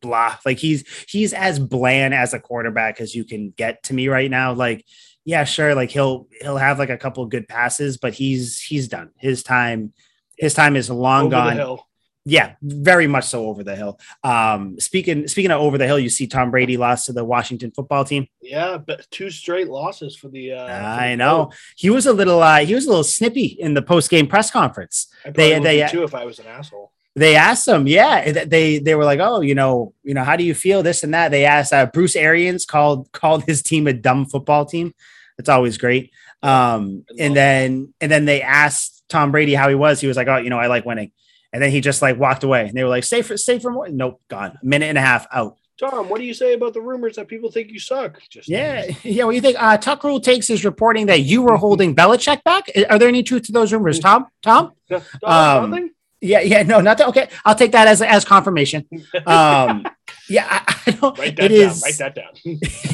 blah. 0.00 0.36
Like 0.44 0.58
he's 0.58 0.84
he's 1.08 1.32
as 1.32 1.58
bland 1.58 2.14
as 2.14 2.34
a 2.34 2.40
quarterback 2.40 3.00
as 3.00 3.14
you 3.14 3.24
can 3.24 3.50
get 3.50 3.84
to 3.84 3.94
me 3.94 4.08
right 4.08 4.30
now. 4.30 4.54
Like, 4.54 4.84
yeah, 5.24 5.44
sure, 5.44 5.74
like 5.74 5.90
he'll 5.90 6.26
he'll 6.40 6.56
have 6.56 6.78
like 6.78 6.90
a 6.90 6.96
couple 6.98 7.24
good 7.26 7.48
passes, 7.48 7.96
but 7.98 8.14
he's 8.14 8.60
he's 8.60 8.88
done. 8.88 9.10
His 9.18 9.42
time 9.42 9.92
his 10.36 10.54
time 10.54 10.76
is 10.76 10.88
long 10.90 11.26
Over 11.26 11.30
the 11.36 11.36
gone. 11.42 11.56
hill. 11.56 11.84
Yeah, 12.24 12.56
very 12.60 13.06
much 13.06 13.24
so 13.24 13.46
over 13.46 13.64
the 13.64 13.74
hill. 13.74 13.98
Um, 14.22 14.78
speaking 14.78 15.26
speaking 15.28 15.50
of 15.50 15.62
over 15.62 15.78
the 15.78 15.86
hill, 15.86 15.98
you 15.98 16.10
see 16.10 16.26
Tom 16.26 16.50
Brady 16.50 16.76
lost 16.76 17.06
to 17.06 17.12
the 17.14 17.24
Washington 17.24 17.70
football 17.70 18.04
team. 18.04 18.26
Yeah, 18.42 18.76
but 18.76 19.06
two 19.10 19.30
straight 19.30 19.68
losses 19.68 20.14
for 20.14 20.28
the. 20.28 20.52
Uh, 20.52 20.66
for 20.66 20.72
I 20.72 21.10
the 21.10 21.16
know 21.16 21.36
Colts. 21.44 21.56
he 21.76 21.88
was 21.88 22.04
a 22.06 22.12
little 22.12 22.42
uh, 22.42 22.58
he 22.58 22.74
was 22.74 22.84
a 22.84 22.88
little 22.90 23.04
snippy 23.04 23.46
in 23.58 23.72
the 23.72 23.80
post 23.82 24.10
game 24.10 24.26
press 24.26 24.50
conference. 24.50 25.08
I 25.24 25.30
probably 25.30 25.54
They- 25.60 25.80
they- 25.80 25.88
too 25.88 26.02
if 26.04 26.14
I 26.14 26.26
was 26.26 26.38
an 26.38 26.46
asshole. 26.46 26.92
They 27.18 27.36
asked 27.36 27.66
him, 27.66 27.86
yeah, 27.86 28.44
they 28.44 28.78
they 28.78 28.94
were 28.94 29.04
like, 29.04 29.20
oh, 29.20 29.40
you 29.40 29.54
know, 29.54 29.94
you 30.02 30.14
know, 30.14 30.24
how 30.24 30.36
do 30.36 30.44
you 30.44 30.54
feel 30.54 30.82
this 30.82 31.02
and 31.02 31.14
that? 31.14 31.30
They 31.30 31.44
asked 31.44 31.72
uh, 31.72 31.86
Bruce 31.86 32.16
Arians 32.16 32.64
called 32.64 33.10
called 33.12 33.44
his 33.44 33.62
team 33.62 33.86
a 33.86 33.92
dumb 33.92 34.26
football 34.26 34.64
team. 34.64 34.94
That's 35.36 35.48
always 35.48 35.78
great. 35.78 36.12
Um, 36.42 37.04
and 37.18 37.36
then 37.36 37.94
and 38.00 38.10
then 38.10 38.24
they 38.24 38.42
asked 38.42 39.04
Tom 39.08 39.32
Brady 39.32 39.54
how 39.54 39.68
he 39.68 39.74
was. 39.74 40.00
He 40.00 40.06
was 40.06 40.16
like, 40.16 40.28
oh, 40.28 40.38
you 40.38 40.50
know, 40.50 40.58
I 40.58 40.66
like 40.66 40.84
winning. 40.84 41.12
And 41.52 41.62
then 41.62 41.70
he 41.70 41.80
just 41.80 42.02
like 42.02 42.18
walked 42.18 42.44
away. 42.44 42.66
And 42.66 42.76
they 42.76 42.82
were 42.82 42.90
like, 42.90 43.04
stay 43.04 43.22
for 43.22 43.36
stay 43.36 43.58
for 43.58 43.70
more. 43.70 43.88
Nope, 43.88 44.20
gone. 44.28 44.58
A 44.62 44.66
minute 44.66 44.86
and 44.86 44.98
a 44.98 45.02
half 45.02 45.26
out. 45.32 45.56
Tom, 45.78 46.08
what 46.08 46.18
do 46.18 46.26
you 46.26 46.34
say 46.34 46.54
about 46.54 46.74
the 46.74 46.80
rumors 46.80 47.14
that 47.16 47.28
people 47.28 47.52
think 47.52 47.70
you 47.70 47.78
suck? 47.78 48.20
Just 48.28 48.48
Yeah, 48.48 48.84
yeah. 49.04 49.24
What 49.24 49.30
do 49.32 49.36
you 49.36 49.40
think? 49.40 49.56
Uh, 49.60 49.76
Tuck 49.76 50.02
Rule 50.02 50.20
takes 50.20 50.50
is 50.50 50.64
reporting 50.64 51.06
that 51.06 51.20
you 51.20 51.42
were 51.42 51.56
holding 51.64 51.94
Belichick 51.94 52.42
back. 52.42 52.68
Are 52.90 52.98
there 52.98 53.08
any 53.08 53.22
truth 53.22 53.44
to 53.44 53.52
those 53.52 53.72
rumors, 53.72 54.00
Tom? 54.00 54.26
Tom? 54.42 54.72
No, 54.90 55.00
Tom, 55.24 55.62
Um, 55.64 55.70
nothing. 55.70 55.90
Yeah, 56.20 56.40
yeah. 56.40 56.62
No, 56.64 56.80
not 56.80 56.98
that. 56.98 57.08
Okay, 57.08 57.28
I'll 57.44 57.54
take 57.54 57.72
that 57.72 57.86
as 57.86 58.02
as 58.02 58.24
confirmation. 58.24 58.86
Um, 59.26 59.86
yeah, 60.28 60.46
I, 60.50 60.74
I 60.86 60.90
don't. 60.90 61.18
Write 61.18 61.36
that 61.36 61.50
It 61.50 61.58
down. 61.58 61.70
is. 61.70 61.82
Write 61.82 61.98
that 61.98 62.14
down. 62.14 62.32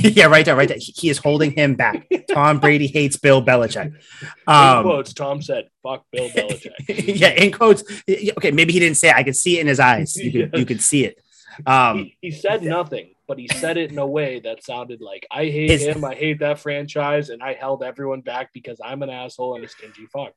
yeah, 0.01 0.29
there, 0.43 0.57
right 0.57 0.69
there. 0.69 0.79
He, 0.79 0.93
he 0.97 1.09
is 1.09 1.19
holding 1.19 1.53
him 1.53 1.75
back. 1.75 2.07
Tom 2.33 2.61
Brady 2.61 2.87
hates 2.87 3.17
Bill 3.17 3.43
Belichick. 3.45 3.87
In 3.87 3.99
Um, 4.47 4.85
quotes, 4.85 5.13
Tom 5.13 5.43
said, 5.43 5.69
"Fuck 5.83 6.05
Bill 6.13 6.29
Belichick." 6.31 6.73
yeah, 6.89 7.31
in 7.31 7.51
quotes. 7.51 7.83
Okay, 8.09 8.51
maybe 8.51 8.73
he 8.73 8.79
didn't 8.79 8.97
say. 8.97 9.09
It. 9.09 9.17
I 9.17 9.23
could 9.23 9.37
see 9.37 9.59
it 9.59 9.63
in 9.63 9.67
his 9.69 9.81
eyes. 9.81 10.17
You 10.17 10.31
could, 10.47 10.59
you 10.59 10.67
could 10.67 10.81
see 10.83 11.05
it. 11.07 11.19
Um, 11.67 11.99
he, 11.99 12.17
he 12.21 12.31
said 12.31 12.63
nothing, 12.63 13.15
but 13.29 13.39
he 13.39 13.49
said 13.49 13.77
it 13.77 13.91
in 13.91 13.99
a 13.99 14.07
way 14.07 14.41
that 14.41 14.65
sounded 14.65 15.01
like 15.01 15.27
I 15.31 15.45
hate 15.45 15.81
him, 15.81 16.05
I 16.05 16.15
hate 16.15 16.41
that 16.41 16.59
franchise, 16.59 17.31
and 17.31 17.43
I 17.43 17.55
held 17.55 17.83
everyone 17.83 18.21
back 18.23 18.53
because 18.53 18.81
I'm 18.85 19.03
an 19.03 19.11
asshole 19.11 19.55
and 19.57 19.65
a 19.65 19.69
stingy 19.69 20.07
fuck. 20.13 20.33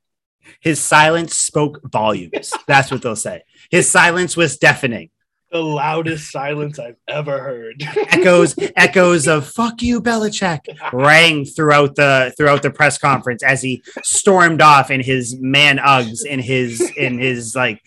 His 0.62 0.80
silence 0.80 1.38
spoke 1.38 1.80
volumes. 1.92 2.54
That's 2.68 2.92
what 2.92 3.02
they'll 3.02 3.16
say. 3.16 3.44
His 3.70 3.90
silence 3.90 4.38
was 4.38 4.58
deafening. 4.58 5.10
The 5.52 5.60
loudest 5.60 6.30
silence 6.30 6.78
I've 6.78 6.98
ever 7.08 7.40
heard. 7.40 7.82
echoes 8.10 8.54
echoes 8.76 9.30
of 9.30 9.48
"fuck 9.48 9.82
you, 9.82 10.02
Belichick" 10.02 10.60
rang 10.92 11.46
throughout 11.46 11.96
the 11.96 12.34
throughout 12.36 12.64
the 12.64 12.70
press 12.70 12.98
conference 12.98 13.44
as 13.44 13.62
he 13.62 13.82
stormed 14.04 14.62
off 14.62 14.92
in 14.92 15.00
his 15.00 15.38
man 15.40 15.78
Uggs 15.78 16.26
in 16.26 16.40
his 16.40 16.82
in 16.98 17.18
his 17.18 17.56
like 17.56 17.82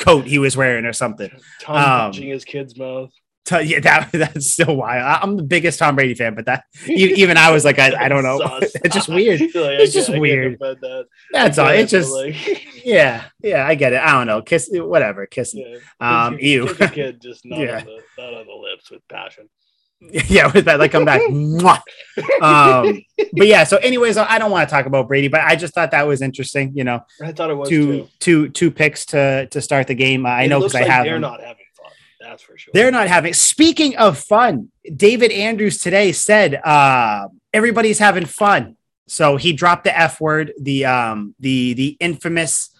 coat 0.00 0.26
he 0.26 0.40
was 0.40 0.56
wearing 0.56 0.86
or 0.86 0.92
something. 0.92 1.30
Tom 1.60 1.76
Um, 1.76 1.84
punching 1.84 2.30
his 2.30 2.44
kid's 2.44 2.76
mouth. 2.76 3.12
So, 3.46 3.58
yeah, 3.58 3.80
that 3.80 4.10
that's 4.12 4.50
still 4.52 4.74
wild. 4.76 5.02
I- 5.02 5.18
I'm 5.22 5.36
the 5.36 5.42
biggest 5.42 5.78
Tom 5.78 5.96
Brady 5.96 6.14
fan, 6.14 6.34
but 6.34 6.46
that 6.46 6.64
even 6.86 7.36
I 7.36 7.50
was 7.50 7.64
like, 7.64 7.78
I, 7.78 8.04
I 8.06 8.08
don't 8.08 8.22
know. 8.22 8.40
It's 8.62 8.94
just 8.94 9.08
weird. 9.08 9.40
Like, 9.40 9.52
It's 9.54 9.92
just 9.92 10.10
I 10.10 10.18
weird. 10.18 10.58
that. 10.58 11.06
That's 11.32 11.58
all. 11.58 11.68
It's 11.68 11.90
just 11.90 12.10
like, 12.12 12.34
yeah, 12.84 13.24
yeah. 13.42 13.66
I 13.66 13.74
get 13.74 13.92
it. 13.92 14.00
I 14.00 14.12
don't 14.12 14.26
know. 14.26 14.40
Kiss 14.42 14.68
whatever. 14.72 15.26
Kissing. 15.26 15.78
yeah. 16.00 16.24
Um, 16.26 16.38
Kiss 16.38 16.72
kiss 16.76 16.90
kid 16.90 17.20
just 17.20 17.44
not, 17.44 17.58
Yeah. 17.60 17.78
on 17.80 17.84
the, 17.84 18.00
not 18.18 18.34
on 18.34 18.46
the 18.46 18.54
lips 18.54 18.90
with 18.90 19.06
passion. 19.08 19.48
yeah, 20.28 20.50
with 20.52 20.64
that, 20.66 20.78
like 20.78 20.92
come 20.92 21.04
back. 21.06 21.22
Um, 22.42 23.02
but 23.32 23.46
yeah. 23.46 23.64
So, 23.64 23.76
anyways, 23.78 24.16
I 24.16 24.38
don't 24.38 24.50
want 24.50 24.68
to 24.68 24.74
talk 24.74 24.86
about 24.86 25.08
Brady, 25.08 25.28
but 25.28 25.40
I 25.40 25.56
just 25.56 25.74
thought 25.74 25.90
that 25.92 26.06
was 26.06 26.20
interesting. 26.22 26.72
You 26.74 26.84
know, 26.84 27.00
I 27.22 27.32
thought 27.32 27.50
it 27.50 27.54
was 27.54 27.68
two 27.68 28.02
too. 28.02 28.08
two 28.20 28.48
two 28.50 28.70
picks 28.70 29.06
to 29.06 29.46
to 29.50 29.60
start 29.60 29.86
the 29.86 29.94
game. 29.94 30.26
I 30.26 30.42
It 30.44 30.48
know 30.48 30.58
because 30.60 30.74
I 30.74 30.82
have 30.84 31.04
they're 31.04 31.14
them. 31.14 31.22
not 31.22 31.40
having. 31.40 31.63
That's 32.34 32.42
for 32.42 32.58
sure. 32.58 32.72
They're 32.74 32.90
not 32.90 33.06
having. 33.06 33.32
Speaking 33.32 33.96
of 33.96 34.18
fun, 34.18 34.72
David 34.96 35.30
Andrews 35.30 35.78
today 35.78 36.10
said 36.10 36.56
uh, 36.56 37.28
everybody's 37.52 38.00
having 38.00 38.26
fun. 38.26 38.76
So 39.06 39.36
he 39.36 39.52
dropped 39.52 39.84
the 39.84 39.96
F 39.96 40.20
word, 40.20 40.52
the 40.60 40.84
um 40.86 41.36
the 41.38 41.74
the 41.74 41.96
infamous 42.00 42.70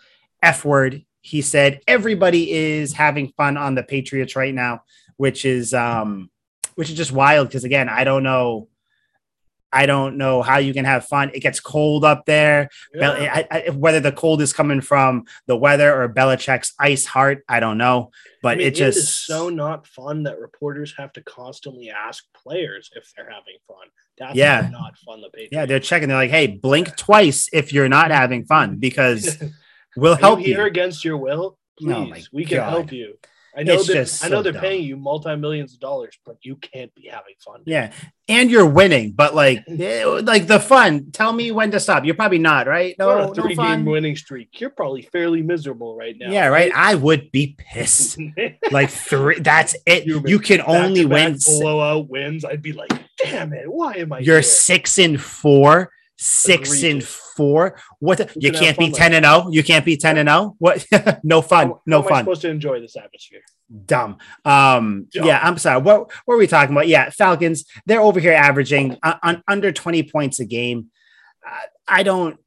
F 0.43 0.65
word. 0.65 1.05
He 1.21 1.41
said 1.41 1.83
everybody 1.87 2.51
is 2.51 2.95
having 2.95 3.29
fun 3.37 3.57
on 3.57 3.77
the 3.77 3.85
Patriots 3.85 4.35
right 4.35 4.53
now, 4.53 4.83
which 5.19 5.45
is 5.45 5.73
um 5.73 6.31
which 6.75 6.91
is 6.91 6.97
just 6.97 7.13
wild 7.13 7.47
because 7.47 7.63
again, 7.63 7.89
I 7.89 8.03
don't 8.03 8.25
know. 8.25 8.67
I 9.75 9.87
don't 9.87 10.17
know 10.17 10.41
how 10.41 10.59
you 10.59 10.73
can 10.73 10.85
have 10.85 11.05
fun. 11.07 11.31
It 11.35 11.41
gets 11.41 11.59
cold 11.61 12.05
up 12.05 12.25
there. 12.27 12.71
Yeah. 12.95 13.11
I, 13.51 13.65
I, 13.67 13.71
whether 13.71 13.99
the 14.01 14.13
cold 14.13 14.41
is 14.41 14.53
coming 14.53 14.81
from 14.81 15.25
the 15.47 15.57
weather 15.57 15.93
or 16.01 16.09
Belichick's 16.09 16.73
ice 16.79 17.05
heart, 17.05 17.45
I 17.49 17.59
don't 17.61 17.77
know. 17.77 18.11
But 18.43 18.53
I 18.53 18.55
mean, 18.59 18.67
it 18.69 18.75
just 18.77 18.99
is 18.99 19.09
so 19.13 19.49
not 19.49 19.87
fun 19.87 20.23
that 20.25 20.39
reporters 20.39 20.95
have 20.97 21.13
to 21.15 21.23
constantly 21.23 21.91
ask 21.91 22.25
players 22.35 22.91
if 22.95 23.13
they're 23.17 23.29
having 23.29 23.57
fun. 23.67 23.89
That's 24.19 24.37
Yeah. 24.37 24.69
not 24.71 24.97
fun 24.99 25.21
the 25.21 25.29
Patriots. 25.31 25.53
Yeah, 25.53 25.67
they're 25.67 25.81
checking. 25.81 26.09
They're 26.09 26.17
like, 26.19 26.31
"Hey, 26.31 26.47
blink 26.47 26.97
twice 26.97 27.49
if 27.53 27.73
you're 27.73 27.89
not 27.89 28.11
having 28.13 28.45
fun 28.45 28.77
because 28.79 29.43
we'll 29.97 30.15
help 30.15 30.41
you 30.41 30.47
you." 30.49 30.55
here 30.55 30.67
against 30.67 31.05
your 31.05 31.17
will? 31.17 31.59
Oh 31.83 32.07
Please, 32.13 32.27
Oh 32.27 32.31
we 32.33 32.45
can 32.45 32.59
God. 32.59 32.71
help 32.71 32.93
you. 32.93 33.19
I 33.57 33.63
know 33.63 33.75
It's 33.75 33.87
that 33.87 34.27
I 34.27 34.29
know 34.31 34.39
so 34.39 34.43
they're 34.43 34.53
dumb. 34.53 34.63
paying 34.63 34.85
you 34.85 34.97
multi 34.97 35.35
millions 35.37 35.75
of 35.75 35.81
dollars, 35.81 36.19
but 36.27 36.37
you 36.43 36.57
can't 36.57 36.93
be 36.95 37.07
having 37.09 37.35
fun. 37.39 37.61
Yeah, 37.67 37.93
and 38.29 38.51
you're 38.51 38.67
winning, 38.67 39.13
but 39.13 39.35
like, 39.35 39.63
eh, 39.69 40.05
like 40.05 40.47
the 40.47 40.59
fun. 40.59 41.11
Tell 41.13 41.33
me 41.33 41.51
when 41.53 41.71
to 41.71 41.79
stop. 41.81 42.05
You're 42.05 42.15
probably 42.17 42.39
not, 42.39 42.67
right? 42.67 42.97
No, 42.99 43.11
a 43.11 43.27
no 43.27 43.35
three 43.35 43.55
fun. 43.55 43.79
game 43.79 43.85
winning 43.93 44.17
streak. 44.17 44.61
You're 44.61 44.71
probably 44.71 45.03
fairly 45.03 45.43
miserable 45.43 45.97
right 45.97 46.17
now. 46.19 46.31
Yeah, 46.31 46.47
right. 46.49 46.73
I 46.75 46.95
would 46.97 47.31
be 47.33 47.57
pissed. 47.59 48.19
Like 48.71 48.91
three. 48.91 49.39
That's 49.39 49.77
it. 49.87 50.05
You've 50.07 50.29
You 50.29 50.39
can 50.41 50.61
only 50.67 51.05
Back-to-back 51.07 51.47
win. 51.47 51.61
blowout 51.61 52.09
wins. 52.09 52.45
I'd 52.45 52.63
be 52.63 52.73
like, 52.73 52.91
damn 53.23 53.53
it, 53.53 53.71
why 53.71 53.95
am 53.95 54.13
I? 54.13 54.19
You're 54.21 54.37
here? 54.37 54.43
six 54.43 54.99
and 54.99 55.21
four. 55.21 55.91
Six 56.17 56.71
and 56.83 56.85
Egregious. 57.03 57.21
Four. 57.37 57.77
What? 57.99 58.19
the- 58.19 58.31
you 58.37 58.51
can 58.51 58.55
have 58.55 58.77
can't 58.77 58.79
be 58.79 58.91
ten 58.91 59.13
and 59.15 59.25
zero. 59.25 59.49
You 59.51 59.63
can't 59.63 59.85
be 59.85 59.97
ten 59.97 60.17
and 60.19 60.29
zero. 60.29 60.55
What? 60.59 60.87
no 61.23 61.43
fun. 61.43 61.69
How- 61.69 61.83
no 61.87 62.01
how 62.03 62.07
am 62.09 62.13
I 62.13 62.17
fun. 62.17 62.25
supposed 62.25 62.43
to 62.43 62.51
enjoy 62.51 62.81
this 62.81 62.97
atmosphere? 62.97 63.43
dumb. 63.87 64.19
Um, 64.45 65.09
Dumb. 65.13 65.27
yeah, 65.27 65.41
I'm 65.43 65.59
sorry. 65.59 65.81
What, 65.81 66.01
what 66.27 66.35
were 66.35 66.37
we 66.37 66.47
talking 66.47 66.75
about? 66.77 66.87
Yeah, 66.87 67.11
Falcons. 67.11 67.65
They're 67.87 68.01
over 68.01 68.21
here 68.21 68.33
averaging 68.35 68.99
uh, 69.03 69.15
on 69.23 69.43
under 69.49 69.73
20 69.73 70.03
points 70.05 70.39
a 70.39 70.45
game. 70.45 70.91
Uh, 71.45 71.51
I 71.89 72.03
don't. 72.03 72.39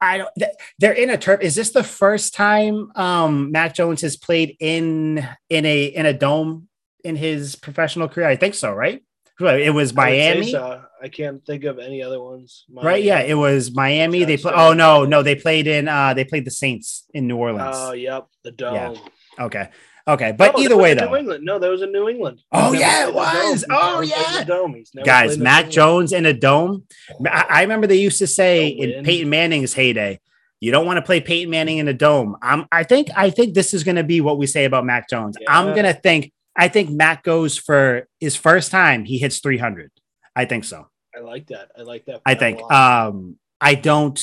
I 0.00 0.18
don't. 0.18 0.30
They're 0.78 0.92
in 0.92 1.08
a 1.10 1.16
turf. 1.16 1.40
Is 1.40 1.54
this 1.54 1.70
the 1.70 1.82
first 1.84 2.34
time 2.34 2.90
um, 2.96 3.50
Mac 3.50 3.74
Jones 3.74 4.02
has 4.02 4.16
played 4.16 4.56
in 4.60 5.26
in 5.48 5.64
a 5.64 5.84
in 5.86 6.04
a 6.04 6.12
dome 6.12 6.68
in 7.02 7.16
his 7.16 7.56
professional 7.56 8.08
career? 8.08 8.26
I 8.28 8.36
think 8.36 8.54
so. 8.54 8.72
Right. 8.72 9.02
Right, 9.38 9.60
It 9.60 9.70
was 9.70 9.92
Miami, 9.94 10.50
so. 10.50 10.82
I 11.02 11.08
can't 11.08 11.44
think 11.44 11.64
of 11.64 11.78
any 11.78 12.02
other 12.02 12.20
ones. 12.22 12.64
right? 12.72 13.02
Yeah, 13.02 13.20
it 13.20 13.34
was 13.34 13.70
Miami. 13.74 14.24
They 14.24 14.38
Sounds 14.38 14.54
play. 14.54 14.64
Oh 14.64 14.72
no, 14.72 15.04
no, 15.04 15.22
they 15.22 15.34
played 15.34 15.66
in. 15.66 15.88
uh 15.88 16.14
They 16.14 16.24
played 16.24 16.46
the 16.46 16.50
Saints 16.50 17.04
in 17.12 17.26
New 17.26 17.36
Orleans. 17.36 17.76
Oh, 17.78 17.92
yep, 17.92 18.28
the 18.44 18.50
dome. 18.50 18.74
Yeah. 18.74 19.44
okay, 19.44 19.68
okay, 20.08 20.32
but 20.32 20.56
No, 20.56 20.62
either 20.62 20.76
way 20.76 20.94
though. 20.94 21.10
New 21.10 21.16
England. 21.16 21.44
No, 21.44 21.58
that 21.58 21.68
was 21.68 21.82
in 21.82 21.92
New 21.92 22.08
England. 22.08 22.40
Oh, 22.50 22.72
yeah, 22.72 23.08
it 23.08 23.12
played 23.12 23.14
was. 23.14 23.64
Oh, 23.70 24.00
yeah. 24.00 24.38
the 24.38 24.44
dome. 24.46 24.82
Guys, 25.04 25.36
played 25.36 25.40
Mac 25.40 25.70
Jones 25.70 26.12
in 26.14 26.24
a 26.24 26.32
dome. 26.32 26.84
I, 27.26 27.44
I 27.48 27.62
remember 27.62 27.86
they 27.86 27.96
used 27.96 28.18
to 28.20 28.26
say 28.26 28.74
They'll 28.74 28.84
in 28.84 28.90
win. 28.96 29.04
Peyton 29.04 29.28
Manning's 29.30 29.74
heyday, 29.74 30.18
you 30.60 30.72
don't 30.72 30.86
want 30.86 30.96
to 30.96 31.02
play 31.02 31.20
Peyton 31.20 31.50
Manning 31.50 31.76
in 31.76 31.88
a 31.88 31.92
dome. 31.94 32.36
I'm, 32.40 32.66
I 32.72 32.84
think, 32.84 33.08
I 33.14 33.28
think 33.28 33.52
this 33.52 33.74
is 33.74 33.84
going 33.84 33.96
to 33.96 34.04
be 34.04 34.22
what 34.22 34.38
we 34.38 34.46
say 34.46 34.64
about 34.64 34.86
Mac 34.86 35.10
Jones. 35.10 35.36
I'm 35.46 35.74
going 35.74 35.84
to 35.84 35.92
think, 35.92 36.32
I 36.56 36.68
think 36.68 36.90
Mac 36.90 37.22
goes 37.22 37.56
for 37.58 38.08
his 38.18 38.34
first 38.36 38.70
time. 38.70 39.04
He 39.04 39.18
hits 39.18 39.40
300. 39.40 39.90
I 40.34 40.44
think 40.46 40.64
so. 40.64 40.88
I 41.14 41.20
like 41.20 41.46
that. 41.48 41.70
I 41.78 41.82
like 41.82 42.06
that. 42.06 42.20
I 42.24 42.34
think. 42.34 42.60
Um, 42.70 43.36
I 43.60 43.74
don't. 43.74 44.18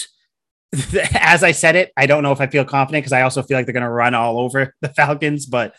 As 1.14 1.44
I 1.44 1.52
said 1.52 1.76
it, 1.76 1.92
I 1.96 2.08
don't 2.08 2.24
know 2.24 2.32
if 2.32 2.42
I 2.42 2.48
feel 2.48 2.66
confident 2.66 3.04
because 3.04 3.14
I 3.14 3.22
also 3.22 3.44
feel 3.44 3.58
like 3.58 3.66
they're 3.68 3.74
going 3.74 3.84
to 3.84 3.90
run 3.90 4.16
all 4.16 4.40
over 4.40 4.74
the 4.82 4.90
Falcons. 4.90 5.46
But, 5.46 5.76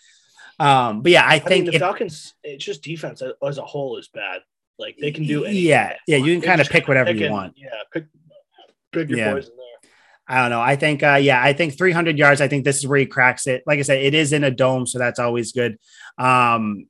um, 0.60 1.02
but 1.02 1.10
yeah, 1.12 1.24
I 1.24 1.34
I 1.34 1.38
mean, 1.38 1.44
think 1.48 1.66
the 1.66 1.74
if- 1.74 1.80
Falcons. 1.80 2.34
It's 2.44 2.64
just 2.64 2.82
defense 2.82 3.20
as- 3.42 3.58
a 3.58 3.62
whole 3.62 3.96
is 3.98 4.08
bad. 4.08 4.40
Like 4.78 4.96
they 5.00 5.12
can 5.12 5.24
do 5.24 5.44
anything. 5.44 5.64
Yeah, 5.66 5.96
yeah, 6.08 6.16
you 6.16 6.40
can 6.40 6.48
kinda 6.50 6.64
pick 6.64 6.88
whatever 6.88 7.12
you 7.12 7.30
want. 7.30 7.54
Yeah, 7.56 7.68
pick 7.92 8.06
pick 8.92 9.08
your 9.08 9.18
Yeah. 9.18 9.32
poison 9.32 9.52
there. 9.56 9.66
I 10.26 10.40
don't 10.40 10.50
know. 10.50 10.60
I 10.60 10.76
think, 10.76 11.02
uh, 11.02 11.16
yeah, 11.20 11.42
I 11.42 11.52
think 11.52 11.76
300 11.76 12.16
yards. 12.16 12.40
I 12.40 12.48
think 12.48 12.64
this 12.64 12.78
is 12.78 12.86
where 12.86 12.98
he 12.98 13.06
cracks 13.06 13.46
it. 13.46 13.62
Like 13.66 13.78
I 13.78 13.82
said, 13.82 13.98
it 13.98 14.14
is 14.14 14.32
in 14.32 14.42
a 14.44 14.50
dome, 14.50 14.86
so 14.86 14.98
that's 14.98 15.18
always 15.18 15.52
good. 15.52 15.78
Um, 16.16 16.86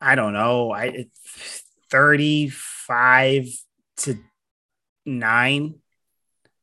I 0.00 0.14
don't 0.16 0.32
know. 0.34 0.70
I 0.70 0.84
it- 0.84 1.10
35, 1.90 3.46
to 3.98 4.18
9, 5.06 5.74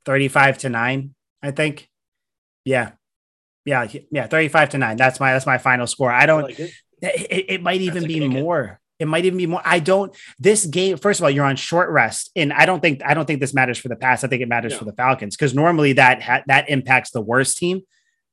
35 0.06 0.58
to 0.60 0.70
9, 0.70 1.16
I 1.42 1.52
think. 1.52 1.90
Yeah. 2.66 2.92
Yeah, 3.64 3.88
yeah, 4.12 4.28
35 4.28 4.70
to 4.70 4.78
9. 4.80 4.98
That's 4.98 5.20
my 5.20 5.34
that's 5.34 5.46
my 5.46 5.60
final 5.60 5.86
score. 5.86 6.12
I 6.12 6.26
don't 6.26 6.44
like 6.44 6.60
it. 6.60 6.72
it, 7.02 7.46
it 7.50 7.62
might 7.64 7.82
even 7.82 8.08
be 8.08 8.28
more. 8.28 8.81
It 9.02 9.08
might 9.08 9.26
even 9.26 9.38
be 9.38 9.48
more. 9.48 9.62
I 9.66 9.80
don't. 9.80 10.16
This 10.40 10.66
game, 10.66 10.98
first 10.98 11.20
of 11.20 11.24
all, 11.24 11.30
you're 11.30 11.46
on 11.46 11.56
short 11.56 11.90
rest, 11.90 12.32
and 12.36 12.54
I 12.54 12.66
don't 12.66 12.80
think 12.82 13.02
I 13.06 13.14
don't 13.14 13.26
think 13.26 13.40
this 13.40 13.54
matters 13.54 13.78
for 13.78 13.90
the 13.90 13.96
pass. 13.96 14.24
I 14.24 14.28
think 14.28 14.42
it 14.42 14.48
matters 14.48 14.74
No. 14.74 14.80
for 14.80 14.86
the 14.86 14.94
Falcons 14.94 15.36
because 15.36 15.54
normally 15.54 15.94
that 15.94 16.22
ha- 16.22 16.44
that 16.48 16.70
impacts 16.70 17.12
the 17.12 17.22
worst 17.22 17.58
team 17.58 17.82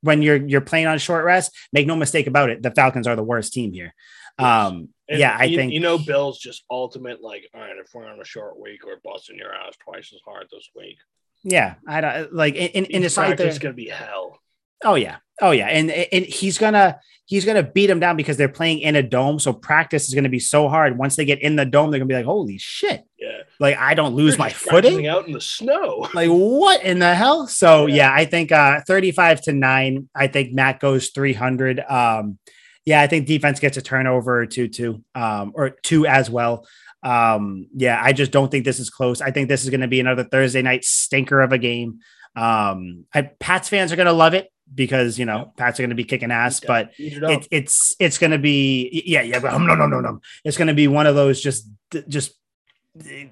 when 0.02 0.22
you're 0.22 0.36
you're 0.36 0.60
playing 0.60 0.86
on 0.86 0.98
short 0.98 1.24
rest. 1.24 1.52
Make 1.72 1.86
no 1.86 1.96
mistake 1.96 2.26
about 2.26 2.50
it, 2.50 2.62
the 2.62 2.70
Falcons 2.70 3.06
are 3.06 3.16
the 3.16 3.22
worst 3.24 3.52
team 3.52 3.72
here. 3.72 3.94
Um, 4.38 4.90
And 5.08 5.18
yeah, 5.18 5.36
I 5.36 5.44
you, 5.44 5.56
think 5.56 5.72
you 5.72 5.80
know 5.80 5.98
Bill's 5.98 6.38
just 6.38 6.62
ultimate 6.70 7.20
like, 7.22 7.48
all 7.54 7.60
right, 7.60 7.76
if 7.76 7.88
we're 7.92 8.06
on 8.06 8.20
a 8.20 8.24
short 8.24 8.60
week, 8.60 8.86
we're 8.86 9.00
busting 9.02 9.36
your 9.36 9.52
ass 9.52 9.74
twice 9.82 10.12
as 10.14 10.20
hard 10.24 10.46
this 10.52 10.68
week. 10.76 10.98
yeah, 11.42 11.74
I 11.88 12.00
don't 12.00 12.32
like 12.32 12.54
and, 12.54 12.70
and, 12.74 12.86
and 12.92 13.04
it's 13.04 13.16
like 13.16 13.36
practice 13.36 13.58
gonna 13.58 13.74
be 13.74 13.88
hell. 13.88 14.38
Oh 14.84 14.94
yeah. 14.94 15.16
Oh 15.40 15.50
yeah. 15.52 15.66
And 15.66 15.90
and 15.90 16.24
he's 16.24 16.58
gonna 16.58 16.98
he's 17.26 17.44
gonna 17.44 17.62
beat 17.62 17.86
them 17.86 18.00
down 18.00 18.16
because 18.16 18.36
they're 18.36 18.48
playing 18.48 18.80
in 18.80 18.96
a 18.96 19.02
dome. 19.02 19.38
So 19.38 19.52
practice 19.52 20.08
is 20.08 20.14
gonna 20.14 20.28
be 20.28 20.40
so 20.40 20.68
hard. 20.68 20.98
Once 20.98 21.16
they 21.16 21.24
get 21.24 21.40
in 21.40 21.56
the 21.56 21.64
dome, 21.64 21.90
they're 21.90 21.98
gonna 22.00 22.08
be 22.08 22.14
like, 22.14 22.24
holy 22.24 22.58
shit. 22.58 23.04
Yeah, 23.18 23.42
Like 23.60 23.76
I 23.76 23.94
don't 23.94 24.14
lose 24.14 24.36
They're 24.36 24.46
my 24.46 24.50
footing. 24.50 25.06
out 25.06 25.26
in 25.26 25.32
the 25.32 25.40
snow. 25.40 26.06
Like 26.14 26.28
what 26.30 26.82
in 26.82 26.98
the 27.00 27.14
hell? 27.14 27.46
So 27.46 27.86
Yeah. 27.86 27.94
yeah, 27.96 28.12
I 28.14 28.24
think 28.24 28.52
uh 28.52 28.80
35 28.86 29.42
to 29.42 29.52
9. 29.52 30.08
I 30.14 30.26
think 30.28 30.52
Mac 30.52 30.80
goes 30.80 31.08
300. 31.10 31.80
Um 31.88 32.38
yeah, 32.84 33.00
I 33.02 33.06
think 33.06 33.26
defense 33.26 33.60
gets 33.60 33.76
a 33.76 33.82
turnover 33.82 34.40
or 34.40 34.46
two 34.46 34.68
too. 34.68 35.02
Um 35.14 35.52
or 35.54 35.70
two 35.70 36.06
as 36.06 36.30
well. 36.30 36.66
Um 37.02 37.68
yeah, 37.76 38.00
I 38.02 38.12
just 38.12 38.32
don't 38.32 38.50
think 38.50 38.64
this 38.64 38.80
is 38.80 38.90
close. 38.90 39.20
I 39.20 39.30
think 39.30 39.48
this 39.48 39.62
is 39.64 39.70
going 39.70 39.82
to 39.82 39.88
be 39.88 40.00
another 40.00 40.24
Thursday 40.24 40.62
night 40.62 40.84
stinker 40.84 41.40
of 41.40 41.52
a 41.52 41.58
game. 41.58 42.00
Um 42.36 43.06
I, 43.14 43.22
Pats 43.22 43.68
fans 43.68 43.92
are 43.92 43.96
going 43.96 44.06
to 44.06 44.12
love 44.12 44.34
it 44.34 44.50
because, 44.74 45.18
you 45.18 45.24
know, 45.24 45.52
Pats 45.56 45.78
are 45.78 45.82
going 45.82 45.90
to 45.90 45.96
be 45.96 46.04
kicking 46.04 46.30
ass, 46.30 46.60
but 46.60 46.90
it 46.98 47.22
it, 47.22 47.48
it's 47.50 47.96
it's 47.98 48.18
going 48.18 48.32
to 48.32 48.38
be 48.38 49.02
yeah 49.06 49.22
yeah 49.22 49.40
but 49.40 49.52
um, 49.52 49.66
no 49.66 49.74
no 49.74 49.86
no 49.86 50.00
no 50.00 50.20
it's 50.44 50.56
going 50.56 50.68
to 50.68 50.74
be 50.74 50.88
one 50.88 51.06
of 51.06 51.14
those 51.14 51.40
just 51.40 51.68
just 52.08 52.34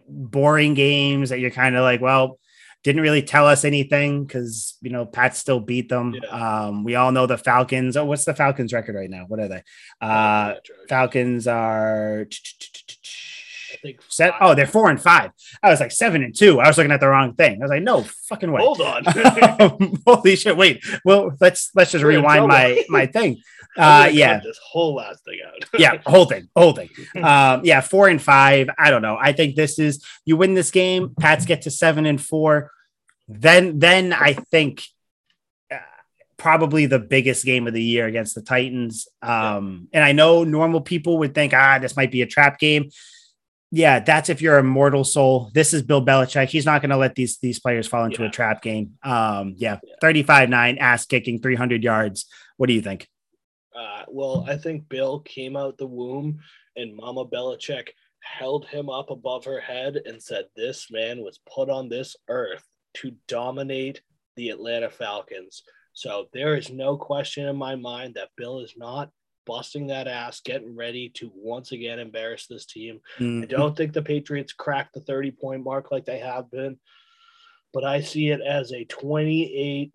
boring 0.09 0.75
games 0.75 1.31
that 1.31 1.41
you're 1.41 1.51
kind 1.51 1.77
of 1.77 1.83
like 1.83 2.01
well 2.01 2.39
didn't 2.87 3.03
really 3.03 3.23
tell 3.23 3.49
us 3.49 3.65
anything 3.65 4.25
because 4.25 4.79
you 4.81 4.91
know 4.91 5.05
Pat 5.05 5.35
still 5.35 5.59
beat 5.59 5.89
them. 5.89 6.15
Um, 6.31 6.85
we 6.85 6.95
all 6.95 7.11
know 7.11 7.27
the 7.27 7.37
Falcons. 7.37 7.97
Oh, 7.97 8.05
what's 8.05 8.25
the 8.25 8.33
Falcons 8.33 8.73
record 8.73 8.95
right 8.95 9.11
now? 9.11 9.25
What 9.27 9.41
are 9.41 9.49
they? 9.49 9.63
Uh, 10.01 10.55
Falcons 10.89 11.49
are 11.49 12.27
I 13.77 13.81
think 13.83 14.01
set. 14.09 14.35
Oh, 14.41 14.55
they're 14.55 14.67
four 14.67 14.91
and 14.91 15.01
five. 15.01 15.31
I 15.63 15.71
was 15.71 15.81
like 15.81 15.93
seven 15.93 16.23
and 16.23 16.37
two. 16.37 16.61
I 16.61 16.69
was 16.69 16.79
looking 16.79 16.93
at 16.93 17.01
the 17.01 17.09
wrong 17.09 17.35
thing. 17.35 17.61
I 17.61 17.65
was 17.65 17.71
like, 17.71 17.83
no 17.83 18.03
fucking 18.03 18.51
way. 18.51 18.63
Hold 18.63 18.81
on. 18.81 19.05
Holy 20.07 20.37
shit! 20.37 20.57
Wait, 20.57 20.85
well, 21.05 21.33
let's 21.41 21.71
let's 21.75 21.93
just 21.93 22.05
We're 22.05 22.11
rewind 22.11 22.47
my 22.49 22.85
my 22.89 23.07
thing. 23.07 23.43
Uh, 23.79 24.09
yeah, 24.11 24.41
this 24.43 24.59
whole 24.65 24.95
last 24.95 25.23
thing 25.27 25.39
out. 25.47 25.63
yeah, 25.79 26.01
whole 26.07 26.25
thing, 26.25 26.49
whole 26.57 26.73
thing. 26.73 26.89
Um, 27.23 27.61
yeah, 27.63 27.83
four 27.83 28.09
and 28.09 28.23
five. 28.23 28.71
I 28.79 28.91
don't 28.91 29.03
know. 29.03 29.19
I 29.21 29.33
think 29.33 29.55
this 29.55 29.79
is 29.79 30.03
you 30.25 30.39
win 30.39 30.55
this 30.55 30.71
game. 30.71 31.15
Pats 31.21 31.45
get 31.45 31.61
to 31.63 31.71
seven 31.71 32.07
and 32.07 32.19
four. 32.19 32.71
Then, 33.29 33.79
then 33.79 34.13
I 34.13 34.35
think 34.35 34.83
uh, 35.71 35.79
probably 36.37 36.87
the 36.87 36.99
biggest 36.99 37.45
game 37.45 37.67
of 37.67 37.75
the 37.75 37.83
year 37.83 38.07
against 38.07 38.35
the 38.35 38.43
Titans. 38.43 39.09
Um, 39.23 39.89
and 39.93 40.05
I 40.05 40.13
know 40.13 40.45
normal 40.45 40.81
people 40.81 41.19
would 41.19 41.35
think, 41.35 41.53
ah, 41.53 41.79
this 41.79 41.97
might 41.97 42.13
be 42.13 42.23
a 42.23 42.27
trap 42.27 42.59
game. 42.59 42.91
Yeah, 43.73 43.99
that's 43.99 44.29
if 44.29 44.41
you're 44.41 44.59
a 44.59 44.63
mortal 44.63 45.03
soul. 45.05 45.51
This 45.53 45.75
is 45.75 45.83
Bill 45.83 46.05
Belichick. 46.05 46.49
He's 46.49 46.65
not 46.67 46.81
going 46.83 46.91
to 46.91 46.97
let 46.97 47.15
these 47.15 47.39
these 47.39 47.59
players 47.59 47.87
fall 47.87 48.05
into 48.05 48.23
Yeah. 48.23 48.29
a 48.29 48.31
trap 48.31 48.63
game. 48.63 48.95
Um, 49.03 49.55
yeah. 49.57 49.79
35 50.01 50.49
9, 50.49 50.79
ass 50.79 51.07
kicking, 51.07 51.41
300 51.41 51.83
yards. 51.83 52.27
What 52.57 52.69
do 52.69 52.75
you 52.75 52.81
think? 52.83 53.09
Uh, 53.75 54.05
well, 54.09 54.47
I 54.49 54.57
think 54.57 54.89
Bill 54.89 55.21
came 55.21 55.57
out 55.57 55.77
the 55.79 55.87
womb 55.87 56.39
and 56.77 56.97
Mama 56.97 57.27
Belichick 57.27 57.89
held 58.23 58.67
him 58.67 58.89
up 58.89 59.11
above 59.11 59.45
her 59.45 59.61
head 59.61 59.97
and 60.07 60.23
said, 60.23 60.45
This 60.57 60.91
man 60.91 61.23
was 61.23 61.41
put 61.53 61.69
on 61.69 61.89
this 61.89 62.17
earth 62.29 62.65
to 62.95 63.13
dominate 63.29 64.01
the 64.37 64.51
Atlanta 64.51 64.91
Falcons. 64.91 65.63
So 65.93 66.29
there 66.33 66.55
is 66.57 66.71
no 66.71 66.97
question 66.97 67.47
in 67.47 67.57
my 67.57 67.75
mind 67.75 68.15
that 68.15 68.29
Bill 68.37 68.61
is 68.61 68.75
not 68.77 69.11
busting 69.47 69.87
that 69.87 70.09
ass, 70.09 70.41
getting 70.41 70.77
ready 70.77 71.09
to 71.11 71.31
once 71.35 71.73
again 71.73 71.99
embarrass 71.99 72.47
this 72.47 72.67
team. 72.67 73.01
Mm, 73.19 73.45
I 73.45 73.47
don't 73.47 73.77
think 73.77 73.93
the 73.93 74.03
Patriots 74.03 74.53
cracked 74.53 74.95
the 74.95 75.01
30 75.01 75.31
point 75.31 75.65
mark 75.65 75.91
like 75.91 76.05
they 76.05 76.19
have 76.19 76.51
been, 76.51 76.79
but 77.73 77.85
I 77.85 78.01
see 78.01 78.31
it 78.31 78.41
as 78.41 78.73
a 78.73 78.85
28 78.85 79.93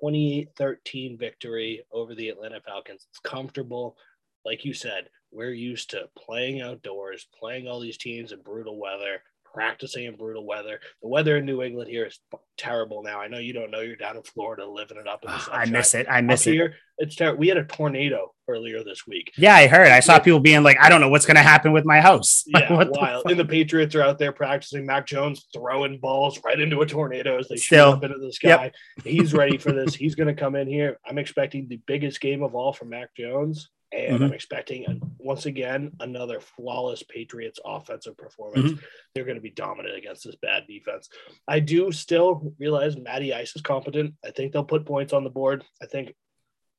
28 0.00 0.48
13 0.56 1.18
victory 1.18 1.82
over 1.92 2.14
the 2.14 2.28
Atlanta 2.28 2.60
Falcons. 2.60 3.06
It's 3.10 3.20
comfortable. 3.20 3.96
Like 4.44 4.64
you 4.64 4.74
said, 4.74 5.08
we're 5.32 5.52
used 5.52 5.90
to 5.90 6.08
playing 6.16 6.60
outdoors, 6.60 7.26
playing 7.38 7.66
all 7.66 7.80
these 7.80 7.98
teams 7.98 8.32
in 8.32 8.42
brutal 8.42 8.78
weather, 8.78 9.22
practicing 9.54 10.04
in 10.04 10.16
brutal 10.16 10.44
weather. 10.44 10.80
The 11.00 11.08
weather 11.08 11.36
in 11.38 11.46
New 11.46 11.62
England 11.62 11.88
here 11.88 12.04
is 12.06 12.18
terrible 12.58 13.02
now. 13.04 13.20
I 13.20 13.28
know 13.28 13.38
you 13.38 13.52
don't 13.52 13.70
know 13.70 13.80
you're 13.80 13.96
down 13.96 14.16
in 14.16 14.22
Florida 14.24 14.66
living 14.68 14.98
it 14.98 15.06
up 15.08 15.24
in 15.24 15.30
the 15.30 15.54
I 15.54 15.64
miss 15.66 15.94
it. 15.94 16.06
I 16.08 16.18
Up 16.18 16.24
miss 16.24 16.46
it. 16.46 16.52
here, 16.52 16.74
it's 16.98 17.14
terrible. 17.16 17.38
We 17.38 17.48
had 17.48 17.56
a 17.56 17.64
tornado 17.64 18.34
earlier 18.48 18.82
this 18.84 19.06
week. 19.06 19.32
Yeah, 19.38 19.54
I 19.54 19.66
heard. 19.68 19.88
I 19.88 20.00
saw 20.00 20.18
people 20.18 20.40
being 20.40 20.62
like, 20.64 20.76
I 20.80 20.88
don't 20.88 21.00
know 21.00 21.08
what's 21.08 21.24
going 21.24 21.36
to 21.36 21.42
happen 21.42 21.72
with 21.72 21.84
my 21.84 22.00
house. 22.00 22.44
Like, 22.52 22.64
Yeah, 22.68 22.76
what 22.76 22.92
the 22.92 22.98
wild. 23.00 23.22
fuck? 23.22 23.30
And 23.30 23.40
the 23.40 23.44
Patriots 23.44 23.94
are 23.94 24.02
out 24.02 24.18
there 24.18 24.32
practicing. 24.32 24.84
Mac 24.84 25.06
Jones 25.06 25.46
throwing 25.54 25.98
balls 26.00 26.40
right 26.44 26.58
into 26.60 26.80
a 26.82 26.86
tornado 26.86 27.38
as 27.38 27.48
they 27.48 27.56
Still. 27.56 27.92
shoot 27.92 27.96
up 27.98 28.04
into 28.04 28.18
the 28.18 28.32
sky. 28.32 28.72
He's 29.04 29.32
ready 29.32 29.56
for 29.56 29.72
this. 29.72 29.94
He's 29.94 30.14
going 30.16 30.34
to 30.34 30.38
come 30.38 30.56
in 30.56 30.68
here. 30.68 30.98
I'm 31.06 31.18
expecting 31.18 31.68
the 31.68 31.80
biggest 31.86 32.20
game 32.20 32.42
of 32.42 32.54
all 32.54 32.72
from 32.72 32.90
Mac 32.90 33.14
Jones. 33.16 33.70
And 33.92 34.18
Mhm. 34.18 34.24
I'm 34.24 34.32
expecting, 34.32 35.00
once 35.18 35.46
again, 35.46 35.92
another 36.00 36.40
flawless 36.40 37.02
Patriots 37.04 37.60
offensive 37.64 38.16
performance. 38.16 38.72
Mm-hmm. 38.72 38.84
They're 39.14 39.24
going 39.24 39.36
to 39.36 39.40
be 39.40 39.50
dominant 39.50 39.96
against 39.96 40.24
this 40.24 40.34
bad 40.36 40.66
defense. 40.66 41.08
I 41.46 41.60
do 41.60 41.92
still 41.92 42.52
realize 42.58 42.96
Matty 42.96 43.32
Ice 43.32 43.54
is 43.54 43.62
competent. 43.62 44.14
I 44.24 44.30
think 44.30 44.52
they'll 44.52 44.64
put 44.64 44.84
points 44.84 45.12
on 45.12 45.22
the 45.22 45.30
board. 45.30 45.64
I 45.80 45.86
think 45.86 46.14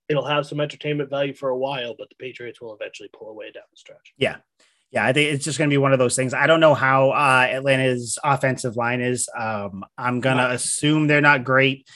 it'll 0.10 0.26
have 0.26 0.46
some 0.46 0.60
entertainment 0.60 1.10
value 1.10 1.34
for 1.34 1.50
a 1.50 1.58
while, 1.58 1.96
but 1.98 2.10
the 2.10 2.16
Patriots 2.16 2.60
will 2.62 2.76
eventually 2.76 3.10
pull 3.18 3.30
away 3.30 3.52
down 3.52 3.64
the 3.72 3.78
stretch. 3.78 4.14
Yeah, 4.18 4.38
Yeah, 4.92 5.06
I 5.06 5.14
think 5.14 5.34
it's 5.34 5.44
just 5.44 5.58
going 5.58 5.70
to 5.70 5.74
be 5.74 5.78
one 5.80 5.94
of 5.94 6.00
those 6.00 6.16
things. 6.16 6.34
I 6.34 6.48
don't 6.48 6.60
know 6.60 6.74
how 6.76 7.10
uh, 7.12 7.48
Atlanta's 7.50 8.20
offensive 8.24 8.76
line 8.78 9.02
is. 9.02 9.28
Um, 9.38 9.84
I'm 9.98 10.20
going 10.20 10.38
to 10.38 10.52
assume 10.52 11.08
they're 11.08 11.22
not 11.22 11.44
great. 11.44 11.88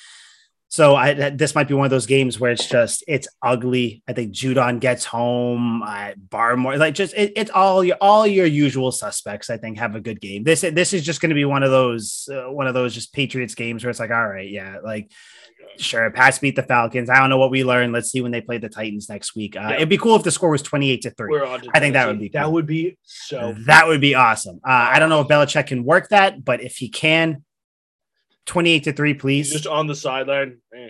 So 0.72 0.96
I, 0.96 1.32
this 1.32 1.56
might 1.56 1.68
be 1.68 1.74
one 1.74 1.86
of 1.86 1.90
those 1.90 2.06
games 2.06 2.40
where 2.40 2.52
it's 2.52 2.68
just 2.68 3.04
it's 3.08 3.28
ugly. 3.42 4.04
I 4.08 4.14
think 4.14 4.34
Judon 4.34 4.80
gets 4.80 5.04
home. 5.04 5.82
Uh, 5.82 6.12
Barmore, 6.30 6.78
like 6.78 6.94
just 6.94 7.16
it, 7.16 7.34
it's 7.36 7.50
all 7.50 7.84
your 7.84 7.98
all 8.00 8.28
your 8.28 8.46
usual 8.46 8.92
suspects. 8.92 9.50
I 9.50 9.58
think 9.58 9.80
have 9.80 9.96
a 9.96 10.00
good 10.00 10.22
game. 10.22 10.44
This 10.44 10.62
this 10.62 10.94
is 10.94 11.04
just 11.04 11.22
going 11.22 11.30
to 11.32 11.36
be 11.36 11.46
one 11.46 11.64
of 11.64 11.72
those 11.72 12.30
uh, 12.32 12.52
one 12.52 12.68
of 12.68 12.76
those 12.76 12.94
just 12.94 13.14
Patriots 13.14 13.56
games 13.56 13.84
where 13.84 13.90
it's 13.90 14.00
like, 14.00 14.12
all 14.12 14.28
right, 14.28 14.48
yeah, 14.48 14.78
like 14.84 15.12
sure, 15.78 16.12
Pats 16.12 16.38
beat 16.38 16.56
the 16.56 16.62
Falcons. 16.62 17.10
I 17.10 17.20
don't 17.20 17.32
know 17.32 17.38
what 17.38 17.50
we 17.50 17.64
learned. 17.64 17.92
Let's 17.92 18.12
see 18.12 18.22
when 18.22 18.32
they 18.32 18.42
play 18.42 18.60
the 18.60 18.70
Titans 18.70 19.10
next 19.10 19.36
week. 19.36 19.56
Uh, 19.58 19.62
Yeah. 19.62 19.76
It'd 19.78 19.90
be 19.90 19.98
cool 19.98 20.16
if 20.18 20.24
the 20.24 20.30
score 20.32 20.52
was 20.52 20.62
twenty 20.62 20.92
eight 20.92 21.02
to 21.02 21.10
three. 21.10 21.32
We're 21.32 21.48
on 21.48 21.62
to 21.62 21.70
I 21.74 21.80
think 21.80 21.94
that 21.94 22.06
would 22.08 22.20
be 22.20 22.30
that 22.30 22.52
would 22.52 22.68
be 22.68 22.96
so. 23.02 23.56
That 23.66 23.88
would 23.88 24.02
be 24.02 24.14
awesome. 24.14 24.60
Uh, 24.64 24.70
I 24.94 25.00
don't 25.00 25.10
know 25.10 25.22
if 25.22 25.28
Belichick 25.28 25.66
can 25.66 25.84
work 25.84 26.10
that, 26.10 26.46
but 26.46 26.62
if 26.62 26.76
he 26.76 26.90
can, 26.90 27.44
28 28.50 28.84
to 28.86 28.94
3, 28.94 29.14
He's 29.14 29.22
please. 29.22 29.52
just 29.52 29.68
on 29.68 29.86
the 29.88 29.96
sideline. 29.96 30.58
Eh, 30.76 30.90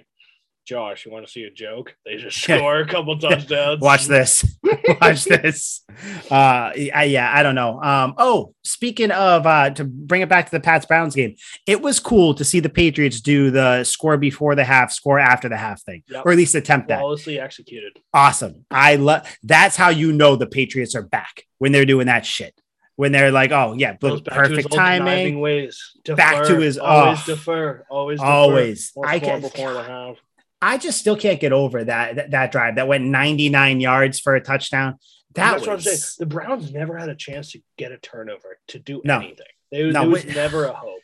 Josh, 0.65 1.05
you 1.05 1.11
want 1.11 1.25
to 1.25 1.31
see 1.31 1.43
a 1.43 1.49
joke? 1.51 1.95
They 2.05 2.15
just 2.17 2.41
score 2.41 2.79
a 2.79 2.87
couple 2.87 3.17
touchdowns. 3.19 3.81
Watch 3.81 4.05
this. 4.05 4.45
Watch 5.01 5.23
this. 5.25 5.81
Uh, 6.29 6.71
I, 6.93 7.05
yeah, 7.09 7.31
I 7.33 7.41
don't 7.41 7.55
know. 7.55 7.81
Um, 7.81 8.13
oh, 8.19 8.53
speaking 8.63 9.09
of, 9.11 9.47
uh, 9.47 9.71
to 9.71 9.83
bring 9.83 10.21
it 10.21 10.29
back 10.29 10.45
to 10.45 10.51
the 10.51 10.59
Pats 10.59 10.85
Browns 10.85 11.15
game, 11.15 11.35
it 11.67 11.81
was 11.81 11.99
cool 11.99 12.33
to 12.35 12.45
see 12.45 12.59
the 12.59 12.69
Patriots 12.69 13.19
do 13.19 13.49
the 13.49 13.83
score 13.83 14.15
before 14.17 14.53
the 14.55 14.63
half, 14.63 14.91
score 14.91 15.17
after 15.19 15.49
the 15.49 15.57
half 15.57 15.81
thing, 15.81 16.03
Yep. 16.07 16.23
or 16.25 16.31
at 16.31 16.37
least 16.37 16.53
attempt 16.55 16.87
that. 16.89 16.99
flawlessly 16.99 17.39
executed. 17.39 17.99
Awesome. 18.13 18.65
I 18.69 18.95
love 18.97 19.25
that's 19.43 19.75
how 19.75 19.89
you 19.89 20.13
know 20.13 20.35
the 20.35 20.47
Patriots 20.47 20.93
are 20.95 21.01
back 21.03 21.43
when 21.57 21.71
they're 21.71 21.85
doing 21.85 22.05
that 22.07 22.25
shit. 22.27 22.53
When 22.99 23.13
they're 23.13 23.31
like, 23.31 23.53
oh, 23.53 23.75
yeah, 23.77 23.95
but 23.97 24.25
back 24.25 24.33
to 24.49 24.55
his 24.55 24.65
perfect 24.65 24.73
timing. 24.73 25.39
Ways. 25.39 25.93
Back 26.03 26.47
to 26.47 26.59
his- 26.59 26.77
always 26.77 27.19
oh. 27.21 27.23
defer. 27.25 27.85
Always 27.89 28.19
defer. 28.19 28.29
Always. 28.29 28.91
I 29.01 29.19
can- 29.19 29.39
before 29.39 29.71
the 29.71 29.83
half. 29.83 30.17
I 30.61 30.77
just 30.77 30.99
still 30.99 31.15
can't 31.15 31.39
get 31.39 31.53
over 31.53 31.81
that 31.85 32.15
that, 32.17 32.31
that 32.31 32.51
drive 32.51 32.75
that 32.75 32.89
went 32.89 33.05
99 33.05 33.79
yards 33.79 34.19
for 34.19 34.35
a 34.35 34.41
touchdown. 34.41 34.97
That 35.35 35.51
That's 35.51 35.67
what 35.67 35.73
I'm 35.75 35.79
saying. 35.79 35.97
The 36.19 36.25
Browns 36.25 36.73
never 36.73 36.97
had 36.97 37.07
a 37.07 37.15
chance 37.15 37.53
to 37.53 37.61
get 37.77 37.93
a 37.93 37.97
turnover 37.99 38.57
to 38.67 38.79
do 38.79 39.01
No. 39.05 39.19
anything. 39.19 39.45
There, 39.71 39.93
No, 39.93 40.01
there 40.01 40.09
was 40.09 40.25
never 40.25 40.65
a 40.65 40.73
hope. 40.73 40.99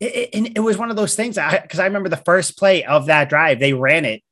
it, 0.00 0.16
it- 0.16 0.30
and 0.34 0.46
it 0.56 0.60
was 0.60 0.76
one 0.76 0.90
of 0.90 0.96
those 0.96 1.14
things 1.14 1.36
because 1.36 1.78
I, 1.78 1.84
remember 1.84 2.08
the 2.08 2.16
first 2.16 2.58
play 2.58 2.82
of 2.82 3.06
that 3.06 3.28
drive, 3.28 3.60
they 3.60 3.74
ran 3.74 4.04
it 4.04 4.24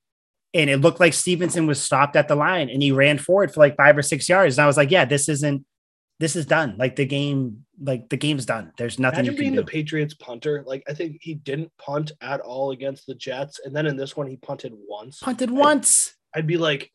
and 0.52 0.68
it 0.68 0.78
looked 0.78 0.98
like 0.98 1.14
Stevenson 1.14 1.68
was 1.68 1.80
stopped 1.80 2.16
at 2.16 2.26
the 2.26 2.34
line 2.34 2.68
and 2.68 2.82
he 2.82 2.90
ran 2.90 3.18
forward 3.18 3.54
for 3.54 3.60
like 3.60 3.76
five 3.76 3.96
or 3.96 4.02
six 4.02 4.28
yards. 4.28 4.58
And 4.58 4.64
I 4.64 4.66
was 4.66 4.76
like, 4.76 4.90
yeah, 4.90 5.04
this 5.04 5.28
isn't, 5.28 5.64
this 6.18 6.36
is 6.36 6.46
done. 6.46 6.76
Like 6.78 6.96
the 6.96 7.04
game, 7.06 7.64
like 7.80 8.08
the 8.08 8.16
game's 8.16 8.46
done. 8.46 8.72
There's 8.78 8.98
nothing 8.98 9.20
Imagine 9.20 9.32
you 9.34 9.38
being 9.38 9.50
can 9.54 9.64
the. 9.64 9.70
Patriots 9.70 10.14
punter. 10.14 10.64
Like 10.66 10.82
I 10.88 10.94
think 10.94 11.18
he 11.20 11.34
didn't 11.34 11.70
punt 11.78 12.12
at 12.20 12.40
all 12.40 12.70
against 12.70 13.06
the 13.06 13.14
Jets, 13.14 13.60
and 13.64 13.74
then 13.74 13.86
in 13.86 13.96
this 13.96 14.16
one 14.16 14.26
he 14.26 14.36
punted 14.36 14.72
once. 14.74 15.20
Punted 15.20 15.50
once. 15.50 16.14
I'd 16.34 16.46
be 16.46 16.56
like, 16.56 16.90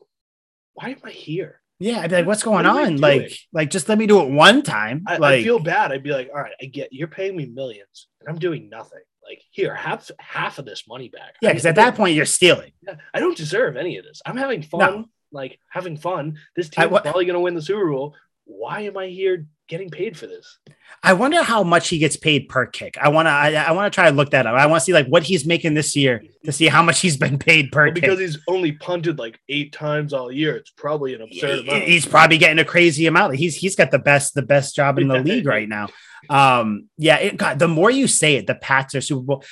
why 0.74 0.90
am 0.90 0.98
I 1.04 1.10
here? 1.10 1.60
Yeah, 1.78 2.00
I'd 2.00 2.10
be 2.10 2.16
like, 2.16 2.26
what's 2.26 2.42
going 2.44 2.64
What 2.66 2.84
on? 2.86 2.96
Like, 2.98 3.32
like 3.52 3.70
just 3.70 3.88
let 3.88 3.98
me 3.98 4.06
do 4.06 4.20
it 4.20 4.30
one 4.30 4.62
time. 4.62 5.02
I, 5.06 5.16
like, 5.16 5.40
I 5.40 5.42
feel 5.42 5.58
bad. 5.58 5.90
I'd 5.90 6.04
be 6.04 6.12
like, 6.12 6.30
all 6.32 6.40
right, 6.40 6.52
I 6.62 6.66
get 6.66 6.92
you're 6.92 7.08
paying 7.08 7.36
me 7.36 7.46
millions, 7.46 8.08
and 8.20 8.28
I'm 8.28 8.38
doing 8.38 8.68
nothing. 8.68 9.00
Like 9.24 9.40
here, 9.50 9.74
have 9.74 10.08
half 10.18 10.58
of 10.58 10.64
this 10.64 10.84
money 10.88 11.08
back. 11.08 11.34
yeah, 11.40 11.50
because 11.50 11.64
at 11.66 11.76
that 11.76 11.94
point 11.94 12.16
you're 12.16 12.24
stealing. 12.24 12.72
Yeah, 12.86 12.96
I 13.14 13.20
don't 13.20 13.36
deserve 13.36 13.76
any 13.76 13.96
of 13.98 14.04
this. 14.04 14.20
I'm 14.26 14.36
having 14.36 14.62
fun, 14.62 14.80
No. 14.80 15.04
like 15.30 15.58
having 15.70 15.96
fun. 15.96 16.38
This 16.56 16.68
I 16.76 16.86
team's 16.86 17.00
probably 17.00 17.24
going 17.24 17.34
to 17.34 17.40
win 17.40 17.54
the 17.54 17.62
Super 17.62 17.88
Bowl. 17.88 18.16
Why 18.44 18.80
am 18.82 18.96
I 18.96 19.06
here 19.06 19.46
getting 19.68 19.88
paid 19.88 20.16
for 20.18 20.26
this? 20.26 20.58
I 21.02 21.12
wonder 21.14 21.42
how 21.42 21.62
much 21.62 21.88
he 21.88 21.98
gets 21.98 22.16
paid 22.16 22.48
per 22.48 22.66
kick. 22.66 22.96
I 23.00 23.08
want 23.08 23.26
to. 23.26 23.30
I, 23.30 23.52
I 23.54 23.72
want 23.72 23.90
to 23.92 23.94
try 23.94 24.10
to 24.10 24.14
look 24.16 24.30
that 24.30 24.46
up. 24.46 24.54
I 24.54 24.66
want 24.66 24.80
to 24.80 24.84
see 24.84 24.92
like 24.92 25.06
what 25.06 25.22
he's 25.22 25.46
making 25.46 25.74
this 25.74 25.94
year 25.96 26.22
to 26.44 26.52
see 26.52 26.66
how 26.68 26.82
much 26.82 27.00
he's 27.00 27.16
been 27.16 27.38
paid 27.38 27.70
per 27.72 27.84
Well, 27.86 27.94
because 27.94 28.18
kick. 28.18 28.26
he's 28.26 28.38
only 28.48 28.72
punted 28.72 29.18
like 29.18 29.38
eight 29.48 29.72
times 29.72 30.12
all 30.12 30.30
year. 30.30 30.56
It's 30.56 30.70
probably 30.70 31.14
an 31.14 31.22
absurd 31.22 31.60
He- 31.60 31.68
amount. 31.68 31.84
He's 31.84 32.06
probably 32.06 32.38
getting 32.38 32.58
a 32.58 32.64
crazy 32.64 33.06
amount. 33.06 33.36
He's 33.36 33.56
he's 33.56 33.76
got 33.76 33.90
the 33.90 33.98
best 33.98 34.34
the 34.34 34.42
best 34.42 34.74
job 34.76 34.98
in 34.98 35.08
the 35.08 35.18
league 35.24 35.46
right 35.46 35.68
now. 35.68 35.88
Um, 36.30 36.88
yeah, 36.98 37.16
it, 37.18 37.36
God, 37.36 37.58
the 37.58 37.68
more 37.68 37.90
you 37.90 38.06
say 38.06 38.36
it, 38.36 38.46
the 38.46 38.54
Pats 38.54 38.94
are 38.94 39.00
Super 39.00 39.22
Bowl. 39.22 39.44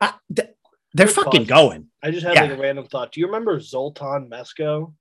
I, 0.00 0.14
th- 0.34 0.48
they're 0.94 1.06
Quick 1.06 1.16
fucking 1.24 1.40
pause. 1.42 1.48
going. 1.48 1.86
I 2.02 2.10
just 2.10 2.24
had 2.26 2.34
Yeah. 2.34 2.42
like 2.42 2.52
a 2.52 2.56
random 2.56 2.86
thought. 2.86 3.12
Do 3.12 3.20
you 3.20 3.26
remember 3.26 3.60
Zoltan 3.60 4.28
Mesko, 4.30 4.94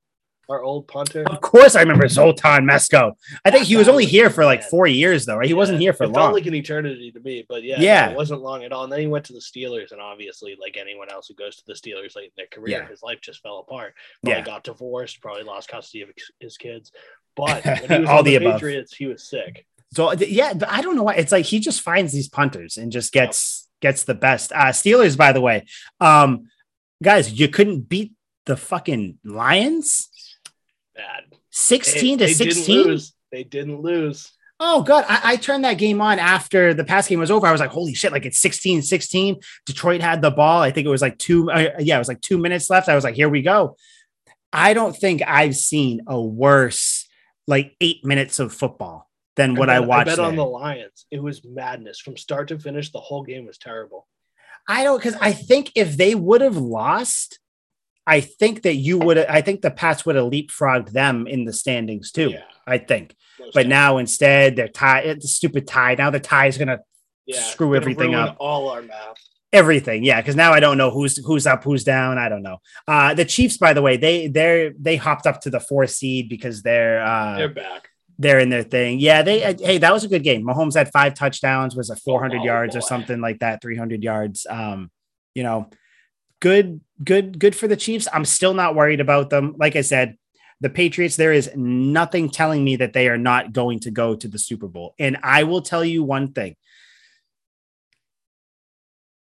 our 0.49 0.63
old 0.63 0.87
punter? 0.87 1.23
Of 1.27 1.41
course, 1.41 1.75
I 1.75 1.81
remember 1.81 2.07
Zoltan 2.07 2.65
Mesko. 2.65 3.13
I 3.45 3.51
think 3.51 3.65
he 3.65 3.75
was 3.75 3.87
only 3.89 4.05
here 4.05 4.29
for 4.29 4.45
like 4.45 4.63
four 4.63 4.87
years 4.87 5.25
though, 5.25 5.35
right? 5.37 5.47
He 5.47 5.53
wasn't 5.53 5.79
here 5.79 5.93
for 5.93 6.05
it 6.05 6.07
long. 6.07 6.15
felt 6.15 6.33
like 6.33 6.45
an 6.45 6.55
eternity 6.55 7.11
to 7.11 7.19
me, 7.19 7.45
but 7.47 7.63
yeah, 7.63 7.79
Yeah. 7.79 8.05
no, 8.07 8.11
it 8.13 8.17
wasn't 8.17 8.41
long 8.41 8.63
at 8.63 8.71
all. 8.71 8.83
And 8.83 8.91
then 8.91 8.99
he 8.99 9.07
went 9.07 9.25
to 9.25 9.33
the 9.33 9.39
Steelers, 9.39 9.91
and 9.91 9.99
obviously, 10.01 10.55
like 10.59 10.77
anyone 10.77 11.09
else 11.11 11.27
who 11.27 11.33
goes 11.35 11.55
to 11.57 11.63
the 11.67 11.73
Steelers 11.73 12.15
late 12.15 12.25
in 12.25 12.31
their 12.37 12.47
career, 12.47 12.79
Yeah. 12.83 12.87
his 12.87 13.03
life 13.03 13.19
just 13.21 13.41
fell 13.41 13.59
apart. 13.59 13.93
Probably 14.23 14.39
Yeah. 14.39 14.45
got 14.45 14.63
divorced, 14.63 15.21
probably 15.21 15.43
lost 15.43 15.67
custody 15.69 16.01
of 16.01 16.09
his 16.39 16.57
kids. 16.57 16.91
But 17.35 17.63
when 17.65 17.77
he 17.77 17.81
was 18.01 18.09
All 18.09 18.19
on 18.19 18.23
the, 18.25 18.37
the 18.37 18.45
above. 18.45 18.53
Patriots, 18.61 18.95
he 18.95 19.05
was 19.05 19.23
sick. 19.27 19.65
So 19.93 20.11
yeah, 20.13 20.53
I 20.67 20.81
don't 20.81 20.95
know 20.95 21.03
why. 21.03 21.15
It's 21.15 21.31
like 21.31 21.45
he 21.45 21.59
just 21.59 21.81
finds 21.81 22.11
these 22.11 22.27
punters 22.27 22.77
and 22.77 22.91
just 22.91 23.13
gets 23.13 23.67
gets 23.81 24.03
the 24.05 24.15
best. 24.15 24.51
Uh 24.51 24.65
Steelers, 24.73 25.15
by 25.17 25.31
the 25.33 25.39
way. 25.41 25.65
Um 26.01 26.47
guys, 27.03 27.31
you 27.31 27.47
couldn't 27.47 27.87
beat 27.87 28.13
the 28.47 28.57
fucking 28.57 29.19
Lions 29.23 30.09
Bad. 30.97 31.23
16 31.51 32.17
They- 32.17 32.27
to 32.27 32.33
16. 32.33 32.97
They 33.31 33.43
didn't 33.43 33.81
lose. 33.81 34.31
Oh 34.59 34.81
god, 34.81 35.05
I, 35.07 35.21
I 35.23 35.35
turned 35.35 35.65
that 35.65 35.77
game 35.77 36.01
on 36.01 36.17
after 36.17 36.73
the 36.73 36.83
pass 36.83 37.07
game 37.07 37.19
was 37.19 37.29
over. 37.29 37.45
I 37.45 37.51
was 37.51 37.61
like, 37.61 37.69
holy 37.69 37.93
shit, 37.93 38.11
like 38.11 38.25
it's 38.25 38.41
16-16. 38.41 39.43
Detroit 39.67 40.01
had 40.01 40.21
the 40.23 40.31
ball. 40.31 40.61
I 40.63 40.71
think 40.71 40.87
it 40.87 40.89
was 40.89 41.01
like 41.01 41.19
two, 41.19 41.51
uh, 41.51 41.73
yeah, 41.77 41.95
it 41.95 41.99
was 41.99 42.07
like 42.07 42.21
two 42.21 42.39
minutes 42.39 42.67
left. 42.69 42.89
I 42.89 42.95
was 42.95 43.03
like, 43.03 43.13
here 43.13 43.29
we 43.29 43.43
go. 43.43 43.77
I 44.51 44.73
don't 44.73 44.95
think 44.95 45.21
I've 45.27 45.55
seen 45.55 46.01
a 46.07 46.19
worse 46.19 47.07
like 47.45 47.75
eight 47.81 48.03
minutes 48.03 48.39
of 48.39 48.51
football 48.51 49.07
than 49.35 49.53
what 49.53 49.69
I, 49.69 49.79
bet- 49.79 49.87
watched. 49.87 50.09
I 50.09 50.15
bet 50.15 50.19
on 50.25 50.35
the 50.35 50.45
Lions. 50.45 51.05
It 51.11 51.21
was 51.21 51.45
madness 51.45 51.99
from 51.99 52.17
start 52.17 52.47
to 52.47 52.57
finish. 52.57 52.91
The 52.91 52.99
whole 52.99 53.21
game 53.23 53.45
was 53.45 53.59
terrible. 53.59 54.07
I 54.67 54.83
don't 54.83 54.97
because 54.97 55.15
I 55.21 55.33
think 55.33 55.71
if 55.75 55.97
they 55.97 56.15
would 56.15 56.41
have 56.41 56.57
lost, 56.57 57.39
I 58.07 58.21
think 58.21 58.61
that 58.63 58.75
you 58.75 58.97
would. 58.99 59.17
I 59.19 59.41
think 59.41 59.61
the 59.61 59.69
Pats 59.69 60.05
would 60.05 60.15
have 60.15 60.25
leapfrogged 60.31 60.91
them 60.91 61.27
in 61.27 61.43
the 61.45 61.53
standings 61.53 62.11
too. 62.11 62.29
Yeah. 62.31 62.43
I 62.65 62.77
think, 62.79 63.15
most 63.39 63.53
but 63.53 63.63
definitely. 63.63 63.69
now 63.69 63.97
instead 63.97 64.55
they're 64.55 64.67
tied. 64.69 65.05
It's 65.05 65.25
a 65.25 65.29
stupid 65.29 65.67
tie. 65.67 65.95
Now 65.95 66.09
the 66.09 66.19
tie 66.19 66.47
is 66.47 66.57
gonna 66.57 66.79
yeah, 67.25 67.39
screw 67.41 67.67
gonna 67.67 67.77
everything 67.77 68.15
up. 68.15 68.37
All 68.39 68.69
our 68.69 68.81
math. 68.81 69.17
everything. 69.53 70.03
Yeah, 70.03 70.19
because 70.21 70.35
now 70.35 70.51
I 70.53 70.59
don't 70.59 70.77
know 70.77 70.89
who's 70.91 71.17
who's 71.25 71.45
up, 71.47 71.63
who's 71.63 71.83
down. 71.83 72.17
I 72.17 72.29
don't 72.29 72.43
know. 72.43 72.57
Uh, 72.87 73.13
the 73.13 73.25
Chiefs, 73.25 73.57
by 73.57 73.73
the 73.73 73.81
way, 73.81 73.97
they 73.97 74.27
they're 74.27 74.71
they 74.79 74.95
hopped 74.95 75.27
up 75.27 75.41
to 75.41 75.49
the 75.49 75.59
four 75.59 75.85
seed 75.87 76.29
because 76.29 76.61
they're 76.61 77.01
uh, 77.01 77.37
They're 77.37 77.49
back. 77.49 77.89
they're 78.19 78.39
in 78.39 78.49
their 78.49 78.63
thing. 78.63 78.99
Yeah, 78.99 79.21
they 79.21 79.43
uh, 79.43 79.53
hey, 79.57 79.77
that 79.79 79.93
was 79.93 80.03
a 80.03 80.09
good 80.09 80.23
game. 80.23 80.43
Mahomes 80.45 80.75
had 80.75 80.89
five 80.91 81.13
touchdowns, 81.13 81.75
was 81.75 81.89
a 81.89 81.95
400 81.95 82.39
Oh, 82.39 82.43
yards 82.43 82.75
or 82.75 82.81
something 82.81 83.21
like 83.21 83.39
that, 83.39 83.61
300 83.61 84.03
yards. 84.03 84.45
Um, 84.49 84.91
you 85.35 85.43
know, 85.43 85.69
good, 86.39 86.81
good, 87.03 87.39
good 87.39 87.55
for 87.55 87.67
the 87.67 87.75
Chiefs. 87.75 88.07
I'm 88.11 88.25
still 88.25 88.53
not 88.53 88.75
worried 88.75 88.99
about 88.99 89.29
them. 89.29 89.55
Like 89.57 89.75
I 89.75 89.81
said, 89.81 90.17
the 90.59 90.69
Patriots, 90.69 91.15
there 91.15 91.33
is 91.33 91.51
nothing 91.55 92.29
telling 92.29 92.63
me 92.63 92.77
that 92.77 92.93
they 92.93 93.07
are 93.07 93.17
not 93.17 93.53
going 93.53 93.79
to 93.81 93.91
go 93.91 94.15
to 94.15 94.27
the 94.27 94.39
Super 94.39 94.67
Bowl. 94.67 94.95
And 94.97 95.17
I 95.21 95.43
will 95.43 95.61
tell 95.61 95.85
you 95.85 96.03
one 96.03 96.33
thing. 96.33 96.55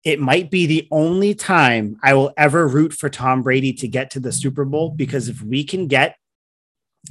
It 0.05 0.21
might 0.21 0.51
be 0.51 0.67
the 0.67 0.89
only 0.91 1.35
time 1.35 1.97
I 2.03 2.15
will 2.15 2.33
ever 2.37 2.67
root 2.67 2.93
for 2.93 3.09
Tom 3.09 3.43
Brady 3.43 3.73
to 3.75 3.89
get 3.89 4.11
to 4.11 4.21
the 4.21 4.33
Super 4.33 4.65
Bowl 4.65 4.91
because 4.91 5.29
if 5.29 5.41
we 5.41 5.65
can 5.65 5.87
get 5.87 6.17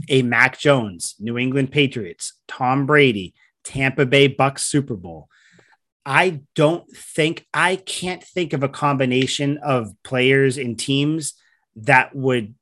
a 0.09 0.21
Mac 0.23 0.59
Jones, 0.59 1.15
New 1.17 1.37
England 1.37 1.71
Patriots, 1.71 2.33
Tom 2.47 2.85
Brady, 2.85 3.33
Tampa 3.63 4.05
Bay 4.05 4.27
Bucks 4.27 4.65
Super 4.65 4.95
Bowl. 4.95 5.29
I 6.05 6.41
don't 6.55 6.89
think 6.95 7.45
I 7.53 7.75
can't 7.75 8.23
think 8.23 8.53
of 8.53 8.63
a 8.63 8.69
combination 8.69 9.59
of 9.59 9.93
players 10.03 10.57
and 10.57 10.77
teams 10.77 11.33
that 11.75 12.15
would 12.15 12.55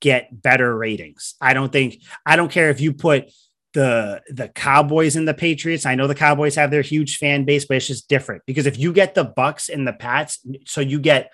get 0.00 0.42
better 0.42 0.76
ratings. 0.76 1.34
I 1.40 1.54
don't 1.54 1.72
think 1.72 2.02
I 2.24 2.36
don't 2.36 2.50
care 2.50 2.70
if 2.70 2.80
you 2.80 2.92
put 2.92 3.30
the 3.74 4.22
the 4.28 4.48
Cowboys 4.48 5.16
and 5.16 5.28
the 5.28 5.34
Patriots. 5.34 5.84
I 5.84 5.94
know 5.94 6.06
the 6.06 6.14
Cowboys 6.14 6.54
have 6.54 6.70
their 6.70 6.82
huge 6.82 7.18
fan 7.18 7.44
base, 7.44 7.66
but 7.66 7.76
it's 7.76 7.88
just 7.88 8.08
different 8.08 8.42
because 8.46 8.66
if 8.66 8.78
you 8.78 8.92
get 8.92 9.14
the 9.14 9.24
Bucks 9.24 9.68
and 9.68 9.86
the 9.86 9.92
Pats, 9.92 10.38
so 10.66 10.80
you 10.80 11.00
get 11.00 11.32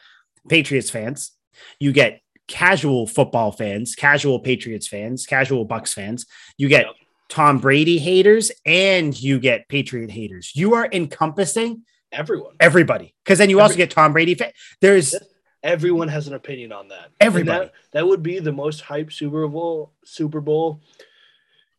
Patriots 0.49 0.91
fans, 0.91 1.33
you 1.79 1.93
get 1.93 2.21
casual 2.49 3.07
football 3.07 3.53
fans, 3.53 3.95
casual 3.95 4.41
Patriots 4.41 4.89
fans, 4.89 5.27
casual 5.27 5.65
Bucks 5.65 5.95
fans, 5.95 6.27
you 6.57 6.69
get. 6.69 6.87
Tom 7.31 7.59
Brady 7.59 7.99
haters, 7.99 8.51
and 8.67 9.19
you 9.19 9.39
get 9.39 9.69
Patriot 9.69 10.11
haters. 10.11 10.53
You 10.55 10.75
are 10.75 10.89
encompassing 10.93 11.83
Everyone. 12.13 12.57
everybody 12.61 13.15
because 13.25 13.39
then 13.39 13.49
you 13.49 13.61
also 13.61 13.77
get 13.77 13.91
Tom 13.91 14.13
Brady. 14.13 14.35
Fa- 14.35 14.53
There's 14.81 15.15
Everyone 15.63 16.09
has 16.09 16.27
an 16.27 16.35
opinion 16.35 16.73
on 16.73 16.89
that. 16.89 17.11
Everybody. 17.21 17.67
That, 17.67 17.73
that 17.93 18.07
would 18.07 18.23
be 18.23 18.39
the 18.39 18.53
most 18.53 18.81
hype 18.81 19.13
Super 19.13 19.47
Bowl. 19.47 19.93
Super 20.05 20.41
Bowl, 20.41 20.81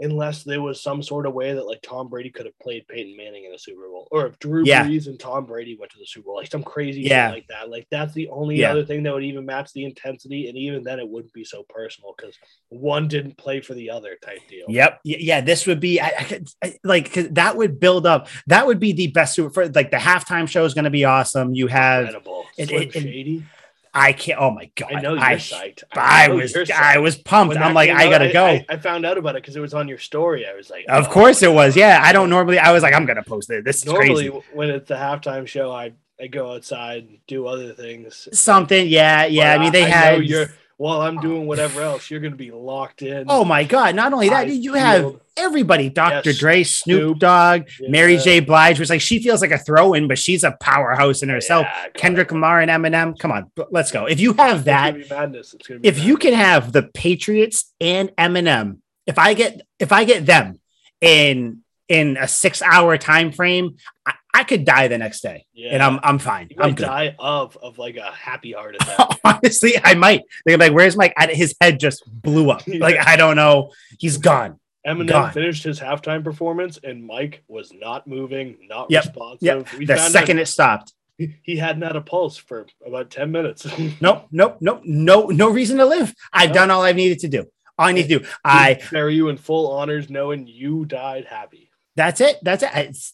unless 0.01 0.43
there 0.43 0.61
was 0.61 0.81
some 0.81 1.01
sort 1.03 1.25
of 1.25 1.33
way 1.33 1.53
that 1.53 1.65
like 1.65 1.81
Tom 1.81 2.09
Brady 2.09 2.29
could 2.29 2.45
have 2.45 2.57
played 2.59 2.87
Peyton 2.87 3.15
Manning 3.15 3.45
in 3.45 3.53
a 3.53 3.59
Super 3.59 3.87
Bowl, 3.87 4.07
or 4.11 4.25
if 4.27 4.37
Drew 4.39 4.63
Yeah. 4.65 4.85
Brees 4.85 5.07
and 5.07 5.19
Tom 5.19 5.45
Brady 5.45 5.75
went 5.79 5.91
to 5.91 5.99
the 5.99 6.05
Super 6.05 6.25
Bowl, 6.25 6.35
like 6.37 6.49
some 6.51 6.63
crazy 6.63 7.01
Yeah. 7.01 7.31
like 7.31 7.47
that. 7.47 7.69
Like 7.69 7.87
that's 7.91 8.13
the 8.13 8.27
only 8.29 8.57
Yeah. 8.57 8.71
other 8.71 8.83
thing 8.83 9.03
that 9.03 9.13
would 9.13 9.23
even 9.23 9.45
match 9.45 9.71
the 9.73 9.85
intensity, 9.85 10.49
and 10.49 10.57
even 10.57 10.83
then 10.83 10.99
it 10.99 11.07
wouldn't 11.07 11.33
be 11.33 11.43
so 11.45 11.63
personal 11.69 12.13
because 12.17 12.35
one 12.69 13.07
didn't 13.07 13.37
play 13.37 13.61
for 13.61 13.73
the 13.73 13.89
other 13.91 14.17
type 14.23 14.39
deal. 14.49 14.65
Yep. 14.67 14.99
Yeah, 15.03 15.41
this 15.41 15.65
would 15.67 15.79
be 15.79 15.99
I, 16.01 16.07
I 16.07 16.41
I- 16.63 16.75
like 16.83 17.13
'cause 17.13 17.29
that 17.31 17.55
would 17.55 17.79
build 17.79 18.05
up. 18.07 18.27
That 18.47 18.65
would 18.67 18.79
be 18.79 18.93
the 18.93 19.07
best 19.07 19.35
super 19.35 19.49
for 19.51 19.69
like 19.69 19.91
the 19.91 19.97
halftime 19.97 20.47
show 20.49 20.65
is 20.65 20.73
going 20.73 20.85
to 20.85 20.89
be 20.89 21.05
awesome. 21.05 21.53
You 21.53 21.67
have 21.67 22.05
Incredible. 22.05 22.45
it- 22.57 22.71
it- 22.71 22.91
Shady. 22.93 23.43
I 23.93 24.13
can't. 24.13 24.39
Oh 24.39 24.51
my 24.51 24.71
god! 24.75 24.93
I 24.93 25.01
know 25.01 25.13
you're 25.13 25.23
I, 25.23 25.35
psyched. 25.35 25.83
I 25.93 26.27
know 26.27 26.35
was 26.35 26.55
I 26.73 26.97
was 26.99 27.17
pumped. 27.17 27.57
I'm 27.57 27.73
like 27.73 27.89
I 27.89 28.09
gotta 28.09 28.31
go. 28.31 28.45
I, 28.45 28.65
I 28.69 28.77
found 28.77 29.05
out 29.05 29.17
about 29.17 29.35
it 29.35 29.41
because 29.41 29.57
it 29.57 29.59
was 29.59 29.73
on 29.73 29.89
your 29.89 29.97
story. 29.97 30.47
I 30.47 30.53
was 30.55 30.69
like, 30.69 30.85
of 30.87 31.07
oh, 31.07 31.11
course 31.11 31.43
it 31.43 31.51
was. 31.51 31.75
Yeah, 31.75 31.99
I 32.01 32.13
don't 32.13 32.29
normally. 32.29 32.57
I 32.57 32.71
was 32.71 32.83
like 32.83 32.93
I'm 32.93 33.05
gonna 33.05 33.23
post 33.23 33.49
it. 33.49 33.65
This 33.65 33.77
is 33.77 33.85
Normally, 33.85 34.29
crazy. 34.29 34.45
when 34.53 34.69
it's 34.69 34.87
the 34.87 34.95
halftime 34.95 35.45
show, 35.45 35.71
I 35.71 35.91
I 36.21 36.27
go 36.27 36.53
outside 36.53 37.03
and 37.03 37.17
do 37.27 37.47
other 37.47 37.73
things. 37.73 38.29
Something. 38.31 38.87
Yeah, 38.87 39.25
yeah. 39.25 39.57
But 39.57 39.59
I 39.59 39.63
mean 39.63 39.71
they 39.73 39.81
know 39.81 39.87
had. 39.87 40.51
While 40.81 41.01
I'm 41.01 41.17
doing 41.17 41.45
whatever 41.45 41.81
else, 41.81 42.09
you're 42.09 42.19
gonna 42.19 42.35
be 42.35 42.49
locked 42.49 43.03
in. 43.03 43.25
Oh 43.29 43.45
my 43.45 43.63
god! 43.63 43.93
Not 43.93 44.13
only 44.13 44.29
that, 44.29 44.47
eyes 44.47 44.57
you 44.57 44.73
have 44.73 45.15
everybody. 45.37 45.89
Dr. 45.89 46.31
Yes, 46.31 46.39
Dre, 46.39 46.63
Snoop. 46.63 47.19
Dogg, 47.19 47.67
Mary 47.81 48.17
J. 48.17 48.39
Blige 48.39 48.79
was 48.79 48.89
like 48.89 48.99
she 48.99 49.21
feels 49.21 49.41
like 49.41 49.51
a 49.51 49.59
throw-in, 49.59 50.07
but 50.07 50.17
she's 50.17 50.43
a 50.43 50.57
powerhouse 50.59 51.21
in 51.21 51.29
herself. 51.29 51.67
Yeah. 51.69 51.89
Kendrick 51.93 52.31
Lamar 52.31 52.61
and 52.61 52.71
Eminem. 52.71 53.15
Come 53.19 53.31
on, 53.31 53.51
let's 53.69 53.91
go. 53.91 54.07
If 54.07 54.19
you 54.19 54.33
have 54.33 54.57
It's 54.57 54.65
that, 54.65 54.95
be 54.95 55.05
madness. 55.07 55.53
It's 55.53 55.67
gonna 55.67 55.81
be 55.81 55.87
if 55.87 56.03
you 56.03 56.17
can 56.17 56.33
have 56.33 56.71
the 56.71 56.81
Patriots 56.81 57.71
and 57.79 58.09
Eminem, 58.15 58.79
if 59.05 59.19
I 59.19 59.35
get 59.35 59.61
if 59.79 59.91
I 59.91 60.03
get 60.03 60.25
them 60.25 60.59
in 60.99 61.59
in 61.91 62.17
a 62.17 62.27
six 62.27 62.61
hour 62.61 62.97
time 62.97 63.31
frame, 63.31 63.75
I, 64.05 64.13
I 64.33 64.43
could 64.45 64.63
die 64.65 64.87
the 64.87 64.97
next 64.97 65.21
day, 65.21 65.45
yeah. 65.53 65.71
and 65.73 65.83
I'm 65.83 65.99
I'm 66.03 66.19
fine. 66.19 66.47
you 66.49 66.57
I'm 66.59 66.73
die 66.73 67.15
of 67.19 67.57
of 67.61 67.77
like 67.77 67.97
a 67.97 68.11
happy 68.11 68.53
heart 68.53 68.75
attack. 68.79 69.19
Honestly, 69.23 69.73
I 69.83 69.93
might. 69.95 70.21
They're 70.45 70.57
like, 70.57 70.71
"Where's 70.73 70.95
Mike?" 70.95 71.13
And 71.17 71.29
his 71.29 71.53
head 71.59 71.79
just 71.79 72.03
blew 72.07 72.49
up. 72.49 72.63
Like 72.67 72.97
I 72.97 73.15
don't 73.17 73.35
know. 73.35 73.71
He's 73.99 74.17
gone. 74.17 74.57
Eminem 74.87 75.07
God. 75.09 75.33
finished 75.33 75.63
his 75.63 75.79
halftime 75.79 76.23
performance, 76.23 76.79
and 76.83 77.05
Mike 77.05 77.43
was 77.47 77.71
not 77.73 78.07
moving, 78.07 78.57
not 78.67 78.89
Yep, 78.89 79.03
responsive. 79.05 79.41
yep. 79.43 79.73
We 79.77 79.85
The 79.85 79.97
second 79.97 80.39
it 80.39 80.47
stopped. 80.47 80.93
he- 81.43 81.57
hadn't 81.57 81.83
had 81.83 81.95
a 81.95 82.01
pulse 82.01 82.37
for 82.37 82.65
about 82.87 83.11
ten 83.11 83.31
minutes. 83.31 83.67
Nope, 84.01 84.27
nope, 84.31 84.57
nope. 84.61 84.81
No, 84.85 85.25
no 85.27 85.49
reason 85.51 85.77
to 85.77 85.85
live. 85.85 86.13
I've 86.33 86.53
done 86.53 86.71
all 86.71 86.81
I've 86.83 86.95
needed 86.95 87.19
to 87.19 87.27
do. 87.27 87.41
All 87.77 87.87
I 87.87 87.91
need 87.91 88.07
to 88.09 88.19
do. 88.19 88.25
I 88.45 88.79
bury 88.91 89.15
you 89.15 89.29
in 89.29 89.37
full 89.37 89.71
honors, 89.71 90.09
knowing 90.09 90.47
you 90.47 90.85
died 90.85 91.25
happy. 91.25 91.69
That's 91.95 92.21
it. 92.21 92.37
That's 92.41 92.63
it. 92.63 92.69
It's, 92.73 93.13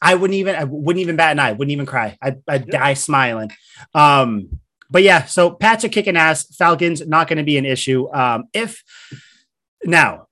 I 0.00 0.14
wouldn't 0.14 0.36
even. 0.38 0.54
I 0.56 0.64
wouldn't 0.64 1.02
even 1.02 1.16
bat 1.16 1.32
an 1.32 1.38
eye. 1.40 1.52
Wouldn't 1.52 1.72
even 1.72 1.86
cry. 1.86 2.16
I'd, 2.22 2.42
I'd 2.48 2.66
Yeah. 2.66 2.78
die 2.78 2.94
smiling. 2.94 3.50
Um, 3.92 4.60
but 4.90 5.02
yeah. 5.02 5.24
So 5.24 5.50
Pats 5.50 5.84
are 5.84 5.88
kicking 5.90 6.16
ass. 6.16 6.46
Falcons 6.56 7.06
not 7.06 7.28
going 7.28 7.36
to 7.38 7.44
be 7.44 7.58
an 7.58 7.66
issue. 7.66 8.08
Um, 8.12 8.44
if 8.54 8.82
now, 9.84 10.28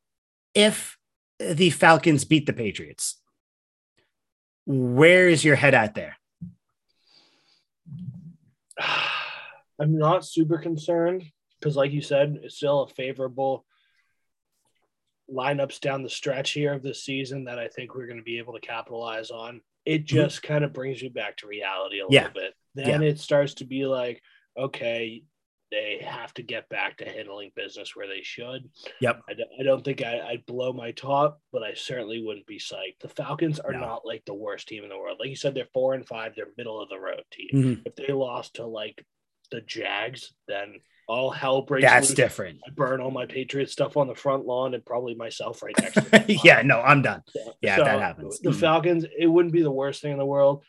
if 0.55 0.97
the 1.39 1.71
Falcons 1.71 2.25
beat 2.25 2.47
the 2.47 2.53
Patriots, 2.55 3.21
where 4.65 5.29
is 5.29 5.45
your 5.45 5.57
head 5.57 5.75
at 5.75 5.95
there? 5.95 6.17
I'm 9.79 9.99
not 9.99 10.25
super 10.25 10.59
concerned 10.59 11.25
because, 11.59 11.77
like 11.77 11.93
you 11.93 12.01
said, 12.03 12.39
it's 12.43 12.57
still 12.57 12.83
a 12.83 12.89
favorable 12.89 13.65
lineups 15.31 15.81
down 15.81 16.03
the 16.03 16.11
stretch 16.11 16.51
here 16.53 16.73
of 16.75 16.83
this 16.83 17.05
season 17.05 17.45
that 17.45 17.59
I 17.59 17.69
think 17.69 17.95
we're 17.95 18.07
going 18.07 18.19
to 18.19 18.23
be 18.25 18.39
able 18.39 18.55
to 18.55 18.61
capitalize 18.61 19.31
on. 19.31 19.61
It 19.85 20.05
just 20.05 20.43
kind 20.43 20.65
of 20.65 20.73
brings 20.73 21.03
you 21.03 21.11
back 21.11 21.37
to 21.39 21.47
reality 21.47 21.99
a 22.01 22.05
Mm-hmm. 22.05 22.13
Yeah. 22.13 22.21
little 22.29 22.41
bit. 22.41 22.55
Then 22.75 23.03
it 23.03 23.19
starts 23.19 23.55
to 23.55 23.65
be 23.65 23.85
like, 23.87 24.23
okay, 24.59 25.23
they 25.71 26.05
have 26.07 26.35
to 26.35 26.43
get 26.43 26.69
back 26.69 26.99
to 26.99 27.05
handling 27.09 27.51
business 27.57 27.97
where 27.97 28.07
they 28.07 28.23
should. 28.23 28.69
Yep. 29.01 29.23
I, 29.29 29.63
don't- 29.63 29.83
think 29.83 30.03
I, 30.05 30.21
I'd 30.21 30.45
blow 30.47 30.73
my 30.73 30.91
top, 30.93 31.41
but 31.51 31.63
I 31.63 31.73
certainly 31.75 32.23
wouldn't 32.23 32.47
be 32.47 32.59
psyched. 32.59 33.01
The 33.01 33.09
Falcons 33.09 33.59
are 33.59 33.73
No. 33.73 33.81
not 33.81 34.07
like 34.07 34.23
the 34.27 34.35
worst 34.35 34.69
team 34.69 34.83
in 34.85 34.91
the 34.91 34.99
world. 34.99 35.17
Like 35.19 35.31
you 35.31 35.37
said, 35.37 35.55
they're 35.55 35.67
four 35.73 35.95
and 35.95 36.07
five. 36.07 36.33
They're 36.37 36.49
middle 36.59 36.81
of 36.83 36.89
the 36.91 36.99
road 36.99 37.23
team. 37.33 37.49
Mhm. 37.55 37.83
If 37.87 37.97
they 37.97 38.13
lost 38.13 38.55
to 38.57 38.67
like 38.67 39.03
the 39.51 39.63
Jags, 39.63 40.33
then 40.47 40.77
all 41.09 41.31
hell 41.31 41.63
breaks 41.63 41.85
That's 41.87 42.09
loose. 42.11 42.17
different. 42.17 42.61
I 42.67 42.71
burn 42.71 43.01
all 43.01 43.11
my 43.11 43.27
Patriots 43.27 43.73
stuff 43.73 43.97
on 43.97 44.07
the 44.09 44.15
front 44.15 44.47
lawn 44.47 44.75
and 44.75 44.85
probably 44.85 45.15
myself 45.15 45.63
right 45.63 45.75
next 45.81 45.95
to 45.95 46.25
yeah. 46.45 46.63
No, 46.63 46.81
I'm 46.81 47.03
done. 47.03 47.23
Yeah, 47.61 47.73
if 47.75 47.79
So, 47.79 47.85
that 47.85 48.01
happens. 48.01 48.39
The 48.41 48.51
Mm. 48.51 48.61
Falcons, 48.61 49.05
it 49.19 49.27
wouldn't 49.27 49.53
be 49.53 49.63
the 49.63 49.71
worst 49.71 50.01
thing 50.03 50.13
in 50.13 50.19
the 50.19 50.27
world, 50.27 50.65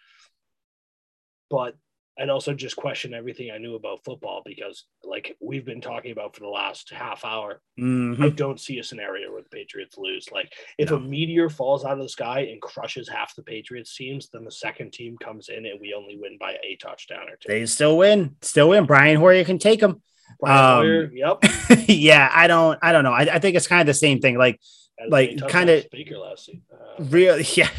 but 1.49 1.76
I'd 2.19 2.30
also 2.30 2.53
just 2.53 2.76
question 2.76 3.15
everything 3.15 3.49
I 3.49 3.57
knew 3.57 3.73
about 3.73 4.03
football 4.05 4.43
because, 4.45 4.85
like 5.03 5.35
we've 5.41 5.65
been 5.65 5.81
talking 5.81 6.11
about 6.11 6.35
for 6.35 6.41
the 6.41 6.47
last 6.47 6.91
half 6.91 7.26
hour, 7.26 7.60
Mhm. 7.80 8.23
I 8.23 8.30
don't 8.30 8.60
see 8.60 8.77
a 8.77 8.84
scenario 8.84 9.31
where 9.31 9.41
the 9.41 9.49
Patriots 9.49 9.97
lose. 9.97 10.31
Like 10.31 10.53
if 10.77 10.91
a 10.91 10.99
meteor 10.99 11.49
falls 11.49 11.84
out 11.84 11.93
of 11.93 11.99
the 12.03 12.10
sky 12.10 12.41
and 12.51 12.61
crushes 12.61 13.10
half 13.10 13.35
the 13.35 13.41
Patriots 13.41 13.95
teams, 13.95 14.30
then 14.30 14.45
the 14.45 14.51
second 14.51 14.93
team 14.93 15.18
comes 15.18 15.49
in 15.49 15.65
and 15.65 15.80
we 15.81 15.95
only 15.95 16.15
win 16.18 16.38
by 16.39 16.53
a 16.64 16.76
touchdown 16.76 17.30
or 17.30 17.35
two. 17.38 17.47
They 17.47 17.65
still 17.65 17.97
win. 17.97 18.35
Still 18.43 18.69
win. 18.69 18.85
Brian 18.85 19.18
Hoyer 19.18 19.43
can 19.43 19.57
take 19.57 19.80
them. 19.80 20.03
Um, 20.41 21.11
yep. 21.14 21.43
yeah, 21.88 22.30
I 22.34 22.47
don't. 22.47 22.80
I 22.81 22.91
don't 22.91 23.03
know. 23.03 23.11
I, 23.14 23.22
I 23.22 23.39
think 23.39 23.55
it's 23.55 23.68
kind 23.68 23.81
of 23.81 23.88
the 23.88 23.93
same 23.93 24.19
thing. 24.19 24.38
Like 24.38 24.60
as 24.99 25.10
like, 25.10 25.47
kinda- 25.47 25.77
as 25.77 25.85
Baker 25.85 26.18
last 26.18 26.45
season. 26.45 26.61
Uh, 26.72 27.03
real 27.05 27.39
yeah 27.55 27.69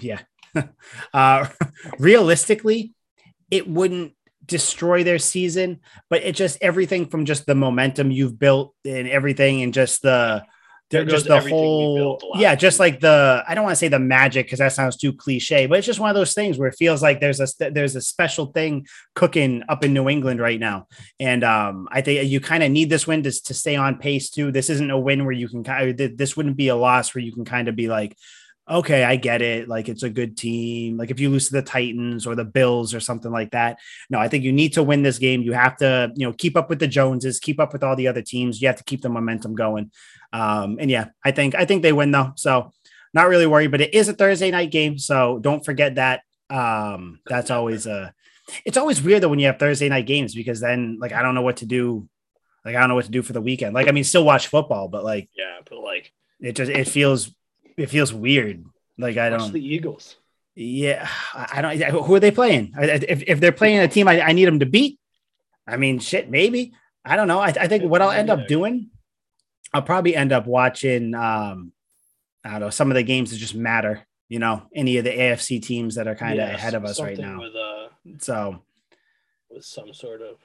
yeah 0.00 0.20
uh 1.14 1.46
realistically 1.98 2.92
it 3.50 3.66
wouldn't 3.68 4.12
destroy 4.44 5.04
their 5.04 5.18
season 5.18 5.80
but 6.10 6.22
it 6.22 6.34
just 6.34 6.58
everything 6.60 7.06
from 7.06 7.24
just 7.24 7.46
the 7.46 7.54
momentum 7.54 8.10
you've 8.10 8.38
built 8.38 8.74
and 8.84 9.08
everything 9.08 9.62
and 9.62 9.74
just 9.74 10.02
the 10.02 10.42
There 10.90 11.04
just 11.04 11.26
goes 11.26 11.44
the 11.44 11.50
whole 11.50 12.18
yeah 12.36 12.54
just 12.54 12.80
like 12.80 13.00
the 13.00 13.44
i 13.46 13.54
don't 13.54 13.64
want 13.64 13.72
to 13.72 13.78
say 13.78 13.88
the 13.88 13.98
magic 13.98 14.46
because 14.46 14.60
that 14.60 14.72
sounds 14.72 14.96
too 14.96 15.12
cliche 15.12 15.66
but 15.66 15.76
it's 15.76 15.86
just 15.86 16.00
one 16.00 16.08
of 16.08 16.16
those 16.16 16.32
things 16.32 16.56
where 16.56 16.68
it 16.68 16.76
feels 16.78 17.02
like 17.02 17.20
there's 17.20 17.40
a 17.40 17.70
there's 17.70 17.94
a 17.94 18.00
special 18.00 18.46
thing 18.46 18.86
cooking 19.14 19.62
up 19.68 19.84
in 19.84 19.92
new 19.92 20.08
england 20.08 20.40
right 20.40 20.58
now. 20.58 20.86
And 21.20 21.44
um 21.44 21.88
i 21.90 22.00
think 22.00 22.30
you 22.30 22.40
kind 22.40 22.62
of 22.62 22.70
need 22.70 22.88
this 22.88 23.06
win 23.06 23.22
to, 23.24 23.30
to 23.30 23.54
stay 23.54 23.76
on 23.76 23.98
pace 23.98 24.30
too. 24.30 24.50
This 24.50 24.70
isn't 24.70 24.90
a 24.90 24.98
win 24.98 25.24
where 25.24 25.32
you 25.32 25.48
can 25.48 25.62
kind 25.62 26.00
of 26.00 26.16
this 26.16 26.36
wouldn't 26.36 26.56
be 26.56 26.68
a 26.68 26.76
loss 26.76 27.14
where 27.14 27.22
you 27.22 27.32
can 27.32 27.44
kind 27.44 27.68
of 27.68 27.76
be 27.76 27.88
like 27.88 28.16
okay, 28.70 29.04
I 29.04 29.16
get 29.16 29.42
it. 29.42 29.68
Like 29.68 29.88
it's 29.88 30.02
a 30.02 30.10
good 30.10 30.36
team. 30.36 30.96
Like 30.96 31.10
if 31.10 31.20
you 31.20 31.30
lose 31.30 31.48
to 31.48 31.54
the 31.54 31.62
Titans 31.62 32.26
or 32.26 32.34
the 32.34 32.44
Bills 32.44 32.94
or 32.94 33.00
something 33.00 33.32
like 33.32 33.52
that. 33.52 33.78
No, 34.10 34.18
I 34.18 34.28
think 34.28 34.44
you 34.44 34.52
need 34.52 34.74
to 34.74 34.82
win 34.82 35.02
this 35.02 35.18
game. 35.18 35.42
You 35.42 35.52
have 35.52 35.76
to, 35.78 36.12
you 36.14 36.26
know, 36.26 36.32
keep 36.32 36.56
up 36.56 36.68
with 36.68 36.78
the 36.78 36.88
Joneses, 36.88 37.40
keep 37.40 37.60
up 37.60 37.72
with 37.72 37.82
all 37.82 37.96
the 37.96 38.08
other 38.08 38.22
teams. 38.22 38.60
You 38.60 38.68
have 38.68 38.76
to 38.76 38.84
keep 38.84 39.02
the 39.02 39.08
momentum 39.08 39.54
going. 39.54 39.90
Um, 40.32 40.78
and 40.80 40.90
yeah, 40.90 41.06
I 41.24 41.30
think 41.30 41.54
I 41.54 41.64
think 41.64 41.82
they 41.82 41.92
win 41.92 42.10
though. 42.10 42.32
So 42.36 42.72
not 43.14 43.28
really 43.28 43.46
worried, 43.46 43.70
but 43.70 43.80
it 43.80 43.94
is 43.94 44.08
a 44.08 44.12
Thursday 44.12 44.50
night 44.50 44.70
game. 44.70 44.98
So 44.98 45.38
don't 45.38 45.64
forget 45.64 45.94
that. 45.94 46.22
Um, 46.50 47.20
that's 47.26 47.50
always 47.50 47.86
a 47.86 48.14
it's 48.64 48.76
always 48.76 49.02
weird 49.02 49.22
though 49.22 49.28
when 49.28 49.38
you 49.38 49.46
have 49.46 49.58
Thursday 49.58 49.88
night 49.88 50.06
games 50.06 50.34
because 50.34 50.60
then 50.60 50.98
like 51.00 51.12
I 51.12 51.22
don't 51.22 51.34
know 51.34 51.42
what 51.42 51.58
to 51.58 51.66
do. 51.66 52.08
Like 52.64 52.76
I 52.76 52.80
don't 52.80 52.88
know 52.88 52.94
what 52.94 53.06
to 53.06 53.10
do 53.10 53.22
for 53.22 53.32
the 53.32 53.40
weekend. 53.40 53.74
Like 53.74 53.88
I 53.88 53.92
mean, 53.92 54.04
still 54.04 54.24
watch 54.24 54.48
football, 54.48 54.88
but 54.88 55.04
like 55.04 55.30
yeah, 55.36 55.58
but 55.68 55.78
like 55.78 56.12
it 56.40 56.52
just 56.52 56.70
it 56.70 56.88
feels 56.88 57.34
it 57.78 57.88
feels 57.90 58.12
weird. 58.12 58.64
Like 58.98 59.16
I 59.16 59.30
don't. 59.30 59.52
the 59.52 59.64
Eagles. 59.64 60.16
Yeah, 60.54 61.08
I 61.34 61.48
I 61.58 61.76
don't. 61.76 62.04
Who 62.04 62.14
are 62.14 62.20
they 62.20 62.30
playing? 62.32 62.72
I- 62.76 62.82
I- 62.90 63.04
If, 63.08 63.22
if 63.26 63.40
they're 63.40 63.52
playing 63.52 63.78
a 63.78 63.88
team 63.88 64.08
I, 64.08 64.20
I 64.20 64.32
need 64.32 64.46
them 64.46 64.58
to 64.58 64.66
beat, 64.66 64.98
I 65.66 65.76
mean, 65.76 65.98
shit, 66.00 66.28
maybe. 66.30 66.72
I 67.04 67.16
don't 67.16 67.28
know. 67.28 67.38
I, 67.40 67.48
I 67.48 67.68
think 67.68 67.84
what 67.84 68.02
I'll 68.02 68.10
end 68.10 68.28
up 68.28 68.48
doing, 68.48 68.90
I'll 69.72 69.82
probably 69.82 70.14
end 70.16 70.32
up 70.32 70.46
watching. 70.46 71.14
Um, 71.14 71.72
I 72.44 72.50
don't 72.52 72.60
know 72.60 72.70
some 72.70 72.90
of 72.90 72.96
the 72.96 73.02
games 73.04 73.30
that 73.30 73.36
just 73.38 73.54
matter. 73.54 74.06
You 74.28 74.40
know, 74.40 74.62
any 74.74 74.98
of 74.98 75.04
the 75.04 75.10
AFC 75.10 75.62
teams 75.62 75.94
that 75.94 76.06
are 76.06 76.14
kind 76.14 76.38
of 76.38 76.48
Yeah, 76.48 76.54
ahead 76.54 76.74
of 76.74 76.84
us 76.84 77.00
right 77.00 77.16
now. 77.16 77.38
With 77.40 77.54
uh, 77.56 77.88
So 78.18 78.62
with 79.50 79.64
some 79.64 79.94
sort 79.94 80.20
of. 80.22 80.36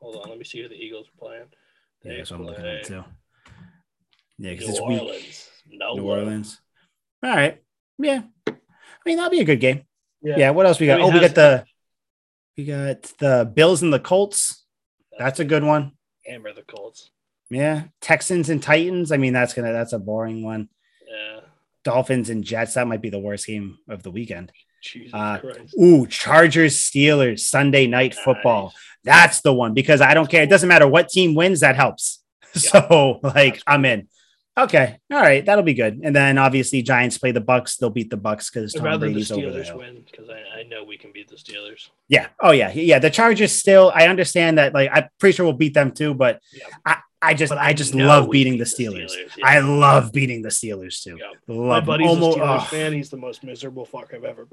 Hold 0.00 0.16
on, 0.22 0.30
let 0.30 0.38
me 0.38 0.44
see 0.44 0.62
who 0.62 0.68
the 0.68 0.74
Eagles 0.76 1.06
are 1.08 1.18
playing. 1.26 1.44
yeah, 2.04 2.16
that's 2.16 2.30
what 2.30 2.40
I'm 2.40 2.46
looking 2.46 2.64
at 2.66 2.84
too. 2.84 3.04
Yeah, 4.38 4.52
because 4.52 4.66
New 4.68 4.72
it's 4.72 4.80
week. 4.80 5.00
Orleans. 5.02 5.48
No 5.70 5.94
New 5.94 6.02
love. 6.08 6.18
Orleans. 6.18 6.60
All 7.22 7.30
right. 7.30 7.60
Yeah. 7.98 8.22
I 8.46 8.52
mean, 9.06 9.16
that'll 9.16 9.30
be 9.30 9.40
a 9.40 9.44
good 9.44 9.60
game. 9.60 9.82
Yeah, 10.22 10.36
Yeah. 10.38 10.50
What 10.50 10.66
else 10.66 10.78
we 10.80 10.86
got? 10.86 11.00
I 11.00 11.02
mean, 11.04 11.10
oh, 11.10 11.14
we 11.14 11.20
got 11.20 11.34
the 11.34 11.64
we 12.56 12.64
got 12.64 13.02
the 13.18 13.50
Bills 13.52 13.82
and 13.82 13.92
the 13.92 14.00
Colts. 14.00 14.64
That's 15.18 15.40
a 15.40 15.44
good 15.44 15.64
one. 15.64 15.92
hammer 16.26 16.52
the 16.52 16.62
Colts. 16.62 17.10
Yeah. 17.50 17.84
Texans 18.00 18.50
and 18.50 18.62
Titans. 18.62 19.10
I 19.12 19.16
mean, 19.16 19.32
that's 19.32 19.54
gonna 19.54 19.72
that's 19.72 19.92
a 19.92 19.98
boring 19.98 20.42
one. 20.44 20.68
Yeah, 21.08 21.40
Dolphins 21.84 22.30
and 22.30 22.44
Jets. 22.44 22.74
That 22.74 22.86
might 22.86 23.00
be 23.00 23.10
the 23.10 23.18
worst 23.18 23.46
game 23.46 23.78
of 23.88 24.02
the 24.02 24.10
weekend. 24.10 24.52
Jesus 24.82 25.12
Uh, 25.14 25.38
Christ. 25.38 25.74
Ooh, 25.80 26.06
Chargers 26.06 26.76
Steelers 26.76 27.40
Sunday 27.40 27.86
night 27.86 28.14
football. 28.14 28.72
That's 29.04 29.40
the 29.40 29.52
one 29.52 29.74
because 29.74 30.00
I 30.00 30.14
don't 30.14 30.30
care. 30.30 30.42
It 30.42 30.50
doesn't 30.50 30.68
matter 30.68 30.86
what 30.86 31.08
team 31.08 31.34
wins. 31.34 31.60
That 31.60 31.76
helps. 31.76 32.22
Yeah. 32.54 32.60
So 32.88 33.20
like 33.22 33.54
That's 33.54 33.62
I'm 33.66 33.84
in. 33.84 34.08
Okay. 34.58 34.98
All 35.12 35.20
right. 35.20 35.44
That'll 35.44 35.62
be 35.62 35.74
good. 35.74 36.00
And 36.02 36.14
then 36.14 36.36
obviously 36.36 36.82
Giants 36.82 37.16
play 37.16 37.30
the 37.30 37.40
Bucks. 37.40 37.76
They'll 37.76 37.90
beat 37.90 38.10
the 38.10 38.16
Bucks 38.16 38.50
because 38.50 38.72
Tom 38.72 38.84
rather 38.84 39.06
the 39.06 39.12
Brady's 39.12 39.30
over 39.30 39.50
there. 39.50 39.62
Steelers 39.62 39.76
win 39.78 40.04
because 40.10 40.28
I, 40.28 40.60
I 40.60 40.62
know 40.64 40.82
we 40.84 40.98
can 40.98 41.12
beat 41.12 41.28
the 41.28 41.36
Steelers. 41.36 41.90
Yeah. 42.08 42.26
Oh 42.40 42.50
yeah. 42.50 42.72
Yeah. 42.72 42.98
The 42.98 43.10
Chargers 43.10 43.52
still. 43.52 43.92
I 43.94 44.08
understand 44.08 44.58
that. 44.58 44.74
Like 44.74 44.90
I'm 44.92 45.08
pretty 45.18 45.36
sure 45.36 45.46
we'll 45.46 45.52
beat 45.52 45.74
them 45.74 45.92
too. 45.92 46.12
But 46.12 46.40
Yeah. 46.52 46.66
I, 46.84 46.96
I 47.22 47.34
just 47.34 47.50
But 47.50 47.58
I 47.58 47.72
just 47.72 47.94
love 47.94 48.30
beating 48.30 48.54
beat 48.54 48.58
the 48.58 48.64
Steelers. 48.64 49.12
yeah. 49.36 49.46
I 49.46 49.60
love 49.60 50.12
beating 50.12 50.42
the 50.42 50.48
Steelers 50.50 51.02
too. 51.02 51.18
Yeah. 51.20 51.32
Love 51.54 51.68
My 51.68 51.80
buddy's 51.80 52.08
Almost- 52.08 52.38
a 52.38 52.40
Steelers 52.40 52.56
oh. 52.60 52.64
fan. 52.64 52.92
He's 52.92 53.10
the 53.10 53.16
most 53.16 53.44
miserable 53.44 53.84
fuck 53.84 54.12
I've 54.12 54.24
ever 54.24 54.48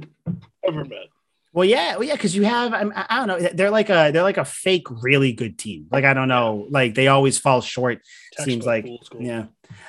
ever 0.67 0.85
met. 0.85 1.07
Well, 1.53 1.63
yeah, 1.63 1.93
well, 1.95 2.03
yeah, 2.03 2.15
because 2.15 2.35
you 2.35 2.43
have 2.43 2.73
I'm- 2.73 2.91
I, 2.93 3.05
I 3.09 3.25
don't 3.25 3.27
know. 3.41 3.49
They're 3.53 3.69
like 3.71 3.89
a 3.89 4.11
they're 4.11 4.23
like 4.23 4.35
a 4.37 4.43
fake 4.43 4.87
really 4.89 5.31
good 5.31 5.57
team. 5.57 5.87
Like 5.89 6.03
I 6.03 6.13
don't 6.13 6.27
know. 6.27 6.67
Like 6.69 6.95
they 6.95 7.07
always 7.07 7.37
fall 7.37 7.61
short. 7.61 8.01
Seems 8.39 8.65
like 8.65 8.85
yeah. 9.17 9.45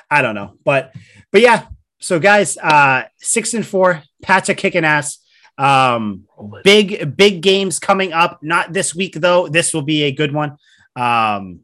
I 0.09 0.21
don't 0.21 0.35
know, 0.35 0.53
but 0.63 0.93
but 1.31 1.41
yeah. 1.41 1.67
So 1.99 2.19
guys, 2.19 2.57
uh, 2.57 3.03
six 3.17 3.53
and 3.53 3.65
four. 3.65 4.03
Pats 4.21 4.49
are 4.49 4.53
kicking 4.53 4.85
ass. 4.85 5.19
Um, 5.57 6.25
big 6.63 7.15
big 7.17 7.41
games 7.41 7.79
coming 7.79 8.13
up. 8.13 8.43
Not 8.43 8.73
this 8.73 8.93
week 8.93 9.15
though. 9.15 9.47
This 9.47 9.73
will 9.73 9.81
be 9.81 10.03
a 10.03 10.11
good 10.11 10.33
one. 10.33 10.57
Um, 10.95 11.61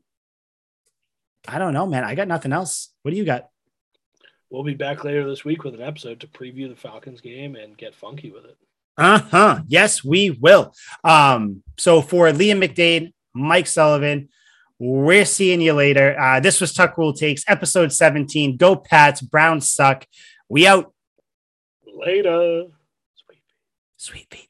I 1.48 1.60
don't 1.60 1.74
know, 1.74 1.86
man. 1.86 2.04
I 2.04 2.16
got 2.16 2.28
nothing 2.28 2.54
else. 2.54 2.90
What 3.02 3.12
do 3.12 3.18
you 3.18 3.26
got? 3.26 3.50
We'll 4.50 4.64
be 4.64 4.76
back 4.76 5.04
later 5.04 5.28
this 5.28 5.44
week 5.44 5.64
with 5.64 5.74
an 5.74 5.82
episode 5.82 6.20
to 6.22 6.28
preview 6.28 6.70
the 6.70 6.76
Falcons 6.76 7.22
game 7.22 7.56
and 7.56 7.78
get 7.78 7.96
funky 7.96 8.32
with 8.32 8.46
it. 8.46 8.58
Uh-huh. 8.98 9.62
Yes, 9.68 10.04
we 10.04 10.30
will. 10.30 10.74
Um, 11.04 11.64
so 11.80 12.02
for 12.02 12.28
Liam 12.28 12.64
McDade, 12.64 13.14
Mike 13.34 13.66
Sullivan, 13.66 14.30
we're 14.86 15.24
seeing 15.24 15.62
you 15.62 15.72
later. 15.72 16.20
Uh, 16.20 16.42
this 16.42 16.60
was 16.60 16.74
Tuck 16.74 16.98
Rule 16.98 17.14
Takes, 17.14 17.46
episode 17.48 17.94
17. 17.94 18.58
Go 18.58 18.76
Pats, 18.76 19.22
Browns 19.22 19.70
suck. 19.70 20.06
We 20.50 20.68
out. 20.68 20.94
Later. 21.86 22.66
Sweet. 23.16 23.42
Sweet 23.96 24.30
Pete. 24.30 24.50